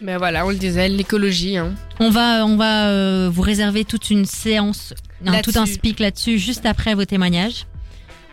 Ben 0.01 0.17
voilà, 0.17 0.45
on 0.45 0.49
le 0.49 0.55
disait, 0.55 0.89
l'écologie. 0.89 1.57
Hein. 1.57 1.75
On 1.99 2.09
va 2.09 2.43
on 2.45 2.57
va 2.57 2.89
euh, 2.89 3.29
vous 3.31 3.43
réserver 3.43 3.85
toute 3.85 4.09
une 4.09 4.25
séance, 4.25 4.95
tout 5.43 5.51
un 5.55 5.67
speak 5.67 5.99
là-dessus 5.99 6.39
juste 6.39 6.65
après 6.65 6.95
vos 6.95 7.05
témoignages. 7.05 7.67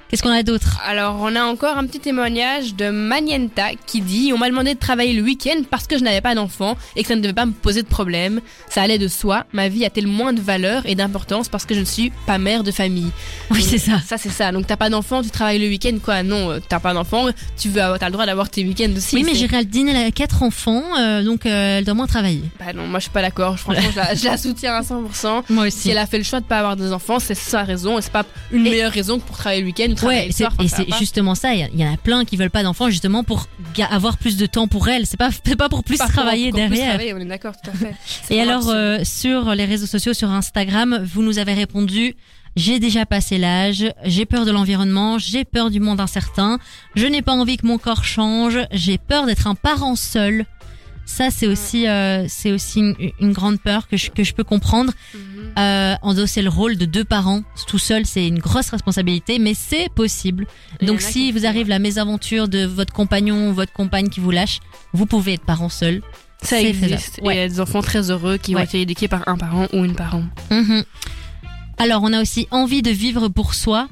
Qu'est-ce 0.09 0.23
qu'on 0.23 0.31
a 0.33 0.43
d'autre 0.43 0.81
Alors, 0.87 1.17
on 1.21 1.37
a 1.37 1.43
encore 1.43 1.77
un 1.77 1.85
petit 1.85 2.01
témoignage 2.01 2.75
de 2.75 2.89
Manienta 2.89 3.73
qui 3.87 4.01
dit 4.01 4.33
On 4.35 4.39
m'a 4.39 4.49
demandé 4.49 4.73
de 4.73 4.79
travailler 4.79 5.13
le 5.13 5.23
week-end 5.23 5.61
parce 5.71 5.87
que 5.87 5.99
je 5.99 6.03
n'avais 6.03 6.23
pas 6.23 6.35
d'enfant 6.35 6.79
et 6.97 7.03
que 7.03 7.09
ça 7.09 7.15
ne 7.15 7.21
devait 7.21 7.35
pas 7.35 7.45
me 7.45 7.53
poser 7.53 7.83
de 7.83 7.89
problème. 7.89 8.41
Ça 8.71 8.81
allait 8.81 8.97
de 8.97 9.07
soi. 9.07 9.45
Ma 9.53 9.69
vie 9.69 9.85
a-t-elle 9.85 10.07
moins 10.07 10.33
de 10.33 10.41
valeur 10.41 10.83
et 10.87 10.95
d'importance 10.95 11.51
parce 11.51 11.67
que 11.67 11.75
je 11.75 11.81
ne 11.81 11.85
suis 11.85 12.11
pas 12.27 12.39
mère 12.39 12.65
de 12.65 12.71
famille? 12.71 13.11
Oui, 13.51 13.63
c'est 13.63 13.77
ça. 13.77 14.01
Ça, 14.01 14.17
c'est 14.17 14.31
ça. 14.31 14.51
Donc, 14.51 14.67
t'as 14.67 14.77
pas 14.79 14.89
d'enfant, 14.89 15.23
tu 15.23 15.29
travailles 15.29 15.59
le 15.59 15.69
week-end, 15.69 15.99
quoi. 16.03 16.23
Non, 16.23 16.53
euh, 16.53 16.59
t'as 16.67 16.81
pas 16.81 16.95
d'enfant, 16.95 17.27
tu 17.59 17.69
veux, 17.69 17.83
avoir- 17.83 17.99
t'as 17.99 18.07
le 18.07 18.13
droit 18.13 18.25
d'avoir 18.25 18.49
tes 18.49 18.65
week-ends 18.65 18.93
aussi. 18.97 19.15
Oui, 19.17 19.25
mais 19.27 19.35
Géraldine, 19.35 19.89
elle 19.91 20.07
a 20.07 20.11
quatre 20.11 20.43
enfants, 20.43 20.85
euh, 20.99 21.23
donc 21.23 21.45
euh, 21.45 21.79
elle 21.79 21.85
doit 21.85 21.93
moins 21.95 22.07
travailler. 22.07 22.45
Bah 22.59 22.73
non, 22.75 22.87
moi 22.87 22.99
je 22.99 23.05
suis 23.05 23.13
pas 23.13 23.21
d'accord. 23.23 23.59
Franchement, 23.59 23.83
je 23.93 23.97
la, 23.97 24.15
je 24.15 24.25
la 24.25 24.37
soutiens 24.39 24.75
à 24.77 24.81
100%. 24.83 25.43
Moi 25.51 25.71
Si 25.71 25.91
elle 25.91 25.99
a 25.99 26.07
fait 26.07 26.17
le 26.19 26.25
choix 26.25 26.41
de 26.41 26.47
pas 26.47 26.59
avoir 26.61 26.77
des 26.77 26.93
enfants, 26.93 27.19
c'est 27.19 27.35
sa 27.35 27.63
raison 27.63 27.99
et 27.99 28.03
c'est 28.03 28.13
pas 28.13 28.25
une 28.53 28.67
Et- 28.67 28.71
meilleure 28.71 28.93
raison 28.93 29.19
que 29.19 29.25
pour 29.27 29.37
travailler 29.37 29.61
le 29.61 29.67
week-end 29.67 29.93
travailler 29.99 30.21
Ouais, 30.21 30.27
le 30.29 30.33
soir. 30.33 30.53
Et 30.61 30.69
c'est 30.69 30.87
justement 30.99 31.35
ça. 31.35 31.55
Il 31.55 31.69
y 31.75 31.85
en 31.85 31.93
a 31.93 31.97
plein 31.97 32.25
qui 32.25 32.37
veulent 32.37 32.51
pas 32.51 32.63
d'enfants 32.63 32.91
justement 32.91 33.25
pour 33.25 33.47
avoir 33.91 34.17
plus 34.19 34.37
de 34.37 34.47
temps 34.47 34.69
pour 34.69 34.89
elles. 34.89 35.07
C'est 35.07 35.17
pas, 35.17 35.31
c'est 35.45 35.57
pas 35.57 35.69
pour 35.69 35.85
plus 35.85 35.99
Pas 35.99 36.05
pour 36.05 36.15
travailler 36.15 36.49
encore 36.49 36.61
plus 36.67 36.69
derrière. 36.71 36.89
travailler, 36.91 37.15
on 37.15 37.19
est 37.19 37.25
d'accord, 37.25 37.55
tout 37.63 37.71
à 37.71 37.75
fait. 37.75 37.95
Et 38.35 38.41
alors, 38.41 38.69
euh, 38.69 39.01
sur 39.05 39.55
les 39.55 39.65
réseaux 39.65 39.87
sociaux, 39.87 40.15
sur 40.15 40.31
Instagram, 40.31 41.01
vous 41.05 41.23
nous 41.23 41.39
avez 41.39 41.55
répondu 41.55 42.17
j'ai 42.57 42.81
déjà 42.81 43.07
passé 43.07 43.39
l'âge, 43.39 43.85
j'ai 44.05 44.27
peur 44.27 44.45
de 44.45 44.51
l'environnement, 44.51 45.19
j'ai 45.19 45.45
peur 45.45 45.71
du 45.71 45.79
monde 45.79 46.01
incertain, 46.01 46.59
je 46.97 47.07
n'ai 47.07 47.23
pas 47.23 47.33
envie 47.33 47.57
que 47.57 47.67
mon 47.67 47.79
corps 47.79 48.03
change, 48.05 48.59
j'ai 48.73 48.99
peur 48.99 49.27
d'être 49.27 49.47
un 49.47 49.55
parent 49.55 49.95
seul. 49.95 50.45
Ça, 51.11 51.31
c'est 51.31 51.47
aussi, 51.47 51.89
euh, 51.89 52.27
c'est 52.29 52.53
aussi 52.53 52.81
une, 52.81 52.95
une 53.19 53.33
grande 53.33 53.59
peur 53.59 53.89
que 53.89 53.97
je, 53.97 54.11
que 54.11 54.23
je 54.25 54.35
peux 54.35 54.45
comprendre. 54.45 54.93
Mhm. 55.15 55.21
Euh, 55.59 55.95
endosser 56.03 56.43
le 56.43 56.51
rôle 56.51 56.77
de 56.77 56.85
deux 56.85 57.03
parents 57.03 57.43
tout 57.67 57.79
seul, 57.79 58.05
c'est 58.05 58.29
une 58.29 58.39
grosse 58.39 58.69
responsabilité, 58.69 59.39
mais 59.39 59.55
c'est 59.55 59.89
possible. 59.95 60.47
Donc, 60.83 61.01
si 61.01 61.33
vous 61.33 61.47
arrive 61.47 61.67
la 61.69 61.79
mésaventure 61.79 62.47
de 62.47 62.67
votre 62.67 62.93
compagnon 62.93 63.49
ou 63.49 63.55
votre 63.55 63.73
compagne 63.73 64.11
qui 64.11 64.21
vous 64.21 64.31
lâche, 64.31 64.61
vous 64.93 65.07
pouvez 65.07 65.33
être 65.33 65.45
parent 65.47 65.71
seul. 65.71 66.03
ça 66.43 66.57
c'est 66.59 66.67
existe. 66.69 67.21
Ouais. 67.23 67.35
Et 67.35 67.39
il 67.39 67.41
y 67.41 67.45
a 67.45 67.49
des 67.49 67.61
enfants 67.61 67.81
très 67.81 68.11
heureux 68.11 68.37
qui 68.37 68.55
Ouais. 68.55 68.61
ont 68.61 68.65
été 68.65 68.83
éduqués 68.83 69.09
par 69.09 69.27
un 69.27 69.37
parent 69.39 69.67
ou 69.73 69.85
une 69.87 69.95
parent. 69.95 70.25
Mhm. 70.51 70.85
Alors, 71.79 72.03
on 72.03 72.13
a 72.13 72.21
aussi 72.21 72.47
envie 72.51 72.83
de 72.83 72.91
vivre 72.91 73.29
pour 73.29 73.55
soi 73.55 73.89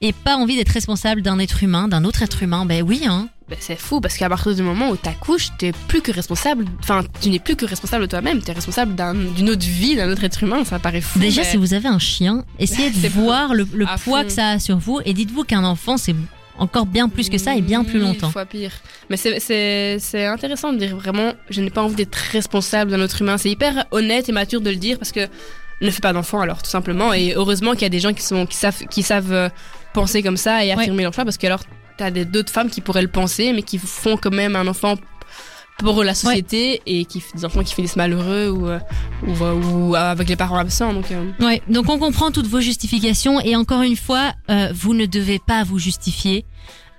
et 0.00 0.12
pas 0.12 0.36
envie 0.36 0.56
d'être 0.56 0.70
responsable 0.72 1.22
d'un 1.22 1.38
être 1.38 1.62
humain, 1.62 1.88
d'un 1.88 2.04
autre 2.04 2.22
être 2.22 2.42
humain. 2.42 2.64
Ben 2.66 2.82
oui, 2.82 3.02
hein. 3.06 3.28
Ben, 3.48 3.56
c'est 3.60 3.76
fou 3.78 4.00
parce 4.00 4.16
qu'à 4.16 4.28
partir 4.28 4.54
du 4.56 4.62
moment 4.62 4.88
où 4.90 4.96
t'accouches, 4.96 5.50
t'es 5.56 5.70
plus 5.86 6.00
que 6.02 6.10
responsable. 6.10 6.64
Enfin, 6.80 7.02
tu 7.20 7.30
n'es 7.30 7.38
plus 7.38 7.54
que 7.54 7.64
responsable 7.64 8.02
de 8.06 8.10
toi-même. 8.10 8.40
T'es 8.42 8.52
responsable 8.52 8.94
d'un- 8.96 9.14
d'une 9.14 9.48
autre 9.50 9.64
vie, 9.64 9.94
d'un 9.94 10.10
autre 10.10 10.24
être 10.24 10.42
humain. 10.42 10.64
Ça 10.64 10.78
paraît 10.80 11.00
fou. 11.00 11.20
Déjà, 11.20 11.42
mais- 11.42 11.48
si 11.48 11.56
vous 11.56 11.72
avez 11.72 11.88
un 11.88 12.00
chien, 12.00 12.44
essayez 12.58 12.90
de 13.02 13.08
voir 13.08 13.54
le, 13.54 13.64
poids 13.64 13.96
fond. 13.98 14.22
que 14.24 14.30
ça 14.32 14.50
a 14.50 14.58
sur 14.58 14.78
vous 14.78 15.00
et 15.04 15.14
dites-vous 15.14 15.44
qu'un 15.44 15.62
enfant, 15.64 15.96
c'est 15.96 16.16
encore 16.58 16.86
bien 16.86 17.08
plus 17.08 17.28
que 17.28 17.38
ça 17.38 17.54
et 17.54 17.60
bien 17.60 17.84
plus 17.84 18.00
longtemps. 18.00 18.30
fois 18.30 18.46
pire. 18.46 18.72
Mais 19.10 19.16
c'est 19.16 20.26
intéressant 20.26 20.72
de 20.72 20.78
dire 20.78 20.96
vraiment, 20.96 21.32
je 21.50 21.60
n'ai 21.60 21.70
pas 21.70 21.82
envie 21.82 21.94
d'être 21.94 22.16
responsable 22.32 22.90
d'un 22.90 23.00
autre 23.00 23.22
humain. 23.22 23.38
C'est 23.38 23.50
hyper 23.50 23.84
honnête 23.92 24.28
et 24.28 24.32
mature 24.32 24.60
de 24.60 24.70
le 24.70 24.76
dire 24.76 24.98
parce 24.98 25.12
que 25.12 25.28
ne 25.82 25.90
fais 25.90 26.00
pas 26.00 26.12
d'enfant 26.14 26.40
alors 26.40 26.62
tout 26.62 26.70
simplement. 26.70 27.12
Et 27.12 27.34
heureusement 27.36 27.72
qu'il 27.72 27.82
y 27.82 27.86
a 27.86 27.90
des 27.90 28.00
gens 28.00 28.12
qui 28.14 28.22
sont 28.24 28.46
qui 28.46 28.56
savent 28.56 28.82
qui 28.90 29.02
savent 29.02 29.32
euh, 29.32 29.48
penser 30.00 30.22
comme 30.22 30.36
ça 30.36 30.64
et 30.64 30.70
affirmer 30.80 31.02
leur 31.02 31.12
choix 31.14 31.24
parce 31.24 31.38
que 31.38 31.46
alors 31.46 31.62
t'as 31.98 32.10
des- 32.10 32.24
d'autres 32.24 32.52
femmes 32.52 32.70
qui 32.70 32.80
pourraient 32.80 33.02
le 33.10 33.14
penser 33.20 33.52
mais 33.54 33.62
qui 33.62 33.78
font 33.78 34.16
quand 34.16 34.34
même 34.42 34.54
un 34.56 34.66
enfant 34.66 34.94
pour 35.78 36.02
la 36.04 36.14
société 36.14 36.80
et 36.86 37.04
qui 37.04 37.22
des 37.34 37.44
enfants 37.44 37.62
qui 37.62 37.74
finissent 37.74 37.96
malheureux 37.96 38.48
ou 38.50 38.66
euh, 38.66 38.78
ou, 39.26 39.32
euh, 39.44 39.52
ou 39.54 39.94
avec 39.94 40.26
les 40.28 40.36
parents 40.36 40.56
absents 40.58 40.92
donc 40.94 41.10
euh, 41.10 41.30
Ouais, 41.40 41.60
donc 41.68 41.88
on 41.90 41.98
comprend 41.98 42.30
toutes 42.30 42.46
vos 42.46 42.60
justifications 42.60 43.40
et 43.40 43.56
encore 43.56 43.82
une 43.82 43.96
fois, 43.96 44.32
euh, 44.50 44.70
vous 44.74 44.94
ne 44.94 45.04
devez 45.06 45.38
pas 45.38 45.64
vous 45.64 45.78
justifier. 45.78 46.44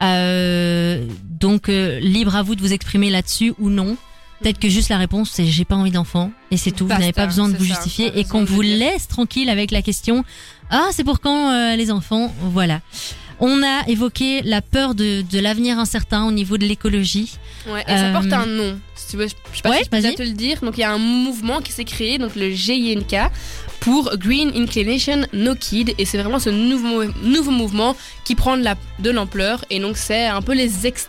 Euh, 0.03 1.05
donc 1.23 1.69
euh, 1.69 1.99
libre 1.99 2.35
à 2.35 2.43
vous 2.43 2.53
de 2.55 2.61
vous 2.61 2.71
exprimer 2.73 3.09
là-dessus 3.09 3.53
ou 3.59 3.69
non. 3.69 3.97
Peut-être 4.41 4.59
que 4.59 4.69
juste 4.69 4.89
la 4.89 4.99
réponse 4.99 5.31
c'est 5.33 5.45
j'ai 5.47 5.65
pas 5.65 5.75
envie 5.75 5.89
d'enfant 5.89 6.31
et 6.51 6.57
c'est 6.57 6.69
tout. 6.71 6.85
Vous 6.85 6.93
n'avez 6.93 7.13
pas 7.13 7.25
besoin 7.25 7.49
de 7.49 7.57
vous 7.57 7.65
justifier 7.65 8.11
et 8.19 8.23
qu'on 8.25 8.43
vous 8.43 8.61
laisse 8.61 9.07
tranquille 9.07 9.49
avec 9.49 9.71
la 9.71 9.81
question. 9.81 10.23
Ah 10.69 10.87
c'est 10.91 11.03
pour 11.03 11.19
quand 11.19 11.51
euh, 11.51 11.75
les 11.75 11.91
enfants 11.91 12.33
Voilà. 12.41 12.81
On 13.39 13.61
a 13.61 13.87
évoqué 13.87 14.41
la 14.41 14.63
peur 14.63 14.95
de, 14.95 15.21
de 15.21 15.39
l'avenir 15.39 15.77
incertain 15.77 16.25
au 16.25 16.31
niveau 16.31 16.57
de 16.57 16.65
l'écologie. 16.65 17.37
Ouais, 17.69 17.83
et 17.87 17.91
ça 17.95 18.05
Euh, 18.05 18.13
porte 18.13 18.33
un 18.33 18.47
nom. 18.47 18.79
Si 18.95 19.11
tu 19.11 19.17
veux, 19.17 19.27
je 19.27 19.35
je 19.51 19.57
sais 19.57 19.61
pas 19.61 19.69
ouais, 19.69 19.77
si 19.77 19.83
je 19.85 19.89
peux 19.91 19.97
déjà 19.97 20.07
vas-y. 20.07 20.15
te 20.15 20.23
le 20.23 20.31
dire. 20.31 20.59
Donc 20.61 20.75
il 20.77 20.81
y 20.81 20.83
a 20.83 20.91
un 20.91 20.97
mouvement 20.97 21.61
qui 21.61 21.71
s'est 21.71 21.85
créé, 21.85 22.17
donc 22.17 22.35
le 22.35 22.49
GINK, 22.49 23.15
pour 23.79 24.17
Green 24.17 24.51
Inclination 24.55 25.21
No 25.33 25.53
Kid. 25.53 25.93
Et 25.99 26.05
c'est 26.05 26.17
vraiment 26.17 26.39
ce 26.39 26.49
nouveau, 26.49 27.03
nouveau 27.21 27.51
mouvement 27.51 27.95
qui 28.23 28.33
prend 28.33 28.57
de 28.57 28.63
la- 28.63 28.75
de 28.99 29.11
l'ampleur. 29.11 29.63
Et 29.69 29.79
donc 29.79 29.97
c'est 29.97 30.25
un 30.25 30.41
peu 30.41 30.53
les 30.55 30.87
ex- 30.87 31.07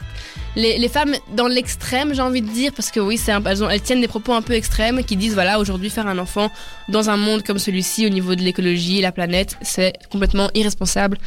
Les, 0.57 0.76
les 0.78 0.88
femmes 0.88 1.14
dans 1.36 1.46
l'extrême, 1.46 2.14
j'ai 2.14 2.22
envie 2.22 2.42
de 2.42 2.49
dire, 2.49 2.72
parce 2.74 2.90
que 2.90 2.99
oui, 2.99 3.16
c'est 3.16 3.30
un- 3.30 3.42
elles, 3.44 3.62
ont- 3.62 3.68
elles 3.70 3.80
tiennent 3.82 4.01
des 4.01 4.09
propos 4.09 4.32
un 4.32 4.42
peu 4.42 4.55
extrêmes 4.55 5.05
qui 5.05 5.14
disent 5.16 5.34
voilà, 5.34 5.61
aujourd'hui, 5.61 5.88
faire 5.88 6.07
un 6.09 6.18
enfant 6.18 6.51
dans 6.88 7.11
un 7.11 7.16
monde 7.16 7.42
comme 7.44 7.59
celui-ci, 7.59 8.07
au 8.07 8.09
niveau 8.09 8.34
de 8.34 8.42
l'écologie, 8.42 9.01
la 9.01 9.12
planète, 9.12 9.57
c'est 9.62 9.92
complètement 10.11 10.51
irresponsable. 10.55 11.18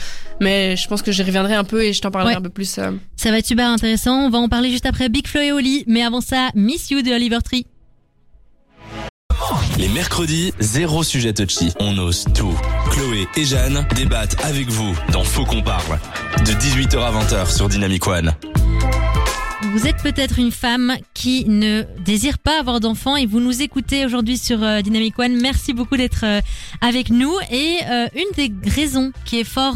Mais 0.41 0.76
je 0.76 0.88
pense 0.88 1.01
que 1.01 1.11
je 1.13 1.24
reviendrai 1.24 1.53
un 1.53 1.63
peu 1.63 1.84
et 1.84 1.93
je 1.93 2.01
t'en 2.01 2.11
parlerai 2.11 2.34
Ouais. 2.34 2.38
un 2.39 2.41
peu 2.41 2.49
plus. 2.49 2.78
euh, 2.78 2.91
Ça 3.15 3.32
va 3.32 3.38
être 3.38 3.45
super 3.45 3.67
intéressant. 3.69 4.26
On 4.26 4.30
va 4.30 4.39
en 4.39 4.49
parler 4.49 4.69
juste 4.72 4.86
après 4.86 5.07
Big 5.07 5.28
Flo 5.28 5.39
et 5.41 5.51
Oli. 5.51 5.84
Mais 5.88 6.03
avant 6.03 6.22
ça, 6.22 6.49
Miss 6.55 6.89
You 6.91 7.01
de 7.01 7.11
Oliver 7.11 7.38
Tree. 7.43 7.65
Les 9.77 9.89
mercredis, 9.89 10.53
zéro 10.59 11.03
sujet 11.03 11.33
touchy. 11.33 11.71
On 11.79 11.97
ose 11.97 12.25
tout. 12.35 12.57
Chloé 12.91 13.27
et 13.35 13.45
Jeanne 13.45 13.85
débattent 13.95 14.43
avec 14.43 14.69
vous 14.69 14.95
dans 15.11 15.23
Faux 15.23 15.45
qu'on 15.45 15.61
parle. 15.61 15.99
De 16.45 16.51
18h 16.51 16.99
à 16.99 17.11
20h 17.11 17.55
sur 17.55 17.69
Dynamic 17.69 18.07
One. 18.07 18.33
Vous 19.73 19.87
êtes 19.87 19.97
peut-être 20.03 20.39
une 20.39 20.51
femme 20.51 20.95
qui 21.13 21.45
ne 21.47 21.83
désire 22.03 22.39
pas 22.39 22.59
avoir 22.59 22.79
d'enfants 22.79 23.15
et 23.15 23.25
vous 23.25 23.39
nous 23.39 23.61
écoutez 23.61 24.05
aujourd'hui 24.05 24.37
sur 24.37 24.61
euh, 24.63 24.81
Dynamic 24.81 25.17
One. 25.17 25.39
Merci 25.39 25.73
beaucoup 25.73 25.97
d'être 25.97 26.25
euh, 26.25 26.41
avec 26.81 27.09
nous. 27.09 27.33
Et 27.51 27.77
euh, 27.89 28.07
une 28.15 28.35
des 28.35 28.69
raisons 28.69 29.11
qui 29.23 29.39
est 29.39 29.43
fort 29.45 29.75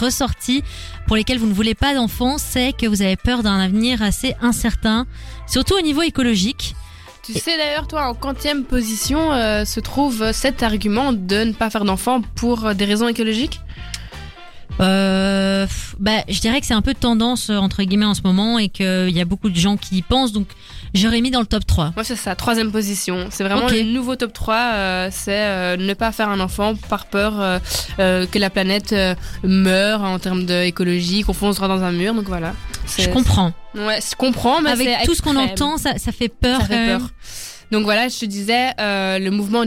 ressortie 0.00 0.62
pour 1.06 1.16
lesquelles 1.16 1.38
vous 1.38 1.46
ne 1.46 1.54
voulez 1.54 1.74
pas 1.74 1.94
d'enfants, 1.94 2.36
c'est 2.36 2.72
que 2.72 2.86
vous 2.86 3.00
avez 3.00 3.16
peur 3.16 3.42
d'un 3.42 3.58
avenir 3.58 4.02
assez 4.02 4.34
incertain, 4.42 5.06
surtout 5.46 5.74
au 5.78 5.82
niveau 5.82 6.02
écologique. 6.02 6.74
Tu 7.26 7.34
sais 7.34 7.56
d'ailleurs, 7.56 7.88
toi, 7.88 8.08
en 8.08 8.14
quantième 8.14 8.64
position 8.64 9.32
euh, 9.32 9.64
se 9.64 9.80
trouve 9.80 10.32
cet 10.32 10.62
argument 10.62 11.12
de 11.12 11.44
ne 11.44 11.52
pas 11.52 11.70
faire 11.70 11.84
d'enfants 11.84 12.22
pour 12.36 12.74
des 12.74 12.84
raisons 12.84 13.08
écologiques? 13.08 13.60
Euh, 14.80 15.66
bah, 15.98 16.22
je 16.28 16.40
dirais 16.40 16.60
que 16.60 16.66
c'est 16.66 16.74
un 16.74 16.82
peu 16.82 16.94
tendance 16.94 17.48
euh, 17.50 17.56
entre 17.56 17.82
guillemets 17.82 18.04
en 18.06 18.14
ce 18.14 18.22
moment 18.22 18.58
et 18.58 18.68
qu'il 18.68 19.08
y 19.10 19.20
a 19.20 19.24
beaucoup 19.24 19.48
de 19.48 19.56
gens 19.56 19.76
qui 19.76 19.96
y 19.96 20.02
pensent, 20.02 20.32
donc 20.32 20.46
j'aurais 20.94 21.20
mis 21.20 21.30
dans 21.30 21.40
le 21.40 21.46
top 21.46 21.66
3. 21.66 21.92
Moi, 21.94 22.04
c'est 22.04 22.16
ça, 22.16 22.34
troisième 22.34 22.70
position. 22.70 23.26
C'est 23.30 23.42
vraiment 23.44 23.66
Ok. 23.66 23.72
le 23.72 23.82
nouveau 23.84 24.16
top 24.16 24.32
3. 24.32 24.54
euh, 24.56 25.08
c'est 25.10 25.32
euh, 25.46 25.76
ne 25.76 25.94
pas 25.94 26.12
faire 26.12 26.28
un 26.28 26.40
enfant 26.40 26.74
par 26.88 27.06
peur 27.06 27.40
euh, 27.40 27.58
euh, 27.98 28.26
que 28.26 28.38
la 28.38 28.50
planète 28.50 28.92
euh, 28.92 29.14
meure 29.44 30.02
en 30.02 30.18
termes 30.18 30.44
d'écologie, 30.44 31.22
qu'on 31.22 31.32
fonce 31.32 31.56
droit 31.56 31.68
dans 31.68 31.82
un 31.82 31.92
mur. 31.92 32.14
Donc 32.14 32.26
voilà. 32.26 32.52
Je 32.98 33.08
comprends. 33.08 33.52
Ouais, 33.74 33.98
je 34.00 34.14
comprends, 34.16 34.60
mais 34.60 34.70
Avec 34.70 34.88
tout 35.04 35.14
ce 35.14 35.22
qu'on 35.22 35.36
entend, 35.36 35.76
ça, 35.78 35.98
ça 35.98 36.12
fait 36.12 36.28
peur. 36.28 36.60
ça 36.60 36.66
fait 36.66 36.86
peur. 36.86 37.00
Donc 37.72 37.82
voilà, 37.82 38.08
je 38.08 38.16
te 38.18 38.24
disais, 38.26 38.70
euh, 38.80 39.18
le 39.18 39.30
mouvement 39.32 39.64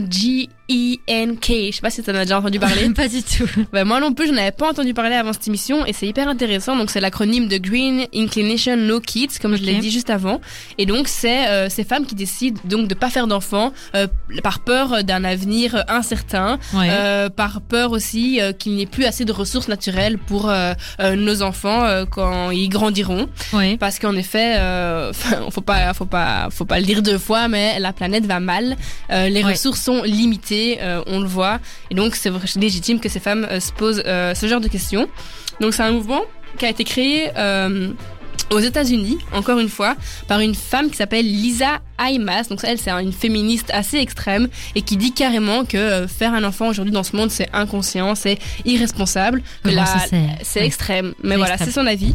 G-E-N-K. 0.70 1.46
Je 1.70 1.74
sais 1.76 1.80
pas 1.80 1.90
si 1.90 2.02
tu 2.02 2.10
en 2.10 2.14
as 2.14 2.24
déjà 2.24 2.38
entendu 2.38 2.58
parler. 2.58 2.88
pas 2.94 3.08
du 3.08 3.22
tout. 3.22 3.48
Bah, 3.72 3.84
moi 3.84 4.00
non 4.00 4.12
plus, 4.12 4.28
je 4.28 4.32
n'avais 4.32 4.52
pas 4.52 4.70
entendu 4.70 4.94
parler 4.94 5.14
avant 5.16 5.32
cette 5.32 5.46
émission 5.48 5.84
et 5.86 5.92
c'est 5.92 6.06
hyper 6.06 6.28
intéressant. 6.28 6.76
Donc 6.76 6.90
c'est 6.90 7.00
l'acronyme 7.00 7.48
de 7.48 7.58
Green 7.58 8.06
Inclination 8.14 8.76
No 8.76 9.00
Kids, 9.00 9.38
comme 9.40 9.56
je 9.56 9.62
l'ai 9.62 9.76
dit 9.76 9.90
juste 9.90 10.10
avant. 10.10 10.40
Et 10.78 10.86
donc 10.86 11.08
c'est 11.08 11.48
euh, 11.48 11.68
ces 11.68 11.84
femmes 11.84 12.06
qui 12.06 12.14
décident 12.14 12.60
donc 12.64 12.88
de 12.88 12.94
pas 12.94 13.10
faire 13.10 13.26
d'enfants 13.26 13.72
euh, 13.94 14.06
par 14.42 14.60
peur 14.60 15.02
d'un 15.04 15.24
avenir 15.24 15.84
incertain, 15.88 16.58
Ouais. 16.74 16.88
euh, 16.90 17.28
par 17.28 17.60
peur 17.60 17.90
aussi 17.92 18.40
euh, 18.40 18.52
qu'il 18.52 18.72
n'y 18.72 18.82
ait 18.82 18.86
plus 18.86 19.04
assez 19.04 19.24
de 19.24 19.32
ressources 19.32 19.68
naturelles 19.68 20.18
pour 20.18 20.48
euh, 20.48 20.72
euh, 21.00 21.16
nos 21.16 21.42
enfants 21.42 21.84
euh, 21.84 22.04
quand 22.04 22.50
ils 22.50 22.68
grandiront. 22.68 23.28
ouais. 23.52 23.76
Parce 23.78 23.98
qu'en 23.98 24.14
effet, 24.16 24.56
euh, 24.58 25.12
faut 25.50 25.60
pas, 25.60 25.92
faut 25.94 26.04
pas, 26.06 26.48
faut 26.50 26.64
pas 26.64 26.78
le 26.78 26.86
dire 26.86 27.02
deux 27.02 27.18
fois, 27.18 27.48
mais 27.48 27.78
la 27.80 27.92
planète 27.92 28.26
va 28.26 28.40
mal. 28.40 28.76
Euh, 29.10 29.28
les 29.28 29.40
Ouais. 29.40 29.52
ressources 29.52 29.80
sont 29.80 30.02
limitées, 30.02 30.59
euh, 30.80 31.02
on 31.06 31.20
le 31.20 31.26
voit, 31.26 31.58
et 31.90 31.94
donc 31.94 32.14
c'est 32.16 32.30
légitime 32.56 33.00
que 33.00 33.08
ces 33.08 33.20
femmes 33.20 33.46
euh, 33.50 33.60
se 33.60 33.72
posent 33.72 34.02
euh, 34.06 34.34
ce 34.34 34.46
genre 34.46 34.60
de 34.60 34.68
questions. 34.68 35.08
Donc 35.60 35.74
c'est 35.74 35.82
un 35.82 35.92
mouvement 35.92 36.22
qui 36.58 36.64
a 36.66 36.70
été 36.70 36.84
créé. 36.84 37.30
aux 38.52 38.58
États-Unis, 38.58 39.18
encore 39.32 39.60
une 39.60 39.68
fois, 39.68 39.94
par 40.26 40.40
une 40.40 40.56
femme 40.56 40.90
qui 40.90 40.96
s'appelle 40.96 41.24
Lisa 41.24 41.78
Aymas. 42.04 42.48
Donc 42.48 42.58
elle, 42.64 42.78
c'est 42.78 42.90
une 42.90 43.12
féministe 43.12 43.70
assez 43.72 43.98
extrême 43.98 44.48
et 44.74 44.82
qui 44.82 44.96
dit 44.96 45.12
carrément 45.12 45.64
que 45.64 46.06
faire 46.08 46.34
un 46.34 46.42
enfant 46.42 46.66
aujourd'hui 46.68 46.92
dans 46.92 47.04
ce 47.04 47.14
monde, 47.14 47.30
c'est 47.30 47.48
inconscient, 47.52 48.16
c'est 48.16 48.38
irresponsable. 48.64 49.42
Que 49.62 49.70
c'est- 50.42 50.64
extrême. 50.66 51.14
Mais 51.22 51.36
voilà, 51.36 51.58
c'est 51.58 51.70
son 51.70 51.86
avis. 51.86 52.14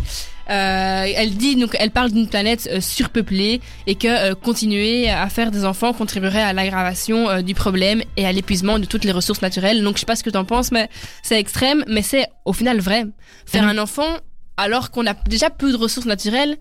Euh, 0.49 1.05
elle 1.15 1.35
dit 1.35 1.55
donc, 1.55 1.75
elle 1.79 1.91
parle 1.91 2.11
d'une 2.11 2.27
planète 2.27 2.69
euh, 2.71 2.79
surpeuplée 2.81 3.61
et 3.87 3.95
que 3.95 4.07
euh, 4.07 4.35
continuer 4.35 5.09
à 5.09 5.27
faire 5.29 5.49
des 5.49 5.65
enfants 5.65 5.91
contribuerait 5.93 6.41
à 6.41 6.53
l'aggravation 6.53 7.29
euh, 7.29 7.41
du 7.41 7.55
problème 7.55 8.03
et 8.15 8.25
à 8.27 8.31
l'épuisement 8.31 8.77
de 8.77 8.85
toutes 8.85 9.05
les 9.05 9.11
ressources 9.11 9.41
naturelles. 9.41 9.83
Donc 9.83 9.95
je 9.95 10.01
sais 10.01 10.05
pas 10.05 10.15
ce 10.15 10.23
que 10.23 10.29
t'en 10.29 10.45
penses, 10.45 10.71
mais 10.71 10.89
c'est 11.23 11.39
extrême, 11.39 11.83
mais 11.87 12.01
c'est 12.03 12.27
au 12.45 12.53
final 12.53 12.79
vrai. 12.79 13.05
Faire 13.47 13.63
Mhm. 13.63 13.69
un 13.69 13.77
enfant 13.79 14.17
alors 14.57 14.91
qu'on 14.91 15.05
a 15.07 15.13
déjà 15.27 15.49
peu 15.49 15.71
de 15.71 15.77
ressources 15.77 16.05
naturelles, 16.05 16.57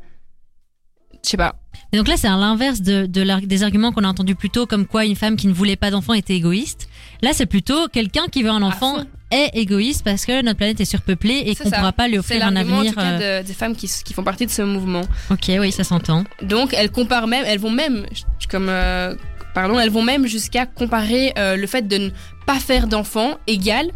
je 1.22 1.28
sais 1.30 1.36
pas. 1.36 1.54
Et 1.94 1.96
donc 1.96 2.08
là, 2.08 2.16
c'est 2.16 2.26
à 2.26 2.36
l'inverse 2.36 2.82
de, 2.82 3.06
de 3.06 3.22
l'ar- 3.22 3.40
des 3.40 3.62
arguments 3.62 3.92
qu'on 3.92 4.02
a 4.02 4.08
entendus 4.08 4.34
plus 4.34 4.50
tôt, 4.50 4.66
comme 4.66 4.84
quoi 4.84 5.04
une 5.04 5.14
femme 5.14 5.36
qui 5.36 5.46
ne 5.46 5.52
voulait 5.52 5.76
pas 5.76 5.92
d'enfant 5.92 6.12
était 6.12 6.34
égoïste. 6.34 6.88
Là, 7.22 7.30
c'est 7.32 7.46
plutôt 7.46 7.86
quelqu'un 7.86 8.26
qui 8.32 8.42
veut 8.42 8.50
un 8.50 8.62
enfant 8.62 8.96
fond. 8.96 9.06
est 9.30 9.50
égoïste 9.56 10.02
parce 10.04 10.26
que 10.26 10.42
notre 10.42 10.56
planète 10.56 10.80
est 10.80 10.84
surpeuplée 10.86 11.44
et 11.46 11.54
C'est 11.54 11.62
qu'on 11.62 11.70
ça. 11.70 11.76
pourra 11.76 11.92
pas 11.92 12.08
lui 12.08 12.14
C'est 12.14 12.18
offrir 12.18 12.46
un 12.48 12.50
l'argument 12.50 12.78
en 12.78 12.80
avenir. 12.80 12.94
tout 12.94 12.98
cas 13.00 13.12
euh, 13.12 13.42
de- 13.42 13.46
des 13.46 13.54
femmes 13.54 13.76
qui, 13.76 13.88
qui 14.04 14.12
font 14.12 14.24
partie 14.24 14.44
de 14.44 14.50
ce 14.50 14.62
mouvement. 14.62 15.02
Ok, 15.30 15.52
oui, 15.60 15.70
ça 15.70 15.84
s'entend. 15.84 16.24
Donc 16.42 16.74
elles 16.74 16.90
comparent 16.90 17.28
même, 17.28 17.44
elles 17.46 17.60
vont 17.60 17.70
même, 17.70 18.06
comme 18.50 18.66
euh, 18.68 19.14
pardon, 19.54 19.78
elles 19.78 19.90
vont 19.90 20.02
même 20.02 20.26
jusqu'à 20.26 20.66
comparer 20.66 21.32
euh, 21.38 21.54
le 21.56 21.66
fait 21.68 21.86
de 21.86 21.96
ne 21.96 22.10
pas 22.44 22.58
faire 22.58 22.88
d'enfants 22.88 23.38
égal 23.46 23.86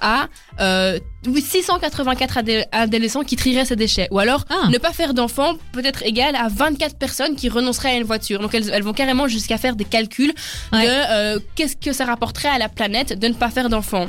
à 0.00 0.28
euh, 0.60 0.98
oui, 1.26 1.40
684 1.42 2.38
adé- 2.38 2.64
adolescents 2.72 3.22
qui 3.22 3.36
trieraient 3.36 3.64
ces 3.64 3.76
déchets. 3.76 4.08
Ou 4.10 4.18
alors, 4.18 4.44
Ah. 4.50 4.68
ne 4.70 4.78
pas 4.78 4.92
faire 4.92 5.14
d'enfants 5.14 5.54
peut 5.72 5.84
être 5.84 6.02
égal 6.04 6.34
à 6.36 6.48
24 6.48 6.96
personnes 6.96 7.36
qui 7.36 7.48
renonceraient 7.48 7.90
à 7.90 7.94
une 7.96 8.04
voiture. 8.04 8.40
Donc 8.40 8.54
elles, 8.54 8.70
elles 8.72 8.82
vont 8.82 8.92
carrément 8.92 9.28
jusqu'à 9.28 9.58
faire 9.58 9.76
des 9.76 9.84
calculs 9.84 10.32
Ouais. 10.72 10.84
de 10.86 10.90
euh, 10.90 11.38
qu'est-ce 11.54 11.76
que 11.76 11.92
ça 11.92 12.04
rapporterait 12.04 12.48
à 12.48 12.58
la 12.58 12.68
planète 12.68 13.18
de 13.18 13.28
ne 13.28 13.34
pas 13.34 13.50
faire 13.50 13.68
d'enfants. 13.68 14.08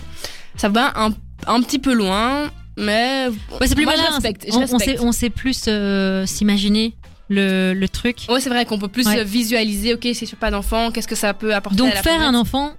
Ça 0.55 0.69
va 0.69 0.91
un, 0.95 1.09
un 1.47 1.61
petit 1.61 1.79
peu 1.79 1.93
loin, 1.93 2.49
mais 2.77 3.27
Ouais, 3.59 3.67
c'est 3.67 3.75
plus 3.75 3.85
moi, 3.85 3.93
malin. 3.95 4.05
je 4.09 4.13
respecte. 4.13 4.45
je 4.47 4.57
on, 4.73 4.79
sait, 4.79 4.99
on 4.99 5.11
sait 5.11 5.29
plus 5.29 5.65
euh, 5.67 6.25
s'imaginer 6.25 6.95
le, 7.29 7.73
le 7.73 7.87
truc. 7.89 8.25
Ouais, 8.29 8.39
c'est 8.39 8.49
vrai 8.49 8.65
qu'on 8.65 8.79
peut 8.79 8.87
plus 8.87 9.05
Ouais. 9.07 9.19
euh, 9.19 9.23
visualiser, 9.23 9.93
ok, 9.93 10.07
si 10.13 10.25
je 10.25 10.35
pas 10.35 10.49
d'enfant, 10.51 10.89
qu'est-ce 10.91 11.07
que 11.07 11.15
ça 11.15 11.33
peut 11.33 11.53
apporter 11.53 11.77
Donc 11.77 11.91
à 11.91 11.95
la 11.95 12.01
faire 12.01 12.15
planète. 12.17 12.35
un 12.35 12.39
enfant, 12.39 12.73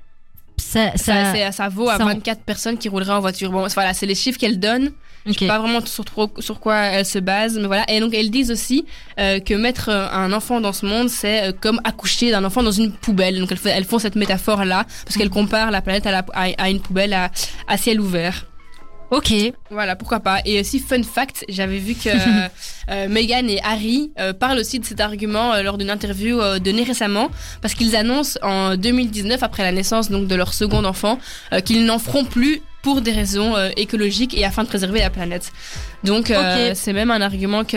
ça, 0.61 0.93
ça, 0.97 1.53
ça, 1.53 1.69
vaut 1.69 1.89
à 1.89 1.97
ça 1.97 2.05
en- 2.05 2.09
24 2.09 2.43
personnes 2.43 2.79
qui 2.79 2.89
rouleraient 2.89 3.13
en 3.13 3.21
voiture. 3.21 3.51
Bon, 3.51 3.67
voilà, 3.75 3.95
c'est 3.95 4.07
les 4.07 4.15
chiffres 4.15 4.39
qu'elle 4.39 4.59
donne. 4.61 4.91
Je 5.27 5.33
ok. 5.33 5.39
sais 5.41 5.47
pas 5.49 5.59
vraiment 5.59 5.85
sur, 5.85 6.05
trop- 6.05 6.31
sur 6.39 6.61
quoi 6.61 6.77
elle 6.77 7.05
se 7.05 7.19
base, 7.19 7.59
mais 7.59 7.67
voilà. 7.67 7.85
Et 7.91 8.01
donc, 8.01 8.15
elles 8.15 8.31
disent 8.31 8.51
aussi 8.51 8.87
euh, 9.19 9.39
que 9.39 9.53
mettre 9.53 9.91
euh, 9.91 10.09
un 10.11 10.33
enfant 10.33 10.63
dans 10.63 10.73
ce 10.73 10.87
monde, 10.87 11.11
c'est 11.11 11.49
euh, 11.49 11.53
comme 11.59 11.79
accoucher 11.85 12.31
d'un 12.31 12.43
enfant 12.45 12.63
dans 12.63 12.71
une 12.71 12.91
poubelle. 12.93 13.39
Donc, 13.39 13.53
elles, 13.67 13.85
font 13.85 13.99
cette 13.99 14.17
métaphore-là, 14.17 14.87
parce 15.05 15.17
qu'elles 15.19 15.29
comparent 15.29 15.71
la 15.71 15.83
planète 15.83 16.07
à, 16.07 16.11
la- 16.13 16.25
à- 16.33 16.49
à 16.57 16.71
une 16.71 16.81
poubelle 16.81 17.13
à, 17.13 17.31
à 17.69 17.77
ciel 17.77 18.01
ouvert. 18.01 18.47
Ok. 19.11 19.33
Voilà, 19.71 19.97
pourquoi 19.97 20.21
pas. 20.21 20.41
Et 20.45 20.61
aussi, 20.61 20.79
fun 20.79 21.03
fact, 21.03 21.45
j'avais 21.49 21.79
vu 21.79 21.95
que 21.95 22.09
euh, 22.91 23.09
Meghan 23.09 23.47
et 23.49 23.61
Harry 23.63 24.13
euh, 24.19 24.33
parlent 24.33 24.59
aussi 24.59 24.79
de 24.79 24.85
cet 24.85 25.01
argument 25.01 25.53
euh, 25.53 25.63
lors 25.63 25.79
d'une 25.79 25.91
interview 25.91 26.41
euh, 26.41 26.59
donnée 26.59 26.85
récemment, 26.85 27.29
parce 27.61 27.75
qu'ils 27.75 27.97
annoncent 27.97 28.39
en 28.43 28.77
2019, 28.77 29.43
après 29.43 29.65
la 29.65 29.73
naissance 29.73 30.11
donc 30.11 30.29
de 30.29 30.35
leur 30.37 30.55
second 30.55 30.85
enfant, 30.85 31.19
euh, 31.53 31.61
qu'ils 31.61 31.85
n'en 31.85 31.99
feront 31.99 32.25
plus 32.25 32.63
pour 32.83 33.01
des 33.03 33.13
raisons 33.13 33.57
euh, 33.57 33.71
écologiques 33.77 34.37
et 34.37 34.45
afin 34.45 34.63
de 34.65 34.69
préserver 34.69 35.01
la 35.01 35.11
planète. 35.11 35.53
Donc, 36.05 36.31
euh, 36.31 36.73
c'est 36.75 36.93
même 36.95 37.11
un 37.11 37.21
argument 37.21 37.63
que 37.65 37.77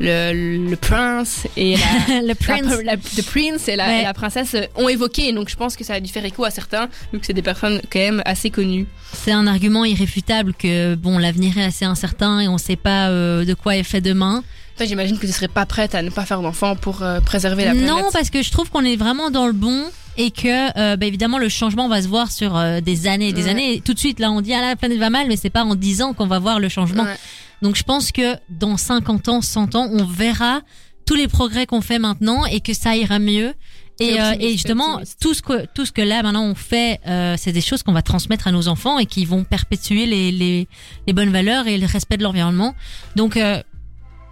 le, 0.00 0.68
le 0.70 0.76
prince 0.76 1.46
et 1.56 1.76
la, 1.76 2.20
le 2.20 2.26
la, 2.28 2.34
prince. 2.34 2.82
la- 2.84 2.96
the 2.96 3.22
prince 3.24 3.68
et 3.68 3.76
la, 3.76 3.86
Ouais. 3.86 4.00
et 4.00 4.04
la 4.04 4.12
princesse 4.14 4.54
euh, 4.54 4.66
ont 4.76 4.88
évoqué. 4.88 5.32
Donc, 5.32 5.48
je 5.48 5.56
pense 5.56 5.76
que 5.76 5.84
ça 5.84 5.94
a 5.94 6.00
dû 6.00 6.10
faire 6.12 6.24
écho 6.24 6.44
à 6.44 6.50
certains, 6.50 6.88
vu 7.12 7.18
que 7.20 7.26
c'est 7.26 7.32
des 7.32 7.42
personnes 7.42 7.80
quand 7.90 7.98
même 7.98 8.22
assez 8.26 8.50
connues. 8.50 8.86
C'est 9.12 9.32
un 9.32 9.46
argument 9.46 9.84
irréfutable 9.84 10.52
que 10.54 10.94
bon, 10.96 11.18
l'avenir 11.18 11.56
est 11.58 11.64
assez 11.64 11.84
incertain 11.84 12.40
et 12.40 12.48
on 12.48 12.58
sait 12.58 12.76
pas 12.76 13.08
euh, 13.08 13.44
de 13.44 13.54
quoi 13.54 13.76
est 13.76 13.82
fait 13.84 14.00
demain. 14.00 14.42
Toi, 14.76 14.86
j'imagine 14.86 15.18
que 15.18 15.26
tu 15.26 15.32
serais 15.32 15.48
pas 15.48 15.66
prête 15.66 15.94
à 15.94 16.02
ne 16.02 16.10
pas 16.10 16.24
faire 16.24 16.40
d'enfant 16.42 16.74
pour 16.76 17.02
euh, 17.02 17.20
préserver 17.20 17.64
la 17.64 17.70
planète. 17.72 17.88
Non, 17.88 18.02
parce 18.12 18.30
que 18.30 18.42
je 18.42 18.50
trouve 18.50 18.70
qu'on 18.70 18.84
est 18.84 18.96
vraiment 18.96 19.30
dans 19.30 19.46
le 19.46 19.52
bon 19.52 19.84
et 20.16 20.30
que 20.30 20.78
euh, 20.78 20.96
bah, 20.96 21.06
évidemment 21.06 21.38
le 21.38 21.48
changement 21.48 21.88
va 21.88 22.02
se 22.02 22.08
voir 22.08 22.30
sur 22.32 22.56
euh, 22.56 22.80
des 22.80 23.06
années 23.06 23.28
et 23.28 23.32
des 23.32 23.44
Ouais. 23.44 23.50
années. 23.50 23.74
Et 23.74 23.80
tout 23.80 23.94
de 23.94 23.98
suite 23.98 24.18
là, 24.20 24.30
on 24.32 24.40
dit 24.40 24.52
ah 24.52 24.60
la 24.60 24.76
planète 24.76 24.98
va 24.98 25.10
mal, 25.10 25.28
mais 25.28 25.36
c'est 25.36 25.50
pas 25.50 25.64
en 25.64 25.74
10 25.76 26.02
ans 26.02 26.12
qu'on 26.12 26.26
va 26.26 26.38
voir 26.40 26.58
le 26.60 26.68
changement. 26.68 27.04
Ouais. 27.04 27.16
Donc 27.62 27.76
je 27.76 27.82
pense 27.84 28.10
que 28.12 28.34
dans 28.48 28.76
50 28.76 29.28
ans, 29.28 29.40
100 29.42 29.74
ans, 29.76 29.88
on 29.92 30.04
verra 30.04 30.60
tous 31.06 31.14
les 31.14 31.28
progrès 31.28 31.66
qu'on 31.66 31.80
fait 31.80 31.98
maintenant 31.98 32.44
et 32.46 32.60
que 32.60 32.74
ça 32.74 32.96
ira 32.96 33.18
mieux. 33.18 33.54
Et, 34.00 34.20
euh, 34.20 34.32
et 34.40 34.50
justement, 34.52 35.00
tout 35.20 35.34
ce 35.34 35.42
que 35.42 35.66
tout 35.72 35.86
ce 35.86 35.92
que 35.92 36.02
là 36.02 36.20
maintenant 36.24 36.44
on 36.46 36.56
fait, 36.56 36.98
euh, 37.06 37.36
c'est 37.38 37.52
des 37.52 37.60
choses 37.60 37.84
qu'on 37.84 37.92
va 37.92 38.02
transmettre 38.02 38.48
à 38.48 38.50
nos 38.52 38.66
enfants 38.66 38.98
et 38.98 39.06
qui 39.06 39.24
vont 39.24 39.44
perpétuer 39.44 40.06
les 40.06 40.32
les, 40.32 40.66
les 41.06 41.12
bonnes 41.12 41.30
valeurs 41.30 41.68
et 41.68 41.78
le 41.78 41.86
respect 41.86 42.16
de 42.16 42.24
l'environnement. 42.24 42.74
Donc 43.14 43.36
euh, 43.36 43.62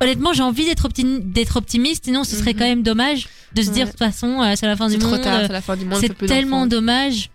honnêtement, 0.02 0.32
j'ai 0.32 0.42
envie 0.42 0.64
d'être 0.64 0.88
opti- 0.88 1.20
d'être 1.32 1.56
optimiste. 1.56 2.04
Sinon, 2.04 2.24
ce 2.24 2.36
serait 2.36 2.52
Mhm. 2.52 2.58
quand 2.58 2.64
même 2.66 2.82
dommage 2.82 3.28
de 3.54 3.62
se 3.62 3.70
dire 3.70 3.86
de 3.86 3.90
toute 3.90 3.98
façon, 3.98 4.42
euh, 4.42 4.54
c'est 4.56 4.66
la 4.66 4.76
fin 4.76 4.88
du 4.88 4.98
monde. 4.98 5.20
tard, 5.20 5.34
euh, 5.40 5.44
c'est 5.46 5.52
la 5.52 5.60
fin 5.60 5.76
du 5.76 5.84
monde. 5.84 5.98
c'est 6.00 6.16
tellement 6.26 6.66
dommage. 6.66 7.30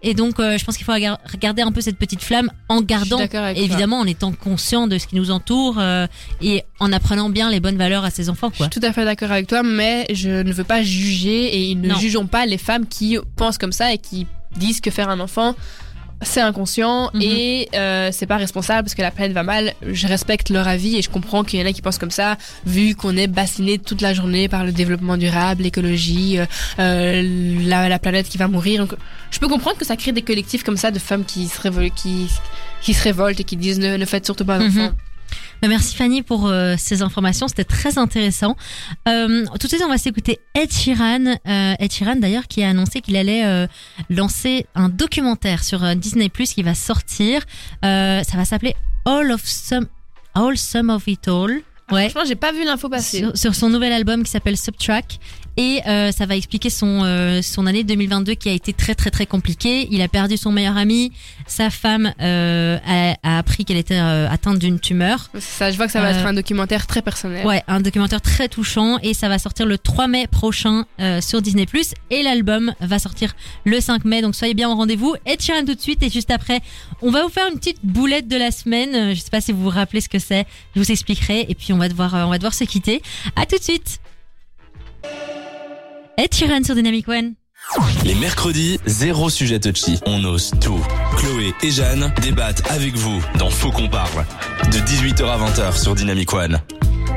Et 0.00 0.14
donc, 0.14 0.38
euh, 0.38 0.56
je 0.56 0.64
pense 0.64 0.76
qu'il 0.76 0.86
faut 0.86 0.92
regar- 0.92 1.18
regarder 1.28 1.62
un 1.62 1.72
peu 1.72 1.80
cette 1.80 1.98
petite 1.98 2.22
flamme 2.22 2.52
en 2.68 2.80
gardant, 2.82 3.26
toi. 3.26 3.50
évidemment, 3.52 3.98
en 3.98 4.06
étant 4.06 4.30
conscient 4.30 4.86
de 4.86 4.96
ce 4.96 5.08
qui 5.08 5.16
nous 5.16 5.32
entoure 5.32 5.76
euh, 5.80 6.06
et 6.40 6.62
en 6.78 6.92
apprenant 6.92 7.30
bien 7.30 7.50
les 7.50 7.58
bonnes 7.58 7.76
valeurs 7.76 8.04
à 8.04 8.10
ses 8.10 8.28
enfants, 8.30 8.48
Je 8.52 8.58
quoi. 8.58 8.68
suis 8.70 8.80
tout 8.80 8.86
à 8.86 8.92
fait 8.92 9.04
d'accord 9.04 9.32
avec 9.32 9.48
toi, 9.48 9.64
mais 9.64 10.06
je 10.14 10.30
ne 10.30 10.52
veux 10.52 10.62
pas 10.62 10.84
juger 10.84 11.70
et 11.70 11.74
ne 11.74 11.88
Non. 11.88 11.98
jugeons 11.98 12.28
pas 12.28 12.46
les 12.46 12.58
femmes 12.58 12.86
qui 12.86 13.18
pensent 13.34 13.58
comme 13.58 13.72
ça 13.72 13.92
et 13.92 13.98
qui 13.98 14.28
disent 14.56 14.80
que 14.80 14.90
faire 14.92 15.08
un 15.08 15.18
enfant 15.18 15.56
c'est 16.22 16.40
inconscient 16.40 17.10
Mhm. 17.14 17.22
et 17.22 17.68
euh, 17.74 18.10
c'est 18.12 18.26
pas 18.26 18.36
responsable 18.38 18.82
parce 18.84 18.94
que 18.94 19.02
la 19.02 19.10
planète 19.10 19.32
va 19.32 19.42
mal. 19.42 19.72
Je 19.82 20.06
respecte 20.08 20.50
leur 20.50 20.66
avis 20.66 20.96
et 20.96 21.02
je 21.02 21.10
comprends 21.10 21.44
qu'il 21.44 21.60
y 21.60 21.62
en 21.62 21.66
a 21.66 21.72
qui 21.72 21.82
pensent 21.82 21.98
comme 21.98 22.10
ça, 22.10 22.36
vu 22.66 22.94
qu'on 22.94 23.16
est 23.16 23.26
bassiné 23.28 23.78
toute 23.78 24.00
la 24.00 24.14
journée 24.14 24.48
par 24.48 24.64
le 24.64 24.72
développement 24.72 25.16
durable, 25.16 25.62
l'écologie, 25.62 26.38
euh, 26.38 26.46
euh, 26.80 27.60
la, 27.66 27.88
la 27.88 27.98
planète 27.98 28.28
qui 28.28 28.38
va 28.38 28.48
mourir. 28.48 28.80
Donc, 28.86 28.98
je 29.30 29.38
peux 29.38 29.48
comprendre 29.48 29.76
que 29.78 29.84
ça 29.84 29.96
crée 29.96 30.12
des 30.12 30.22
collectifs 30.22 30.62
comme 30.64 30.76
ça 30.76 30.90
de 30.90 30.98
femmes 30.98 31.24
qui 31.24 31.46
se 31.48 31.60
révoltent, 31.60 31.94
qui, 31.94 32.28
qui 32.82 32.94
se 32.94 33.02
révoltent 33.04 33.40
et 33.40 33.44
qui 33.44 33.56
disent 33.56 33.78
ne, 33.78 33.96
ne 33.96 34.04
faites 34.04 34.24
surtout 34.24 34.44
pas 34.44 34.58
d'enfants. 34.58 34.80
Mhm. 34.80 34.88
Bah, 34.88 34.94
merci 35.62 35.96
Fanny 35.96 36.22
pour 36.22 36.46
euh, 36.46 36.74
ces 36.78 37.02
informations, 37.02 37.48
c'était 37.48 37.64
très 37.64 37.98
intéressant. 37.98 38.56
Euh, 39.08 39.44
tout 39.58 39.66
de 39.66 39.68
suite, 39.68 39.82
on 39.84 39.88
va 39.88 39.98
s'écouter 39.98 40.38
Ed 40.54 40.72
Sheeran. 40.72 41.36
Euh, 41.46 41.74
Ed 41.78 41.92
Sheeran 41.92 42.16
d'ailleurs 42.16 42.46
qui 42.46 42.62
a 42.62 42.68
annoncé 42.70 43.00
qu'il 43.00 43.16
allait 43.16 43.68
lancer 44.10 44.66
un 44.74 44.88
documentaire 44.88 45.64
sur 45.64 45.96
Disney 45.96 46.28
Plus 46.28 46.52
qui 46.52 46.62
va 46.62 46.74
sortir. 46.74 47.42
Ça 47.82 48.22
va 48.34 48.44
s'appeler 48.44 48.74
All 49.04 49.30
of 49.32 49.44
Some, 49.44 49.86
All 50.34 50.56
Some 50.56 50.90
of 50.90 51.06
It 51.06 51.28
All. 51.28 51.62
Ouais. 51.90 52.10
Franchement, 52.10 52.28
j'ai 52.28 52.36
pas 52.36 52.52
vu 52.52 52.64
l'info 52.64 52.88
passer. 52.88 53.20
Sur, 53.20 53.36
sur 53.36 53.54
son 53.54 53.70
nouvel 53.70 53.92
album 53.92 54.22
qui 54.22 54.30
s'appelle 54.30 54.56
Subtrack. 54.58 55.18
Et 55.58 55.80
euh, 55.86 56.10
ça 56.12 56.24
va 56.24 56.36
expliquer 56.36 56.70
son 56.70 57.02
euh, 57.04 57.42
son 57.42 57.66
année 57.66 57.84
2022 57.84 58.34
qui 58.34 58.48
a 58.48 58.52
été 58.52 58.72
très 58.72 58.94
très 58.94 59.10
très 59.10 59.26
compliquée. 59.26 59.88
Il 59.90 60.00
a 60.00 60.08
perdu 60.08 60.36
son 60.38 60.52
meilleur 60.52 60.76
ami, 60.78 61.12
sa 61.46 61.68
femme 61.68 62.12
euh, 62.22 62.78
a, 62.86 63.16
a 63.22 63.38
appris 63.38 63.64
qu'elle 63.66 63.76
était 63.76 63.98
euh, 63.98 64.30
atteinte 64.30 64.58
d'une 64.60 64.78
tumeur. 64.80 65.30
Ça, 65.38 65.70
je 65.70 65.76
vois 65.76 65.86
que 65.86 65.92
ça 65.92 66.00
va 66.00 66.08
Euh, 66.08 66.18
être 66.18 66.26
un 66.26 66.32
documentaire 66.32 66.86
très 66.86 67.02
personnel. 67.02 67.44
Ouais, 67.44 67.62
un 67.68 67.80
documentaire 67.80 68.20
très 68.22 68.48
touchant 68.48 68.98
et 69.02 69.12
ça 69.14 69.28
va 69.28 69.38
sortir 69.38 69.66
le 69.66 69.76
3 69.76 70.06
mai 70.06 70.26
prochain 70.28 70.86
euh, 71.00 71.20
sur 71.20 71.42
Disney+. 71.42 71.66
Et 72.10 72.22
l'album 72.22 72.72
va 72.80 72.98
sortir 73.00 73.34
le 73.64 73.80
5 73.80 74.04
mai, 74.04 74.22
donc 74.22 74.34
soyez 74.36 74.54
bien 74.54 74.70
au 74.70 74.76
rendez-vous. 74.76 75.14
Et 75.26 75.36
Sheeran 75.38 75.64
tout 75.66 75.74
de 75.74 75.80
suite 75.80 76.02
et 76.04 76.08
juste 76.08 76.30
après, 76.30 76.60
on 77.02 77.10
va 77.10 77.24
vous 77.24 77.30
faire 77.30 77.48
une 77.52 77.58
petite 77.58 77.78
boulette 77.82 78.28
de 78.28 78.36
la 78.36 78.52
semaine. 78.52 78.94
Euh, 78.94 79.14
Je 79.14 79.20
sais 79.20 79.30
pas 79.30 79.40
si 79.40 79.50
vous 79.52 79.62
vous 79.64 79.70
rappelez 79.70 80.00
ce 80.00 80.08
que 80.08 80.20
c'est, 80.20 80.46
je 80.76 80.80
vous 80.80 80.90
expliquerai 80.92 81.46
et 81.48 81.54
puis 81.56 81.72
on 81.72 81.78
va 81.78 81.88
devoir, 81.88 82.14
euh, 82.14 82.24
on 82.24 82.30
va 82.30 82.38
devoir 82.38 82.54
se 82.54 82.62
quitter. 82.64 83.02
À 83.34 83.44
tout 83.44 83.58
de 83.58 83.62
suite. 83.64 83.98
Ed 86.20 86.34
Sheeran 86.34 86.64
sur 86.64 86.74
Dynamic 86.74 87.06
One. 87.08 87.34
Les 88.04 88.16
mercredis, 88.16 88.80
zéro 88.86 89.30
sujet 89.30 89.60
touchy. 89.60 90.00
On 90.04 90.24
ose 90.24 90.50
tout. 90.60 90.80
Chloé 91.16 91.54
et 91.62 91.70
Jeanne 91.70 92.12
débattent 92.22 92.68
avec 92.72 92.96
vous 92.96 93.22
dans 93.38 93.50
Faux 93.50 93.70
qu'on 93.70 93.88
parle. 93.88 94.26
De 94.72 94.78
18h 94.78 95.24
à 95.24 95.38
20h 95.38 95.80
sur 95.80 95.94
Dynamic 95.94 96.34
One. 96.34 96.60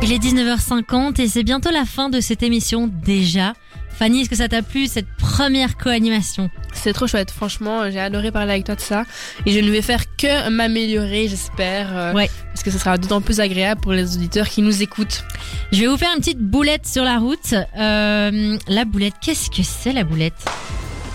Il 0.04 0.12
est 0.12 0.20
19h50 0.20 1.20
et 1.20 1.28
c'est 1.28 1.42
bientôt 1.42 1.72
la 1.72 1.86
fin 1.86 2.10
de 2.10 2.22
cette 2.22 2.44
émission 2.44 2.92
déjà. 3.04 3.54
Fanny, 3.90 4.22
est-ce 4.22 4.30
que 4.30 4.36
ça 4.36 4.48
t'a 4.48 4.62
plu 4.62 4.86
cette 4.86 5.10
première 5.18 5.78
co-animation? 5.78 6.52
C'est 6.74 6.94
trop 6.94 7.06
chouette, 7.08 7.32
franchement, 7.32 7.90
j'ai 7.92 8.00
adoré 8.00 8.32
parler 8.32 8.54
avec 8.54 8.66
toi 8.66 8.76
de 8.76 8.82
ça. 8.82 9.04
Et 9.46 9.52
je 9.52 9.60
ne 9.60 9.70
vais 9.70 9.82
faire 9.82 10.04
que 10.18 10.50
m'améliorer, 10.50 11.28
j'espère. 11.28 11.90
euh, 11.96 12.14
Ouais. 12.14 12.30
Parce 12.54 12.64
que 12.64 12.72
ce 12.72 12.78
sera 12.80 12.98
d'autant 12.98 13.22
plus 13.22 13.40
agréable 13.40 13.82
pour 13.82 13.94
les 13.94 14.16
auditeurs 14.16 14.48
qui 14.50 14.62
nous 14.62 14.82
écoutent. 14.82 15.24
Je 15.72 15.82
vais 15.82 15.88
vous 15.88 15.98
faire 15.98 16.10
une 16.16 16.20
petite 16.22 16.40
boulette 16.40 16.88
sur 16.88 17.04
la 17.04 17.18
route. 17.20 17.54
Euh, 17.78 18.58
la 18.68 18.86
boulette, 18.86 19.14
qu'est-ce 19.22 19.50
que 19.50 19.64
c'est 19.64 19.94
la 19.94 20.04
boulette? 20.04 20.34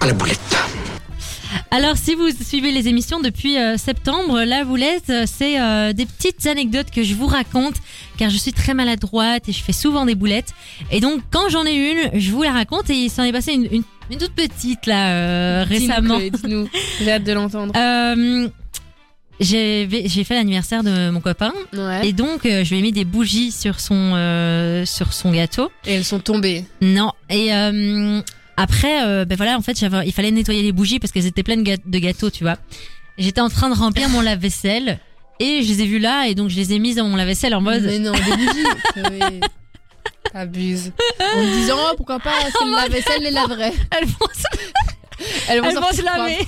La 0.03 0.13
boulette. 0.13 0.57
Alors, 1.71 1.97
si 1.97 2.15
vous 2.15 2.29
suivez 2.31 2.71
les 2.71 2.89
émissions 2.89 3.21
depuis 3.21 3.59
euh, 3.59 3.77
septembre, 3.77 4.43
la 4.43 4.65
boulette, 4.65 5.11
euh, 5.11 5.25
c'est 5.27 5.61
euh, 5.61 5.93
des 5.93 6.07
petites 6.07 6.47
anecdotes 6.47 6.91
que 6.91 7.03
je 7.03 7.15
vous 7.15 7.27
raconte, 7.27 7.75
car 8.17 8.31
je 8.31 8.37
suis 8.37 8.53
très 8.53 8.73
maladroite 8.75 9.49
et 9.49 9.53
je 9.53 9.63
fais 9.63 9.73
souvent 9.73 10.07
des 10.07 10.15
boulettes. 10.15 10.55
Et 10.91 11.01
donc, 11.01 11.21
quand 11.31 11.49
j'en 11.49 11.65
ai 11.67 11.75
une, 11.75 12.19
je 12.21 12.31
vous 12.31 12.43
la 12.43 12.53
raconte 12.53 12.89
et 12.91 12.95
il 12.95 13.11
s'en 13.11 13.25
est 13.25 13.33
passé 13.33 13.53
une, 13.53 13.65
une, 13.71 13.83
une 14.11 14.19
toute 14.19 14.33
petite 14.33 14.87
là 14.87 15.09
euh, 15.11 15.65
récemment. 15.69 16.19
Dis-nous, 16.19 16.69
j'ai 17.01 17.13
hâte 17.13 17.25
de 17.25 17.33
l'entendre. 17.33 17.73
J'ai 19.39 20.25
fait 20.25 20.35
l'anniversaire 20.35 20.83
de 20.83 21.11
mon 21.11 21.21
copain 21.21 21.53
Ouais. 21.75 22.09
et 22.09 22.15
donc 22.15 22.41
je 22.45 22.71
lui 22.71 22.79
ai 22.79 22.81
mis 22.81 22.93
des 22.93 23.05
bougies 23.05 23.53
sur 23.53 23.81
son 23.81 24.13
sur 24.87 25.13
son 25.13 25.31
gâteau. 25.31 25.71
Et 25.85 25.93
elles 25.93 26.05
sont 26.07 26.21
tombées. 26.21 26.65
Non. 26.81 27.13
Et 27.29 27.51
après, 28.57 29.05
euh, 29.05 29.25
ben 29.25 29.37
voilà, 29.37 29.57
en 29.57 29.63
fait, 29.63 29.81
il 29.81 30.13
fallait 30.13 30.31
nettoyer 30.31 30.63
les 30.63 30.73
bougies 30.73 30.99
parce 30.99 31.13
qu'elles 31.13 31.27
étaient 31.27 31.43
pleines 31.43 31.63
de 31.65 31.71
gâ- 31.73 31.81
de 31.85 31.99
gâteaux, 31.99 32.31
tu 32.31 32.45
vois. 32.45 32.57
J'étais 33.19 33.41
en 33.41 33.49
train 33.49 33.69
de 33.71 33.75
remplir 33.75 34.09
mon 34.09 34.21
lave-vaisselle 34.21 34.99
et 35.41 35.63
je 35.63 35.69
les 35.69 35.83
ai 35.83 35.87
vues 35.87 35.99
là 35.99 36.27
et 36.29 36.35
donc 36.35 36.49
je 36.51 36.57
les 36.57 36.73
ai 36.73 36.79
mises 36.79 36.97
dans 36.97 37.07
mon 37.09 37.17
lave-vaisselle 37.17 37.55
en 37.55 37.61
mode. 37.61 37.83
Mais 37.85 37.99
non, 37.99 38.13
des 38.13 38.21
bougies. 38.21 39.41
T'abuses. 40.33 40.93
En 41.21 41.41
me 41.43 41.53
disant, 41.61 41.77
oh, 41.79 41.95
pourquoi 41.97 42.19
pas, 42.19 42.33
c'est 42.45 42.65
le 42.65 42.73
lave-vaisselle 42.73 43.27
et 43.27 43.31
la 43.31 43.47
vraie. 43.47 43.73
Elles 43.99 44.07
vont 44.07 44.27
se, 44.35 44.45
Elles 45.49 45.61
vont 45.61 45.69
elles 45.71 45.77
vont 45.77 45.93
se 45.93 46.03
laver. 46.03 46.39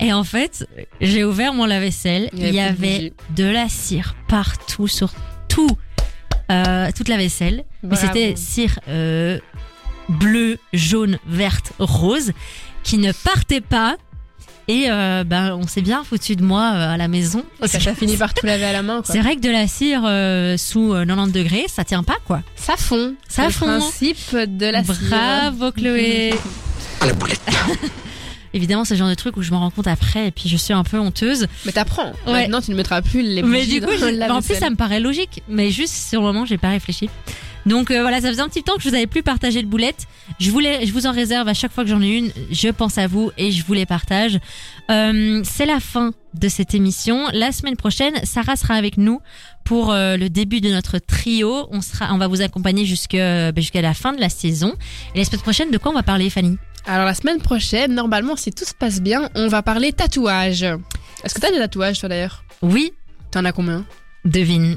Et 0.00 0.12
en 0.12 0.24
fait, 0.24 0.66
j'ai 1.00 1.24
ouvert 1.24 1.52
mon 1.54 1.64
lave-vaisselle. 1.66 2.30
Il 2.32 2.44
y 2.44 2.48
Il 2.48 2.54
y 2.54 2.60
avait 2.60 3.12
de 3.36 3.44
la 3.44 3.68
cire 3.68 4.14
partout 4.28 4.88
sur 4.88 5.12
tout, 5.48 5.68
euh, 6.50 6.90
toute 6.96 7.08
la 7.08 7.16
vaisselle. 7.16 7.64
Mais 7.82 7.96
c'était 7.96 8.34
cire 8.36 8.80
euh, 8.88 9.38
bleue, 10.08 10.58
jaune, 10.72 11.18
verte, 11.26 11.72
rose, 11.78 12.32
qui 12.82 12.98
ne 12.98 13.12
partait 13.12 13.60
pas. 13.60 13.96
Et 14.66 14.86
euh, 14.88 15.24
ben, 15.24 15.54
on 15.60 15.66
s'est 15.66 15.82
bien 15.82 16.04
foutu 16.04 16.36
de 16.36 16.42
moi 16.42 16.72
euh, 16.74 16.94
à 16.94 16.96
la 16.96 17.06
maison. 17.06 17.44
Ça 17.66 17.78
t'a 17.78 17.94
fini 17.94 18.16
par 18.16 18.32
tout 18.32 18.46
laver 18.46 18.64
à 18.64 18.72
la 18.72 18.82
main. 18.82 19.02
C'est 19.04 19.20
vrai 19.20 19.36
que 19.36 19.40
de 19.42 19.50
la 19.50 19.66
cire 19.66 20.02
euh, 20.06 20.56
sous 20.56 20.94
euh, 20.94 21.04
90 21.04 21.32
degrés, 21.32 21.66
ça 21.68 21.84
tient 21.84 22.02
pas 22.02 22.16
quoi. 22.24 22.40
Ça 22.56 22.76
fond. 22.78 23.14
Ça 23.28 23.44
C'est 23.46 23.50
fond. 23.52 23.66
Le 23.66 23.78
principe 23.78 24.34
de 24.34 24.66
la 24.66 24.82
cire. 24.82 24.94
Bravo 25.10 25.70
Chloé. 25.72 26.32
À 27.02 27.06
la 27.08 27.12
boulette. 27.12 27.42
Évidemment, 28.54 28.84
c'est 28.84 28.94
le 28.94 28.98
genre 29.00 29.08
de 29.08 29.14
truc 29.14 29.36
où 29.36 29.42
je 29.42 29.50
me 29.50 29.56
rends 29.56 29.70
compte 29.70 29.88
après 29.88 30.28
et 30.28 30.30
puis 30.30 30.48
je 30.48 30.56
suis 30.56 30.72
un 30.72 30.84
peu 30.84 30.98
honteuse. 30.98 31.46
Mais 31.66 31.72
t'apprends. 31.72 32.12
Ouais. 32.26 32.42
Maintenant, 32.42 32.60
tu 32.62 32.70
ne 32.70 32.76
mettras 32.76 33.02
plus 33.02 33.20
les 33.20 33.42
Mais 33.42 33.66
du 33.66 33.80
coup, 33.80 33.86
dans 33.90 33.98
je- 33.98 34.14
le 34.14 34.30
en 34.30 34.40
plus, 34.40 34.54
ça 34.54 34.70
me 34.70 34.76
paraît 34.76 35.00
logique. 35.00 35.42
Mais 35.48 35.70
juste 35.72 35.92
sur 36.08 36.20
le 36.20 36.26
moment, 36.28 36.46
j'ai 36.46 36.56
pas 36.56 36.70
réfléchi. 36.70 37.10
Donc 37.66 37.90
euh, 37.90 38.00
voilà, 38.02 38.20
ça 38.20 38.28
faisait 38.28 38.40
un 38.42 38.48
petit 38.48 38.62
temps 38.62 38.76
que 38.76 38.82
je 38.82 38.88
vous 38.88 38.94
avais 38.94 39.06
plus 39.06 39.22
partagé 39.22 39.62
de 39.62 39.66
boulettes. 39.66 40.06
Je 40.38 40.50
voulais, 40.50 40.86
je 40.86 40.92
vous 40.92 41.06
en 41.06 41.12
réserve 41.12 41.48
à 41.48 41.54
chaque 41.54 41.72
fois 41.72 41.84
que 41.84 41.90
j'en 41.90 42.02
ai 42.02 42.08
une. 42.08 42.30
Je 42.50 42.68
pense 42.68 42.98
à 42.98 43.06
vous 43.06 43.30
et 43.38 43.52
je 43.52 43.64
vous 43.64 43.72
les 43.72 43.86
partage. 43.86 44.38
Euh, 44.90 45.42
c'est 45.44 45.66
la 45.66 45.80
fin 45.80 46.12
de 46.34 46.48
cette 46.48 46.74
émission. 46.74 47.26
La 47.32 47.52
semaine 47.52 47.76
prochaine, 47.76 48.14
Sarah 48.24 48.56
sera 48.56 48.74
avec 48.74 48.96
nous 48.98 49.20
pour 49.64 49.92
euh, 49.92 50.16
le 50.16 50.28
début 50.28 50.60
de 50.60 50.70
notre 50.70 50.98
trio. 50.98 51.68
On 51.70 51.80
sera, 51.80 52.12
on 52.12 52.18
va 52.18 52.26
vous 52.26 52.42
accompagner 52.42 52.84
jusque 52.84 53.16
bah, 53.16 53.52
jusqu'à 53.56 53.82
la 53.82 53.94
fin 53.94 54.12
de 54.12 54.20
la 54.20 54.28
saison. 54.28 54.74
Et 55.14 55.18
la 55.18 55.24
semaine 55.24 55.40
prochaine, 55.40 55.70
de 55.70 55.78
quoi 55.78 55.90
on 55.92 55.94
va 55.94 56.02
parler, 56.02 56.28
Fanny? 56.30 56.58
Alors, 56.86 57.06
la 57.06 57.14
semaine 57.14 57.40
prochaine, 57.40 57.94
normalement, 57.94 58.36
si 58.36 58.50
tout 58.52 58.66
se 58.66 58.74
passe 58.74 59.00
bien, 59.00 59.30
on 59.34 59.48
va 59.48 59.62
parler 59.62 59.92
tatouage. 59.92 60.64
Est-ce 61.24 61.34
que 61.34 61.40
t'as 61.40 61.50
des 61.50 61.56
tatouages, 61.56 61.98
toi, 62.00 62.10
d'ailleurs? 62.10 62.44
Oui, 62.60 62.92
T'en 63.34 63.44
as 63.44 63.50
combien? 63.50 63.84
Devine. 64.24 64.76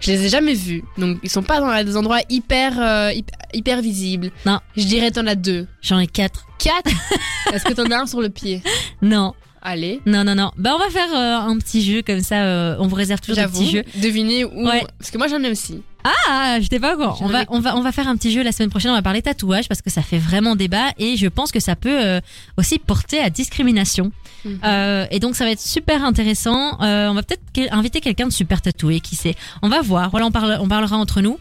Je 0.00 0.12
les 0.12 0.26
ai 0.26 0.28
jamais 0.28 0.54
vus. 0.54 0.84
Donc, 0.98 1.18
ils 1.22 1.30
sont 1.30 1.42
pas 1.42 1.60
dans 1.60 1.82
des 1.84 1.96
endroits 1.96 2.20
hyper, 2.28 2.78
euh, 2.80 3.10
hyp- 3.12 3.30
hyper 3.54 3.80
visibles. 3.80 4.30
Non. 4.44 4.60
Je 4.76 4.84
dirais 4.84 5.10
t'en 5.10 5.26
as 5.26 5.34
deux. 5.34 5.66
J'en 5.82 5.98
ai 5.98 6.06
quatre. 6.06 6.46
Quatre 6.58 6.90
Est-ce 7.52 7.64
que 7.64 7.72
t'en 7.72 7.84
as 7.90 8.00
un 8.02 8.06
sur 8.06 8.20
le 8.20 8.28
pied? 8.28 8.62
Non, 9.02 9.34
Allez. 9.62 10.00
non, 10.06 10.22
non, 10.24 10.34
non. 10.34 10.50
Bah, 10.56 10.72
on 10.74 10.78
va 10.78 10.90
faire 10.90 11.08
euh, 11.14 11.50
un 11.50 11.58
petit 11.58 11.82
jeu 11.82 12.02
comme 12.02 12.20
ça. 12.20 12.44
euh, 12.44 12.76
on 12.78 12.86
vous 12.86 12.94
réserve 12.96 13.20
toujours 13.20 13.36
des 13.36 13.50
petits 13.50 13.70
jeux. 13.70 13.84
Devinez 13.96 14.44
où. 14.44 14.66
Ouais. 14.66 14.84
Parce 14.98 15.10
que 15.10 15.18
moi, 15.18 15.28
j'en 15.28 15.42
ai 15.42 15.50
aussi. 15.50 15.82
Ah, 16.28 16.58
j'étais 16.60 16.78
pas 16.80 16.94
au 16.94 16.96
courant. 16.96 17.16
Je 17.18 17.24
On 17.24 17.28
va, 17.28 17.44
on 17.48 17.60
va, 17.60 17.76
on 17.76 17.80
va 17.82 17.92
faire 17.92 18.08
un 18.08 18.16
petit 18.16 18.30
jeu 18.32 18.42
la 18.42 18.52
semaine 18.52 18.70
prochaine. 18.70 18.90
On 18.90 18.94
va 18.94 19.02
parler 19.02 19.22
tatouage 19.22 19.68
parce 19.68 19.82
que 19.82 19.90
ça 19.90 20.02
fait 20.02 20.18
vraiment 20.18 20.56
débat 20.56 20.90
et 20.98 21.16
je 21.16 21.26
pense 21.26 21.52
que 21.52 21.60
ça 21.60 21.76
peut 21.76 22.04
euh, 22.04 22.20
aussi 22.56 22.78
porter 22.78 23.18
à 23.20 23.30
discrimination. 23.30 24.12
Mhm. 24.44 24.60
Euh, 24.64 25.06
et 25.10 25.18
donc 25.20 25.34
ça 25.36 25.44
va 25.44 25.50
être 25.50 25.60
super 25.60 26.04
intéressant. 26.04 26.80
Euh, 26.82 27.08
on 27.08 27.14
va 27.14 27.22
peut-être 27.22 27.42
quel- 27.52 27.68
inviter 27.72 28.00
quelqu'un 28.00 28.26
de 28.28 28.32
super 28.32 28.60
tatoué, 28.62 29.00
qui 29.00 29.16
sait. 29.16 29.34
On 29.62 29.68
va 29.68 29.80
voir. 29.80 30.10
Voilà, 30.10 30.26
on, 30.26 30.30
parle, 30.30 30.58
on 30.60 30.68
parlera 30.68 30.96
entre 30.96 31.20
nous. 31.20 31.38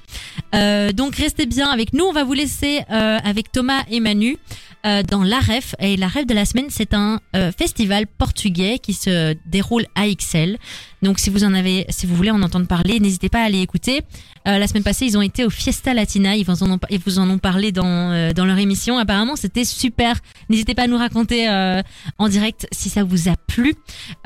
Euh, 0.54 0.92
donc 0.92 1.16
restez 1.16 1.46
bien 1.46 1.70
avec 1.70 1.94
nous. 1.94 2.06
On 2.06 2.14
va 2.14 2.24
vous 2.24 2.34
laisser 2.34 2.82
euh, 2.92 3.20
avec 3.24 3.52
Thomas 3.52 3.84
et 3.92 4.00
Manu 4.00 4.38
euh, 4.86 5.04
dans 5.04 5.24
l'AREF. 5.24 5.76
Et 5.80 5.98
l'AREF 5.98 6.26
de 6.26 6.34
la 6.34 6.46
semaine, 6.46 6.68
c'est 6.70 6.94
un 6.94 7.20
euh, 7.36 7.52
festival 7.52 8.08
portugais 8.08 8.80
qui 8.80 8.94
se 8.94 9.36
déroule 9.46 9.86
à 9.96 10.08
XL. 10.08 10.58
Donc 11.02 11.20
si 11.20 11.30
vous 11.30 11.44
en 11.44 11.54
avez, 11.54 11.86
si 11.90 12.06
vous 12.08 12.16
voulez 12.16 12.32
en 12.32 12.42
entendre 12.42 12.68
parler, 12.68 13.00
n'hésitez 13.00 13.30
pas 13.30 13.42
à 13.42 13.46
aller 13.46 13.62
écouter. 13.62 14.02
Euh, 14.48 14.58
la 14.60 14.68
semaine 14.68 14.84
passée, 14.84 15.06
ils 15.06 15.18
ont 15.18 15.22
été 15.22 15.46
au 15.46 15.50
Fiesta 15.50 15.94
Latina. 15.94 16.36
Ils 16.36 16.46
vous 16.46 16.64
en 16.64 16.72
ont, 16.72 16.80
ils 16.90 17.00
vous 17.00 17.20
en 17.20 17.30
ont 17.30 17.38
parlé 17.38 17.72
dans 17.72 18.12
euh, 18.12 18.32
dans 18.32 18.46
leur 18.46 18.58
émission. 18.58 18.98
Apparemment, 18.98 19.36
c'était 19.36 19.66
super. 19.66 20.20
N'hésitez 20.50 20.76
pas 20.76 20.84
à 20.84 20.88
nous 20.88 20.98
raconter 20.98 21.50
euh, 21.50 21.82
en 22.18 22.30
direct 22.30 22.68
si 22.72 22.90
ça 22.90 23.04
vous 23.04 23.30
a 23.30 23.36
plu. 23.48 23.76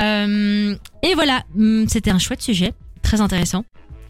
Euh, 0.02 0.76
et 1.04 1.14
voilà, 1.16 1.44
hum, 1.58 1.86
c'était 1.88 2.12
un 2.12 2.20
chouette 2.20 2.42
sujet, 2.42 2.74
très 3.02 3.22
intéressant. 3.22 3.64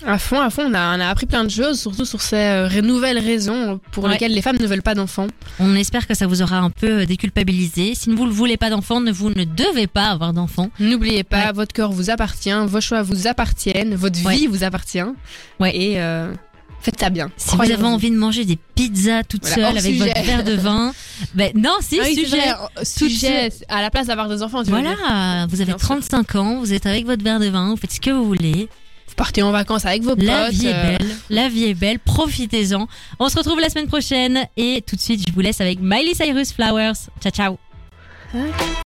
À 0.05 0.17
fond, 0.17 0.39
à 0.39 0.49
fond, 0.49 0.63
on 0.69 0.73
a, 0.73 0.95
on 0.97 0.99
a 1.01 1.07
appris 1.09 1.25
plein 1.25 1.43
de 1.43 1.49
choses, 1.49 1.79
surtout 1.79 2.05
sur 2.05 2.21
ces 2.21 2.35
euh, 2.37 2.81
nouvelles 2.81 3.19
raisons 3.19 3.79
pour 3.91 4.05
Ouais. 4.05 4.11
lesquelles 4.11 4.33
les 4.33 4.41
femmes 4.41 4.57
ne 4.57 4.65
veulent 4.65 4.81
pas 4.81 4.95
d'enfants. 4.95 5.27
On 5.59 5.75
espère 5.75 6.07
que 6.07 6.13
ça 6.13 6.25
vous 6.25 6.41
aura 6.41 6.57
un 6.59 6.69
peu 6.69 7.01
euh, 7.01 7.05
déculpabilisé. 7.05 7.95
Si 7.95 8.09
vous 8.09 8.25
ne 8.25 8.31
voulez 8.31 8.55
pas 8.55 8.69
d'enfants, 8.69 9.01
ne 9.01 9.11
vous 9.11 9.29
ne 9.29 9.43
devez 9.43 9.87
pas 9.87 10.05
avoir 10.05 10.31
d'enfants. 10.31 10.69
N'oubliez 10.79 11.23
pas, 11.23 11.47
Ouais. 11.47 11.51
votre 11.53 11.73
corps 11.73 11.91
vous 11.91 12.09
appartient, 12.09 12.53
vos 12.65 12.79
choix 12.81 13.01
vous 13.01 13.27
appartiennent, 13.27 13.93
votre 13.95 14.23
Ouais. 14.25 14.35
vie 14.37 14.47
vous 14.47 14.63
appartient. 14.63 15.03
Ouais. 15.59 15.75
Et 15.75 15.99
euh, 15.99 16.33
faites 16.81 16.97
ça 16.97 17.09
bien. 17.09 17.29
Si 17.35 17.57
vous 17.57 17.61
avez 17.61 17.75
en 17.83 17.91
envie 17.93 18.09
de 18.09 18.15
manger 18.15 18.45
des 18.45 18.57
pizzas 18.75 19.23
toute 19.23 19.45
Voilà, 19.47 19.67
seule 19.67 19.77
avec 19.79 19.93
sujet. 19.95 20.07
votre 20.13 20.23
verre 20.25 20.43
de 20.45 20.53
vin, 20.53 20.93
ben 21.35 21.51
non, 21.55 21.75
si 21.81 21.99
Ah 21.99 22.05
oui, 22.07 22.15
c'est 22.15 22.23
sujet. 22.23 22.45
sujet, 22.83 23.49
à 23.67 23.81
la 23.81 23.89
place 23.89 24.07
d'avoir 24.07 24.29
des 24.29 24.41
enfants. 24.43 24.63
Voilà, 24.63 25.45
vous 25.49 25.55
avez 25.55 25.65
Bien 25.65 25.77
sûr. 25.77 25.87
35 25.87 26.35
ans, 26.35 26.59
vous 26.59 26.71
êtes 26.71 26.85
avec 26.85 27.05
votre 27.05 27.21
verre 27.23 27.41
de 27.41 27.47
vin, 27.49 27.69
vous 27.71 27.75
faites 27.75 27.91
ce 27.91 27.99
que 27.99 28.11
vous 28.11 28.23
voulez. 28.25 28.69
Partez 29.19 29.43
en 29.43 29.51
vacances 29.51 29.85
avec 29.85 30.01
vos 30.01 30.15
La 30.15 30.45
potes. 30.45 30.53
vie 30.53 30.67
est 30.67 30.73
euh, 30.73 30.97
belle, 30.97 31.07
la 31.29 31.49
vie 31.49 31.65
est 31.65 31.73
belle, 31.73 31.99
profitez-en. 31.99 32.87
On 33.19 33.27
se 33.27 33.37
retrouve 33.37 33.59
la 33.59 33.69
semaine 33.69 33.87
prochaine 33.87 34.45
et 34.55 34.81
tout 34.87 34.95
de 34.95 35.01
suite, 35.01 35.21
je 35.27 35.33
vous 35.33 35.41
laisse 35.41 35.59
avec 35.59 35.79
Miley 35.81 36.13
Cyrus 36.13 36.53
Flowers. 36.53 36.93
Ciao 37.21 37.57
ciao. 38.33 38.79